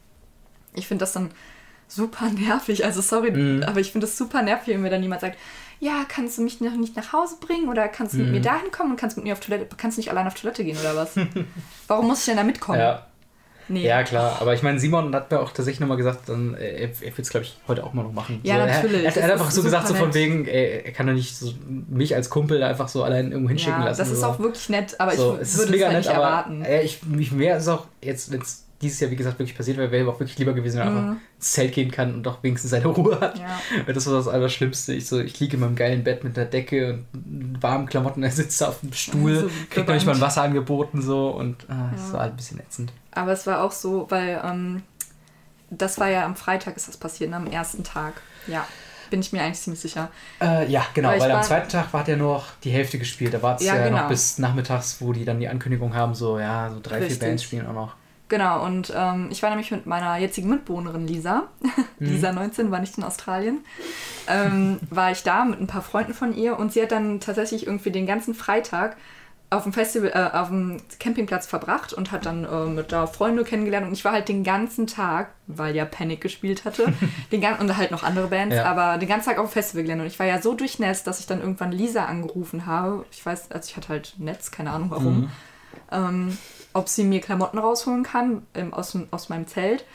ich 0.75 0.87
finde 0.87 1.03
das 1.03 1.13
dann 1.13 1.31
super 1.87 2.29
nervig, 2.37 2.83
also 2.85 3.01
sorry, 3.01 3.31
Mhm. 3.31 3.63
aber 3.63 3.79
ich 3.79 3.91
finde 3.93 4.05
das 4.07 4.17
super 4.17 4.41
nervig, 4.41 4.73
wenn 4.73 4.81
mir 4.81 4.89
dann 4.89 5.01
jemand 5.01 5.21
sagt, 5.21 5.37
ja, 5.79 6.05
kannst 6.07 6.37
du 6.37 6.41
mich 6.41 6.59
noch 6.61 6.75
nicht 6.75 6.95
nach 6.95 7.13
Hause 7.13 7.35
bringen 7.39 7.69
oder 7.69 7.87
kannst 7.87 8.13
du 8.13 8.17
mit 8.17 8.27
Mhm. 8.27 8.33
mir 8.33 8.41
dahin 8.41 8.71
kommen 8.71 8.91
und 8.91 8.97
kannst 8.97 9.17
mit 9.17 9.25
mir 9.25 9.33
auf 9.33 9.39
Toilette, 9.39 9.67
kannst 9.77 9.97
du 9.97 10.01
nicht 10.01 10.09
allein 10.11 10.27
auf 10.27 10.33
Toilette 10.35 10.63
gehen 10.63 10.77
oder 10.77 10.95
was? 10.95 11.11
Warum 11.87 12.07
muss 12.07 12.19
ich 12.19 12.25
denn 12.25 12.37
da 12.37 12.43
mitkommen? 12.43 12.79
Ja, 12.79 13.05
Nee. 13.71 13.85
ja, 13.85 14.01
klar. 14.01 14.37
Aber 14.41 14.55
ich 14.55 14.63
meine, 14.63 14.79
Simon 14.79 15.13
hat 15.13 15.29
mir 15.29 15.39
auch 15.39 15.49
tatsächlich 15.51 15.79
nochmal 15.79 15.97
gesagt, 15.97 16.27
dann, 16.27 16.55
äh, 16.55 16.71
er, 16.71 16.89
er 16.89 17.01
wird 17.01 17.19
es, 17.19 17.29
glaube 17.29 17.45
ich, 17.45 17.55
heute 17.67 17.83
auch 17.83 17.93
mal 17.93 18.01
noch 18.01 18.11
machen. 18.11 18.39
Ja, 18.41 18.55
so, 18.55 18.65
natürlich. 18.65 19.05
Er, 19.05 19.15
er, 19.15 19.23
hat 19.25 19.31
einfach 19.33 19.51
so 19.51 19.61
gesagt, 19.61 19.83
so 19.87 19.93
super 19.93 19.99
von 19.99 20.07
nett. 20.09 20.15
wegen, 20.15 20.47
ey, 20.47 20.81
er 20.85 20.91
kann 20.91 21.05
doch 21.05 21.13
nicht 21.13 21.37
so, 21.37 21.53
mich 21.87 22.15
als 22.15 22.31
Kumpel 22.31 22.63
einfach 22.63 22.87
so 22.87 23.03
allein 23.03 23.31
irgendwo 23.31 23.49
hinschicken 23.49 23.79
ja, 23.79 23.85
lassen. 23.89 23.99
das 23.99 24.09
ist 24.09 24.21
so. 24.21 24.25
auch 24.25 24.39
wirklich 24.39 24.69
nett, 24.69 24.99
aber 24.99 25.11
so, 25.15 25.35
ich 25.35 25.41
es 25.41 25.49
ist 25.53 25.57
würde 25.59 25.65
es 25.65 25.71
mega 25.71 25.85
halt 25.85 25.97
nett, 25.97 26.05
nicht 26.05 26.15
aber 26.15 26.25
erwarten. 26.25 26.61
äh, 26.63 26.81
ich, 26.81 27.03
mich 27.05 27.31
mehr 27.31 27.57
ist 27.57 27.67
auch 27.67 27.85
jetzt, 28.01 28.33
es 28.33 28.65
dieses 28.81 28.99
Jahr, 29.01 29.11
wie 29.11 29.15
gesagt, 29.15 29.37
wirklich 29.39 29.57
passiert 29.57 29.77
wäre, 29.77 29.91
wäre 29.91 30.09
auch 30.09 30.19
wirklich 30.19 30.37
lieber 30.37 30.53
gewesen, 30.53 30.79
wenn 30.79 30.87
er 30.87 30.91
Mhm. 30.91 30.97
einfach 31.11 31.21
ins 31.37 31.51
Zelt 31.51 31.73
gehen 31.73 31.91
kann 31.91 32.13
und 32.13 32.23
doch 32.23 32.41
wenigstens 32.43 32.71
seine 32.71 32.85
Ruhe 32.87 33.19
hat. 33.19 33.37
Ja. 33.37 33.59
Weil 33.85 33.93
das 33.93 34.07
war 34.07 34.13
das 34.13 34.27
Allerschlimmste. 34.27 34.93
Ich, 34.93 35.07
so, 35.07 35.19
ich 35.19 35.39
liege 35.39 35.55
in 35.55 35.59
meinem 35.61 35.75
geilen 35.75 36.03
Bett 36.03 36.23
mit 36.23 36.37
einer 36.37 36.47
Decke 36.47 36.99
und 37.13 37.57
warmen 37.61 37.87
Klamotten, 37.87 38.23
er 38.23 38.31
sitzt 38.31 38.61
da 38.61 38.69
auf 38.69 38.79
dem 38.79 38.93
Stuhl, 38.93 39.41
So 39.41 39.49
kriegt 39.69 39.87
noch 39.87 39.95
nicht 39.95 40.05
mal 40.05 40.15
ein. 40.15 40.21
Wasser 40.21 40.43
angeboten 40.43 41.01
so 41.01 41.29
und 41.29 41.65
ah, 41.69 41.89
das 41.93 42.07
Ja. 42.07 42.13
war 42.13 42.19
halt 42.21 42.33
ein 42.33 42.37
bisschen 42.37 42.59
ätzend. 42.59 42.93
Aber 43.11 43.31
es 43.33 43.45
war 43.47 43.63
auch 43.63 43.71
so, 43.71 44.05
weil 44.09 44.41
ähm, 44.43 44.83
das 45.69 45.99
war 45.99 46.07
ja 46.09 46.25
am 46.25 46.35
Freitag 46.35 46.75
ist 46.77 46.87
das 46.87 46.97
passiert, 46.97 47.29
ne, 47.31 47.35
am 47.35 47.47
ersten 47.47 47.83
Tag. 47.83 48.13
Ja, 48.47 48.65
bin 49.09 49.19
ich 49.21 49.33
mir 49.33 49.41
eigentlich 49.43 49.59
ziemlich 49.59 49.79
sicher. 49.81 50.09
Äh, 50.41 50.71
ja, 50.71 50.85
genau, 50.93 51.09
Weil 51.09 51.19
weil 51.19 51.31
am 51.31 51.43
zweiten 51.43 51.67
Tag 51.69 51.91
war 51.93 52.03
der 52.03 52.15
nur 52.17 52.33
noch 52.35 52.45
die 52.63 52.69
Hälfte 52.71 52.97
gespielt. 52.99 53.33
Da 53.33 53.41
war 53.41 53.55
es 53.55 53.63
ja, 53.63 53.75
Ja, 53.75 53.85
genau. 53.87 53.97
noch 54.03 54.07
bis 54.07 54.37
nachmittags, 54.37 55.01
wo 55.01 55.13
die 55.13 55.25
dann 55.25 55.39
die 55.39 55.47
Ankündigung 55.47 55.93
haben, 55.95 56.13
so, 56.15 56.39
ja, 56.39 56.69
so 56.71 56.79
drei, 56.81 56.99
Richtig. 56.99 57.17
vier 57.17 57.27
Bands 57.27 57.43
spielen 57.43 57.67
auch 57.67 57.73
noch. 57.73 57.95
Genau, 58.29 58.63
und 58.63 58.93
ähm, 58.95 59.27
ich 59.31 59.41
war 59.43 59.49
nämlich 59.49 59.71
mit 59.71 59.85
meiner 59.87 60.17
jetzigen 60.17 60.49
Mitbewohnerin 60.49 61.07
Lisa, 61.07 61.47
Lisa 61.99 62.31
19, 62.31 62.69
war 62.71 62.79
nicht 62.79 62.97
in 62.97 63.03
Australien, 63.03 63.59
ähm, 64.27 64.79
war 64.89 65.11
ich 65.11 65.23
da 65.23 65.43
mit 65.45 65.59
ein 65.59 65.67
paar 65.67 65.81
Freunden 65.81 66.13
von 66.13 66.35
ihr 66.35 66.57
und 66.57 66.71
sie 66.71 66.81
hat 66.81 66.91
dann 66.91 67.19
tatsächlich 67.19 67.65
irgendwie 67.65 67.91
den 67.91 68.05
ganzen 68.05 68.33
Freitag 68.35 68.95
auf 69.51 69.63
dem 69.63 69.73
Festival, 69.73 70.11
äh, 70.13 70.37
auf 70.37 70.49
dem 70.49 70.77
Campingplatz 70.99 71.47
verbracht 71.47 71.91
und 71.91 72.11
hat 72.11 72.27
dann 72.27 72.45
äh, 72.45 72.65
mit 72.67 72.91
da 72.91 73.07
Freunde 73.07 73.43
kennengelernt 73.43 73.87
und 73.87 73.93
ich 73.93 74.05
war 74.05 74.11
halt 74.11 74.29
den 74.29 74.43
ganzen 74.43 74.85
Tag, 74.85 75.31
weil 75.47 75.75
ja 75.75 75.85
Panic 75.85 76.21
gespielt 76.21 76.65
hatte, 76.65 76.93
den 77.31 77.41
gan 77.41 77.55
und 77.57 77.75
halt 77.75 77.89
noch 77.89 78.03
andere 78.03 78.27
Bands, 78.27 78.55
Ja. 78.55 78.65
aber 78.65 78.99
den 78.99 79.09
ganzen 79.09 79.29
Tag 79.29 79.39
auf 79.39 79.49
dem 79.49 79.53
Festivalgelände 79.53 80.03
und 80.03 80.07
ich 80.11 80.19
war 80.19 80.27
ja 80.27 80.39
so 80.39 80.53
durchnässt, 80.53 81.07
dass 81.07 81.19
ich 81.19 81.25
dann 81.25 81.39
irgendwann 81.41 81.71
Lisa 81.71 82.05
angerufen 82.05 82.67
habe. 82.67 83.05
Ich 83.11 83.25
weiß, 83.25 83.49
also 83.49 83.67
ich 83.67 83.75
hatte 83.75 83.89
halt 83.89 84.13
Netz, 84.19 84.51
keine 84.51 84.69
Ahnung 84.69 84.91
warum. 84.91 85.19
Mhm. 85.21 85.29
Ähm, 85.91 86.37
ob 86.73 86.87
sie 86.89 87.03
mir 87.03 87.21
Klamotten 87.21 87.57
rausholen 87.57 88.03
kann 88.03 88.43
ähm, 88.53 88.73
aus, 88.73 88.97
aus 89.11 89.29
meinem 89.29 89.47
Zelt, 89.47 89.85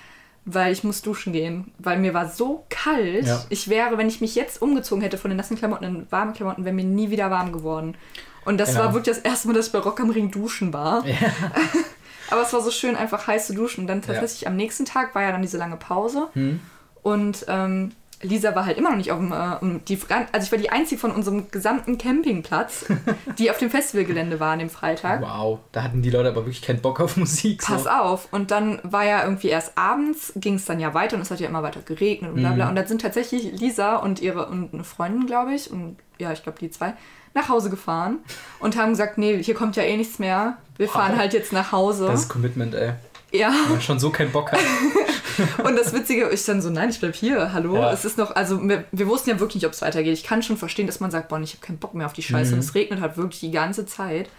weil 0.45 0.73
ich 0.73 0.85
muss 0.85 1.03
duschen 1.03 1.33
gehen, 1.33 1.73
weil 1.79 1.99
mir 1.99 2.15
war 2.15 2.29
so 2.29 2.65
kalt. 2.69 3.27
Ja. 3.27 3.45
Ich 3.49 3.69
wäre, 3.69 3.97
wenn 3.97 4.09
ich 4.09 4.21
mich 4.21 4.35
jetzt 4.35 4.61
umgezogen 4.61 5.03
hätte 5.03 5.17
von 5.19 5.31
den 5.31 5.37
nassen 5.39 5.57
Klamotten 5.57 5.85
in 5.85 6.07
warme 6.11 6.33
Klamotten, 6.33 6.65
wäre 6.65 6.75
mir 6.75 6.85
nie 6.85 7.11
wieder 7.11 7.31
warm 7.31 7.53
geworden. 7.53 7.97
Und 8.45 8.59
das 8.59 8.71
Genau. 8.71 8.81
war 8.85 8.95
wirklich 8.95 9.17
das 9.17 9.25
erste 9.25 9.49
Mal, 9.49 9.55
dass 9.55 9.69
ich 9.69 9.73
bei 9.73 9.79
Rock 9.79 10.01
am 10.01 10.11
Ring 10.11 10.31
duschen 10.31 10.73
war. 10.73 11.07
Ja. 11.07 11.17
Aber 12.31 12.43
es 12.43 12.53
war 12.53 12.61
so 12.61 12.71
schön, 12.71 12.97
einfach 12.97 13.27
heiß 13.27 13.47
zu 13.47 13.55
duschen. 13.55 13.83
Und 13.83 13.87
dann 13.87 14.03
tatsächlich 14.03 14.47
am 14.47 14.57
nächsten 14.57 14.85
Tag 14.85 15.15
war 15.15 15.23
ja 15.23 15.33
dann 15.33 15.43
diese 15.43 15.57
lange 15.59 15.77
Pause. 15.77 16.29
Hm. 16.35 16.61
Und 17.03 17.45
ähm, 17.49 17.93
Lisa 18.23 18.55
war 18.55 18.65
halt 18.65 18.79
immer 18.79 18.91
noch 18.91 18.97
nicht 18.97 19.13
auf 19.13 19.19
dem. 19.19 19.33
Äh, 19.33 19.81
die, 19.89 19.99
also 20.33 20.45
ich 20.45 20.53
war 20.53 20.59
die 20.59 20.71
einzige 20.71 21.01
von 21.01 21.11
unserem 21.11 21.51
gesamten 21.51 21.99
Campingplatz, 21.99 22.87
die 23.39 23.51
auf 23.51 23.59
dem 23.59 23.71
Festivalgelände 23.71 24.41
war 24.41 24.53
an 24.53 24.61
dem 24.61 24.71
Freitag. 24.71 25.21
Wow, 25.23 25.59
da 25.73 25.83
hatten 25.83 26.03
die 26.03 26.11
Leute 26.11 26.29
aber 26.29 26.43
wirklich 26.43 26.63
keinen 26.63 26.81
Bock 26.81 27.01
auf 27.01 27.17
Musik. 27.17 27.63
Pass 27.63 27.85
so. 27.85 27.91
auf. 27.91 28.29
Und 28.31 28.51
dann 28.51 28.81
war 28.83 29.05
ja 29.05 29.25
irgendwie 29.25 29.49
erst 29.49 29.77
abends, 29.77 30.33
ging 30.37 30.55
es 30.55 30.65
dann 30.65 30.81
ja 30.81 30.95
weiter 30.95 31.17
und 31.17 31.23
es 31.23 31.31
hat 31.31 31.41
ja 31.41 31.49
immer 31.49 31.63
weiter 31.63 31.81
geregnet 31.81 32.31
und 32.33 32.37
bla 32.41 32.53
bla. 32.53 32.65
Mhm. 32.65 32.71
Und 32.71 32.77
dann 32.77 32.87
sind 32.87 33.01
tatsächlich 33.03 33.53
Lisa 33.61 33.97
und 33.97 34.21
ihre 34.23 34.47
und 34.47 34.73
eine 34.73 34.85
Freundin, 34.85 35.27
glaube 35.27 35.55
ich, 35.55 35.71
und 35.71 35.97
ja, 36.19 36.33
ich 36.33 36.43
glaube 36.43 36.59
die 36.59 36.71
zwei, 36.71 36.95
nach 37.35 37.49
Hause 37.49 37.69
gefahren 37.69 38.19
und 38.61 38.77
haben 38.77 38.91
gesagt, 38.91 39.19
nee, 39.19 39.43
hier 39.43 39.55
kommt 39.55 39.77
ja 39.77 39.83
eh 39.83 39.97
nichts 39.97 40.19
mehr. 40.19 40.57
Wir 40.77 40.89
fahren 40.89 41.13
Wow. 41.13 41.19
halt 41.19 41.33
jetzt 41.35 41.53
nach 41.53 41.73
Hause. 41.73 42.07
Das 42.07 42.21
ist 42.23 42.29
Commitment, 42.29 42.75
ey. 42.75 42.93
Ja. 43.35 43.53
Wenn 43.65 43.73
man 43.73 43.81
schon 43.81 43.99
so 43.99 44.11
keinen 44.11 44.33
Bock 44.33 44.53
hat. 44.53 44.61
Und 45.65 45.77
das 45.77 45.93
Witzige, 45.93 46.31
ich 46.31 46.45
dann 46.45 46.63
so, 46.63 46.71
nein, 46.71 46.91
ich 46.91 47.01
bleib 47.01 47.15
hier, 47.15 47.53
hallo. 47.53 47.77
Ja. 47.77 47.93
Es 47.93 48.05
ist 48.05 48.17
noch, 48.19 48.35
also 48.37 48.63
wir, 48.63 48.85
wir 48.93 49.07
wussten 49.09 49.31
ja 49.31 49.41
wirklich 49.41 49.57
nicht, 49.57 49.67
ob 49.67 49.73
es 49.73 49.83
weitergeht. 49.83 50.13
Ich 50.13 50.23
kann 50.25 50.43
schon 50.43 50.57
verstehen, 50.57 50.87
dass 50.87 51.01
man 51.01 51.11
sagt, 51.11 51.29
boah, 51.29 51.41
ich 51.41 51.55
habe 51.55 51.67
keinen 51.67 51.79
Bock 51.79 51.95
mehr 51.95 52.07
auf 52.07 52.13
die 52.13 52.23
Scheiße. 52.23 52.53
Mhm. 52.53 52.55
Und 52.55 52.61
es 52.61 52.75
regnet 52.75 53.01
halt 53.01 53.17
wirklich 53.17 53.41
die 53.41 53.51
ganze 53.51 53.85
Zeit. 53.85 54.31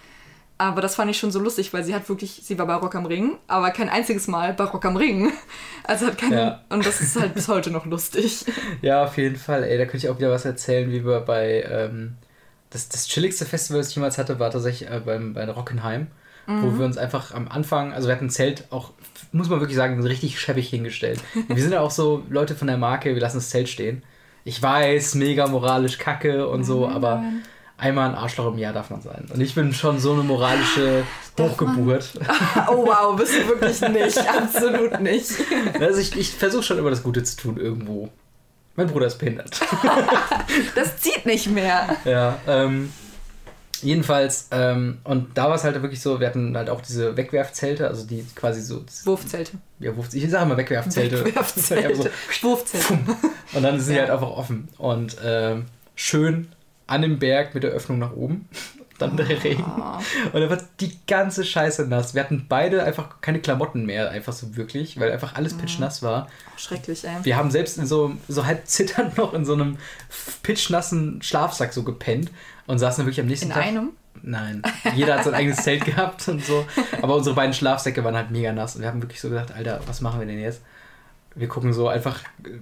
Aber 0.57 0.79
das 0.79 0.95
fand 0.95 1.11
ich 1.11 1.17
schon 1.17 1.31
so 1.31 1.39
lustig, 1.39 1.73
weil 1.73 1.83
sie 1.83 1.93
hat 1.93 2.07
wirklich, 2.07 2.39
sie 2.43 2.57
war 2.57 2.65
bei 2.65 2.75
Rock 2.75 2.95
am 2.95 3.05
Ring, 3.05 3.37
aber 3.47 3.71
kein 3.71 3.89
einziges 3.89 4.27
Mal 4.27 4.53
bei 4.53 4.63
Rock 4.63 4.85
am 4.85 4.95
Ring. 4.95 5.31
Also 5.87 6.07
hat 6.07 6.17
keine, 6.17 6.35
Ja. 6.35 6.61
und 6.69 6.83
das 6.83 6.99
ist 6.99 7.15
halt 7.19 7.35
bis 7.35 7.47
heute 7.47 7.69
noch 7.69 7.85
lustig. 7.85 8.43
Ja, 8.81 9.03
auf 9.03 9.17
jeden 9.17 9.35
Fall. 9.35 9.63
Ey, 9.63 9.77
da 9.77 9.83
könnte 9.85 9.97
ich 9.97 10.09
auch 10.09 10.17
wieder 10.17 10.31
was 10.31 10.45
erzählen, 10.45 10.89
wie 10.91 11.05
wir 11.05 11.19
bei. 11.19 11.63
Ähm, 11.69 12.15
das, 12.71 12.89
das 12.89 13.07
chilligste 13.07 13.45
Festival, 13.45 13.81
das 13.81 13.89
ich 13.89 13.95
jemals 13.95 14.17
hatte, 14.17 14.39
war 14.39 14.49
tatsächlich 14.49 14.89
äh, 14.89 14.99
beim, 15.05 15.33
bei 15.33 15.47
Rockenheim, 15.47 16.07
wo 16.47 16.77
wir 16.77 16.85
uns 16.85 16.97
einfach 16.97 17.33
am 17.33 17.47
Anfang, 17.47 17.93
also 17.93 18.07
wir 18.07 18.15
hatten 18.15 18.27
ein 18.27 18.29
Zelt 18.29 18.65
auch, 18.71 18.91
muss 19.31 19.49
man 19.49 19.59
wirklich 19.59 19.77
sagen, 19.77 20.01
richtig 20.03 20.39
schäbig 20.39 20.69
hingestellt. 20.69 21.19
wir 21.47 21.61
sind 21.61 21.71
ja 21.71 21.81
auch 21.81 21.91
so 21.91 22.23
Leute 22.29 22.55
von 22.55 22.67
der 22.67 22.77
Marke, 22.77 23.13
wir 23.13 23.21
lassen 23.21 23.37
das 23.37 23.49
Zelt 23.49 23.69
stehen. 23.69 24.03
Ich 24.43 24.61
weiß, 24.61 25.15
mega 25.15 25.47
moralisch 25.47 25.97
kacke 25.97 26.47
und 26.47 26.63
so, 26.63 26.87
aber 26.87 27.23
einmal 27.77 28.09
ein 28.09 28.15
Arschloch 28.15 28.53
im 28.53 28.59
Jahr 28.59 28.73
darf 28.73 28.89
man 28.89 29.01
sein. 29.01 29.27
Und 29.33 29.41
ich 29.41 29.55
bin 29.55 29.73
schon 29.73 29.99
so 29.99 30.13
eine 30.13 30.23
moralische 30.23 31.03
Hochgeburt. 31.39 32.11
Oh 32.67 32.85
wow, 32.85 33.15
bist 33.15 33.33
du 33.33 33.47
wirklich 33.47 33.81
nicht. 33.81 34.17
Absolut 34.29 34.99
nicht. 35.01 35.31
Also 35.79 35.99
ich, 35.99 36.15
ich 36.15 36.31
versuche 36.31 36.63
schon 36.63 36.77
immer 36.77 36.89
das 36.89 37.03
Gute 37.03 37.23
zu 37.23 37.37
tun 37.37 37.57
irgendwo. 37.57 38.09
Mein 38.75 38.87
Bruder 38.87 39.07
ist 39.07 39.17
behindert. 39.17 39.59
Das 40.75 40.97
zieht 40.97 41.25
nicht 41.25 41.49
mehr. 41.49 41.97
Ja, 42.05 42.37
ähm, 42.47 42.91
jedenfalls, 43.81 44.47
ähm, 44.51 44.99
und 45.03 45.37
da 45.37 45.45
war 45.49 45.55
es 45.55 45.63
halt 45.63 45.81
wirklich 45.81 46.01
so, 46.01 46.19
wir 46.19 46.27
hatten 46.27 46.55
halt 46.55 46.69
auch 46.69 46.81
diese 46.81 47.15
Wegwerfzelte, 47.17 47.87
also 47.87 48.05
die 48.05 48.25
quasi 48.35 48.61
so, 48.61 48.83
Wurfzelte. 49.05 49.53
ja, 49.79 49.95
Wurf, 49.95 50.13
ich 50.13 50.29
sage 50.29 50.45
immer 50.45 50.57
Wegwerfzelte. 50.57 51.17
Ja, 51.29 51.35
Wurfzelte. 51.35 51.95
so, 51.95 52.09
Wurfzelte. 52.47 52.93
und 53.53 53.63
dann 53.63 53.79
sind 53.79 53.87
sie 53.87 53.93
Ja. 53.95 54.01
halt 54.01 54.11
einfach 54.11 54.29
offen 54.29 54.67
und 54.77 55.17
ähm, 55.23 55.65
schön 55.95 56.47
an 56.87 57.01
dem 57.01 57.19
Berg 57.19 57.53
mit 57.55 57.63
der 57.63 57.71
Öffnung 57.71 57.99
nach 57.99 58.13
oben. 58.13 58.47
Dann 58.97 59.17
der 59.17 59.27
Regen. 59.27 59.61
Ah. 59.65 59.99
Und 60.31 60.39
dann 60.39 60.49
war 60.49 60.57
die 60.79 60.97
ganze 61.05 61.43
Scheiße 61.43 61.85
nass. 61.85 62.13
Wir 62.15 62.23
hatten 62.23 62.45
beide 62.47 62.81
einfach 62.85 63.19
keine 63.19 63.41
Klamotten 63.41 63.85
mehr, 63.85 64.09
einfach 64.09 64.31
so 64.31 64.55
wirklich, 64.55 64.97
weil 64.97 65.11
einfach 65.11 65.35
alles 65.35 65.53
pitschnass 65.57 66.01
war. 66.01 66.27
Oh, 66.29 66.57
schrecklich, 66.57 67.03
ey. 67.03 67.11
Wir 67.23 67.35
haben 67.35 67.51
selbst 67.51 67.77
in 67.77 67.87
so, 67.87 68.13
so 68.29 68.45
halb 68.45 68.65
zitternd 68.67 69.17
noch 69.17 69.33
in 69.33 69.43
so 69.43 69.51
einem 69.51 69.75
pitschnassen 70.43 71.21
Schlafsack 71.21 71.73
so 71.73 71.83
gepennt 71.83 72.31
und 72.67 72.79
saßen 72.79 72.99
dann 73.01 73.05
wirklich 73.07 73.21
am 73.21 73.27
nächsten 73.27 73.47
In 73.47 73.53
Tag. 73.53 73.63
einem? 73.63 73.89
Nein. 74.21 74.61
Jeder 74.95 75.17
hat 75.17 75.23
sein 75.25 75.33
eigenes 75.33 75.57
Zelt 75.63 75.85
gehabt 75.85 76.27
und 76.27 76.43
so. 76.43 76.65
Aber 77.01 77.15
unsere 77.15 77.35
beiden 77.35 77.53
Schlafsäcke 77.53 78.03
waren 78.03 78.15
halt 78.15 78.31
mega 78.31 78.51
nass 78.53 78.75
und 78.75 78.81
wir 78.81 78.87
haben 78.87 79.01
wirklich 79.01 79.19
so 79.21 79.29
gedacht, 79.29 79.51
Alter, 79.53 79.81
was 79.85 80.01
machen 80.01 80.19
wir 80.19 80.27
denn 80.27 80.39
jetzt? 80.39 80.61
Wir 81.35 81.47
gucken 81.49 81.73
so 81.73 81.87
einfach, 81.89 82.21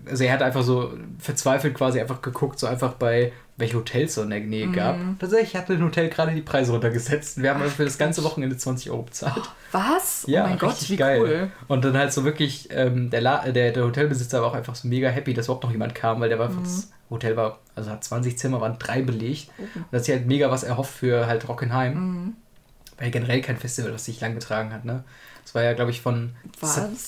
also 0.10 0.24
er 0.24 0.34
hat 0.34 0.42
einfach 0.42 0.64
so 0.64 0.94
verzweifelt 1.20 1.76
quasi 1.76 2.00
einfach 2.02 2.22
geguckt, 2.22 2.58
so 2.60 2.66
einfach 2.68 2.94
bei 2.94 3.32
welche 3.56 3.78
Hotels 3.78 4.16
so 4.16 4.24
in 4.24 4.32
der 4.32 4.40
Nähe 4.40 4.72
gab. 4.72 4.98
Tatsächlich 5.20 5.56
hatte 5.56 5.74
ein 5.74 5.84
Hotel 5.84 6.10
gerade 6.10 6.34
die 6.34 6.42
Preise 6.42 6.72
runtergesetzt. 6.72 7.40
Wir 7.40 7.52
haben 7.52 7.62
also 7.62 7.76
für 7.76 7.86
das 7.86 8.00
ganze 8.00 8.24
Wochenende 8.24 8.58
20 8.58 8.90
Euro 8.90 9.04
bezahlt. 9.04 9.44
Was? 9.72 10.24
Ja, 10.28 10.46
oh 10.46 10.50
mein 10.50 10.58
Gott, 10.58 10.90
wie 10.90 10.96
geil. 10.96 11.22
cool. 11.22 11.52
Und 11.68 11.86
dann 11.86 11.96
halt 11.96 12.12
so 12.12 12.24
wirklich, 12.26 12.70
ähm, 12.72 13.12
der, 13.12 13.22
La 13.22 13.52
der, 13.52 13.72
der 13.72 13.84
Hotelbesitzer 13.84 14.42
war 14.42 14.48
auch 14.50 14.54
einfach 14.56 14.74
so 14.74 14.88
mega 14.88 15.10
happy, 15.10 15.36
dass 15.36 15.46
überhaupt 15.46 15.64
noch 15.66 15.72
jemand 15.72 15.94
kam, 15.94 16.20
weil 16.20 16.30
der 16.30 16.40
war 16.40 16.50
Mhm. 16.50 16.58
einfach, 16.58 16.64
das 16.64 16.92
Hotel 17.12 17.38
war, 17.38 17.60
also 17.76 17.92
hat 17.92 18.04
20 18.04 18.40
Zimmer, 18.40 18.60
waren 18.60 18.80
drei 18.80 19.04
belegt. 19.04 19.50
Und 19.60 19.86
das 19.92 20.02
ist 20.08 20.10
halt 20.10 20.26
mega 20.26 20.50
was 20.50 20.64
erhofft 20.64 20.96
für 20.96 21.28
halt 21.28 21.48
Rockenheim. 21.48 21.94
Mhm. 21.94 22.34
Weil 22.98 23.12
generell 23.12 23.42
kein 23.42 23.58
Festival, 23.58 23.94
was 23.94 24.06
sich 24.06 24.20
lang 24.20 24.34
getragen 24.34 24.74
hat, 24.74 24.84
ne? 24.86 25.04
Das 25.44 25.56
war 25.56 25.64
ja, 25.64 25.74
glaube 25.74 25.92
ich, 25.92 26.02
von. 26.02 26.36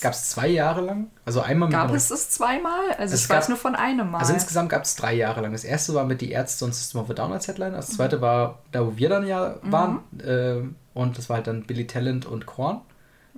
Gab 0.01 0.13
es 0.13 0.29
zwei 0.29 0.47
Jahre 0.47 0.81
lang? 0.81 1.07
Also 1.25 1.41
einmal 1.41 1.69
mit 1.69 1.77
Gab 1.77 1.91
es 1.93 2.11
es 2.11 2.29
zweimal? 2.29 2.91
Also 2.97 3.13
Es 3.15 3.23
ich 3.23 3.27
gab- 3.29 3.37
weiß 3.37 3.49
nur 3.49 3.57
von 3.57 3.75
einem 3.75 4.11
Mal. 4.11 4.19
Also 4.19 4.33
insgesamt 4.33 4.69
gab 4.69 4.83
es 4.83 4.95
drei 4.95 5.13
Jahre 5.13 5.41
lang. 5.41 5.51
Das 5.53 5.63
erste 5.63 5.93
war 5.93 6.03
mit 6.05 6.21
die 6.21 6.31
Ärzte 6.31 6.65
und 6.65 6.75
System 6.75 7.01
of 7.01 7.09
a 7.09 7.13
Down 7.13 7.31
als 7.31 7.47
Headliner. 7.47 7.71
Mhm. 7.71 7.75
Das 7.77 7.89
zweite 7.91 8.21
war 8.21 8.59
da, 8.71 8.85
wo 8.85 8.97
wir 8.97 9.09
dann 9.09 9.25
ja 9.25 9.55
waren. 9.63 9.99
ähm, 10.23 10.75
und 10.93 11.17
das 11.17 11.29
war 11.29 11.37
halt 11.37 11.47
dann 11.47 11.63
Billy 11.63 11.87
Talent 11.87 12.25
und 12.25 12.45
Korn, 12.45 12.81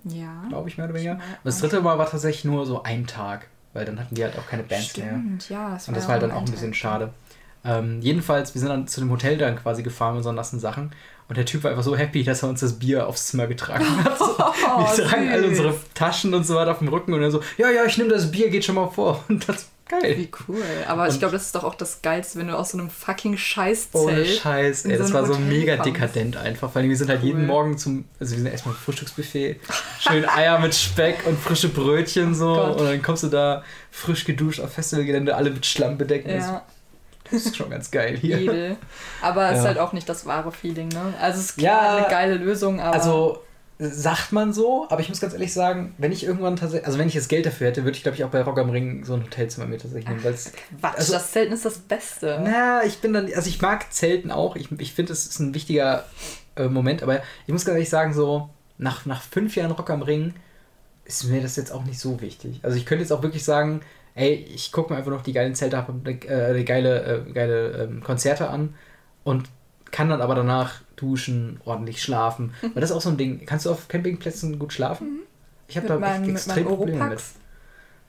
ja. 0.04 0.44
glaube 0.50 0.70
ich, 0.70 0.78
mehr 0.78 0.86
oder 0.86 0.96
weniger. 0.96 1.14
Und 1.14 1.22
das 1.44 1.60
dritte 1.60 1.82
Mal 1.82 1.98
war 1.98 2.10
tatsächlich 2.10 2.46
nur 2.46 2.66
so 2.66 2.84
ein 2.84 3.08
Tag. 3.08 3.48
Weil 3.74 3.86
dann 3.86 4.00
hatten 4.00 4.16
die 4.16 4.24
halt 4.24 4.38
auch 4.40 4.48
keine 4.48 4.64
Bands 4.64 4.98
mehr. 4.98 5.08
Stimmt, 5.08 5.50
ja. 5.50 5.74
Das 5.74 5.88
Und 5.88 5.96
das 5.96 6.06
war 6.06 6.14
halt 6.14 6.24
dann 6.24 6.32
auch 6.32 6.40
ein 6.42 6.52
bisschen 6.52 6.74
schade. 6.74 7.14
Ähm, 7.64 8.02
jedenfalls, 8.02 8.54
wir 8.56 8.60
sind 8.60 8.70
dann 8.70 8.88
zu 8.88 9.02
dem 9.02 9.12
Hotel 9.12 9.38
dann 9.38 9.56
quasi 9.58 9.84
gefahren 9.84 10.14
mit 10.14 10.18
unseren 10.20 10.36
nassen 10.36 10.60
Sachen. 10.60 10.92
Und 11.30 11.38
der 11.38 11.46
Typ 11.46 11.64
war 11.64 11.72
einfach 11.72 11.84
so 11.84 11.96
happy, 11.98 12.24
dass 12.24 12.42
er 12.44 12.50
uns 12.50 12.62
das 12.62 12.80
Bier 12.80 13.06
aufs 13.08 13.28
Zimmer 13.28 13.48
getragen 13.48 13.86
hat. 14.04 14.18
So, 14.20 14.26
Oh, 14.70 14.80
wir 14.98 15.04
tragen 15.06 15.30
alle 15.30 15.42
süß. 15.50 15.50
unsere 15.60 15.76
Taschen 15.94 16.34
und 16.34 16.46
so 16.46 16.56
weiter 16.56 16.72
auf 16.72 16.80
dem 16.80 16.88
Rücken 16.90 17.14
und 17.14 17.22
dann 17.22 17.32
so, 17.32 17.42
ja, 17.58 17.70
ja, 17.70 17.86
ich 17.86 17.98
nehme 17.98 18.10
das 18.10 18.32
Bier, 18.32 18.50
geht 18.50 18.64
schon 18.66 18.76
mal 18.76 18.88
vor. 18.90 19.24
Und 19.30 19.48
das 19.48 19.68
geil. 19.90 20.16
Wie 20.18 20.30
cool. 20.48 20.62
Aber 20.88 21.04
Und- 21.04 21.10
ich 21.14 21.20
glaube, 21.20 21.32
das 21.34 21.44
ist 21.46 21.56
doch 21.56 21.64
auch 21.64 21.76
das 21.76 22.02
Geilste, 22.02 22.38
wenn 22.40 22.48
du 22.48 22.58
aus 22.58 22.72
so 22.72 22.78
einem 22.78 22.90
fucking 22.90 23.38
Scheißzelt. 23.38 24.04
Ohne 24.04 24.26
Scheiß, 24.26 24.86
ey, 24.86 24.98
so 24.98 25.04
das 25.04 25.14
war 25.14 25.26
so 25.26 25.34
Hotel 25.34 25.46
mega 25.46 25.76
kommst. 25.78 25.88
dekadent 25.96 26.38
einfach. 26.38 26.76
Weil 26.76 26.90
wir 26.90 26.96
sind 26.98 27.10
halt 27.10 27.22
Cool. 27.22 27.28
jeden 27.28 27.46
Morgen 27.48 27.78
zum, 27.78 28.06
also 28.20 28.32
wir 28.34 28.40
sind 28.44 28.52
erstmal 28.52 28.76
Frühstücksbuffet, 28.76 29.60
schön 30.02 30.28
Eier 30.30 30.60
mit 30.60 30.76
Speck 30.76 31.26
und 31.26 31.40
frische 31.40 31.70
Brötchen 31.70 32.36
so. 32.36 32.54
Gott. 32.54 32.80
Und 32.82 32.86
dann 32.86 33.02
kommst 33.02 33.24
du 33.24 33.28
da 33.28 33.64
frisch 33.92 34.26
geduscht 34.26 34.60
auf 34.60 34.74
Festivalgelände, 34.74 35.36
alle 35.36 35.50
mit 35.52 35.66
Schlamm 35.66 35.98
bedeckt. 35.98 36.28
Ja, 36.30 36.64
Das 37.32 37.46
ist 37.46 37.58
schon 37.58 37.70
ganz 37.70 37.92
geil 37.92 38.18
hier. 38.18 38.38
edel. 38.40 38.78
Aber 39.22 39.52
es 39.52 39.60
ist 39.60 39.66
halt 39.66 39.80
auch 39.80 39.94
nicht 39.94 40.08
das 40.08 40.26
wahre 40.26 40.52
Feeling, 40.52 40.90
ne? 40.90 41.14
Also 41.22 41.40
es 41.40 41.46
ist 41.52 41.58
klar 41.58 41.98
eine 41.98 42.08
geile 42.08 42.36
Lösung, 42.36 42.80
aber. 42.80 42.94
Also 42.96 43.40
sagt 43.80 44.32
man 44.32 44.54
so, 44.54 44.88
aber 44.90 45.02
ich 45.02 45.10
muss 45.10 45.22
ganz 45.22 45.34
ehrlich 45.34 45.54
sagen, 45.54 45.94
wenn 46.00 46.12
ich 46.12 46.24
irgendwann 46.24 46.56
tatsächlich, 46.56 46.88
also 46.88 46.98
wenn 46.98 47.08
ich 47.08 47.14
das 47.14 47.28
Geld 47.28 47.46
dafür 47.46 47.68
hätte, 47.68 47.84
würde 47.84 47.96
ich 47.96 48.02
glaube 48.02 48.16
ich 48.18 48.24
auch 48.24 48.30
bei 48.30 48.42
Rock 48.42 48.58
am 48.58 48.72
Ring 48.72 49.06
so 49.06 49.14
ein 49.14 49.24
Hotelzimmer 49.24 49.68
mir 49.68 49.78
tatsächlich 49.78 50.08
nehmen, 50.10 50.24
weil 50.24 50.34
es 50.34 50.52
Quatsch, 50.80 50.96
also- 50.98 51.14
das 51.14 51.32
Zelten 51.32 51.54
ist 51.54 51.64
das 51.64 51.78
Beste. 51.78 52.42
Na, 52.44 52.84
ich 52.84 52.98
bin 53.02 53.14
dann, 53.14 53.32
also 53.36 53.48
ich 53.48 53.62
mag 53.62 53.94
Zelten 53.94 54.32
auch. 54.32 54.56
Ich, 54.56 54.72
ich 54.80 54.94
finde, 54.94 55.14
es 55.14 55.28
ist 55.28 55.40
ein 55.40 55.54
wichtiger 55.54 56.06
äh, 56.56 56.68
Moment, 56.68 57.04
aber 57.04 57.22
ich 57.46 57.54
muss 57.54 57.66
ganz 57.66 57.76
ehrlich 57.76 57.90
sagen, 57.90 58.14
so 58.16 58.50
nach, 58.80 59.06
nach 59.06 59.22
fünf 59.22 59.56
Jahren 59.56 59.72
Rock 59.72 59.92
am 59.92 60.02
Ring 60.02 60.34
ist 61.06 61.26
mir 61.26 61.42
das 61.42 61.56
jetzt 61.56 61.72
auch 61.72 61.84
nicht 61.84 62.00
so 62.00 62.20
wichtig. 62.20 62.60
Also 62.64 62.78
ich 62.78 62.86
könnte 62.88 63.04
jetzt 63.04 63.12
auch 63.12 63.22
wirklich 63.22 63.44
sagen, 63.44 63.82
ey, 64.18 64.34
ich 64.54 64.72
gucke 64.72 64.92
mir 64.92 64.98
einfach 65.00 65.12
noch 65.12 65.24
die 65.24 65.34
geilen 65.34 65.56
Zelte 65.56 65.78
ab, 65.78 65.90
äh, 66.06 66.54
die 66.54 66.66
geile, 66.66 67.26
äh, 67.28 67.32
geile 67.32 67.84
ähm, 67.84 68.04
Konzerte 68.04 68.50
an 68.50 68.76
und 69.24 69.48
kann 69.92 70.10
dann 70.10 70.22
aber 70.22 70.36
danach 70.36 70.82
duschen, 70.98 71.62
ordentlich 71.64 72.02
schlafen. 72.02 72.54
Weil 72.62 72.82
das 72.82 72.90
ist 72.90 72.96
auch 72.96 73.02
so 73.02 73.10
ein 73.10 73.18
Ding. 73.18 73.46
Kannst 73.46 73.66
du 73.66 73.72
auf 73.72 73.88
Campingplätzen 73.88 74.60
gut 74.60 74.74
schlafen? 74.74 75.20
Ich 75.68 75.78
habe 75.78 75.88
Mhm. 75.88 75.94
Mit 76.00 76.10
da 76.10 76.20
mit 76.20 76.30
extrem 76.32 76.56
meinen 76.56 76.66
Probleme 76.66 76.98
mit. 76.98 77.04
Oropax. 77.04 77.34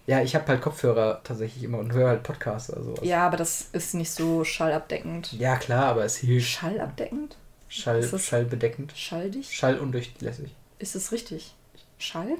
Ja, 0.06 0.22
ich 0.22 0.34
habe 0.34 0.46
halt 0.48 0.62
Kopfhörer 0.62 1.20
tatsächlich 1.22 1.62
immer 1.62 1.78
und 1.78 1.92
höre 1.92 2.08
halt 2.08 2.22
Podcasts 2.22 2.72
oder 2.72 2.82
sowas. 2.82 3.00
Ja, 3.02 3.26
aber 3.26 3.36
das 3.36 3.68
ist 3.72 3.94
nicht 3.94 4.10
so 4.10 4.42
schallabdeckend. 4.42 5.34
Ja, 5.34 5.56
klar, 5.56 5.84
aber 5.84 6.04
es 6.04 6.16
hilft. 6.16 6.48
Schallabdeckend? 6.48 7.36
Schall, 7.68 8.02
schallbedeckend. 8.02 8.92
Schalldicht? 8.96 9.52
Schallundurchlässig. 9.52 10.54
Ist 10.78 10.96
es 10.96 11.12
richtig? 11.12 11.54
Schall? 11.98 12.36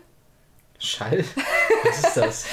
Schall? 0.79 1.25
Was 1.85 1.99
ist 2.05 2.17
das? 2.17 2.47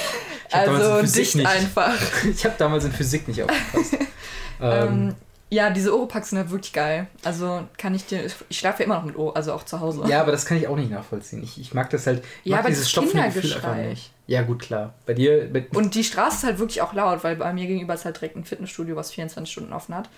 Ich 0.50 0.56
Also 0.56 1.02
dicht 1.20 1.36
nicht, 1.36 1.48
einfach. 1.48 1.94
Ich 2.30 2.46
habe 2.46 2.56
damals 2.58 2.86
in 2.86 2.92
Physik 2.92 3.28
nicht 3.28 3.42
aufgepasst. 3.44 3.94
ähm, 4.62 4.88
Ähm, 5.10 5.16
ja, 5.52 5.70
diese 5.70 5.94
Oropax 5.94 6.32
sind 6.32 6.40
ja 6.40 6.50
wirklich 6.50 6.74
geil. 6.74 7.08
Also 7.24 7.64
kann 7.78 7.94
ich 7.94 8.06
dir. 8.06 8.26
Ich 8.50 8.58
schlafe 8.58 8.80
ja 8.80 8.86
immer 8.86 8.96
noch 8.96 9.06
mit 9.06 9.16
Ohr, 9.16 9.36
also 9.38 9.54
auch 9.54 9.64
zu 9.64 9.80
Hause. 9.80 10.04
ja, 10.08 10.22
aber 10.22 10.32
das 10.32 10.46
kann 10.46 10.58
ich 10.58 10.68
auch 10.68 10.76
nicht 10.76 10.90
nachvollziehen. 10.90 11.44
Ich, 11.44 11.60
ich 11.62 11.74
mag 11.74 11.90
das 11.92 12.08
halt. 12.08 12.24
Ich 12.44 12.50
Ja, 12.50 12.58
mag 12.58 12.66
aber 12.66 12.70
dieses 12.70 12.90
stopfende 12.90 13.24
Gefühl 13.28 13.42
einfach 13.54 13.62
Kindergeschrei. 13.62 13.88
nicht. 13.90 14.12
Ja, 14.28 14.42
gut, 14.42 14.60
klar. 14.64 14.94
Bei 15.06 15.14
dir. 15.14 15.48
Bei, 15.54 15.68
Und 15.74 15.94
die 15.94 16.04
Straße 16.04 16.38
ist 16.38 16.44
halt 16.44 16.60
wirklich 16.60 16.82
auch 16.82 16.94
laut, 16.94 17.24
weil 17.24 17.36
bei 17.36 17.54
mir 17.54 17.68
gegenüber 17.68 17.94
ist 17.94 18.06
halt 18.06 18.16
direkt 18.18 18.36
ein 18.36 18.44
Fitnessstudio, 18.44 18.96
was 18.96 19.12
24 19.12 19.52
Stunden 19.52 19.72
offen 19.72 19.94
hat. 19.96 20.10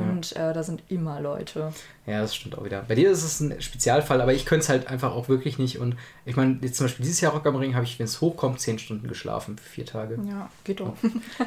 Und 0.00 0.34
äh, 0.36 0.52
da 0.52 0.62
sind 0.62 0.82
immer 0.88 1.20
Leute. 1.20 1.72
ja, 2.06 2.20
das 2.20 2.34
stimmt 2.34 2.56
auch 2.58 2.64
wieder. 2.64 2.84
Bei 2.86 2.94
dir 2.94 3.10
ist 3.10 3.22
es 3.24 3.40
ein 3.40 3.60
Spezialfall, 3.60 4.20
aber 4.20 4.32
ich 4.32 4.46
könnte 4.46 4.64
es 4.64 4.68
halt 4.68 4.88
einfach 4.88 5.12
auch 5.12 5.28
wirklich 5.28 5.58
nicht. 5.58 5.78
Und 5.78 5.96
ich 6.24 6.36
meine, 6.36 6.58
jetzt 6.62 6.76
zum 6.76 6.86
Beispiel 6.86 7.04
dieses 7.04 7.20
Jahr 7.20 7.32
Rock 7.32 7.46
am 7.46 7.56
Ring 7.56 7.74
habe 7.74 7.84
ich, 7.84 7.98
wenn 7.98 8.04
es 8.06 8.20
hochkommt, 8.20 8.60
10 8.60 8.78
Stunden 8.78 9.08
geschlafen 9.08 9.58
für 9.58 9.68
vier 9.68 9.86
Tage. 9.86 10.18
Ja, 10.28 10.50
geht 10.64 10.80
doch. 10.80 10.94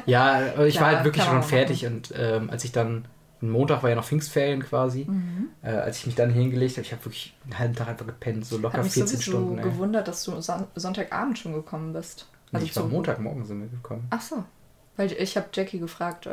Ja, 0.06 0.40
ich 0.46 0.56
war 0.56 0.66
Klar, 0.68 0.86
halt 0.96 1.04
wirklich 1.04 1.24
schon 1.24 1.42
fertig 1.42 1.86
und 1.86 2.12
ähm, 2.16 2.50
als 2.50 2.64
ich 2.64 2.72
dann, 2.72 3.04
Montag 3.42 3.82
war 3.82 3.88
ja 3.90 3.96
noch 3.96 4.04
Pfingstferien 4.04 4.62
quasi, 4.62 5.06
Mhm. 5.08 5.48
äh, 5.62 5.70
als 5.70 5.98
ich 5.98 6.06
mich 6.06 6.14
dann 6.14 6.30
hingelegt 6.30 6.72
habe, 6.76 6.82
ich 6.82 6.92
habe 6.92 7.04
wirklich 7.06 7.34
einen 7.44 7.58
halben 7.58 7.74
Tag 7.74 7.88
einfach 7.88 8.06
gepennt, 8.06 8.44
so 8.44 8.58
locker 8.58 8.76
Hat 8.78 8.84
mich 8.84 8.92
14 8.92 9.16
sowieso 9.18 9.30
Stunden. 9.30 9.58
Ey. 9.58 9.64
gewundert, 9.64 10.08
dass 10.08 10.24
du 10.24 10.38
Son 10.42 10.64
Sonntagabend 10.74 11.38
schon 11.38 11.54
gekommen 11.54 11.92
bist. 11.94 12.26
Nee, 12.52 12.60
ich 12.64 12.76
war 12.76 12.84
Montagmorgen 12.84 13.44
sind 13.46 13.60
wir 13.60 13.68
gekommen. 13.68 14.06
Ach 14.10 14.20
so. 14.20 14.44
Weil 14.96 15.12
ich 15.12 15.36
habe 15.38 15.46
Jackie 15.54 15.78
gefragt, 15.78 16.26
äh, 16.26 16.32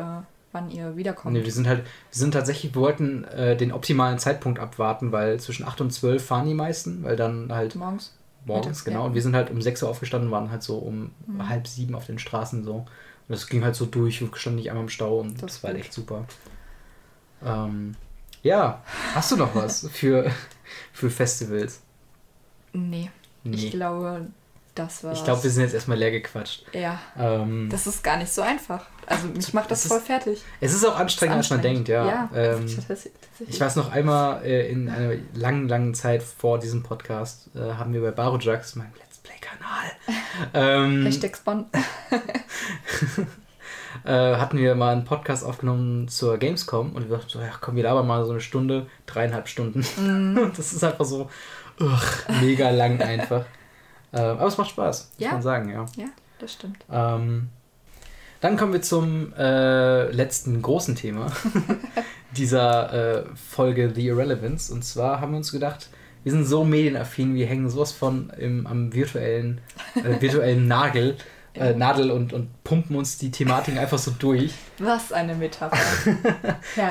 wann 0.57 0.69
ihr 0.71 0.95
wiederkommt. 0.97 1.33
Nee, 1.33 1.43
wir 1.43 1.51
sind 1.51 1.67
halt, 1.67 1.83
wir 1.83 1.89
sind 2.11 2.31
tatsächlich, 2.33 2.73
wir 2.75 2.81
wollten 2.81 3.23
äh, 3.25 3.55
den 3.55 3.71
optimalen 3.71 4.19
Zeitpunkt 4.19 4.59
abwarten, 4.59 5.11
weil 5.11 5.39
zwischen 5.39 5.65
8 5.65 5.81
und 5.81 5.91
12 5.91 6.25
fahren 6.25 6.47
die 6.47 6.53
meisten, 6.53 7.03
weil 7.03 7.15
dann 7.15 7.51
halt 7.53 7.75
Morgens. 7.75 8.13
morgens, 8.45 8.65
Mittags, 8.65 8.85
genau. 8.85 8.99
ja. 9.01 9.05
Und 9.05 9.13
wir 9.13 9.21
sind 9.21 9.35
halt 9.35 9.49
um 9.51 9.61
6 9.61 9.83
Uhr 9.83 9.89
aufgestanden, 9.89 10.31
waren 10.31 10.49
halt 10.51 10.63
so 10.63 10.77
um 10.77 11.11
Mhm. 11.27 11.47
halb 11.49 11.67
sieben 11.67 11.95
auf 11.95 12.05
den 12.05 12.19
Straßen 12.19 12.63
so. 12.63 12.73
Und 12.75 12.87
das 13.35 13.47
ging 13.47 13.63
halt 13.63 13.75
so 13.75 13.85
durch, 13.85 14.21
wir 14.21 14.29
standen 14.35 14.57
nicht 14.59 14.69
einmal 14.69 14.83
im 14.85 14.89
Stau 14.89 15.19
und 15.19 15.35
Das 15.35 15.53
das, 15.53 15.63
war 15.63 15.71
halt 15.71 15.79
echt 15.81 15.93
super. 15.93 16.25
Ähm, 17.45 17.95
ja, 18.43 18.81
hast 19.13 19.31
du 19.31 19.35
noch 19.35 19.53
was 19.55 19.87
für, 19.91 20.31
für 20.93 21.09
Festivals? 21.09 21.81
Nee. 22.73 23.09
Ich 23.43 23.63
Nee. 23.63 23.69
glaube, 23.69 24.27
Das 24.77 25.03
war's. 25.03 25.17
Ich 25.17 25.23
glaube, 25.25 25.43
wir 25.43 25.49
sind 25.49 25.63
jetzt 25.63 25.73
erstmal 25.73 25.97
leer 25.97 26.11
gequatscht. 26.11 26.63
Ja. 26.71 26.99
Ähm, 27.17 27.67
Das 27.69 27.87
ist 27.87 28.03
gar 28.03 28.17
nicht 28.17 28.31
so 28.31 28.43
einfach. 28.43 28.85
Also 29.07 29.27
mich 29.27 29.53
macht 29.53 29.71
das 29.71 29.79
Es 29.79 29.85
ist 29.85 29.91
voll 29.91 30.01
fertig. 30.01 30.43
es 30.61 30.73
ist 30.73 30.85
auch 30.85 30.97
anstrengender, 30.97 31.37
als 31.37 31.49
man 31.49 31.61
denkt, 31.61 31.87
ja. 31.87 32.05
Ja, 32.05 32.29
Ähm, 32.35 32.67
ich 33.47 33.59
weiß 33.59 33.75
noch 33.77 33.91
einmal 33.91 34.43
äh, 34.45 34.69
in 34.69 34.89
einer 34.89 35.15
langen, 35.33 35.67
langen 35.67 35.93
Zeit 35.95 36.21
vor 36.21 36.59
diesem 36.59 36.83
Podcast 36.83 37.49
äh, 37.55 37.73
haben 37.73 37.93
wir 37.93 38.01
bei 38.01 38.11
Barojax, 38.11 38.75
meinem 38.75 38.91
Let's 38.99 39.17
Play-Kanal, 39.19 39.91
ähm, 40.53 41.05
Hashtag 41.05 41.39
äh, 44.05 44.35
hatten 44.35 44.57
wir 44.57 44.75
mal 44.75 44.91
einen 44.93 45.05
Podcast 45.05 45.43
aufgenommen 45.43 46.07
zur 46.07 46.37
Gamescom 46.37 46.93
und 46.93 47.09
wir 47.09 47.17
dachten 47.17 47.29
so, 47.29 47.39
ja 47.39 47.51
komm, 47.59 47.75
wir 47.75 47.83
labern 47.83 48.05
mal 48.05 48.25
so 48.25 48.31
eine 48.31 48.41
Stunde, 48.41 48.87
dreieinhalb 49.05 49.47
Stunden. 49.47 49.85
Und 50.37 50.57
das 50.57 50.73
ist 50.73 50.83
einfach 50.83 51.05
so 51.05 51.29
ugh, 51.79 52.01
mega 52.41 52.69
lang 52.69 53.01
einfach. 53.01 53.45
Äh, 54.17 54.21
aber 54.21 54.47
es 54.47 54.57
macht 54.57 54.69
Spaß, 54.69 55.11
muss 55.17 55.25
Ja. 55.25 55.31
man 55.33 55.41
sagen, 55.41 55.69
ja. 55.69 55.85
Ja, 55.95 56.07
das 56.39 56.53
stimmt. 56.53 56.77
Ähm, 56.91 57.49
dann 58.41 58.55
kommen 58.57 58.73
wir 58.73 58.81
zum 58.81 59.33
äh, 59.37 60.11
letzten 60.11 60.61
großen 60.61 60.95
Thema 60.95 61.31
dieser 62.35 62.93
äh, 62.93 63.23
Folge 63.35 63.91
The 63.93 64.07
Irrelevance. 64.07 64.71
Und 64.73 64.83
zwar 64.83 65.21
haben 65.21 65.31
wir 65.31 65.37
uns 65.37 65.51
gedacht, 65.51 65.89
wir 66.23 66.31
sind 66.31 66.45
so 66.45 66.63
medienaffin, 66.63 67.35
wir 67.35 67.47
hängen 67.47 67.69
sowas 67.69 67.91
von 67.91 68.31
im, 68.37 68.67
am 68.67 68.93
virtuellen, 68.93 69.61
äh, 69.95 70.21
virtuellen 70.21 70.67
Nagel, 70.67 71.15
äh, 71.53 71.73
Nadel 71.73 72.11
und, 72.11 72.33
und 72.33 72.63
pumpen 72.63 72.95
uns 72.95 73.17
die 73.17 73.31
Thematiken 73.31 73.79
einfach 73.79 73.97
so 73.97 74.11
durch. 74.11 74.53
Was 74.77 75.11
eine 75.11 75.33
Metapher. 75.35 75.77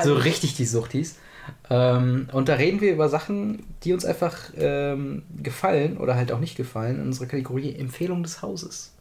So 0.03 0.15
richtig 0.15 0.55
die 0.55 0.65
Suchtis. 0.65 1.17
Ähm, 1.69 2.27
und 2.31 2.49
da 2.49 2.53
reden 2.53 2.81
wir 2.81 2.93
über 2.93 3.09
Sachen, 3.09 3.63
die 3.83 3.93
uns 3.93 4.05
einfach 4.05 4.51
ähm, 4.57 5.23
gefallen 5.41 5.97
oder 5.97 6.15
halt 6.15 6.31
auch 6.31 6.39
nicht 6.39 6.55
gefallen 6.55 6.97
in 6.99 7.07
unserer 7.07 7.27
Kategorie 7.27 7.75
Empfehlung 7.75 8.23
des 8.23 8.41
Hauses. 8.41 8.93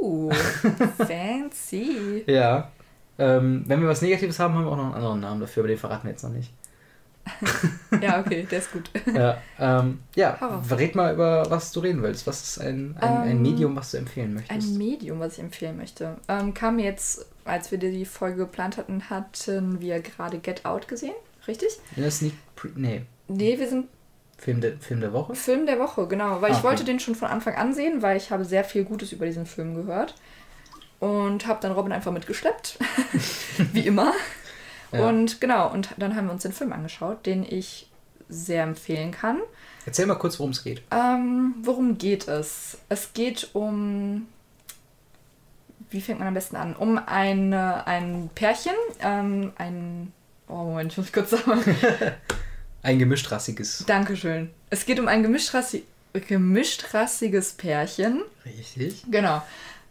Uh, 0.00 0.30
fancy. 0.98 2.24
Ja. 2.26 2.70
Ähm, 3.18 3.64
wenn 3.66 3.80
wir 3.80 3.88
was 3.88 4.02
Negatives 4.02 4.38
haben, 4.38 4.54
haben 4.54 4.64
wir 4.64 4.70
auch 4.72 4.76
noch 4.76 4.86
einen 4.86 4.94
anderen 4.94 5.20
Namen 5.20 5.40
dafür, 5.40 5.62
aber 5.62 5.68
den 5.68 5.78
verraten 5.78 6.04
wir 6.04 6.12
jetzt 6.12 6.24
noch 6.24 6.30
nicht. 6.30 6.52
Ja, 8.00 8.20
okay, 8.20 8.46
der 8.50 8.58
ist 8.58 8.72
gut. 8.72 8.90
Ja, 9.14 9.38
ähm, 9.58 10.00
ja 10.16 10.38
red 10.70 10.94
mal 10.94 11.12
über, 11.12 11.48
was 11.50 11.70
du 11.72 11.80
reden 11.80 12.02
willst. 12.02 12.26
Was 12.26 12.42
ist 12.42 12.58
ein, 12.58 12.96
ein, 13.00 13.16
ein 13.16 13.30
Ähm, 13.30 13.42
Medium, 13.42 13.76
was 13.76 13.92
du 13.92 13.98
empfehlen 13.98 14.34
möchtest? 14.34 14.72
Ein 14.72 14.78
Medium, 14.78 15.20
was 15.20 15.34
ich 15.34 15.40
empfehlen 15.40 15.76
möchte. 15.76 16.16
Ähm, 16.28 16.54
kam 16.54 16.78
jetzt, 16.78 17.26
als 17.44 17.70
wir 17.70 17.78
die 17.78 18.04
Folge 18.04 18.38
geplant 18.38 18.76
hatten, 18.76 19.10
hatten 19.10 19.80
wir 19.80 20.00
gerade 20.00 20.38
Get 20.38 20.64
Out 20.64 20.88
gesehen, 20.88 21.14
richtig? 21.48 21.78
Der 21.96 22.10
Sneak 22.10 22.34
Pre 22.56 22.68
nee, 22.74 23.02
Nee, 23.28 23.58
wir 23.58 23.68
sind 23.68 23.88
Film, 24.38 24.60
der, 24.60 24.76
Film 24.78 25.00
der 25.00 25.12
Woche? 25.12 25.34
Film 25.34 25.66
der 25.66 25.78
Woche, 25.78 26.06
genau. 26.08 26.40
Weil 26.40 26.50
Ah, 26.50 26.52
ich 26.52 26.58
okay. 26.58 26.64
wollte 26.64 26.84
den 26.84 26.98
schon 27.00 27.14
von 27.14 27.28
Anfang 27.28 27.54
an 27.54 27.74
sehen, 27.74 28.02
weil 28.02 28.16
ich 28.16 28.30
habe 28.30 28.44
sehr 28.44 28.64
viel 28.64 28.84
Gutes 28.84 29.12
über 29.12 29.24
diesen 29.26 29.46
Film 29.46 29.74
gehört. 29.74 30.14
Und 30.98 31.46
habe 31.46 31.60
dann 31.60 31.72
Robin 31.72 31.92
einfach 31.92 32.12
mitgeschleppt. 32.12 32.78
Wie 33.72 33.80
immer. 33.86 34.12
Ja. 34.92 35.08
Und 35.08 35.40
genau, 35.40 35.70
und 35.72 35.90
dann 35.96 36.14
haben 36.16 36.26
wir 36.26 36.32
uns 36.32 36.42
den 36.42 36.52
Film 36.52 36.72
angeschaut, 36.72 37.24
den 37.24 37.44
ich 37.44 37.88
sehr 38.28 38.62
empfehlen 38.64 39.10
kann. 39.10 39.40
Erzähl 39.86 40.06
mal 40.06 40.14
kurz, 40.16 40.38
worum 40.38 40.52
es 40.52 40.62
geht. 40.62 40.82
Ähm, 40.90 41.54
worum 41.62 41.98
geht 41.98 42.28
es? 42.28 42.78
Es 42.88 43.12
geht 43.14 43.50
um. 43.52 44.26
Wie 45.90 46.00
fängt 46.00 46.18
man 46.18 46.28
am 46.28 46.34
besten 46.34 46.56
an? 46.56 46.74
Um 46.76 46.98
eine, 46.98 47.86
ein 47.86 48.30
Pärchen, 48.34 48.74
ähm, 49.00 49.52
ein. 49.58 50.12
Oh, 50.48 50.64
Moment, 50.64 50.92
ich 50.92 50.98
muss 50.98 51.12
kurz 51.12 51.30
sagen. 51.30 51.62
Ein 52.82 52.98
gemischtrassiges. 52.98 53.84
Dankeschön. 53.86 54.50
Es 54.70 54.84
geht 54.84 54.98
um 54.98 55.06
ein 55.06 55.22
gemischtrassi 55.22 55.84
gemischtrassiges 56.12 57.52
Pärchen. 57.52 58.22
Richtig. 58.44 59.04
Genau. 59.10 59.42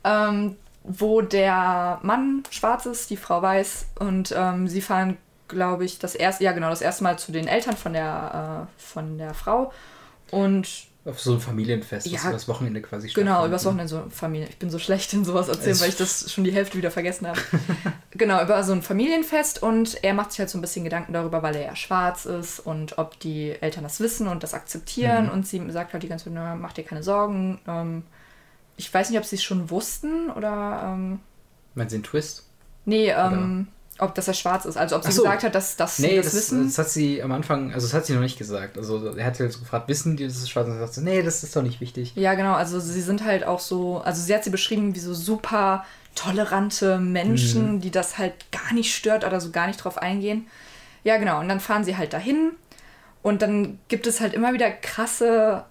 Ähm, 0.04 0.56
wo 0.84 1.22
der 1.22 2.00
Mann 2.04 2.44
schwarz 2.50 2.86
ist, 2.86 3.10
die 3.10 3.18
Frau 3.18 3.42
weiß 3.42 3.86
und 4.00 4.34
ähm, 4.36 4.68
sie 4.68 4.82
fahren, 4.82 5.18
glaube 5.48 5.86
ich, 5.86 6.00
das 6.00 6.16
erste, 6.16 6.44
ja 6.44 6.52
genau, 6.54 6.70
das 6.70 6.82
erste 6.82 7.04
Mal 7.04 7.20
zu 7.20 7.32
den 7.32 7.48
Eltern 7.48 7.78
von 7.78 7.94
der, 7.94 8.68
äh, 8.68 8.82
von 8.82 9.18
der 9.18 9.34
Frau 9.34 9.72
und 10.32 10.68
Auf 11.04 11.20
so 11.20 11.34
ein 11.34 11.40
Familienfest, 11.40 12.06
das 12.06 12.14
Ja. 12.14 12.22
über 12.26 12.34
das 12.34 12.48
Wochenende 12.48 12.80
quasi 12.82 13.08
Genau, 13.08 13.32
stattfindet. 13.32 13.48
übers 13.50 13.66
Wochenende 13.66 13.88
so 13.88 14.04
Familie. 14.12 14.48
Ich 14.50 14.60
bin 14.60 14.70
so 14.70 14.78
schlecht 14.78 15.12
in 15.14 15.26
sowas 15.26 15.48
erzählen, 15.48 15.72
Es- 15.72 15.82
weil 15.82 15.90
ich 15.90 15.96
das 15.98 16.32
schon 16.32 16.44
die 16.44 16.52
Hälfte 16.52 16.78
wieder 16.78 16.92
vergessen 16.92 17.26
habe. 17.28 17.40
genau, 18.12 18.40
über 18.44 18.64
so 18.64 18.72
ein 18.74 18.84
Familienfest 18.84 19.64
und 19.64 20.04
er 20.04 20.14
macht 20.14 20.32
sich 20.32 20.40
halt 20.42 20.52
so 20.52 20.60
ein 20.60 20.62
bisschen 20.62 20.84
Gedanken 20.84 21.14
darüber, 21.14 21.42
weil 21.42 21.56
er 21.56 21.64
ja 21.64 21.76
schwarz 21.76 22.26
ist 22.26 22.60
und 22.60 23.00
ob 23.00 23.20
die 23.20 23.50
Eltern 23.62 23.84
das 23.84 24.00
wissen 24.00 24.28
und 24.28 24.44
das 24.44 24.54
akzeptieren. 24.54 25.26
Mhm. 25.26 25.32
Und 25.32 25.48
sie 25.48 25.72
sagt 25.72 25.94
halt 25.94 26.04
die 26.04 26.08
ganze 26.08 26.26
Zeit, 26.26 26.34
"Na, 26.36 26.56
mach 26.56 26.74
dir 26.74 26.84
keine 26.84 27.02
Sorgen. 27.02 27.60
Ähm, 27.68 28.04
ich 28.78 28.94
weiß 28.94 29.10
nicht, 29.10 29.18
ob 29.18 29.26
sie 29.26 29.38
es 29.38 29.44
schon 29.44 29.72
wussten 29.72 30.30
oder. 30.30 30.82
Ähm, 30.86 31.20
Meinen 31.74 31.90
Sie 31.90 31.96
einen 31.96 32.04
Twist? 32.04 32.46
nee, 32.86 33.10
ähm, 33.10 33.68
ob 34.02 34.14
dass 34.16 34.28
er 34.28 34.34
schwarz 34.34 34.66
ist. 34.66 34.76
Also 34.78 34.96
ob 34.98 35.04
sie 35.06 35.12
so. 35.14 35.22
gesagt 35.24 35.44
hat, 35.44 35.56
dass, 35.56 35.76
dass 35.78 35.96
sie 35.98 36.02
Nee, 36.08 36.18
das, 36.18 36.26
das, 36.26 36.36
wissen. 36.36 36.66
das 36.66 36.78
hat 36.78 36.90
sie 36.90 37.22
am 37.24 37.32
Anfang, 37.32 37.72
also 37.74 37.88
das 37.88 37.94
hat 37.94 38.06
sie 38.06 38.14
noch 38.14 38.20
nicht 38.22 38.38
gesagt. 38.38 38.78
Also 38.78 39.14
er 39.16 39.26
hat 39.26 39.40
halt 39.40 39.58
gefragt, 39.58 39.88
wissen 39.88 40.18
die, 40.18 40.26
das 40.26 40.38
ist 40.38 40.50
schwarz? 40.50 40.68
Und 40.68 40.74
sie 40.74 40.80
sagt 40.80 40.94
so, 40.96 41.02
nee, 41.02 41.22
das 41.22 41.44
ist 41.44 41.56
doch 41.56 41.62
nicht 41.62 41.80
wichtig. 41.80 42.14
Ja, 42.16 42.34
genau. 42.34 42.54
Also 42.54 42.80
sie 42.80 43.02
sind 43.02 43.24
halt 43.24 43.46
auch 43.46 43.60
so, 43.60 44.00
also 44.02 44.22
sie 44.22 44.34
hat 44.36 44.44
sie 44.44 44.50
beschrieben 44.50 44.94
wie 44.96 45.00
so 45.00 45.14
super 45.14 45.86
tolerante 46.16 46.98
Menschen, 47.00 47.76
Mhm. 47.76 47.82
die 47.82 47.92
das 47.92 48.18
halt 48.18 48.34
gar 48.52 48.74
nicht 48.74 48.94
stört 48.94 49.24
oder 49.24 49.40
so 49.40 49.52
gar 49.52 49.68
nicht 49.68 49.78
drauf 49.84 49.98
eingehen. 49.98 50.48
Ja, 51.04 51.18
genau. 51.18 51.40
Und 51.40 51.48
dann 51.48 51.60
fahren 51.62 51.84
sie 51.86 51.96
halt 51.96 52.12
dahin 52.14 52.52
und 53.22 53.42
dann 53.42 53.80
gibt 53.88 54.08
es 54.08 54.20
halt 54.20 54.34
immer 54.34 54.52
wieder 54.54 54.70
krasse 54.72 55.64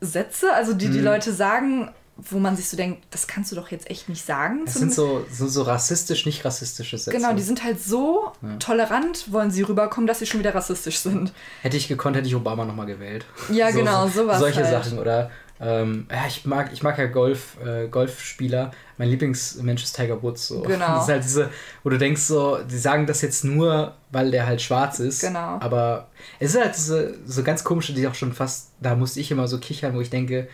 Sätze, 0.00 0.52
also 0.52 0.74
die 0.74 0.88
die 0.90 0.98
Mhm. 0.98 1.04
Leute 1.04 1.32
sagen, 1.32 1.90
wo 2.16 2.38
man 2.38 2.56
sich 2.56 2.68
so 2.68 2.76
denkt, 2.76 3.02
das 3.10 3.26
kannst 3.26 3.52
du 3.52 3.56
doch 3.56 3.70
jetzt 3.70 3.90
echt 3.90 4.08
nicht 4.08 4.24
sagen. 4.24 4.62
Das 4.64 4.74
sind 4.74 4.92
so, 4.92 5.26
so, 5.30 5.46
so 5.48 5.62
rassistisch, 5.62 6.24
nicht 6.24 6.44
rassistische 6.44 6.96
Sätze. 6.96 7.16
Genau, 7.16 7.34
die 7.34 7.42
sind 7.42 7.62
halt 7.62 7.80
so 7.82 8.32
Ja. 8.42 8.56
tolerant, 8.58 9.30
wollen 9.32 9.50
sie 9.50 9.62
rüberkommen, 9.62 10.06
dass 10.06 10.20
sie 10.20 10.26
schon 10.26 10.40
wieder 10.40 10.54
rassistisch 10.54 10.98
sind. 11.00 11.32
Hätte 11.62 11.76
ich 11.76 11.88
gekonnt, 11.88 12.16
hätte 12.16 12.26
ich 12.26 12.34
Obama 12.34 12.64
nochmal 12.64 12.86
gewählt. 12.86 13.26
Ja, 13.52 13.70
So- 13.70 13.78
genau, 13.78 14.06
so, 14.08 14.22
sowas 14.22 14.38
Solche 14.38 14.64
halt. 14.64 14.84
Sachen. 14.84 14.98
Oder 14.98 15.30
ähm, 15.60 16.06
ja, 16.10 16.24
ich 16.26 16.44
mag, 16.46 16.70
ich 16.72 16.82
mag 16.82 16.98
ja 16.98 17.06
Golf, 17.06 17.56
äh, 17.64 17.88
Golfspieler. 17.88 18.70
Mein 18.98 19.08
Lieblingsmensch 19.10 19.82
ist 19.84 19.94
Tiger 19.96 20.22
Woods. 20.22 20.48
So. 20.48 20.60
Genau. 20.66 20.86
Das 20.96 21.04
ist 21.04 21.08
halt 21.10 21.24
diese, 21.24 21.50
wo 21.82 21.90
du 21.90 21.98
denkst, 21.98 22.22
so, 22.22 22.58
die 22.62 22.78
sagen 22.78 23.06
das 23.06 23.20
jetzt 23.22 23.44
nur, 23.44 23.94
weil 24.10 24.30
der 24.30 24.46
halt 24.46 24.62
schwarz 24.62 25.00
ist. 25.00 25.20
Genau. 25.20 25.58
Aber 25.60 26.08
es 26.40 26.54
ist 26.54 26.60
halt 26.60 26.74
diese, 26.74 27.14
so 27.26 27.42
ganz 27.42 27.62
komische, 27.64 27.92
die 27.92 28.06
auch 28.08 28.14
schon 28.14 28.32
fast, 28.32 28.70
da 28.80 28.94
musste 28.94 29.20
ich 29.20 29.30
immer 29.30 29.48
so 29.48 29.58
kichern, 29.58 29.94
wo 29.94 30.00
ich 30.00 30.08
denke, 30.10 30.48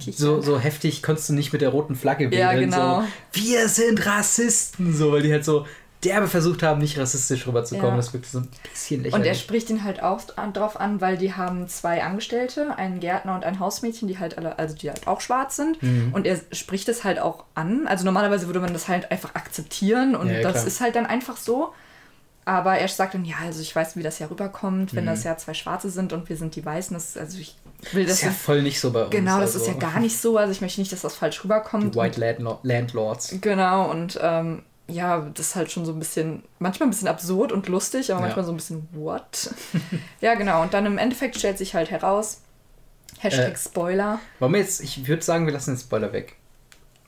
so, 0.00 0.40
so 0.40 0.58
heftig 0.58 1.02
konntest 1.02 1.28
du 1.28 1.32
nicht 1.34 1.52
mit 1.52 1.62
der 1.62 1.68
roten 1.70 1.94
Flagge 1.94 2.24
Ja, 2.34 2.50
wedeln. 2.52 2.70
genau. 2.70 3.02
So, 3.02 3.06
wir 3.42 3.68
sind 3.68 4.04
Rassisten, 4.06 4.94
so, 4.94 5.12
weil 5.12 5.22
die 5.22 5.32
halt 5.32 5.44
so 5.44 5.66
derbe 6.04 6.28
versucht 6.28 6.62
haben, 6.62 6.80
nicht 6.80 6.98
rassistisch 6.98 7.46
rüberzukommen. 7.46 7.90
Ja. 7.90 7.96
Das 7.96 8.12
wirkt 8.14 8.24
so 8.24 8.38
ein 8.38 8.48
bisschen 8.72 9.00
Und 9.00 9.04
er 9.12 9.18
lächerlich. 9.18 9.40
spricht 9.40 9.68
ihn 9.68 9.84
halt 9.84 10.02
auch 10.02 10.22
drauf 10.54 10.80
an, 10.80 11.02
weil 11.02 11.18
die 11.18 11.34
haben 11.34 11.68
zwei 11.68 12.02
Angestellte, 12.02 12.78
einen 12.78 13.00
Gärtner 13.00 13.34
und 13.34 13.44
ein 13.44 13.58
Hausmädchen, 13.60 14.08
die 14.08 14.18
halt 14.18 14.38
alle, 14.38 14.58
also 14.58 14.74
die 14.74 14.88
halt 14.88 15.06
auch 15.06 15.20
schwarz 15.20 15.56
sind. 15.56 15.82
Mhm. 15.82 16.14
Und 16.14 16.26
er 16.26 16.40
spricht 16.52 16.88
es 16.88 17.04
halt 17.04 17.18
auch 17.18 17.44
an. 17.54 17.86
Also 17.86 18.06
normalerweise 18.06 18.46
würde 18.46 18.60
man 18.60 18.72
das 18.72 18.88
halt 18.88 19.10
einfach 19.10 19.34
akzeptieren 19.34 20.16
und 20.16 20.28
Ja, 20.28 20.36
ja, 20.36 20.42
das 20.42 20.52
klar. 20.52 20.66
ist 20.68 20.80
halt 20.80 20.96
dann 20.96 21.04
einfach 21.04 21.36
so. 21.36 21.74
Aber 22.46 22.78
er 22.78 22.88
sagt 22.88 23.12
dann, 23.12 23.26
ja, 23.26 23.36
also 23.44 23.60
ich 23.60 23.76
weiß, 23.76 23.96
wie 23.96 24.02
das 24.02 24.18
ja 24.18 24.26
rüberkommt, 24.28 24.94
wenn 24.94 25.04
Mhm. 25.04 25.08
das 25.08 25.24
ja 25.24 25.36
zwei 25.36 25.52
Schwarze 25.52 25.90
sind 25.90 26.14
und 26.14 26.30
wir 26.30 26.36
sind 26.38 26.56
die 26.56 26.64
Weißen. 26.64 26.94
Das, 26.94 27.18
also 27.18 27.38
ich 27.38 27.56
will 27.92 28.04
das 28.04 28.14
ist 28.14 28.22
ja 28.22 28.30
voll 28.30 28.62
nicht 28.62 28.80
so 28.80 28.90
bei 28.92 29.02
uns. 29.04 29.10
Genau, 29.10 29.40
das 29.40 29.54
also, 29.54 29.60
ist 29.60 29.66
ja 29.68 29.74
gar 29.74 30.00
nicht 30.00 30.18
so. 30.18 30.36
Also 30.36 30.52
ich 30.52 30.60
möchte 30.60 30.80
nicht, 30.80 30.92
dass 30.92 31.00
das 31.02 31.14
falsch 31.14 31.42
rüberkommt. 31.44 31.94
Die 31.94 31.98
White 31.98 32.20
Landlo 32.20 32.58
Landlords. 32.62 33.36
Genau, 33.40 33.90
und 33.90 34.18
ähm, 34.22 34.62
ja, 34.88 35.20
das 35.34 35.48
ist 35.48 35.56
halt 35.56 35.70
schon 35.70 35.84
so 35.84 35.92
ein 35.92 35.98
bisschen, 35.98 36.42
manchmal 36.58 36.88
ein 36.88 36.90
bisschen 36.90 37.08
absurd 37.08 37.52
und 37.52 37.68
lustig, 37.68 38.10
aber 38.10 38.20
Ja. 38.20 38.26
manchmal 38.26 38.44
so 38.44 38.52
ein 38.52 38.56
bisschen 38.56 38.88
what? 38.92 39.50
ja, 40.20 40.34
genau, 40.34 40.62
und 40.62 40.74
dann 40.74 40.84
im 40.86 40.98
Endeffekt 40.98 41.36
stellt 41.38 41.58
sich 41.58 41.74
halt 41.74 41.90
heraus, 41.90 42.40
Hashtag 43.18 43.54
Äh, 43.54 43.58
Spoiler. 43.58 44.18
Wollen 44.38 44.52
wir 44.52 44.60
jetzt, 44.60 44.80
ich 44.80 45.06
würde 45.06 45.22
sagen, 45.22 45.46
wir 45.46 45.52
lassen 45.52 45.74
den 45.74 45.78
Spoiler 45.80 46.12
weg. 46.12 46.36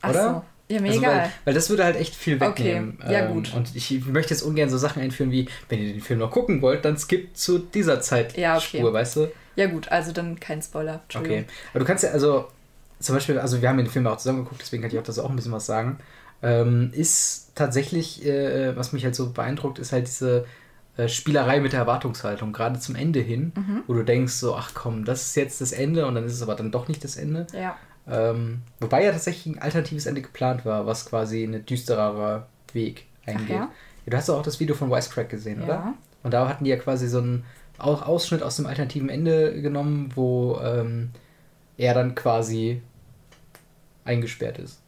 Ach 0.03 0.11
oder? 0.11 0.23
so. 0.69 0.75
Ja, 0.75 0.81
mir 0.81 0.89
Also, 0.89 1.01
egal. 1.01 1.17
weil, 1.19 1.31
weil 1.45 1.55
das 1.55 1.69
würde 1.71 1.85
halt 1.85 1.97
echt 1.97 2.15
viel 2.15 2.37
Okay, 2.37 2.47
wegnehmen. 2.49 2.99
Ähm, 3.05 3.11
ja, 3.13 3.27
gut. 3.27 3.53
Und 3.55 3.75
ich 3.75 4.05
möchte 4.07 4.33
jetzt 4.33 4.43
ungern 4.43 4.71
so 4.71 4.79
Sachen 4.79 5.03
einführen 5.03 5.31
wie, 5.31 5.49
wenn 5.69 5.81
ihr 5.83 5.93
den 5.93 6.01
Film 6.01 6.21
noch 6.21 6.31
gucken 6.31 6.63
wollt, 6.63 6.85
dann 6.85 6.97
skippt 6.97 7.37
zu 7.37 7.59
dieser 7.59 8.01
Zeitspur, 8.01 8.41
Ja, 8.43 8.57
okay. 8.57 8.83
weißt 8.83 9.17
du? 9.17 9.29
Ja, 9.57 9.67
gut, 9.67 9.89
also 9.91 10.13
dann 10.13 10.39
kein 10.41 10.63
Spoiler. 10.63 11.01
Okay. 11.15 11.45
Aber 11.73 11.81
du 11.81 11.85
kannst 11.85 12.05
ja, 12.05 12.11
also, 12.11 12.49
zum 13.01 13.15
Beispiel, 13.15 13.39
also 13.39 13.61
wir 13.63 13.69
haben 13.69 13.79
den 13.79 13.87
Film 13.89 14.07
auch 14.07 14.17
zusammen 14.17 14.45
geguckt, 14.45 14.61
deswegen 14.63 14.83
kann 14.83 14.91
ich 14.93 14.99
auch 14.99 15.03
das 15.03 15.19
auch 15.19 15.29
ein 15.31 15.37
bisschen 15.37 15.53
was 15.53 15.67
sagen. 15.67 15.99
Ähm, 16.43 16.91
ist 16.93 17.53
tatsächlich, 17.55 18.25
äh, 18.27 18.77
was 18.77 18.93
mich 18.93 19.05
halt 19.05 19.15
so 19.15 19.31
beeindruckt, 19.31 19.79
ist 19.79 19.93
halt 19.93 20.07
diese 20.09 20.45
äh, 20.97 21.09
Spielerei 21.09 21.61
mit 21.61 21.73
der 21.73 21.81
Erwartungshaltung, 21.81 22.53
gerade 22.53 22.79
zum 22.81 22.97
Ende 22.97 23.21
hin, 23.21 23.53
Mhm. 23.55 23.83
wo 23.87 23.95
du 23.95 24.03
denkst, 24.05 24.33
so, 24.35 24.55
ach 24.57 24.73
komm, 24.75 25.05
das 25.05 25.23
ist 25.27 25.37
jetzt 25.37 25.61
das 25.61 25.73
Ende 25.73 26.07
und 26.07 26.15
dann 26.17 26.25
ist 26.25 26.33
es 26.35 26.43
aber 26.43 26.55
dann 26.55 26.71
doch 26.71 26.89
nicht 26.89 27.03
das 27.05 27.17
Ende. 27.17 27.47
Ja. 27.53 27.77
Ähm, 28.09 28.63
wobei 28.81 29.05
ja 29.05 29.13
tatsächlich 29.13 29.55
ein 29.55 29.63
alternatives 29.63 30.07
Ende 30.07 30.23
geplant 30.23 30.65
war, 30.67 30.87
was 30.87 31.07
quasi 31.07 31.45
ein 31.45 31.65
düstererer 31.65 32.47
Weg 32.73 33.07
eingeht. 33.27 33.51
ja? 33.51 33.71
Du 34.07 34.17
hast 34.17 34.29
auch 34.29 34.43
das 34.43 34.59
Video 34.59 34.75
von 34.75 34.91
Wisecrack 34.91 35.29
gesehen, 35.29 35.63
oder? 35.63 35.73
Ja. 35.75 35.95
Und 36.25 36.35
da 36.35 36.49
hatten 36.49 36.65
die 36.65 36.71
ja 36.71 36.77
quasi 36.77 37.07
so 37.09 37.19
einen 37.19 37.45
Au- 37.83 37.95
Ausschnitt 38.03 38.43
aus 38.43 38.57
dem 38.57 38.67
alternativen 38.67 39.09
Ende 39.09 39.61
genommen, 39.61 40.11
wo 40.15 40.59
ähm, 40.63 41.11
er 41.77 41.95
dann 41.95 42.15
quasi 42.15 42.81
eingesperrt 44.05 44.59
ist. 44.59 44.79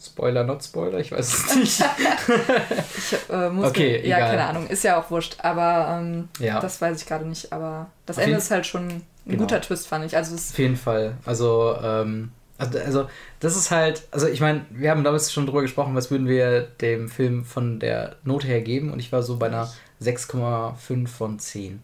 Spoiler, 0.00 0.44
not 0.44 0.62
Spoiler, 0.62 0.98
ich 1.00 1.10
weiß 1.10 1.26
es 1.34 1.54
nicht. 1.56 1.80
ich 1.82 3.30
äh, 3.30 3.50
muss 3.50 3.68
okay, 3.68 4.06
ja, 4.06 4.16
egal. 4.18 4.30
keine 4.30 4.44
Ahnung, 4.44 4.66
ist 4.68 4.84
ja 4.84 4.98
auch 5.00 5.10
wurscht, 5.10 5.36
aber 5.42 5.98
ähm, 6.00 6.28
Ja. 6.38 6.60
das 6.60 6.80
weiß 6.80 7.00
ich 7.02 7.06
gerade 7.08 7.26
nicht. 7.26 7.52
Aber 7.52 7.90
das 8.06 8.16
Auf 8.18 8.24
Ende 8.24 8.36
ist 8.38 8.50
halt 8.50 8.66
schon 8.66 8.88
ein 8.88 9.02
Genau. 9.26 9.40
guter 9.42 9.60
Twist, 9.60 9.88
fand 9.88 10.04
ich. 10.06 10.16
Also 10.16 10.34
es 10.36 10.52
Auf 10.52 10.58
jeden 10.58 10.76
Fall. 10.76 11.14
Also, 11.26 11.76
ähm, 11.82 12.30
also, 12.58 12.78
also, 12.78 13.08
das 13.40 13.56
ist 13.56 13.70
halt, 13.70 14.06
also 14.10 14.26
ich 14.28 14.40
meine, 14.40 14.64
wir 14.70 14.90
haben 14.90 15.04
damals 15.04 15.32
schon 15.32 15.46
drüber 15.46 15.62
gesprochen, 15.62 15.94
was 15.94 16.10
würden 16.10 16.28
wir 16.28 16.62
dem 16.62 17.08
Film 17.08 17.44
von 17.44 17.78
der 17.80 18.16
Note 18.24 18.46
her 18.46 18.60
geben 18.62 18.92
und 18.92 19.00
ich 19.00 19.12
war 19.12 19.22
so 19.22 19.36
bei 19.36 19.46
einer 19.48 19.70
6,5 20.02 21.08
von 21.08 21.38
10. 21.38 21.80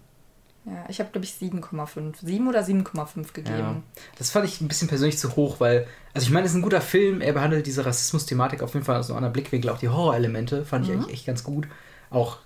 ja, 0.66 0.85
ich 0.89 1.01
habe 1.01 1.11
glaube 1.11 1.24
ich 1.24 1.32
7,5, 1.32 2.15
7 2.23 2.49
oder 2.49 2.61
7,5 2.62 3.32
gegeben. 3.32 3.59
Ja. 3.59 3.82
Das 4.19 4.31
fand 4.31 4.47
ich 4.47 4.61
ein 4.61 4.69
bisschen 4.69 4.89
persönlich 4.89 5.19
zu 5.19 5.36
hoch, 5.36 5.61
weil, 5.61 5.86
also 6.15 6.27
ich 6.27 6.32
meine, 6.32 6.47
es 6.47 6.53
ist 6.53 6.57
ein 6.59 6.62
guter 6.62 6.81
Film, 6.81 7.20
er 7.20 7.32
behandelt 7.32 7.66
diese 7.66 7.85
Rassismus-Thematik 7.85 8.62
auf 8.62 8.74
jeden 8.74 8.86
Fall 8.86 8.97
aus 8.97 9.09
einem 9.11 9.19
anderen 9.19 9.32
Blickwinkel, 9.32 9.70
auch 9.70 9.78
die 9.78 9.89
Horrorelemente 9.89 10.65
fand 10.65 10.85
ich 10.86 10.93
Mhm. 10.93 11.01
eigentlich 11.01 11.15
echt 11.15 11.27
ganz 11.27 11.45
gut. 11.45 11.66
Auch 12.11 12.39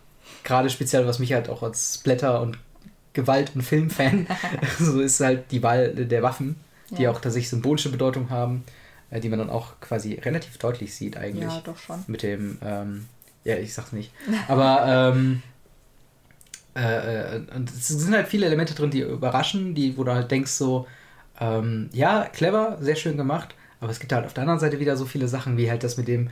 gerade 0.45 0.71
speziell, 0.71 1.07
was 1.07 1.19
mich 1.19 1.33
halt 1.33 1.49
auch 1.49 1.63
als 1.63 1.95
Splatter 1.97 2.41
und 2.41 2.59
Gewalt- 3.13 3.53
und 3.55 3.63
Filmfan, 3.63 4.27
so 4.79 5.01
ist 5.01 5.21
halt 5.21 5.51
die 5.53 5.63
Wahl 5.63 5.95
der 5.95 6.23
Waffen, 6.23 6.57
die 6.91 7.03
Ja. 7.03 7.11
auch 7.11 7.21
tatsächlich 7.21 7.51
symbolische 7.51 7.91
Bedeutung 7.91 8.31
haben, 8.31 8.65
äh, 9.11 9.21
die 9.21 9.29
man 9.29 9.39
dann 9.39 9.51
auch 9.51 9.79
quasi 9.81 10.15
relativ 10.15 10.59
deutlich 10.59 10.95
sieht 10.95 11.17
eigentlich. 11.17 11.45
Ja, 11.53 11.61
doch 11.65 11.77
schon. 11.79 12.03
Mit 12.07 12.23
dem, 12.23 12.59
ähm, 12.65 13.07
ja, 13.45 13.57
ich 13.57 13.73
sag's 13.75 13.93
nicht. 13.93 14.11
Aber, 14.49 15.13
ähm, 15.15 15.43
äh, 16.79 17.37
äh, 17.37 17.41
und 17.57 17.71
es 17.71 17.89
sind 17.89 18.15
halt 18.15 18.29
viele 18.29 18.47
Elemente 18.47 18.75
drin, 18.75 18.91
die 18.91 19.01
überraschen, 19.01 19.75
die, 19.75 19.97
wo 19.99 20.05
du 20.05 20.13
halt 20.13 20.31
denkst 20.31 20.53
so, 20.53 20.87
ähm, 21.41 21.89
ja, 21.93 22.25
clever, 22.33 22.79
sehr 22.81 22.97
schön 22.97 23.17
gemacht, 23.17 23.55
aber 23.81 23.91
es 23.91 24.01
gibt 24.01 24.13
halt 24.13 24.27
auf 24.27 24.35
der 24.35 24.43
anderen 24.43 24.61
Seite 24.61 24.79
wieder 24.81 24.97
so 24.97 25.05
viele 25.05 25.29
Sachen, 25.29 25.57
wie 25.57 25.71
halt 25.71 25.83
das 25.85 25.97
mit 25.97 26.09
dem 26.09 26.31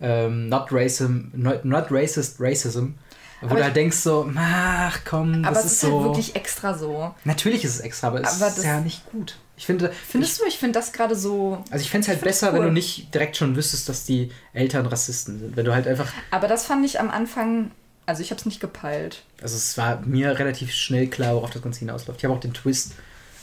ähm, 0.00 0.48
not, 0.48 0.68
racism, 0.70 1.28
not, 1.34 1.64
not 1.64 1.86
racist 1.90 2.36
racism, 2.40 2.88
wo 3.40 3.46
Aber 3.46 3.54
du 3.54 3.60
ich- 3.60 3.64
halt 3.64 3.76
denkst 3.76 3.96
so, 3.98 4.30
ach 4.36 5.00
komm, 5.08 5.44
Aber 5.44 5.54
das 5.54 5.64
es 5.64 5.72
ist 5.72 5.72
ist 5.72 5.80
so. 5.82 5.92
halt 6.00 6.04
wirklich 6.10 6.36
extra 6.36 6.74
so. 6.74 7.14
Natürlich 7.24 7.64
ist 7.64 7.74
es 7.76 7.80
extra, 7.80 8.08
aber 8.08 8.20
es 8.20 8.36
Aber 8.40 8.48
ist 8.48 8.58
das- 8.58 8.64
ja 8.64 8.80
nicht 8.80 9.10
gut. 9.10 9.38
Ich 9.58 9.64
finde, 9.64 9.90
Findest 10.06 10.38
du, 10.38 10.44
ich 10.46 10.58
finde 10.58 10.78
das 10.78 10.92
gerade 10.92 11.16
so. 11.16 11.64
also 11.70 11.82
ich 11.82 11.88
fände 11.90 12.02
es 12.04 12.08
halt 12.08 12.18
Ich 12.18 12.24
besser, 12.24 12.52
wenn 12.52 12.60
cool. 12.60 12.66
du 12.66 12.72
nicht 12.74 13.14
direkt 13.14 13.38
schon 13.38 13.56
wüsstest, 13.56 13.88
dass 13.88 14.04
die 14.04 14.30
Eltern 14.52 14.84
Rassisten 14.84 15.38
sind. 15.38 15.56
Wenn 15.56 15.64
du 15.64 15.72
halt 15.74 15.86
einfach 15.88 16.12
Aber 16.30 16.46
das 16.46 16.66
fand 16.66 16.84
ich 16.84 17.00
am 17.00 17.08
Anfang. 17.10 17.70
Also 18.06 18.22
ich 18.22 18.30
habe 18.30 18.38
es 18.38 18.46
nicht 18.46 18.60
gepeilt. 18.60 19.22
Also 19.42 19.56
es 19.56 19.76
war 19.76 20.00
mir 20.02 20.38
relativ 20.38 20.72
schnell 20.72 21.08
klar, 21.08 21.34
worauf 21.34 21.50
das 21.50 21.62
Ganze 21.62 21.80
hinausläuft. 21.80 22.20
Ich 22.20 22.24
habe 22.24 22.34
auch 22.34 22.40
den 22.40 22.54
Twist, 22.54 22.92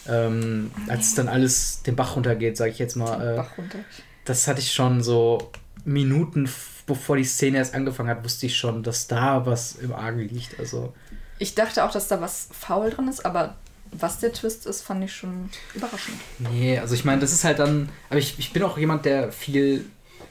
ähm, 0.08 0.72
als 0.88 1.08
es 1.08 1.16
dann 1.16 1.28
alles 1.28 1.84
den 1.84 1.96
Bach 1.96 2.16
runtergeht, 2.16 2.58
sage 2.58 2.72
ich 2.72 2.80
jetzt 2.80 2.96
mal, 2.96 3.34
äh, 3.34 3.36
Bach 3.38 3.58
runter. 3.58 3.80
das 4.26 4.48
hatte 4.48 4.60
ich 4.62 4.72
schon 4.74 5.04
so 5.04 5.52
Minuten 5.86 6.48
bevor 6.86 7.18
die 7.18 7.24
Szene 7.24 7.58
erst 7.58 7.74
angefangen 7.74 8.10
hat, 8.10 8.24
wusste 8.24 8.46
ich 8.46 8.58
schon, 8.58 8.84
dass 8.84 9.08
da 9.08 9.46
was 9.46 9.76
im 9.76 9.94
Argen 9.94 10.20
liegt. 10.20 10.60
Also 10.60 10.94
Ich 11.40 11.56
dachte 11.56 11.84
auch, 11.86 11.92
dass 11.92 12.08
da 12.08 12.22
was 12.22 12.50
faul 12.52 12.90
drin 12.90 13.08
ist, 13.08 13.26
aber 13.26 13.56
was 13.92 14.20
der 14.20 14.34
Twist 14.34 14.66
ist, 14.66 14.82
fand 14.82 15.04
ich 15.04 15.14
schon 15.16 15.50
überraschend. 15.76 16.18
nee, 16.40 16.78
also 16.80 16.96
ich 16.96 17.06
meine, 17.06 17.22
das 17.22 17.32
ist 17.32 17.44
halt 17.44 17.60
dann, 17.60 17.90
aber 18.10 18.20
ich, 18.20 18.40
ich 18.40 18.52
bin 18.54 18.64
auch 18.64 18.78
jemand, 18.78 19.06
der 19.06 19.32
viel 19.32 19.86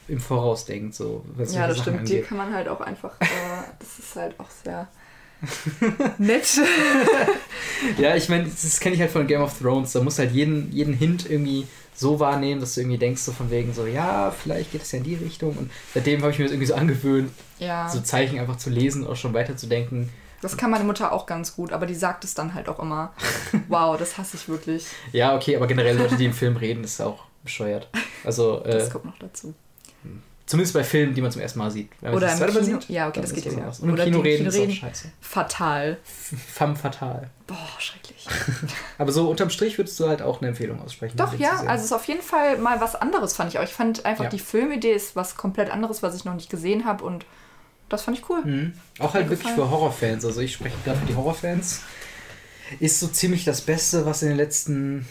im 0.09 0.21
Voraus 0.21 0.65
denkt, 0.65 0.95
so 0.95 1.25
Ja, 1.53 1.69
das 1.69 1.79
stimmt. 1.79 2.09
Die 2.09 2.15
angeht. 2.17 2.27
kann 2.29 2.39
man 2.39 2.53
halt 2.53 2.69
auch 2.69 2.81
einfach. 2.81 3.13
Äh, 3.21 3.27
das 3.83 3.99
ist 3.99 4.17
halt 4.17 4.39
auch 4.39 4.49
sehr 4.65 4.89
nett. 6.19 6.47
Ja, 7.99 8.15
ich 8.15 8.29
meine, 8.29 8.45
das 8.45 8.79
kenne 8.81 8.95
ich 8.95 9.01
halt 9.01 9.11
von 9.11 9.27
Game 9.27 9.41
of 9.43 9.59
Thrones. 9.59 9.93
Da 9.93 10.01
musst 10.01 10.19
du 10.19 10.23
halt 10.23 10.33
jeden, 10.33 10.71
jeden 10.73 10.95
Hint 10.95 11.29
irgendwie 11.29 11.67
so 11.95 12.21
wahrnehmen, 12.21 12.61
dass 12.61 12.75
du 12.75 12.81
irgendwie 12.81 12.99
denkst, 12.99 13.21
so 13.23 13.33
von 13.33 13.51
wegen 13.51 13.75
so, 13.75 13.87
ja, 13.87 14.31
vielleicht 14.31 14.73
geht 14.73 14.83
es 14.83 14.93
ja 14.93 14.99
in 14.99 15.05
die 15.05 15.15
Richtung. 15.17 15.57
Und 15.57 15.71
seitdem 15.93 16.23
habe 16.23 16.31
ich 16.33 16.39
mir 16.39 16.45
das 16.45 16.53
irgendwie 16.53 16.67
so 16.69 16.75
angewöhnt, 16.75 17.31
Ja, 17.59 17.89
so 17.89 18.01
Zeichen 18.01 18.39
einfach 18.39 18.57
zu 18.57 18.71
lesen, 18.71 19.07
auch 19.07 19.17
schon 19.17 19.35
weiterzudenken. 19.35 20.09
das 20.41 20.57
kann 20.57 20.71
meine 20.71 20.85
Mutter 20.85 21.13
auch 21.13 21.27
ganz 21.27 21.55
gut, 21.55 21.73
aber 21.73 21.87
die 21.87 21.95
sagt 21.95 22.25
es 22.25 22.35
dann 22.35 22.55
halt 22.55 22.69
auch 22.69 22.79
immer. 22.79 23.13
Wow, 23.69 23.99
das 23.99 24.17
hasse 24.19 24.37
ich 24.37 24.49
wirklich. 24.49 24.87
Ja, 25.13 25.35
okay, 25.37 25.57
aber 25.57 25.67
generell 25.67 25.97
Leute, 25.99 26.17
die 26.17 26.25
im 26.25 26.33
Film 26.35 26.57
reden, 26.57 26.85
ist 26.85 27.01
auch 27.01 27.25
bescheuert. 27.45 27.89
Also, 28.25 28.63
äh, 28.65 28.79
Das 28.79 28.91
kommt 28.91 29.05
noch 29.07 29.19
dazu. 29.19 29.55
Zumindest 30.47 30.75
bei 30.75 30.85
Filmen, 30.85 31.15
die 31.15 31.21
man 31.23 31.31
zum 31.31 31.41
ersten 31.43 31.59
Mal 31.59 31.71
sieht. 31.71 31.91
Wenn 32.01 32.11
man 32.13 32.17
Oder 32.23 32.27
das 32.29 32.41
im 32.41 32.65
Kino. 32.65 32.81
sieht, 32.81 32.89
Ja, 32.91 33.09
okay, 33.09 33.21
das 33.21 33.33
geht 33.33 33.45
ja 33.45 33.53
wieder. 33.53 33.67
Und 33.69 33.83
im 33.89 33.93
Oder 33.95 34.05
Kino 34.05 34.21
reden 34.21 34.47
ist 34.47 34.59
auch 34.59 34.71
scheiße. 34.71 35.13
Fatal. 35.21 35.99
Femme 36.05 36.77
fatal. 36.77 37.31
Boah, 37.47 37.57
schrecklich. 37.79 38.27
Aber 38.99 39.13
so 39.13 39.29
unterm 39.31 39.51
Strich 39.51 39.79
würdest 39.79 39.99
du 40.01 40.09
halt 40.09 40.23
auch 40.23 40.41
eine 40.41 40.49
Empfehlung 40.49 40.81
aussprechen. 40.83 41.17
Doch, 41.17 41.39
ja, 41.39 41.53
also 41.61 41.73
es 41.75 41.85
ist 41.85 41.93
auf 41.93 42.05
jeden 42.07 42.23
Fall 42.23 42.59
mal 42.59 42.81
was 42.81 42.95
anderes, 42.97 43.35
fand 43.35 43.53
ich 43.53 43.59
auch. 43.59 43.65
Ich 43.65 43.73
fand 43.73 44.05
einfach, 44.05 44.25
Ja. 44.25 44.31
die 44.31 44.39
Filmidee 44.39 44.93
ist 44.93 45.17
was 45.17 45.37
komplett 45.37 45.71
anderes, 45.71 46.03
was 46.03 46.15
ich 46.17 46.25
noch 46.25 46.35
nicht 46.35 46.51
gesehen 46.51 46.85
habe 46.85 47.05
und 47.05 47.25
das 47.89 48.03
fand 48.03 48.19
ich 48.19 48.29
cool. 48.31 48.43
Mhm. 48.45 48.73
Auch 49.01 49.13
halt 49.15 49.27
wirklich 49.29 49.41
gefallen. 49.49 49.57
für 49.57 49.71
Horrorfans. 49.71 50.25
Also 50.25 50.41
ich 50.41 50.55
spreche 50.55 50.77
gerade 50.85 50.99
für 50.99 51.07
die 51.07 51.15
Horrorfans. 51.15 51.83
Ist 52.81 53.01
so 53.01 53.07
ziemlich 53.09 53.45
das 53.45 53.61
Beste, 53.61 54.07
was 54.07 54.23
in 54.23 54.29
den 54.29 54.39
letzten, 54.39 55.07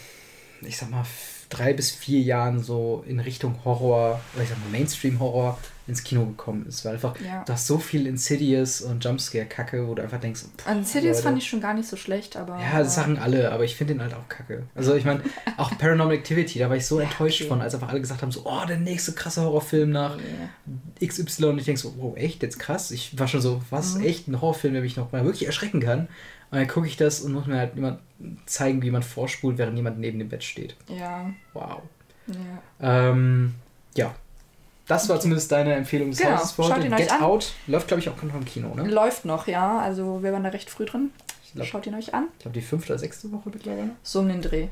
ich 0.62 0.78
sag 0.78 0.90
mal, 0.90 1.04
drei 1.52 1.74
bis 1.74 1.92
vier 1.92 2.22
Jahren 2.22 2.64
so 2.64 3.04
in 3.08 3.20
Richtung 3.20 3.56
Horror, 3.64 4.20
oder 4.34 4.44
ich 4.44 4.50
sag 4.50 4.58
mal 4.60 4.70
Mainstream-Horror 4.72 5.60
ins 5.88 6.04
Kino 6.04 6.26
gekommen 6.26 6.66
ist. 6.68 6.86
Weil 6.86 6.94
einfach, 6.94 7.16
Ja. 7.20 7.44
du 7.46 7.52
hast 7.52 7.68
so 7.68 7.78
viel 7.78 8.08
Insidious 8.08 8.82
und 8.82 9.04
Jumpscare-Kacke, 9.04 9.88
wo 9.88 9.94
du 9.96 10.02
einfach 10.02 10.20
denkst, 10.20 10.44
pff, 10.58 10.68
Insidious 10.72 11.18
Leute. 11.18 11.24
fand 11.24 11.38
ich 11.40 11.50
schon 11.50 11.60
gar 11.60 11.74
nicht 11.74 11.90
so 11.90 11.98
schlecht, 11.98 12.38
aber. 12.38 12.58
Ja, 12.60 12.80
das 12.80 12.96
sagen 12.96 13.20
alle, 13.20 13.52
aber 13.52 13.66
ich 13.66 13.76
finde 13.76 13.96
den 13.96 14.02
halt 14.02 14.14
auch 14.14 14.28
kacke. 14.30 14.64
Also 14.76 14.96
ich 14.96 15.04
meine, 15.04 15.22
auch 15.58 15.78
Paranormal 15.78 16.16
Activity, 16.16 16.60
da 16.60 16.70
war 16.70 16.78
ich 16.78 16.86
so 16.86 17.00
enttäuscht 17.00 17.42
okay. 17.42 17.50
von, 17.50 17.62
als 17.62 17.74
einfach 17.74 17.90
alle 17.90 18.00
gesagt 18.00 18.22
haben, 18.22 18.32
so, 18.32 18.44
oh, 18.46 18.66
der 18.68 18.78
nächste 18.78 19.12
krasse 19.12 19.42
Horrorfilm 19.42 19.90
nach 19.92 20.18
Nee. 20.18 21.08
XY 21.08 21.46
und 21.46 21.60
ich 21.60 21.66
denke 21.66 21.82
so, 21.82 21.94
wow, 21.98 22.16
echt, 22.16 22.42
jetzt 22.44 22.60
krass. 22.60 22.92
Ich 22.92 23.20
war 23.20 23.28
schon 23.28 23.42
so, 23.42 23.62
was, 23.70 23.96
Mhm. 23.96 24.06
echt, 24.06 24.28
ein 24.28 24.40
Horrorfilm, 24.40 24.74
der 24.74 24.84
mich 24.84 24.96
noch 24.96 25.12
mal 25.12 25.26
wirklich 25.26 25.46
erschrecken 25.46 25.82
kann. 25.82 26.08
Und 26.52 26.58
dann 26.60 26.68
gucke 26.68 26.86
ich 26.88 26.98
das 26.98 27.22
und 27.22 27.32
muss 27.34 27.46
mir 27.48 27.58
halt 27.58 27.76
jemand 27.76 28.00
zeigen, 28.46 28.82
wie 28.82 28.86
jemand 28.88 29.06
vorspult, 29.06 29.58
während 29.58 29.78
jemand 29.78 30.00
neben 30.00 30.20
dem 30.20 30.30
Bett 30.30 30.44
steht. 30.44 30.76
Ja, 30.88 31.30
Wow. 31.54 31.82
ja. 32.28 33.10
Ähm, 33.10 33.56
ja. 33.96 34.14
Das 34.88 35.08
war 35.08 35.20
zumindest 35.22 35.52
deine 35.52 35.74
Empfehlung 35.76 36.10
des 36.10 36.20
Genau, 36.20 36.32
Hauses 36.38 36.52
für 36.52 36.64
Get 36.64 37.12
an. 37.12 37.22
Out 37.22 37.54
läuft, 37.68 37.88
glaube 37.88 38.02
ich, 38.02 38.10
auch 38.10 38.22
noch 38.22 38.36
im 38.36 38.44
Kino, 38.44 38.76
ne? 38.76 38.84
Läuft 38.90 39.24
noch, 39.24 39.48
ja. 39.48 39.80
Also 39.80 40.22
wir 40.22 40.34
waren 40.34 40.44
da 40.44 40.50
recht 40.50 40.70
früh 40.70 40.86
drin. 40.86 41.12
Ich 41.46 41.54
glaube, 41.54 41.68
Schaut 41.68 41.88
ihn 41.88 41.96
euch 41.96 42.14
an. 42.14 42.28
glaub, 42.40 42.54
die 42.54 42.62
fünfte 42.62 42.92
oder 42.94 43.00
sechste 43.00 43.32
Woche 43.32 43.50
mittlerweile. 43.54 43.92
So 44.04 44.20
um 44.20 44.28
den 44.28 44.42
Dreh. 44.42 44.68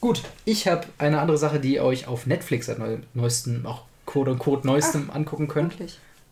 Gut, 0.00 0.22
ich 0.44 0.68
habe 0.68 0.86
eine 0.98 1.20
andere 1.20 1.38
Sache, 1.38 1.58
die 1.60 1.74
ihr 1.74 1.82
euch 1.82 2.06
auf 2.06 2.26
Netflix 2.26 2.66
seit 2.66 2.78
neu, 2.78 2.98
neuestem, 3.14 3.64
auch 3.66 3.82
quote 4.06 4.30
unquote 4.32 4.66
neuestem 4.66 5.10
angucken 5.10 5.48
könnt. 5.48 5.74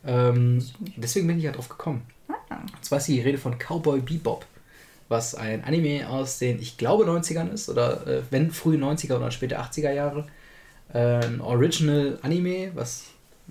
Ähm, 0.05 0.65
deswegen 0.97 1.27
bin 1.27 1.39
ich 1.39 1.45
ja 1.45 1.53
drauf 1.53 1.69
gekommen. 1.69 2.03
Und 2.61 2.85
zwar 2.85 2.99
ist 2.99 3.09
die 3.09 3.21
Rede 3.21 3.39
von 3.39 3.57
Cowboy 3.59 4.01
Bebop, 4.01 4.47
was 5.09 5.35
ein 5.35 5.65
Anime 5.65 6.09
aus 6.09 6.39
den, 6.39 6.61
ich 6.61 6.77
glaube, 6.77 7.05
90ern 7.05 7.51
ist, 7.53 7.69
oder 7.69 8.07
äh, 8.07 8.23
wenn 8.31 8.51
frühe 8.51 8.79
90er 8.79 9.17
oder 9.17 9.31
späte 9.31 9.61
80er 9.61 9.93
Jahre. 9.93 10.27
Äh, 10.93 11.25
ein 11.25 11.41
Original 11.41 12.19
Anime, 12.23 12.73
was 12.75 13.05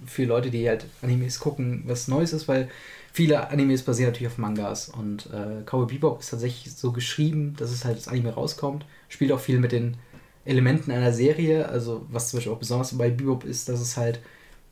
für 0.06 0.26
Leute, 0.26 0.49
die 0.49 0.68
halt 0.68 0.86
Animes 1.02 1.40
gucken, 1.40 1.84
was 1.86 2.07
Neues 2.07 2.34
ist, 2.34 2.48
weil 2.48 2.69
viele 3.11 3.49
Animes 3.49 3.84
basieren 3.84 4.11
natürlich 4.11 4.32
auf 4.32 4.38
Mangas. 4.38 4.90
Und 4.90 5.28
äh, 5.28 5.64
Cowboy 5.65 5.88
Bebop 5.88 6.19
ist 6.22 6.30
tatsächlich 6.30 6.73
so 6.73 6.91
geschrieben, 6.91 7.56
dass 7.57 7.72
es 7.72 7.86
halt 7.86 7.98
das 7.98 8.07
Anime 8.07 8.34
rauskommt. 8.34 8.86
Spielt 9.10 9.32
auch 9.32 9.40
viel 9.40 9.60
mit 9.60 9.72
den 9.72 9.98
Elementen 10.45 10.91
einer 10.91 11.14
Serie. 11.14 11.68
Also, 11.69 12.06
was 12.10 12.30
zum 12.30 12.38
Beispiel 12.38 12.53
auch 12.53 12.60
besonders 12.60 12.98
bei 12.98 13.10
Bebop 13.10 13.44
ist, 13.44 13.69
dass 13.69 13.80
es 13.80 13.98
halt 13.98 14.19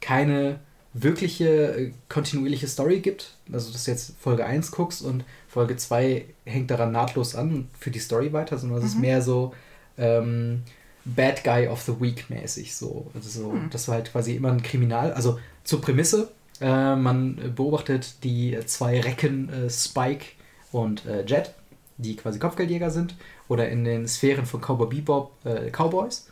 keine 0.02 0.60
wirkliche 0.94 1.48
äh, 1.76 1.91
kontinuierliche 2.10 2.68
Story 2.68 2.99
gibt. 2.99 3.34
Also, 3.52 3.72
dass 3.72 3.84
du 3.86 3.91
jetzt 3.91 4.14
Folge 4.20 4.45
1 4.45 4.72
guckst 4.72 5.02
und 5.02 5.24
Folge 5.48 5.78
2 5.78 6.26
hängt 6.45 6.72
daran 6.72 6.91
nahtlos 6.91 7.36
an 7.36 7.53
und 7.53 7.68
für 7.80 7.91
die 7.91 7.99
Story 7.99 8.34
weiter, 8.34 8.57
sondern 8.57 8.80
es 8.80 8.86
ist 8.86 8.95
Mhm. 8.95 9.02
mehr 9.02 9.22
so 9.22 9.53
ähm, 9.98 10.64
Bad 11.06 11.44
Guy 11.44 11.68
of 11.68 11.82
the 11.82 11.99
Week 11.99 12.30
mäßig. 12.30 12.76
So. 12.76 13.07
Also, 13.14 13.30
so, 13.30 13.52
Hm. 13.53 13.70
dass 13.70 13.86
du 13.86 13.91
halt 13.91 14.11
quasi 14.11 14.36
immer 14.36 14.52
ein 14.52 14.64
Kriminal, 14.64 15.11
also 15.14 15.40
zur 15.64 15.82
Prämisse, 15.82 16.32
äh, 16.61 16.95
man 16.95 17.53
beobachtet 17.56 18.24
die 18.24 18.57
zwei 18.66 18.99
Recken 18.99 19.49
äh, 19.52 19.70
Spike 19.70 20.26
und 20.72 21.06
äh, 21.06 21.24
Jet, 21.26 21.53
die 21.98 22.16
quasi 22.16 22.40
Kopfgeldjäger 22.40 22.91
sind, 22.91 23.16
oder 23.48 23.70
in 23.70 23.84
den 23.84 24.07
Sphären 24.07 24.45
von 24.45 24.61
Cowboy 24.61 24.88
Bebop 24.88 25.32
äh, 25.45 25.70
Cowboys. 25.72 26.28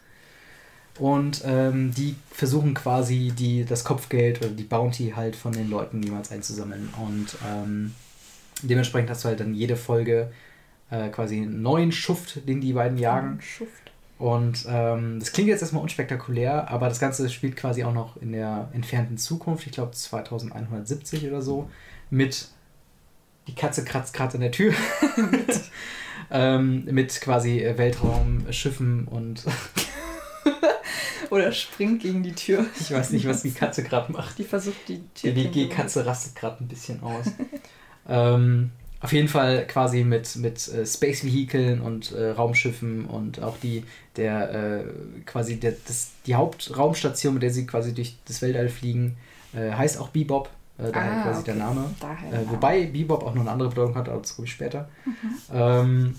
Und 1.00 1.44
ähm, 1.46 1.94
die 1.94 2.16
versuchen 2.32 2.74
quasi 2.74 3.32
die, 3.38 3.66
das 3.66 3.84
Kopfgeld 3.84 4.42
oder 4.42 4.50
die 4.50 4.64
Bounty 4.64 5.14
halt 5.16 5.36
von 5.36 5.52
den 5.52 5.70
Leuten 5.70 6.00
niemals 6.00 6.32
einzusammeln. 6.32 6.90
Und 7.00 7.38
ähm, 7.48 7.94
dementsprechend 8.64 9.10
hast 9.10 9.24
du 9.24 9.30
halt 9.30 9.40
dann 9.40 9.54
jede 9.54 9.76
Folge 9.76 10.32
äh, 10.90 11.10
quasi 11.10 11.38
einen 11.38 11.62
neuen 11.62 11.92
Schuft, 11.92 12.48
den 12.48 12.62
die 12.62 12.74
beiden 12.74 12.98
jagen. 12.98 13.40
Schuft. 13.42 13.92
Und 14.18 14.66
ähm, 14.68 15.20
das 15.20 15.32
klingt 15.32 15.50
jetzt 15.50 15.62
erstmal 15.62 15.84
unspektakulär, 15.84 16.70
aber 16.70 16.90
das 16.90 17.00
Ganze 17.00 17.30
spielt 17.30 17.56
quasi 17.56 17.84
auch 17.84 17.94
noch 17.94 18.18
in 18.18 18.32
der 18.32 18.70
entfernten 18.74 19.18
Zukunft, 19.18 19.68
ich 19.68 19.74
glaube 19.74 19.92
2170 19.92 21.28
oder 21.28 21.42
so, 21.44 21.70
mit 22.10 22.48
Die 23.46 23.54
Katze 23.54 23.86
kratzt 23.86 24.14
gerade 24.16 24.34
an 24.36 24.42
der 24.42 24.52
Tür. 24.52 24.74
ähm, 26.32 26.86
mit 26.86 27.22
quasi 27.22 27.64
Weltraumschiffen 27.76 29.08
und. 29.08 29.44
Oder 31.30 31.52
springt 31.52 32.02
gegen 32.02 32.24
die 32.24 32.34
Tür. 32.34 32.66
Ich 32.80 32.92
weiß 32.92 33.12
nicht, 33.12 33.28
was 33.28 33.44
die 33.44 33.52
Katze 33.52 33.84
gerade 33.84 34.12
macht. 34.12 34.38
Die 34.38 34.44
versucht 34.44 34.88
die 34.88 35.02
Tür. 35.14 35.32
Die 35.32 35.46
WG-Katze 35.46 36.06
rastet 36.06 36.36
gerade 36.36 36.64
ein 36.64 36.68
bisschen 36.68 37.02
aus. 37.04 37.26
ähm, 38.10 38.72
auf 39.00 39.14
jeden 39.14 39.28
Fall 39.28 39.68
quasi 39.68 40.04
mit, 40.04 40.36
mit 40.38 40.68
äh, 40.70 40.86
Space 40.86 41.24
Vehikeln 41.24 41.82
und 41.82 42.12
äh, 42.14 42.32
Raumschiffen 42.32 43.06
und 43.06 43.42
auch 43.44 43.58
die 43.58 43.84
der 44.16 44.54
äh, 44.54 44.84
quasi 45.26 45.60
der, 45.60 45.74
das, 45.86 46.12
die 46.26 46.36
Hauptraumstation, 46.36 47.36
mit 47.36 47.44
der 47.44 47.52
sie 47.52 47.68
quasi 47.68 47.94
durch 47.94 48.18
das 48.26 48.42
Weltall 48.42 48.70
fliegen, 48.70 49.18
äh, 49.54 49.72
heißt 49.72 50.00
auch 50.00 50.10
Bebop. 50.10 50.50
Äh, 50.80 50.92
daher 50.92 51.12
ah, 51.12 51.24
quasi 51.24 51.40
okay. 51.42 51.46
der 51.46 51.56
Name. 51.56 51.96
Daher, 52.00 52.34
äh, 52.34 52.50
wobei 52.50 52.86
Bebop 52.86 53.24
auch 53.24 53.34
noch 53.34 53.42
eine 53.42 53.52
andere 53.52 53.70
Bedeutung 53.70 53.96
hat, 53.96 54.10
aber 54.10 54.22
das 54.22 54.36
komme 54.36 54.48
ich 54.48 54.54
später. 54.54 54.90
Mhm. 55.06 55.14
Ähm, 55.54 56.16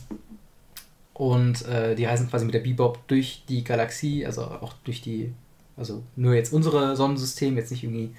und 1.18 1.66
äh, 1.66 1.96
die 1.96 2.04
reisen 2.04 2.30
quasi 2.30 2.44
mit 2.44 2.54
der 2.54 2.60
Bebop 2.60 3.06
durch 3.08 3.42
die 3.48 3.64
Galaxie, 3.64 4.24
also 4.24 4.42
auch 4.42 4.72
durch 4.84 5.02
die, 5.02 5.34
also 5.76 6.04
nur 6.14 6.34
jetzt 6.34 6.52
unsere 6.52 6.94
Sonnensystem, 6.94 7.56
jetzt 7.56 7.72
nicht 7.72 7.82
irgendwie 7.82 8.14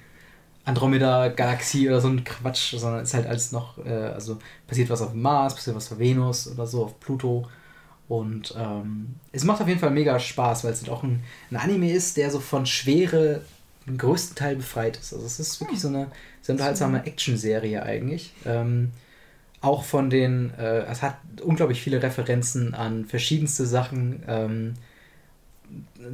Andromeda-Galaxie 0.66 1.88
oder 1.88 2.02
so 2.02 2.08
ein 2.08 2.24
Quatsch, 2.24 2.74
sondern 2.76 3.00
es 3.00 3.08
ist 3.08 3.14
halt 3.14 3.26
alles 3.26 3.52
noch, 3.52 3.78
äh, 3.86 3.90
also 3.90 4.38
passiert 4.66 4.90
was 4.90 5.00
auf 5.00 5.14
Mars, 5.14 5.54
passiert 5.54 5.76
was 5.76 5.90
auf 5.90 5.98
Venus 5.98 6.46
oder 6.46 6.66
so, 6.66 6.84
auf 6.84 7.00
Pluto. 7.00 7.48
Und 8.06 8.54
ähm, 8.58 9.14
es 9.32 9.44
macht 9.44 9.62
auf 9.62 9.68
jeden 9.68 9.80
Fall 9.80 9.92
mega 9.92 10.18
Spaß, 10.18 10.64
weil 10.64 10.72
es 10.72 10.82
halt 10.82 10.90
auch 10.90 11.02
ein, 11.02 11.22
ein 11.50 11.56
Anime 11.56 11.90
ist, 11.92 12.18
der 12.18 12.30
so 12.30 12.38
von 12.38 12.66
Schwere 12.66 13.40
im 13.86 13.96
größten 13.96 14.36
Teil 14.36 14.56
befreit 14.56 14.98
ist. 14.98 15.14
Also 15.14 15.24
es 15.24 15.40
ist 15.40 15.58
wirklich 15.58 15.80
so 15.80 15.88
eine 15.88 16.08
sehr 16.42 16.52
unterhaltsame 16.52 17.06
Action-Serie 17.06 17.82
eigentlich. 17.82 18.34
Ähm, 18.44 18.90
auch 19.60 19.84
von 19.84 20.10
den, 20.10 20.52
äh, 20.58 20.84
es 20.84 21.02
hat 21.02 21.18
unglaublich 21.42 21.82
viele 21.82 22.02
Referenzen 22.02 22.74
an 22.74 23.04
verschiedenste 23.04 23.66
Sachen. 23.66 24.22
Ähm, 24.26 24.74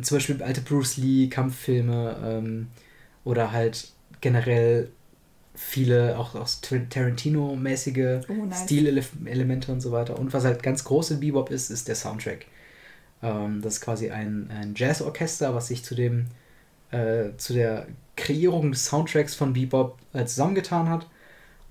zum 0.03 0.17
Beispiel 0.17 0.43
alte 0.43 0.61
Bruce 0.61 0.97
Lee 0.97 1.29
Kampffilme 1.29 2.17
ähm, 2.25 2.69
oder 3.25 3.53
halt 3.53 3.91
generell 4.21 4.91
viele 5.55 6.19
auch, 6.19 6.35
auch 6.35 6.49
Tarantino-mäßige 6.61 8.21
oh, 8.29 8.45
nice. 8.45 8.65
Stilelemente 8.65 9.73
und 9.73 9.81
so 9.81 9.93
weiter. 9.93 10.19
Und 10.19 10.33
was 10.33 10.45
halt 10.45 10.63
ganz 10.63 10.85
groß 10.85 11.13
in 11.13 11.21
Bebop 11.21 11.51
ist, 11.51 11.71
ist 11.71 11.89
der 11.89 11.95
Soundtrack. 11.95 12.47
Ähm, 13.23 13.63
das 13.63 13.75
ist 13.75 13.81
quasi 13.81 14.11
ein, 14.11 14.51
ein 14.51 14.75
Jazzorchester, 14.77 15.55
was 15.55 15.69
sich 15.69 15.83
zu 15.85 15.95
dem 15.95 16.27
äh, 16.91 17.37
zu 17.37 17.53
der 17.53 17.87
Kreierung 18.17 18.73
des 18.73 18.87
Soundtracks 18.87 19.35
von 19.35 19.53
Bebop 19.53 19.99
äh, 20.13 20.25
zusammengetan 20.25 20.89
hat. 20.89 21.07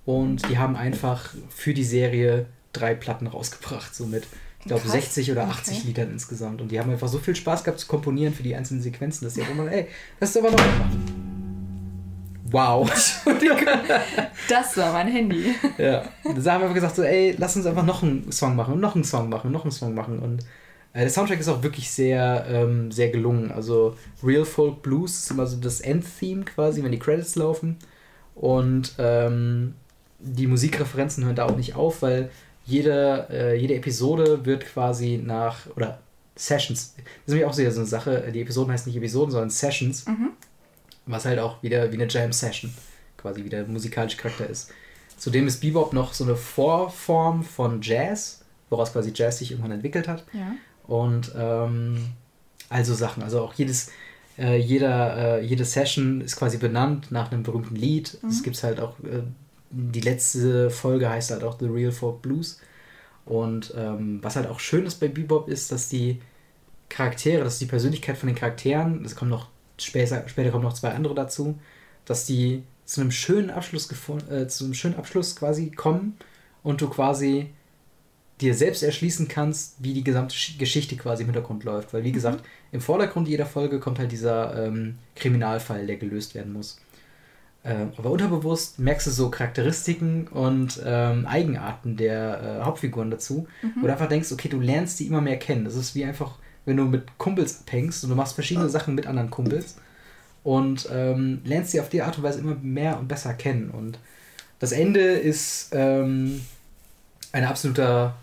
Und 0.05 0.47
die 0.49 0.57
haben 0.57 0.75
einfach 0.75 1.33
für 1.49 1.73
die 1.73 1.83
Serie 1.83 2.45
drei 2.73 2.93
Platten 2.93 3.27
rausgebracht, 3.27 3.95
so 3.95 4.05
mit, 4.05 4.27
ich 4.59 4.65
glaube, 4.67 4.87
60 4.87 5.31
oder 5.31 5.47
80 5.47 5.77
okay. 5.77 5.87
Liedern 5.87 6.11
insgesamt. 6.11 6.61
Und 6.61 6.71
die 6.71 6.79
haben 6.79 6.91
einfach 6.91 7.07
so 7.07 7.17
viel 7.17 7.35
Spaß 7.35 7.63
gehabt 7.63 7.79
zu 7.79 7.87
komponieren 7.87 8.33
für 8.33 8.43
die 8.43 8.55
einzelnen 8.55 8.81
Sequenzen, 8.81 9.25
dass 9.25 9.33
sie 9.33 9.41
auch 9.41 9.49
immer, 9.49 9.71
ey, 9.71 9.87
das 10.19 10.29
ist 10.29 10.37
aber 10.37 10.51
noch 10.51 10.57
machen. 10.57 11.25
Wow. 12.51 12.89
Das 14.47 14.77
war 14.77 14.93
mein 14.93 15.07
Handy. 15.07 15.55
Ja. 15.77 16.03
Da 16.23 16.29
haben 16.29 16.35
wir 16.35 16.53
einfach 16.53 16.73
gesagt, 16.73 16.95
so, 16.95 17.03
ey, 17.03 17.35
lass 17.37 17.55
uns 17.55 17.65
einfach 17.65 17.83
noch 17.83 18.03
einen 18.03 18.31
Song 18.31 18.55
machen 18.55 18.75
und 18.75 18.79
noch 18.79 18.95
einen 18.95 19.03
Song 19.03 19.29
machen 19.29 19.47
und 19.47 19.53
noch 19.53 19.63
einen 19.63 19.71
Song 19.71 19.95
machen. 19.95 20.19
Und 20.19 20.43
äh, 20.93 21.01
der 21.01 21.09
Soundtrack 21.09 21.39
ist 21.39 21.49
auch 21.49 21.63
wirklich 21.63 21.89
sehr, 21.89 22.45
ähm, 22.47 22.91
sehr 22.91 23.09
gelungen. 23.09 23.51
Also 23.51 23.97
Real 24.23 24.45
Folk 24.45 24.83
Blues 24.83 25.19
ist 25.19 25.31
immer 25.31 25.47
so 25.47 25.57
das 25.57 25.81
Endtheme 25.81 26.45
quasi, 26.45 26.83
wenn 26.83 26.91
die 26.91 26.99
Credits 26.99 27.35
laufen. 27.35 27.77
Und 28.35 28.93
ähm, 28.99 29.73
die 30.25 30.47
Musikreferenzen 30.47 31.23
hören 31.23 31.35
da 31.35 31.45
auch 31.45 31.55
nicht 31.55 31.75
auf, 31.75 32.01
weil 32.01 32.29
jede, 32.65 33.27
äh, 33.29 33.55
jede 33.55 33.75
Episode 33.75 34.45
wird 34.45 34.65
quasi 34.65 35.21
nach, 35.23 35.67
oder 35.75 35.99
Sessions, 36.35 36.95
das 36.95 37.05
ist 37.25 37.27
nämlich 37.27 37.45
auch 37.45 37.53
so 37.53 37.61
eine 37.61 37.85
Sache, 37.85 38.31
die 38.33 38.41
Episoden 38.41 38.73
heißen 38.73 38.89
nicht 38.89 38.97
Episoden, 38.97 39.31
sondern 39.31 39.49
Sessions, 39.49 40.05
mhm. 40.07 40.31
was 41.05 41.25
halt 41.25 41.39
auch 41.39 41.61
wieder 41.63 41.91
wie 41.91 41.95
eine 41.95 42.07
Jam-Session 42.07 42.73
quasi 43.17 43.43
wieder 43.43 43.65
musikalischer 43.65 44.17
Charakter 44.17 44.49
ist. 44.49 44.71
Zudem 45.17 45.47
ist 45.47 45.61
Bebop 45.61 45.93
noch 45.93 46.13
so 46.13 46.25
eine 46.25 46.35
Vorform 46.35 47.43
von 47.43 47.81
Jazz, 47.81 48.43
woraus 48.69 48.91
quasi 48.91 49.13
Jazz 49.15 49.39
sich 49.39 49.51
irgendwann 49.51 49.71
entwickelt 49.71 50.07
hat. 50.07 50.25
Ja. 50.33 50.55
Und 50.85 51.31
ähm, 51.37 52.09
also 52.69 52.93
Sachen, 52.93 53.23
also 53.23 53.41
auch 53.41 53.53
jedes, 53.53 53.91
äh, 54.37 54.57
jeder, 54.57 55.39
äh, 55.39 55.45
jede 55.45 55.65
Session 55.65 56.21
ist 56.21 56.35
quasi 56.35 56.57
benannt 56.57 57.11
nach 57.11 57.31
einem 57.31 57.43
berühmten 57.43 57.75
Lied. 57.75 58.17
Mhm. 58.21 58.29
Es 58.29 58.43
gibt 58.43 58.61
halt 58.61 58.79
auch 58.79 58.99
äh, 58.99 59.23
die 59.75 60.01
letzte 60.01 60.69
Folge 60.69 61.09
heißt 61.09 61.31
halt 61.31 61.43
auch 61.43 61.59
The 61.59 61.65
Real 61.65 61.91
Folk 61.91 62.21
Blues. 62.21 62.59
Und 63.25 63.73
ähm, 63.75 64.19
was 64.21 64.35
halt 64.35 64.47
auch 64.47 64.59
schön 64.59 64.85
ist 64.85 64.99
bei 64.99 65.07
Bebop 65.07 65.49
ist, 65.49 65.71
dass 65.71 65.89
die 65.89 66.21
Charaktere, 66.89 67.43
dass 67.43 67.59
die 67.59 67.65
Persönlichkeit 67.65 68.17
von 68.17 68.27
den 68.27 68.35
Charakteren, 68.35 69.03
es 69.03 69.15
kommen 69.15 69.31
noch 69.31 69.49
später, 69.79 70.27
später 70.27 70.51
kommen 70.51 70.63
noch 70.63 70.73
zwei 70.73 70.91
andere 70.91 71.15
dazu, 71.15 71.59
dass 72.05 72.25
die 72.25 72.63
zu 72.85 73.01
einem 73.01 73.11
schönen 73.11 73.49
Abschluss 73.49 73.89
äh, 74.29 74.47
zu 74.47 74.65
einem 74.65 74.73
schönen 74.75 74.95
Abschluss 74.95 75.35
quasi 75.35 75.71
kommen 75.71 76.17
und 76.61 76.81
du 76.81 76.87
quasi 76.87 77.49
dir 78.41 78.53
selbst 78.53 78.83
erschließen 78.83 79.27
kannst, 79.27 79.75
wie 79.79 79.93
die 79.93 80.03
gesamte 80.03 80.35
Geschichte 80.59 80.95
quasi 80.97 81.23
im 81.23 81.29
Hintergrund 81.29 81.63
läuft. 81.63 81.93
Weil, 81.93 82.03
wie 82.03 82.09
mhm. 82.09 82.15
gesagt, 82.15 82.45
im 82.71 82.81
Vordergrund 82.81 83.27
jeder 83.27 83.45
Folge 83.45 83.79
kommt 83.79 83.97
halt 83.97 84.11
dieser 84.11 84.65
ähm, 84.65 84.99
Kriminalfall, 85.15 85.87
der 85.87 85.97
gelöst 85.97 86.35
werden 86.35 86.53
muss. 86.53 86.79
Äh, 87.65 87.87
aber 87.97 88.11
unterbewusst 88.11 88.77
merkst 88.77 89.07
du 89.07 89.11
so 89.11 89.29
Charakteristiken 89.31 90.27
und 90.27 90.79
ähm, 90.85 91.25
Eigenarten 91.25 91.97
der 91.97 92.59
äh, 92.61 92.63
Hauptfiguren 92.63 93.09
dazu, 93.09 93.47
mhm. 93.63 93.81
du 93.81 93.91
einfach 93.91 94.07
denkst, 94.07 94.31
okay, 94.31 94.49
du 94.49 94.61
lernst 94.61 94.99
die 94.99 95.07
immer 95.07 95.19
mehr 95.19 95.39
kennen. 95.39 95.65
Das 95.65 95.75
ist 95.75 95.95
wie 95.95 96.05
einfach, 96.05 96.37
wenn 96.65 96.77
du 96.77 96.83
mit 96.83 97.17
Kumpels 97.17 97.61
abhängst 97.61 98.03
und 98.03 98.11
du 98.11 98.15
machst 98.15 98.35
verschiedene 98.35 98.69
Sachen 98.69 98.93
mit 98.93 99.07
anderen 99.07 99.31
Kumpels 99.31 99.77
und 100.43 100.87
ähm, 100.91 101.41
lernst 101.43 101.71
sie 101.71 101.81
auf 101.81 101.89
die 101.89 102.03
Art 102.03 102.17
und 102.17 102.23
Weise 102.23 102.39
immer 102.39 102.55
mehr 102.61 102.99
und 102.99 103.07
besser 103.07 103.33
kennen. 103.33 103.71
Und 103.71 103.97
das 104.59 104.71
Ende 104.71 104.99
ist 104.99 105.69
ähm, 105.71 106.41
ein 107.31 107.45
absoluter 107.45 108.13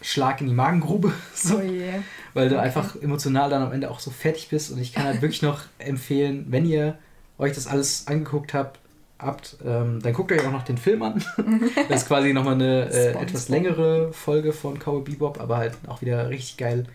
Schlag 0.00 0.40
in 0.40 0.46
die 0.46 0.54
Magengrube. 0.54 1.12
So, 1.34 1.56
oh 1.56 1.60
yeah. 1.60 2.04
Weil 2.34 2.48
du 2.48 2.54
okay. 2.54 2.66
einfach 2.66 2.94
emotional 3.02 3.50
dann 3.50 3.62
am 3.62 3.72
Ende 3.72 3.90
auch 3.90 3.98
so 3.98 4.12
fertig 4.12 4.48
bist. 4.48 4.70
Und 4.70 4.78
ich 4.78 4.92
kann 4.92 5.04
halt 5.04 5.22
wirklich 5.22 5.42
noch 5.42 5.62
empfehlen, 5.78 6.46
wenn 6.50 6.66
ihr 6.66 6.96
euch 7.36 7.52
das 7.52 7.66
alles 7.66 8.06
angeguckt 8.06 8.54
habt, 8.54 8.78
habt, 9.22 9.56
ähm, 9.64 10.00
dann 10.02 10.12
guckt 10.12 10.32
euch 10.32 10.44
auch 10.44 10.52
noch 10.52 10.64
den 10.64 10.78
Film 10.78 11.02
an. 11.02 11.24
das 11.88 12.02
ist 12.02 12.08
quasi 12.08 12.32
nochmal 12.32 12.54
eine 12.54 12.90
äh, 12.90 13.12
etwas 13.12 13.48
längere 13.48 14.12
Folge 14.12 14.52
von 14.52 14.78
Cowboy 14.78 15.02
Bebop, 15.02 15.40
aber 15.40 15.56
halt 15.58 15.74
auch 15.86 16.02
wieder 16.02 16.28
richtig 16.28 16.56
geil 16.56 16.86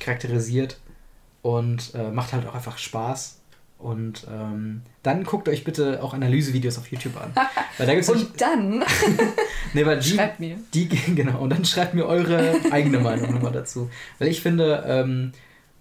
charakterisiert 0.00 0.78
und 1.42 1.94
äh, 1.94 2.10
macht 2.10 2.32
halt 2.32 2.46
auch 2.46 2.54
einfach 2.54 2.78
Spaß. 2.78 3.38
Und 3.78 4.26
ähm, 4.32 4.80
dann 5.02 5.24
guckt 5.24 5.46
euch 5.46 5.62
bitte 5.62 6.02
auch 6.02 6.14
Analysevideos 6.14 6.78
auf 6.78 6.90
YouTube 6.90 7.20
an. 7.20 7.32
Weil 7.76 7.86
da 7.86 7.92
gibt's 7.92 8.08
und 8.08 8.18
nicht, 8.18 8.40
dann 8.40 8.82
nee, 9.74 9.84
weil 9.84 9.98
die, 9.98 10.10
schreibt 10.10 10.40
mir. 10.40 10.56
Die, 10.72 10.88
genau, 10.88 11.40
und 11.40 11.50
dann 11.50 11.64
schreibt 11.66 11.92
mir 11.92 12.06
eure 12.06 12.54
eigene 12.70 13.00
Meinung 13.00 13.34
nochmal 13.34 13.52
dazu. 13.52 13.90
Weil 14.18 14.28
ich 14.28 14.40
finde, 14.40 14.84
ähm, 14.86 15.32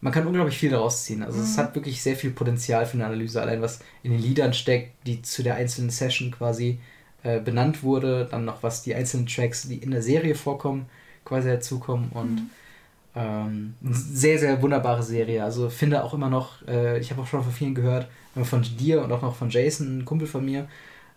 man 0.04 0.12
kann 0.12 0.28
unglaublich 0.28 0.58
viel 0.58 0.70
daraus 0.70 1.06
ziehen. 1.06 1.24
Also 1.24 1.38
mhm. 1.38 1.46
es 1.46 1.58
hat 1.58 1.74
wirklich 1.76 2.04
sehr 2.04 2.18
viel 2.18 2.32
Potenzial 2.32 2.86
für 2.86 2.96
eine 2.96 3.06
Analyse, 3.06 3.42
allein 3.42 3.62
was 3.62 3.80
in 4.04 4.12
den 4.12 4.22
Liedern 4.22 4.54
steckt, 4.54 5.08
die 5.08 5.22
zu 5.22 5.44
der 5.44 5.56
einzelnen 5.56 5.90
Session 5.90 6.30
quasi 6.30 6.80
äh, 7.24 7.40
benannt 7.40 7.84
wurde, 7.84 8.28
dann 8.30 8.44
noch 8.44 8.64
was 8.64 8.84
die 8.84 8.94
einzelnen 8.94 9.28
Tracks, 9.28 9.68
die 9.70 9.78
in 9.78 9.92
der 9.92 10.02
Serie 10.02 10.36
vorkommen, 10.36 10.88
quasi 11.24 11.48
dazukommen 11.48 12.10
und 12.10 12.36
mhm. 12.36 12.50
ähm, 13.16 13.76
sehr, 13.82 14.38
sehr 14.40 14.62
wunderbare 14.62 15.04
Serie. 15.04 15.42
Also 15.42 15.70
finde 15.70 16.04
auch 16.04 16.14
immer 16.14 16.30
noch, 16.30 16.68
äh, 16.68 17.00
ich 17.00 17.10
habe 17.10 17.22
auch 17.22 17.28
schon 17.28 17.42
von 17.42 17.54
vielen 17.54 17.74
gehört, 17.74 18.10
von 18.44 18.62
dir 18.62 19.04
und 19.04 19.12
auch 19.14 19.22
noch 19.22 19.38
von 19.38 19.50
Jason, 19.50 20.00
ein 20.00 20.06
Kumpel 20.06 20.28
von 20.28 20.44
mir, 20.44 20.68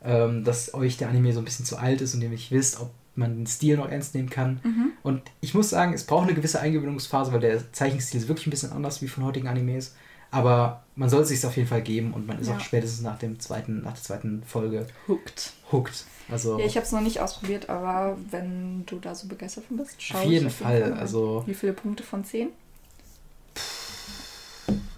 ähm, 0.04 0.44
dass 0.44 0.74
euch 0.74 0.96
der 0.96 1.08
Anime 1.08 1.32
so 1.32 1.40
ein 1.40 1.44
bisschen 1.44 1.66
zu 1.66 1.76
alt 1.76 2.00
ist 2.02 2.14
und 2.14 2.22
ihr 2.22 2.28
nicht 2.28 2.52
wisst, 2.52 2.80
ob 2.80 2.90
man 3.16 3.36
den 3.36 3.46
Stil 3.46 3.76
noch 3.76 3.88
ernst 3.88 4.14
nehmen 4.14 4.30
kann. 4.30 4.60
Mhm. 4.62 4.92
Und 5.02 5.22
ich 5.40 5.54
muss 5.54 5.70
sagen, 5.70 5.92
es 5.92 6.04
braucht 6.04 6.24
eine 6.24 6.34
gewisse 6.34 6.60
Eingewöhnungsphase, 6.60 7.32
weil 7.32 7.40
der 7.40 7.72
Zeichenstil 7.72 8.20
ist 8.20 8.28
wirklich 8.28 8.46
ein 8.46 8.50
bisschen 8.50 8.72
anders 8.72 9.02
wie 9.02 9.08
von 9.08 9.24
heutigen 9.24 9.48
Animes. 9.48 9.94
Aber 10.30 10.84
man 10.96 11.08
soll 11.08 11.22
es 11.22 11.28
sich 11.28 11.44
auf 11.46 11.56
jeden 11.56 11.68
Fall 11.68 11.82
geben 11.82 12.12
und 12.12 12.26
man 12.26 12.38
ist 12.40 12.48
ja. 12.48 12.56
auch 12.56 12.60
spätestens 12.60 13.02
nach 13.02 13.18
dem 13.18 13.38
zweiten, 13.38 13.82
nach 13.82 13.94
der 13.94 14.02
zweiten 14.02 14.42
Folge 14.44 14.86
hooked. 15.08 15.52
Hooked. 15.70 16.04
Also 16.28 16.58
ja, 16.58 16.66
ich 16.66 16.76
habe 16.76 16.84
es 16.84 16.92
noch 16.92 17.00
nicht 17.00 17.20
ausprobiert, 17.20 17.68
aber 17.68 18.18
wenn 18.30 18.84
du 18.86 18.98
da 18.98 19.14
so 19.14 19.28
begeistert 19.28 19.64
von 19.66 19.76
bist, 19.76 19.94
schau 20.02 20.18
Auf 20.18 20.24
jeden, 20.24 20.48
auf 20.48 20.58
jeden 20.58 20.70
Fall. 20.70 20.90
Fall 20.90 20.92
also 20.94 21.44
Wie 21.46 21.54
viele 21.54 21.72
Punkte 21.72 22.02
von 22.02 22.24
10? 22.24 22.48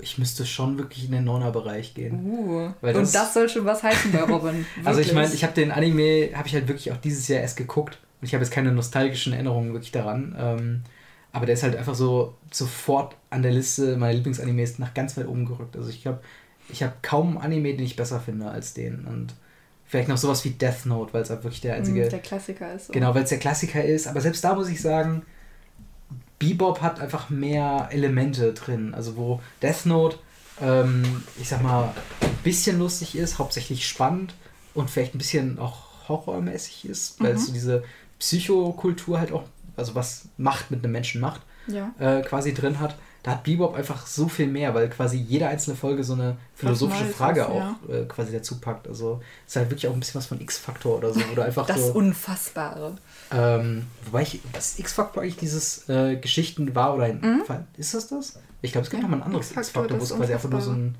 ich 0.01 0.19
müsste 0.19 0.47
schon 0.47 0.78
wirklich 0.78 1.05
in 1.05 1.12
den 1.12 1.24
Nonner-Bereich 1.24 1.95
gehen. 1.95 2.24
Uh, 2.24 2.70
das, 2.81 2.97
und 2.97 3.15
das 3.15 3.35
soll 3.35 3.49
schon 3.49 3.65
was 3.65 3.82
heißen 3.82 4.11
bei 4.12 4.23
Robin. 4.23 4.65
also 4.85 5.01
ich 5.01 5.12
meine, 5.12 5.32
ich 5.35 5.43
habe 5.43 5.53
den 5.53 5.70
Anime, 5.70 6.31
habe 6.35 6.49
ich 6.49 6.55
halt 6.55 6.69
wirklich 6.69 6.93
auch 6.93 6.97
dieses 6.97 7.28
Jahr 7.28 7.40
erst 7.40 7.57
geguckt 7.57 7.99
und 8.20 8.27
ich 8.27 8.35
habe 8.35 8.43
jetzt 8.45 8.53
keine 8.53 8.73
nostalgischen 8.73 9.32
Erinnerungen 9.32 9.73
wirklich 9.73 9.93
daran. 9.93 10.35
Ähm, 10.39 10.82
aber 11.32 11.47
der 11.47 11.55
ist 11.55 11.62
halt 11.62 11.77
einfach 11.77 11.95
so 11.95 12.35
sofort 12.51 13.16
an 13.31 13.43
der 13.43 13.53
Liste 13.53 13.97
meiner 13.97 14.15
Lieblingsanimes 14.15 14.78
nach 14.78 14.95
ganz 14.95 15.16
weit 15.16 15.28
oben 15.28 15.45
gerückt. 15.47 15.77
Also 15.77 15.90
ich 15.90 16.03
glaube, 16.03 16.20
ich 16.70 16.82
habe 16.82 16.95
kaum 17.03 17.36
einen 17.39 17.45
Anime, 17.53 17.74
den 17.74 17.85
ich 17.85 17.97
besser 17.97 18.19
finde 18.20 18.51
als 18.51 18.74
den. 18.74 19.05
Und 19.05 19.35
vielleicht 19.86 20.09
noch 20.09 20.16
sowas 20.16 20.45
wie 20.45 20.51
Death 20.51 20.86
Note, 20.86 21.12
weil 21.12 21.23
es 21.23 21.31
halt 21.31 21.45
wirklich 21.45 21.61
der 21.61 21.74
einzige. 21.74 22.09
Der 22.09 22.19
Klassiker 22.19 22.74
ist. 22.74 22.93
Genau, 22.93 23.15
weil 23.15 23.23
es 23.24 23.28
der 23.28 23.39
Klassiker 23.39 23.85
ist. 23.85 24.07
Aber 24.09 24.20
selbst 24.20 24.43
da 24.43 24.55
muss 24.55 24.69
ich 24.69 24.81
sagen, 24.81 25.23
Bebop 26.39 26.81
hat 26.81 27.01
einfach 27.01 27.31
mehr 27.31 27.89
Elemente 27.90 28.53
drin. 28.53 28.95
Also 28.95 29.16
wo 29.16 29.40
Death 29.62 29.86
Note, 29.86 30.19
ähm, 30.61 31.24
ich 31.40 31.49
sag 31.49 31.62
mal, 31.62 31.93
ein 32.20 32.28
bisschen 32.45 32.78
lustig 32.78 33.16
ist, 33.16 33.39
hauptsächlich 33.39 33.86
spannend 33.86 34.35
und 34.74 34.89
vielleicht 34.90 35.15
ein 35.15 35.19
bisschen 35.19 35.59
auch 35.59 36.09
horrormäßig 36.09 36.89
ist, 36.89 37.20
weil 37.20 37.32
Mhm. 37.32 37.39
es 37.39 37.47
so 37.47 37.53
diese 37.53 37.85
Psychokultur 38.19 39.19
halt 39.20 39.32
auch, 39.32 39.45
also 39.77 39.95
was 39.95 40.24
Macht 40.36 40.70
mit 40.70 40.82
einem 40.85 40.93
Menschen 40.93 41.20
macht, 41.20 41.40
Ja. 41.66 41.93
äh, 41.99 42.23
quasi 42.23 42.55
drin 42.55 42.78
hat. 42.81 42.97
Da 43.24 43.32
hat 43.32 43.43
Bebop 43.45 43.74
einfach 43.74 44.07
so 44.07 44.28
viel 44.28 44.47
mehr, 44.47 44.74
weil 44.74 44.89
quasi 44.89 45.19
jede 45.19 45.49
einzelne 45.49 45.77
Folge 45.77 46.05
so 46.05 46.15
eine 46.15 46.36
philosophische 46.55 47.07
Frage 47.07 47.40
ist, 47.40 47.47
auch 47.49 47.74
ja. 47.89 47.95
äh, 47.95 48.05
quasi 48.07 48.32
dazu 48.32 48.61
packt. 48.61 48.86
Also 48.86 49.20
ist 49.47 49.57
halt 49.57 49.69
wirklich 49.70 49.89
auch 49.89 49.93
ein 49.93 49.99
bisschen 50.01 50.19
was 50.20 50.27
von 50.27 50.40
X-Faktor 50.40 50.99
oder 50.99 51.12
so. 51.12 51.20
Oder 51.32 51.45
einfach 51.45 51.66
Das 51.66 51.89
so. 51.89 51.93
Unfassbare. 51.95 52.97
Ähm, 53.32 53.86
wobei 54.07 54.23
ich, 54.23 54.40
das 54.53 54.78
X-Faktor 54.78 55.23
eigentlich 55.24 55.36
dieses 55.36 55.89
äh, 55.89 56.16
Geschichten 56.16 56.74
war 56.74 56.95
oder 56.95 57.05
ein 57.05 57.20
Mhm. 57.20 57.43
Ist 57.77 57.93
das 57.93 58.09
das? 58.09 58.39
Ich 58.62 58.73
glaube, 58.73 58.85
es 58.85 58.90
gibt 58.90 59.03
Ja, 59.03 59.09
noch 59.09 59.11
mal 59.16 59.23
ein 59.23 59.27
anderes 59.27 59.51
X-Faktor, 59.51 59.99
wo 59.99 60.05
es 60.05 60.15
quasi 60.15 60.32
einfach 60.32 60.49
nur 60.49 60.61
so, 60.61 60.70
ein, 60.70 60.95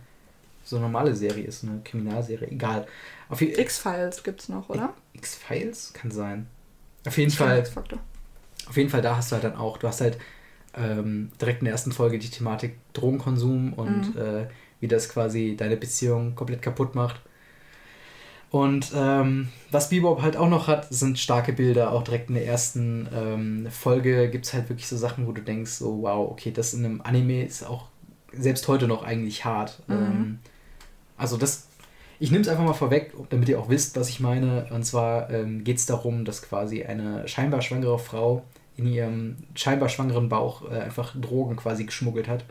so 0.65 0.77
eine 0.77 0.85
normale 0.87 1.15
Serie 1.15 1.45
ist, 1.45 1.63
eine 1.65 1.81
Kriminalserie. 1.85 2.49
Egal. 2.51 2.87
X-Files 3.31 4.23
gibt's 4.25 4.49
noch, 4.49 4.69
oder? 4.69 4.93
X-Files? 5.15 5.93
Kann 5.95 6.11
sein. 6.11 6.47
Auf 7.07 7.17
jeden 7.19 7.31
Fall. 7.31 7.65
Auf 8.69 8.77
jeden 8.77 8.91
Fall, 8.91 9.03
da 9.03 9.17
hast 9.17 9.31
du 9.31 9.35
halt 9.35 9.45
dann 9.45 9.57
auch, 9.57 9.79
du 9.79 9.89
hast 9.89 10.01
halt 10.01 10.19
ähm, 10.77 11.31
direkt 11.41 11.61
in 11.61 11.65
der 11.65 11.73
ersten 11.73 11.93
Folge 11.93 12.19
die 12.19 12.31
Thematik 12.31 12.77
Drogenkonsum 12.93 13.73
und 13.73 14.15
Mhm. 14.15 14.21
äh, 14.21 14.47
wie 14.81 14.89
das 14.89 15.09
quasi 15.09 15.57
deine 15.57 15.77
Beziehung 15.77 16.35
komplett 16.35 16.63
kaputt 16.63 16.95
macht. 16.95 17.21
Und 18.51 18.93
ähm, 18.95 19.49
was 19.71 19.91
Bebop 19.91 20.23
halt 20.23 20.37
auch 20.37 20.49
noch 20.49 20.69
hat, 20.69 20.87
sind 20.91 21.19
starke 21.19 21.53
Bilder. 21.53 21.93
Auch 21.93 22.03
direkt 22.03 22.31
in 22.31 22.35
der 22.35 22.47
ersten 22.47 23.07
ähm, 23.15 23.67
Folge 23.71 24.31
gibt 24.31 24.47
es 24.47 24.55
halt 24.55 24.69
wirklich 24.71 24.87
so 24.87 24.97
Sachen, 24.97 25.27
wo 25.27 25.33
du 25.33 25.43
denkst, 25.43 25.73
so 25.73 26.03
wow, 26.03 26.31
okay, 26.31 26.51
das 26.51 26.73
in 26.73 26.85
einem 26.85 27.03
Anime 27.03 27.45
ist 27.45 27.63
auch 27.67 27.89
selbst 28.33 28.67
heute 28.69 28.89
noch 28.89 29.03
eigentlich 29.03 29.45
hart. 29.45 29.83
Mhm. 29.87 29.95
Ähm, 29.95 30.39
also 31.19 31.37
das, 31.37 31.68
ich 32.21 32.31
nehme 32.31 32.43
es 32.43 32.49
einfach 32.49 32.65
mal 32.65 32.73
vorweg, 32.73 33.13
damit 33.31 33.49
ihr 33.49 33.59
auch 33.61 33.69
wisst, 33.69 33.97
was 33.97 34.09
ich 34.09 34.21
meine. 34.21 34.67
Und 34.71 34.85
zwar 34.85 35.31
ähm, 35.31 35.65
geht 35.65 35.79
es 35.79 35.87
darum, 35.87 36.25
dass 36.25 36.43
quasi 36.43 36.85
eine 36.85 37.27
scheinbar 37.29 37.63
schwangere 37.63 37.99
Frau 37.99 38.43
in 38.77 38.87
ihrem 38.87 39.37
scheinbar 39.55 39.89
schwangeren 39.89 40.29
Bauch 40.29 40.71
äh, 40.71 40.75
einfach 40.81 41.15
Drogen 41.21 41.57
quasi 41.57 41.85
geschmuggelt 41.85 42.29
hat. 42.29 42.45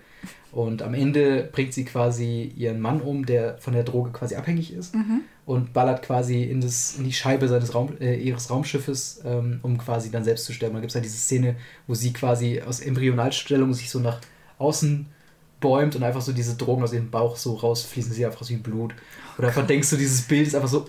Und 0.52 0.82
am 0.82 0.94
Ende 0.94 1.48
bringt 1.52 1.74
sie 1.74 1.86
quasi 1.86 2.52
ihren 2.56 2.80
Mann 2.80 3.02
um, 3.02 3.26
der 3.26 3.58
von 3.60 3.74
der 3.74 3.84
Droge 3.84 4.12
quasi 4.12 4.36
abhängig 4.36 4.74
ist 4.74 4.96
Mhm. 4.96 5.22
und 5.46 5.74
ballert 5.74 6.02
quasi 6.02 6.44
in, 6.44 6.62
das, 6.62 6.96
in 6.98 7.04
die 7.04 7.14
Scheibe 7.14 7.48
seines 7.48 7.76
Raum, 7.76 7.94
äh, 8.00 8.16
ihres 8.16 8.50
Raumschiffes, 8.50 9.22
ähm, 9.26 9.60
um 9.62 9.78
quasi 9.78 10.10
dann 10.12 10.24
selbst 10.24 10.46
zu 10.46 10.54
sterben. 10.54 10.74
Da 10.76 10.80
gibt 10.82 10.92
es 10.92 10.96
halt 10.96 11.06
diese 11.06 11.18
Szene, 11.18 11.56
wo 11.86 11.94
sie 11.94 12.12
quasi 12.14 12.62
aus 12.62 12.80
Embryonalstellung 12.80 13.74
sich 13.74 13.90
so 13.90 14.00
nach 14.00 14.20
außen 14.58 15.06
bäumt 15.60 15.96
und 15.96 16.04
einfach 16.04 16.22
so 16.22 16.32
diese 16.34 16.56
Drogen 16.56 16.84
aus 16.84 16.94
ihrem 16.94 17.10
Bauch 17.10 17.36
so 17.36 17.56
rausfließen, 17.56 18.14
sie 18.14 18.26
einfach 18.26 18.44
so 18.44 18.50
wie 18.50 18.58
Blut. 18.58 18.94
Oder 19.38 19.48
einfach 19.50 19.66
denkst 19.66 19.90
du, 19.90 19.98
dieses 19.98 20.22
Bild 20.24 20.48
ist 20.48 20.56
einfach 20.56 20.70
so, 20.70 20.86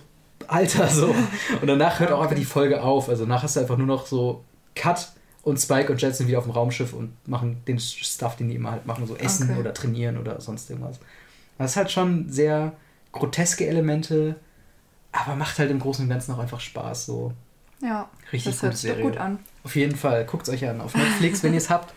Alter, 0.47 0.87
so. 0.87 1.13
Und 1.61 1.67
danach 1.67 1.99
hört 1.99 2.11
auch 2.11 2.21
einfach 2.21 2.35
die 2.35 2.45
Folge 2.45 2.81
auf. 2.81 3.09
Also 3.09 3.25
danach 3.25 3.43
hast 3.43 3.55
du 3.55 3.59
einfach 3.59 3.77
nur 3.77 3.87
noch 3.87 4.05
so 4.05 4.43
Cut 4.75 5.11
und 5.43 5.57
Spike 5.57 5.91
und 5.91 6.01
Jet 6.01 6.15
sind 6.15 6.27
wieder 6.27 6.37
auf 6.37 6.45
dem 6.45 6.53
Raumschiff 6.53 6.93
und 6.93 7.11
machen 7.27 7.61
den 7.67 7.79
Stuff, 7.79 8.35
den 8.35 8.49
die 8.49 8.55
immer 8.55 8.71
halt 8.71 8.85
machen, 8.85 9.07
so 9.07 9.15
essen 9.15 9.49
Okay. 9.49 9.59
oder 9.59 9.73
trainieren 9.73 10.17
oder 10.17 10.39
sonst 10.41 10.69
irgendwas. 10.69 10.99
Das 11.57 11.71
ist 11.71 11.77
halt 11.77 11.91
schon 11.91 12.29
sehr 12.29 12.73
groteske 13.11 13.65
Elemente, 13.67 14.35
aber 15.11 15.35
macht 15.35 15.59
halt 15.59 15.71
im 15.71 15.79
Großen 15.79 16.03
und 16.03 16.09
Ganzen 16.09 16.33
auch 16.33 16.39
einfach 16.39 16.59
Spaß. 16.59 17.05
So 17.05 17.33
Ja, 17.81 18.09
richtig 18.31 18.53
das 18.53 18.61
hört 18.63 18.73
gute 18.73 18.87
sich 18.87 19.01
gut 19.01 19.17
an. 19.17 19.39
Auf 19.63 19.75
jeden 19.75 19.95
Fall, 19.95 20.25
guckt 20.25 20.47
es 20.47 20.53
euch 20.53 20.67
an. 20.67 20.81
Auf 20.81 20.95
Netflix, 20.95 21.43
wenn 21.43 21.53
ihr 21.53 21.57
es 21.57 21.69
habt. 21.69 21.93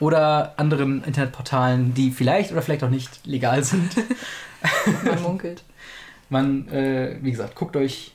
Oder 0.00 0.54
anderen 0.56 1.02
Internetportalen, 1.04 1.92
die 1.94 2.10
vielleicht 2.10 2.52
oder 2.52 2.62
vielleicht 2.62 2.84
auch 2.84 2.90
nicht 2.90 3.26
legal 3.26 3.64
sind. 3.64 3.90
Man 5.04 5.22
munkelt. 5.22 5.64
Man, 6.28 6.68
äh, 6.68 7.16
wie 7.22 7.30
gesagt, 7.30 7.54
guckt 7.56 7.74
euch 7.76 8.12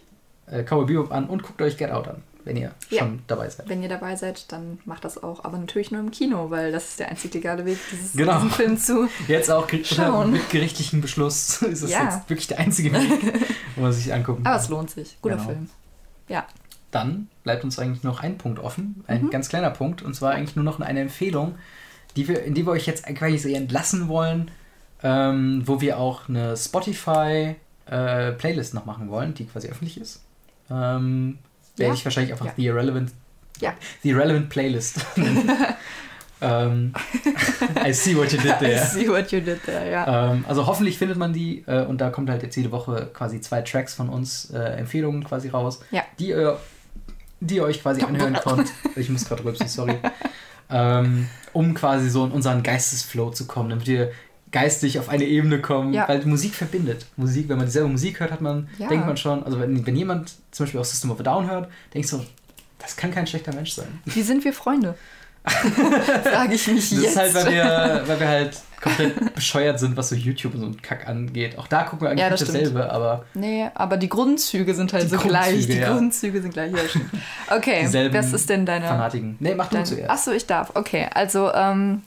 äh, 0.47 0.64
Cowboy 0.64 0.85
Bebop 0.85 1.11
an 1.11 1.26
und 1.26 1.43
guckt 1.43 1.61
euch 1.61 1.77
Get 1.77 1.89
Out 1.91 2.07
an, 2.07 2.23
wenn 2.45 2.55
ihr 2.57 2.72
Ja. 2.89 2.99
schon 2.99 3.23
dabei 3.27 3.49
seid. 3.49 3.68
Wenn 3.68 3.81
ihr 3.81 3.89
dabei 3.89 4.15
seid, 4.15 4.51
dann 4.51 4.80
macht 4.85 5.03
das 5.03 5.22
auch. 5.22 5.43
Aber 5.43 5.57
natürlich 5.57 5.89
nur 5.91 5.99
im 6.01 6.11
Kino, 6.11 6.49
weil 6.49 6.72
das 6.72 6.89
ist 6.89 6.99
der 6.99 7.10
einzig 7.10 7.34
legale 7.34 7.65
Weg, 7.65 7.77
dieses, 7.91 8.14
Genau. 8.14 8.35
diesen 8.35 8.51
Film 8.51 8.77
zu. 8.77 9.07
Jetzt 9.27 9.49
auch 9.49 9.68
Schauen. 9.84 10.31
mit 10.31 10.49
gerichtlichem 10.51 11.01
Beschluss 11.01 11.61
ist 11.64 11.81
es 11.81 11.91
Ja. 11.91 12.03
jetzt 12.05 12.30
wirklich 12.30 12.47
der 12.47 12.60
einzige 12.60 12.93
Weg, 12.93 13.10
wo 13.76 13.81
man 13.81 13.91
sich 13.93 14.14
angucken 14.14 14.41
Aber 14.45 14.55
kann. 14.55 14.64
es 14.64 14.69
lohnt 14.69 14.89
sich. 14.91 15.18
Guter 15.22 15.35
Genau. 15.38 15.47
Film. 15.49 15.69
Ja. 16.30 16.45
Dann 16.93 17.27
bleibt 17.43 17.63
uns 17.65 17.77
eigentlich 17.79 18.03
noch 18.03 18.21
ein 18.21 18.37
Punkt 18.37 18.59
offen, 18.59 19.03
ein 19.07 19.23
Mhm. 19.25 19.29
ganz 19.31 19.49
kleiner 19.49 19.69
Punkt, 19.71 20.01
und 20.01 20.13
zwar 20.15 20.31
eigentlich 20.33 20.55
nur 20.55 20.63
noch 20.65 20.79
eine 20.79 20.99
Empfehlung, 21.01 21.55
die 22.15 22.27
wir, 22.27 22.43
in 22.43 22.53
die 22.53 22.65
wir 22.65 22.71
euch 22.71 22.85
jetzt 22.85 23.05
quasi 23.15 23.37
so 23.37 23.49
entlassen 23.49 24.07
wollen, 24.07 24.51
ähm, 25.03 25.63
wo 25.65 25.81
wir 25.81 25.97
auch 25.97 26.29
eine 26.29 26.55
Spotify-Playlist 26.55 28.73
noch 28.73 28.85
machen 28.85 29.09
wollen, 29.09 29.33
die 29.33 29.45
quasi 29.45 29.67
öffentlich 29.69 29.99
ist. 29.99 30.21
Ähm, 30.69 31.39
werde 31.75 31.89
Ja? 31.89 31.93
ich 31.95 32.05
wahrscheinlich 32.05 32.31
einfach 32.33 32.45
Ja. 32.45 32.53
The 32.55 32.65
Irrelevant, 32.65 33.11
Ja. 33.59 33.73
The 34.03 34.09
Irrelevant 34.11 34.49
Playlist 34.49 35.03
ähm, 36.41 36.93
I 37.85 37.93
see 37.93 38.15
what 38.15 38.31
you 38.31 38.37
did 38.39 38.51
I 38.51 38.59
there. 38.65 38.85
see 38.85 39.07
what 39.09 39.31
you 39.31 39.39
did 39.39 39.63
there, 39.65 39.89
ja. 39.91 40.33
Ähm, 40.33 40.45
also 40.47 40.65
hoffentlich 40.67 40.97
findet 40.97 41.17
man 41.17 41.33
die 41.33 41.63
äh, 41.67 41.85
und 41.85 41.99
da 42.01 42.09
kommt 42.09 42.29
halt 42.29 42.43
jetzt 42.43 42.55
jede 42.55 42.71
Woche 42.71 43.09
quasi 43.13 43.39
zwei 43.41 43.61
Tracks 43.61 43.93
von 43.93 44.09
uns, 44.09 44.49
äh, 44.51 44.59
Empfehlungen 44.59 45.23
quasi 45.23 45.49
raus, 45.49 45.81
Ja. 45.91 46.03
die, 46.19 46.29
ihr, 46.29 46.57
die 47.47 47.55
ihr 47.55 47.63
euch 47.63 47.81
quasi 47.81 48.01
anhören 48.03 48.33
konnt. 48.35 48.71
Ich 48.95 49.09
muss 49.09 49.25
gerade 49.25 49.43
rülpsen, 49.43 49.67
sorry. 49.67 49.97
ähm, 50.69 51.27
um 51.51 51.73
quasi 51.73 52.09
so 52.09 52.25
in 52.25 52.31
unseren 52.31 52.63
Geistesflow 52.63 53.31
zu 53.31 53.45
kommen, 53.45 53.69
damit 53.69 53.87
wir 53.87 54.11
geistig 54.51 54.99
auf 54.99 55.09
eine 55.09 55.23
Ebene 55.25 55.59
kommen, 55.61 55.93
Ja. 55.93 56.07
weil 56.07 56.23
Musik 56.25 56.53
verbindet. 56.55 57.05
Musik, 57.17 57.49
wenn 57.49 57.57
man 57.57 57.65
dieselbe 57.65 57.89
Musik 57.89 58.19
hört, 58.19 58.31
hat 58.31 58.41
man, 58.41 58.69
Ja. 58.77 58.87
denkt 58.87 59.05
man 59.05 59.17
schon, 59.17 59.43
also 59.43 59.59
wenn, 59.59 59.85
wenn 59.85 59.95
jemand 59.95 60.33
zum 60.51 60.65
Beispiel 60.65 60.79
auch 60.79 60.85
System 60.85 61.11
of 61.11 61.19
a 61.19 61.23
Down 61.23 61.49
hört, 61.49 61.69
denkst 61.93 62.11
du, 62.11 62.23
das 62.79 62.95
kann 62.95 63.11
kein 63.11 63.25
schlechter 63.27 63.53
Mensch 63.53 63.73
sein. 63.73 63.87
Wie 64.05 64.21
sind 64.21 64.43
wir 64.43 64.53
Freunde? 64.53 64.95
Frage 66.23 66.53
ich 66.55 66.67
mich 66.67 66.89
Das 66.89 66.99
jetzt. 67.01 67.11
ist 67.11 67.17
halt, 67.17 67.33
weil 67.35 67.51
wir, 67.53 68.03
weil 68.05 68.19
wir 68.19 68.27
halt 68.27 68.57
komplett 68.81 69.35
bescheuert 69.35 69.79
sind, 69.79 69.95
was 69.97 70.09
so 70.09 70.15
YouTube 70.15 70.53
und 70.55 70.59
so 70.61 70.65
ein 70.67 70.81
Kack 70.81 71.07
angeht. 71.07 71.57
Auch 71.57 71.67
da 71.67 71.83
gucken 71.83 72.01
wir 72.05 72.09
eigentlich 72.11 72.21
Ja, 72.21 72.29
nicht 72.29 72.41
das 72.41 72.47
dasselbe, 72.51 72.91
aber 72.91 73.25
Nee, 73.33 73.69
aber 73.75 73.97
die 73.97 74.09
Grundzüge 74.09 74.73
sind 74.73 74.91
halt 74.93 75.09
so 75.09 75.17
gleich. 75.17 75.51
Grundzüge, 75.53 75.73
Die 75.73 75.79
ja. 75.79 75.93
Grundzüge 75.93 76.41
sind 76.41 76.53
gleich. 76.53 76.71
Ja. 76.71 77.55
Okay, 77.55 77.81
Dieselben 77.81 78.17
was 78.17 78.31
ist 78.33 78.49
denn 78.49 78.65
deine. 78.65 78.87
Fanatiken. 78.87 79.35
Nee, 79.39 79.55
mach 79.55 79.67
du 79.69 79.75
dein, 79.75 79.85
zuerst. 79.85 80.09
Achso, 80.09 80.31
ich 80.31 80.45
darf. 80.45 80.71
Okay, 80.75 81.07
also, 81.13 81.51
ähm, 81.53 82.03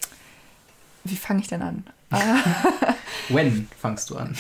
wie 1.05 1.17
fange 1.17 1.41
ich 1.41 1.49
denn 1.49 1.63
an? 1.63 1.85
When 3.29 3.69
fangst 3.81 4.11
du 4.11 4.17
an? 4.17 4.37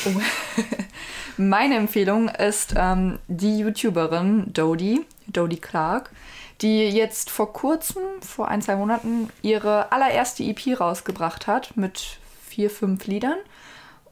Meine 1.36 1.76
Empfehlung 1.76 2.28
ist 2.28 2.74
ähm, 2.76 3.18
die 3.28 3.58
YouTuberin 3.58 4.52
Dodie, 4.52 5.04
Dodie 5.26 5.58
Clark, 5.58 6.10
die 6.62 6.88
jetzt 6.88 7.30
vor 7.30 7.52
kurzem, 7.52 8.02
vor 8.20 8.48
ein, 8.48 8.62
zwei 8.62 8.76
Monaten, 8.76 9.28
ihre 9.42 9.92
allererste 9.92 10.42
EP 10.42 10.80
rausgebracht 10.80 11.46
hat 11.46 11.76
mit 11.76 12.18
vier, 12.48 12.70
fünf 12.70 13.06
Liedern. 13.06 13.36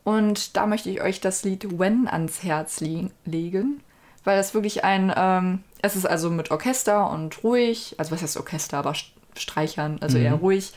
Und 0.03 0.57
da 0.57 0.67
möchte 0.67 0.91
ich 0.91 1.01
euch 1.01 1.21
das 1.21 1.45
Lied 1.45 1.79
When 1.79 2.07
ans 2.09 2.43
Herz 2.43 2.81
legen, 3.25 3.81
weil 4.25 4.37
das 4.37 4.53
wirklich 4.53 4.85
ein, 4.85 5.13
ähm, 5.17 5.65
es 5.81 5.97
ist 5.97 6.05
also 6.07 6.29
mit 6.31 6.51
Orchester 6.51 7.11
und 7.11 7.43
ruhig, 7.43 7.95
also 7.99 8.11
was 8.11 8.21
heißt 8.23 8.37
Orchester, 8.37 8.79
aber 8.79 8.93
St- 8.93 9.13
Streichern, 9.37 9.99
also 10.01 10.19
Mhm. 10.19 10.25
eher 10.25 10.35
ruhig. 10.35 10.73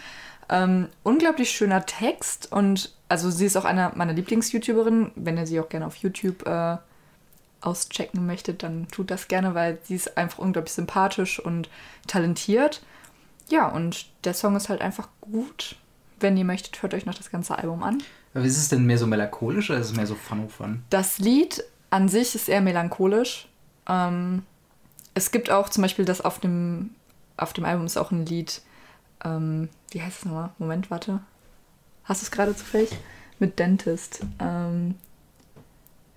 Ähm, 0.49 0.87
unglaublich 1.03 1.51
schöner 1.51 1.85
Text 1.85 2.49
und 2.53 2.93
also 3.09 3.29
sie 3.29 3.45
ist 3.45 3.57
auch 3.57 3.65
eine 3.65 3.91
meiner 3.95 4.13
Lieblings-YouTuberinnen. 4.13 5.11
Wenn 5.15 5.37
ihr 5.37 5.45
sie 5.45 5.59
auch 5.59 5.67
gerne 5.69 5.85
auf 5.87 5.97
YouTube 5.97 6.47
äh, 6.47 6.77
auschecken 7.67 8.25
möchtet, 8.25 8.63
dann 8.63 8.87
tut 8.89 9.11
das 9.11 9.27
gerne, 9.27 9.53
weil 9.53 9.77
sie 9.83 9.95
ist 9.95 10.17
einfach 10.17 10.39
unglaublich 10.39 10.73
sympathisch 10.73 11.39
und 11.39 11.69
talentiert. 12.07 12.81
Ja, 13.49 13.67
und 13.67 14.07
der 14.23 14.33
Song 14.33 14.55
ist 14.55 14.69
halt 14.69 14.81
einfach 14.81 15.09
gut. 15.21 15.75
Wenn 16.19 16.37
ihr 16.37 16.45
möchtet, 16.45 16.81
hört 16.81 16.93
euch 16.93 17.05
noch 17.05 17.13
das 17.13 17.29
ganze 17.29 17.57
Album 17.57 17.83
an. 17.83 18.01
Aber 18.33 18.43
ist 18.43 18.57
es 18.57 18.69
denn 18.69 18.85
mehr 18.85 18.97
so 18.97 19.07
melancholisch 19.07 19.69
oder 19.69 19.79
ist 19.79 19.91
es 19.91 19.95
mehr 19.95 20.07
so 20.07 20.15
fun 20.15 20.49
fun? 20.49 20.83
Das 20.89 21.19
Lied 21.19 21.63
an 21.89 22.09
sich 22.09 22.35
ist 22.35 22.49
eher 22.49 22.61
melancholisch. 22.61 23.47
Ähm, 23.87 24.43
es 25.13 25.31
gibt 25.31 25.49
auch 25.49 25.69
zum 25.69 25.81
Beispiel 25.83 26.05
das 26.05 26.21
auf 26.21 26.39
dem, 26.39 26.91
auf 27.37 27.53
dem 27.53 27.65
Album 27.65 27.85
ist 27.85 27.97
auch 27.97 28.11
ein 28.11 28.25
Lied, 28.25 28.61
ähm, 29.23 29.69
wie 29.91 30.01
heißt 30.01 30.19
es 30.19 30.25
nochmal? 30.25 30.51
Moment, 30.57 30.91
warte. 30.91 31.19
Hast 32.03 32.21
du 32.21 32.25
es 32.25 32.31
gerade 32.31 32.55
zufällig? 32.55 32.91
Mit 33.39 33.59
Dentist. 33.59 34.21
Ähm, 34.39 34.95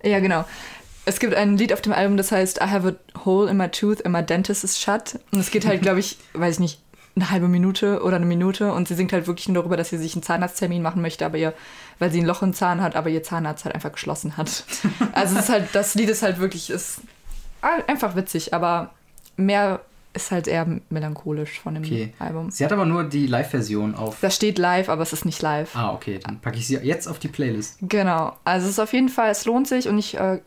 ja, 0.03 0.19
genau. 0.19 0.45
Es 1.05 1.19
gibt 1.19 1.33
ein 1.33 1.57
Lied 1.57 1.73
auf 1.73 1.81
dem 1.81 1.93
Album, 1.93 2.17
das 2.17 2.31
heißt 2.31 2.57
I 2.57 2.67
have 2.67 2.87
a 2.87 3.25
hole 3.25 3.49
in 3.49 3.57
my 3.57 3.67
tooth 3.67 4.05
and 4.05 4.13
my 4.13 4.23
dentist 4.23 4.63
is 4.63 4.79
shut. 4.79 5.19
Und 5.31 5.39
es 5.39 5.51
geht 5.51 5.65
halt, 5.65 5.81
glaube 5.83 5.99
ich, 5.99 6.17
weiß 6.33 6.55
ich 6.55 6.59
nicht, 6.59 6.79
eine 7.15 7.29
halbe 7.29 7.47
Minute 7.47 8.03
oder 8.03 8.15
eine 8.15 8.25
Minute 8.25 8.71
und 8.71 8.87
sie 8.87 8.95
singt 8.95 9.11
halt 9.11 9.27
wirklich 9.27 9.47
nur 9.49 9.55
darüber, 9.61 9.75
dass 9.77 9.89
sie 9.89 9.97
sich 9.97 10.13
einen 10.13 10.23
Zahnarzttermin 10.23 10.81
machen 10.81 11.01
möchte, 11.01 11.25
aber 11.25 11.37
ihr, 11.37 11.53
weil 11.99 12.09
sie 12.11 12.21
ein 12.21 12.25
Loch 12.25 12.41
im 12.41 12.53
Zahn 12.53 12.81
hat, 12.81 12.95
aber 12.95 13.09
ihr 13.09 13.21
Zahnarzt 13.21 13.65
halt 13.65 13.75
einfach 13.75 13.91
geschlossen 13.91 14.37
hat. 14.37 14.63
Also 15.13 15.35
es 15.35 15.43
ist 15.43 15.49
halt, 15.49 15.69
das 15.73 15.93
Lied 15.95 16.09
ist 16.09 16.23
halt 16.23 16.39
wirklich, 16.39 16.69
ist 16.69 17.01
einfach 17.87 18.15
witzig, 18.15 18.53
aber 18.53 18.91
mehr 19.35 19.81
ist 20.13 20.31
halt 20.31 20.47
eher 20.47 20.65
melancholisch 20.89 21.59
von 21.59 21.73
dem 21.73 21.83
Okay. 21.83 22.13
Album. 22.19 22.49
Sie 22.49 22.63
hat 22.63 22.71
aber 22.71 22.85
nur 22.85 23.03
die 23.03 23.27
Live-Version 23.27 23.95
auf. 23.95 24.17
Da 24.21 24.29
steht 24.29 24.57
live, 24.57 24.89
aber 24.89 25.03
es 25.03 25.13
ist 25.13 25.25
nicht 25.25 25.41
live. 25.41 25.75
Ah, 25.75 25.93
okay, 25.93 26.19
dann 26.23 26.39
packe 26.39 26.57
ich 26.57 26.67
sie 26.67 26.75
jetzt 26.77 27.07
auf 27.07 27.19
die 27.19 27.27
Playlist. 27.27 27.77
Genau. 27.81 28.35
Also 28.43 28.65
es 28.65 28.73
ist 28.73 28.79
auf 28.79 28.93
jeden 28.93 29.09
Fall, 29.09 29.31
es 29.31 29.45
lohnt 29.45 29.67
sich 29.67 29.87
und 29.87 29.97
ich 29.97 30.17
äh, 30.17 30.39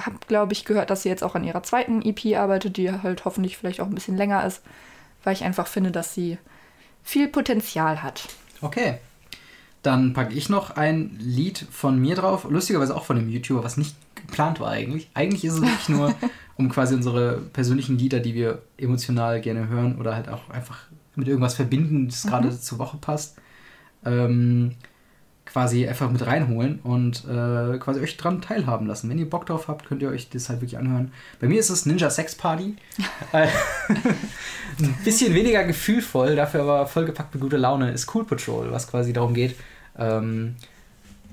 habe, 0.00 0.16
glaube 0.26 0.52
ich, 0.52 0.64
gehört, 0.64 0.90
dass 0.90 1.02
sie 1.02 1.08
jetzt 1.08 1.22
auch 1.22 1.34
an 1.34 1.44
ihrer 1.44 1.62
zweiten 1.62 2.02
EP 2.02 2.36
arbeitet, 2.36 2.76
die 2.76 2.90
halt 2.90 3.24
hoffentlich 3.24 3.56
vielleicht 3.56 3.80
auch 3.80 3.86
ein 3.86 3.94
bisschen 3.94 4.16
länger 4.16 4.44
ist, 4.46 4.62
weil 5.22 5.34
ich 5.34 5.44
einfach 5.44 5.66
finde, 5.66 5.90
dass 5.90 6.14
sie 6.14 6.38
viel 7.02 7.28
Potenzial 7.28 8.02
hat. 8.02 8.28
Okay. 8.60 8.98
Dann 9.82 10.14
packe 10.14 10.34
ich 10.34 10.48
noch 10.48 10.70
ein 10.70 11.14
Lied 11.20 11.66
von 11.70 11.98
mir 11.98 12.16
drauf, 12.16 12.46
lustigerweise 12.48 12.96
auch 12.96 13.04
von 13.04 13.16
dem 13.16 13.28
YouTuber, 13.28 13.62
was 13.62 13.76
nicht 13.76 13.94
geplant 14.14 14.58
war 14.58 14.70
eigentlich. 14.70 15.10
Eigentlich 15.12 15.44
ist 15.44 15.54
es 15.54 15.60
wirklich 15.60 15.88
nur, 15.90 16.14
um 16.56 16.70
quasi 16.70 16.94
unsere 16.94 17.38
persönlichen 17.52 17.98
Lieder, 17.98 18.20
die 18.20 18.34
wir 18.34 18.62
emotional 18.78 19.42
gerne 19.42 19.68
hören 19.68 19.98
oder 19.98 20.14
halt 20.14 20.28
auch 20.30 20.48
einfach 20.48 20.86
mit 21.14 21.28
irgendwas 21.28 21.54
verbinden, 21.54 22.08
das 22.08 22.22
gerade 22.22 22.58
zur 22.58 22.78
Woche 22.78 22.96
passt, 22.96 23.36
ähm, 24.04 24.72
quasi 25.54 25.86
einfach 25.86 26.10
mit 26.10 26.26
reinholen 26.26 26.80
und 26.82 27.24
äh, 27.26 27.78
quasi 27.78 28.00
euch 28.00 28.16
dran 28.16 28.42
teilhaben 28.42 28.88
lassen. 28.88 29.08
Wenn 29.08 29.18
ihr 29.20 29.30
Bock 29.30 29.46
drauf 29.46 29.68
habt, 29.68 29.86
könnt 29.86 30.02
ihr 30.02 30.08
euch 30.08 30.28
das 30.28 30.48
halt 30.48 30.60
wirklich 30.60 30.76
anhören. 30.78 31.12
Bei 31.40 31.46
mir 31.46 31.60
ist 31.60 31.70
es 31.70 31.86
Ninja 31.86 32.10
Sex 32.10 32.34
Party. 32.34 32.74
Äh, 33.32 33.46
ein 34.80 34.94
bisschen 35.04 35.32
weniger 35.32 35.62
gefühlvoll, 35.64 36.34
dafür 36.34 36.62
aber 36.62 36.86
vollgepackt 36.88 37.34
mit 37.34 37.42
guter 37.42 37.58
Laune 37.58 37.92
ist 37.92 38.12
Cool 38.12 38.24
Patrol, 38.24 38.72
was 38.72 38.88
quasi 38.88 39.12
darum 39.12 39.32
geht. 39.32 39.54
Ähm, 39.96 40.56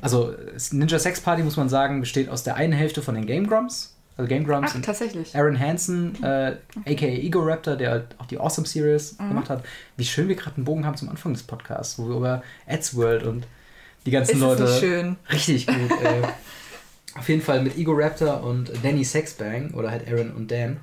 also 0.01 0.35
Ninja 0.71 0.99
Sex 0.99 1.19
Party, 1.19 1.41
muss 1.41 1.57
man 1.57 1.67
sagen, 1.69 1.99
besteht 1.99 2.29
aus 2.29 2.43
der 2.43 2.55
einen 2.57 2.73
Hälfte 2.73 3.01
von 3.01 3.15
den 3.15 3.25
Game 3.25 3.47
Grumps. 3.47 3.95
Also 4.17 4.27
Game 4.29 4.45
Grumps 4.45 4.67
Ach, 4.69 4.73
sind 4.73 4.85
tatsächlich. 4.85 5.35
Aaron 5.35 5.59
Hansen, 5.59 6.23
äh, 6.23 6.57
aka 6.85 7.05
Ego 7.07 7.39
Raptor, 7.41 7.75
der 7.75 7.89
halt 7.91 8.05
auch 8.19 8.27
die 8.27 8.39
Awesome 8.39 8.67
Series 8.67 9.17
Mhm. 9.17 9.29
gemacht 9.29 9.49
hat. 9.49 9.63
Wie 9.97 10.05
schön 10.05 10.27
wir 10.27 10.35
gerade 10.35 10.57
einen 10.57 10.65
Bogen 10.65 10.85
haben 10.85 10.95
zum 10.97 11.09
Anfang 11.09 11.33
des 11.33 11.41
Podcasts, 11.41 11.97
wo 11.97 12.07
wir 12.07 12.15
über 12.17 12.43
Ads 12.67 12.95
World 12.95 13.23
und 13.23 13.47
die 14.05 14.11
ganzen 14.11 14.35
Ist 14.35 14.39
Leute. 14.41 14.67
schön? 14.79 15.15
Richtig 15.31 15.67
gut. 15.67 15.75
äh, 16.03 17.17
auf 17.17 17.27
jeden 17.29 17.41
Fall 17.41 17.61
mit 17.61 17.77
Ego 17.77 17.91
Raptor 17.93 18.43
und 18.43 18.71
Danny 18.83 19.03
Sexbang 19.03 19.71
oder 19.71 19.91
halt 19.91 20.07
Aaron 20.07 20.31
und 20.31 20.49
Dan. 20.49 20.77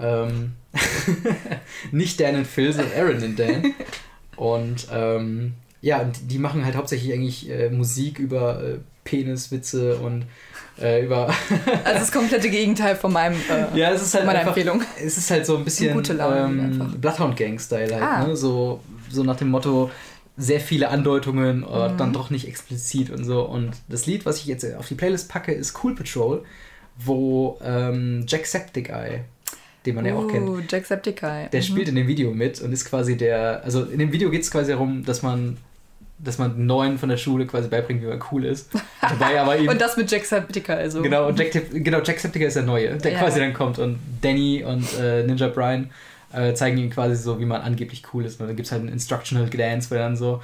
Ähm, 0.00 0.52
nicht 1.92 2.20
Dan 2.20 2.36
und 2.36 2.46
Phil, 2.46 2.72
sondern 2.72 2.92
Aaron 2.98 3.22
und 3.22 3.38
Dan. 3.38 3.74
Und 4.36 4.86
ähm, 4.92 5.54
ja, 5.80 6.00
und 6.00 6.30
die 6.30 6.38
machen 6.38 6.64
halt 6.64 6.76
hauptsächlich 6.76 7.12
eigentlich 7.12 7.50
äh, 7.50 7.70
Musik 7.70 8.18
über 8.18 8.62
äh, 8.62 8.78
Peniswitze 9.04 9.96
und 9.96 10.24
äh, 10.80 11.04
über. 11.04 11.28
Also 11.84 11.98
das 12.00 12.12
komplette 12.12 12.50
Gegenteil 12.50 12.96
von 12.96 13.12
meinem 13.12 13.36
äh, 13.50 13.78
ja, 13.78 13.90
es 13.92 14.02
ist 14.02 14.14
halt 14.14 14.26
meiner 14.26 14.40
einfach, 14.40 14.56
Empfehlung. 14.56 14.82
Es 15.04 15.16
ist 15.18 15.30
halt 15.30 15.44
so 15.46 15.56
ein 15.56 15.64
bisschen 15.64 15.92
Gute 15.94 16.14
Laune 16.14 16.62
einfach. 16.62 16.92
ähm, 16.92 17.00
Bloodhound 17.00 17.36
Gang 17.36 17.60
Style 17.60 17.92
halt, 17.94 18.02
Ah. 18.02 18.26
ne? 18.26 18.36
So, 18.36 18.80
so 19.10 19.22
nach 19.22 19.36
dem 19.36 19.50
Motto 19.50 19.90
sehr 20.36 20.60
viele 20.60 20.88
Andeutungen, 20.88 21.62
aber 21.64 21.90
Mhm. 21.90 21.96
dann 21.98 22.12
doch 22.12 22.30
nicht 22.30 22.48
explizit 22.48 23.10
und 23.10 23.24
so. 23.24 23.42
Und 23.42 23.72
das 23.88 24.06
Lied, 24.06 24.24
was 24.26 24.38
ich 24.38 24.46
jetzt 24.46 24.64
auf 24.76 24.88
die 24.88 24.94
Playlist 24.94 25.28
packe, 25.28 25.52
ist 25.52 25.76
Cool 25.84 25.94
Patrol, 25.94 26.42
wo 26.98 27.58
ähm, 27.64 28.24
Jacksepticeye, 28.26 29.20
den 29.86 29.94
man 29.94 30.04
ja 30.06 30.14
auch 30.14 30.28
kennt, 30.28 30.48
Uh, 30.48 30.60
Jacksepticeye. 30.68 31.48
der 31.52 31.60
Mhm. 31.60 31.64
spielt 31.64 31.88
in 31.88 31.94
dem 31.96 32.06
Video 32.06 32.30
mit 32.32 32.60
und 32.60 32.72
ist 32.72 32.84
quasi 32.84 33.16
der, 33.16 33.62
also 33.64 33.84
in 33.84 33.98
dem 33.98 34.12
Video 34.12 34.30
geht 34.30 34.42
es 34.42 34.50
quasi 34.50 34.72
darum, 34.72 35.04
dass 35.04 35.22
man 35.22 35.56
dass 36.24 36.38
man 36.38 36.66
neuen 36.66 36.98
von 36.98 37.08
der 37.08 37.16
Schule 37.16 37.46
quasi 37.46 37.66
beibringt, 37.66 38.00
wie 38.00 38.06
man 38.06 38.22
cool 38.30 38.44
ist. 38.44 38.70
Dabei 39.02 39.40
aber 39.40 39.58
eben 39.58 39.68
Und 39.68 39.80
das 39.80 39.96
mit 39.96 40.08
Jacksepticeye. 40.08 40.76
Also. 40.76 41.02
Genau, 41.02 41.26
und 41.26 41.36
Jack, 41.36 41.50
genau, 41.72 41.98
Jacksepticeye 42.00 42.46
ist 42.46 42.54
der 42.54 42.62
Neue, 42.62 42.96
der 42.96 43.12
Ja. 43.14 43.18
quasi 43.18 43.40
dann 43.40 43.52
kommt. 43.52 43.80
Und 43.80 43.98
Danny 44.20 44.62
und 44.62 44.86
äh, 45.00 45.24
Ninja 45.24 45.48
Brian 45.48 45.90
äh, 46.34 46.54
zeigen 46.54 46.78
ihm 46.78 46.90
quasi 46.90 47.16
so, 47.16 47.38
wie 47.40 47.44
man 47.46 47.62
angeblich 47.62 48.02
cool 48.12 48.24
ist. 48.24 48.40
Und 48.40 48.46
dann 48.46 48.56
gibt 48.56 48.66
es 48.66 48.72
halt 48.72 48.82
einen 48.82 48.92
Instructional 48.92 49.48
Glance, 49.48 49.90
wo 49.90 49.94
dann 49.94 50.16
so. 50.16 50.40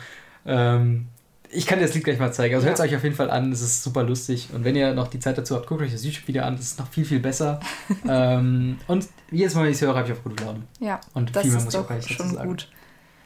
Ähm, 0.46 1.06
ich 1.50 1.66
kann 1.66 1.78
dir 1.78 1.86
das 1.86 1.94
Lied 1.94 2.04
gleich 2.04 2.18
mal 2.18 2.30
zeigen. 2.32 2.54
Also 2.54 2.66
Ja. 2.66 2.70
hört 2.72 2.78
es 2.80 2.84
euch 2.84 2.94
auf 2.96 3.02
jeden 3.04 3.16
Fall 3.16 3.30
an, 3.30 3.50
es 3.52 3.62
ist 3.62 3.82
super 3.82 4.02
lustig. 4.02 4.48
Und 4.52 4.64
wenn 4.64 4.76
ihr 4.76 4.92
noch 4.92 5.08
die 5.08 5.18
Zeit 5.18 5.38
dazu 5.38 5.56
habt, 5.56 5.66
guckt 5.66 5.80
euch 5.80 5.92
das 5.92 6.04
YouTube-Video 6.04 6.42
an, 6.42 6.56
das 6.56 6.66
ist 6.66 6.78
noch 6.78 6.88
viel, 6.88 7.06
viel 7.06 7.20
besser. 7.20 7.58
ähm, 8.08 8.78
und 8.86 9.06
jedes 9.30 9.54
Mal, 9.54 9.62
wenn 9.64 9.70
ich 9.70 9.76
es 9.76 9.82
höre, 9.82 9.94
habe 9.96 10.06
ich 10.06 10.18
auch 10.18 10.22
gute 10.22 10.44
Laune. 10.44 10.60
Ja, 10.78 11.00
Und 11.14 11.34
das 11.34 11.42
viel 11.42 11.50
mehr 11.52 11.58
ist 11.58 11.64
muss 11.64 11.72
ich 11.74 11.78
auch 11.80 11.82
doch 11.84 11.88
gar 11.88 11.96
nicht 11.96 12.10
dazu 12.10 12.22
schon 12.22 12.34
sagen. 12.34 12.48
gut. 12.48 12.68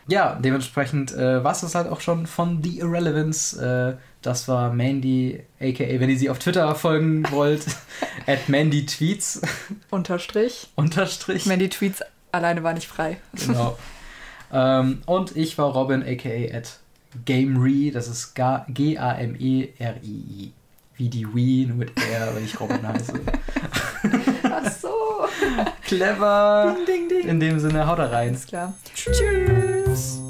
Ja, 0.08 0.34
dementsprechend 0.34 1.12
äh, 1.12 1.42
war 1.44 1.52
es 1.52 1.60
das 1.60 1.74
halt 1.76 1.88
auch 1.88 2.00
schon 2.00 2.26
von 2.26 2.62
The 2.62 2.78
Irrelevance. 2.80 3.96
Äh, 3.96 4.00
das 4.20 4.46
war 4.48 4.72
Mandy, 4.72 5.40
aka, 5.60 5.84
wenn 6.00 6.10
ihr 6.10 6.18
sie 6.18 6.30
auf 6.30 6.38
Twitter 6.38 6.72
folgen 6.74 7.24
wollt, 7.30 7.64
at 8.26 8.48
Mandy 8.48 8.86
Tweets 8.86 9.40
Unterstrich. 9.90 10.70
unterstrich. 10.76 11.46
Ich 11.46 11.58
die 11.58 11.68
Tweets 11.68 12.02
alleine 12.32 12.62
war 12.62 12.72
nicht 12.72 12.88
frei. 12.88 13.18
Genau. 13.46 13.78
ähm, 14.52 15.02
und 15.06 15.36
ich 15.36 15.56
war 15.58 15.72
Robin, 15.72 16.02
aka 16.02 16.56
at 16.56 16.78
Gamery, 17.24 17.90
das 17.92 18.08
ist 18.08 18.34
Ga- 18.34 18.66
G-A-M-E-R-I-I. 18.68 20.52
Wie 20.96 21.08
die 21.08 21.34
Wii, 21.34 21.66
nur 21.66 21.76
mit 21.76 21.92
R, 22.10 22.34
wenn 22.34 22.44
ich 22.44 22.58
Robin 22.60 22.86
heiße. 22.86 23.20
Ach 24.44 24.70
so. 24.70 25.26
Clever. 25.86 26.76
Ding, 26.86 27.08
ding, 27.08 27.08
ding. 27.08 27.28
In 27.28 27.40
dem 27.40 27.58
Sinne, 27.58 27.86
haut 27.86 27.98
da 27.98 28.06
rein. 28.06 28.28
Alles 28.28 28.46
klar. 28.46 28.74
Tschüss. 28.94 30.20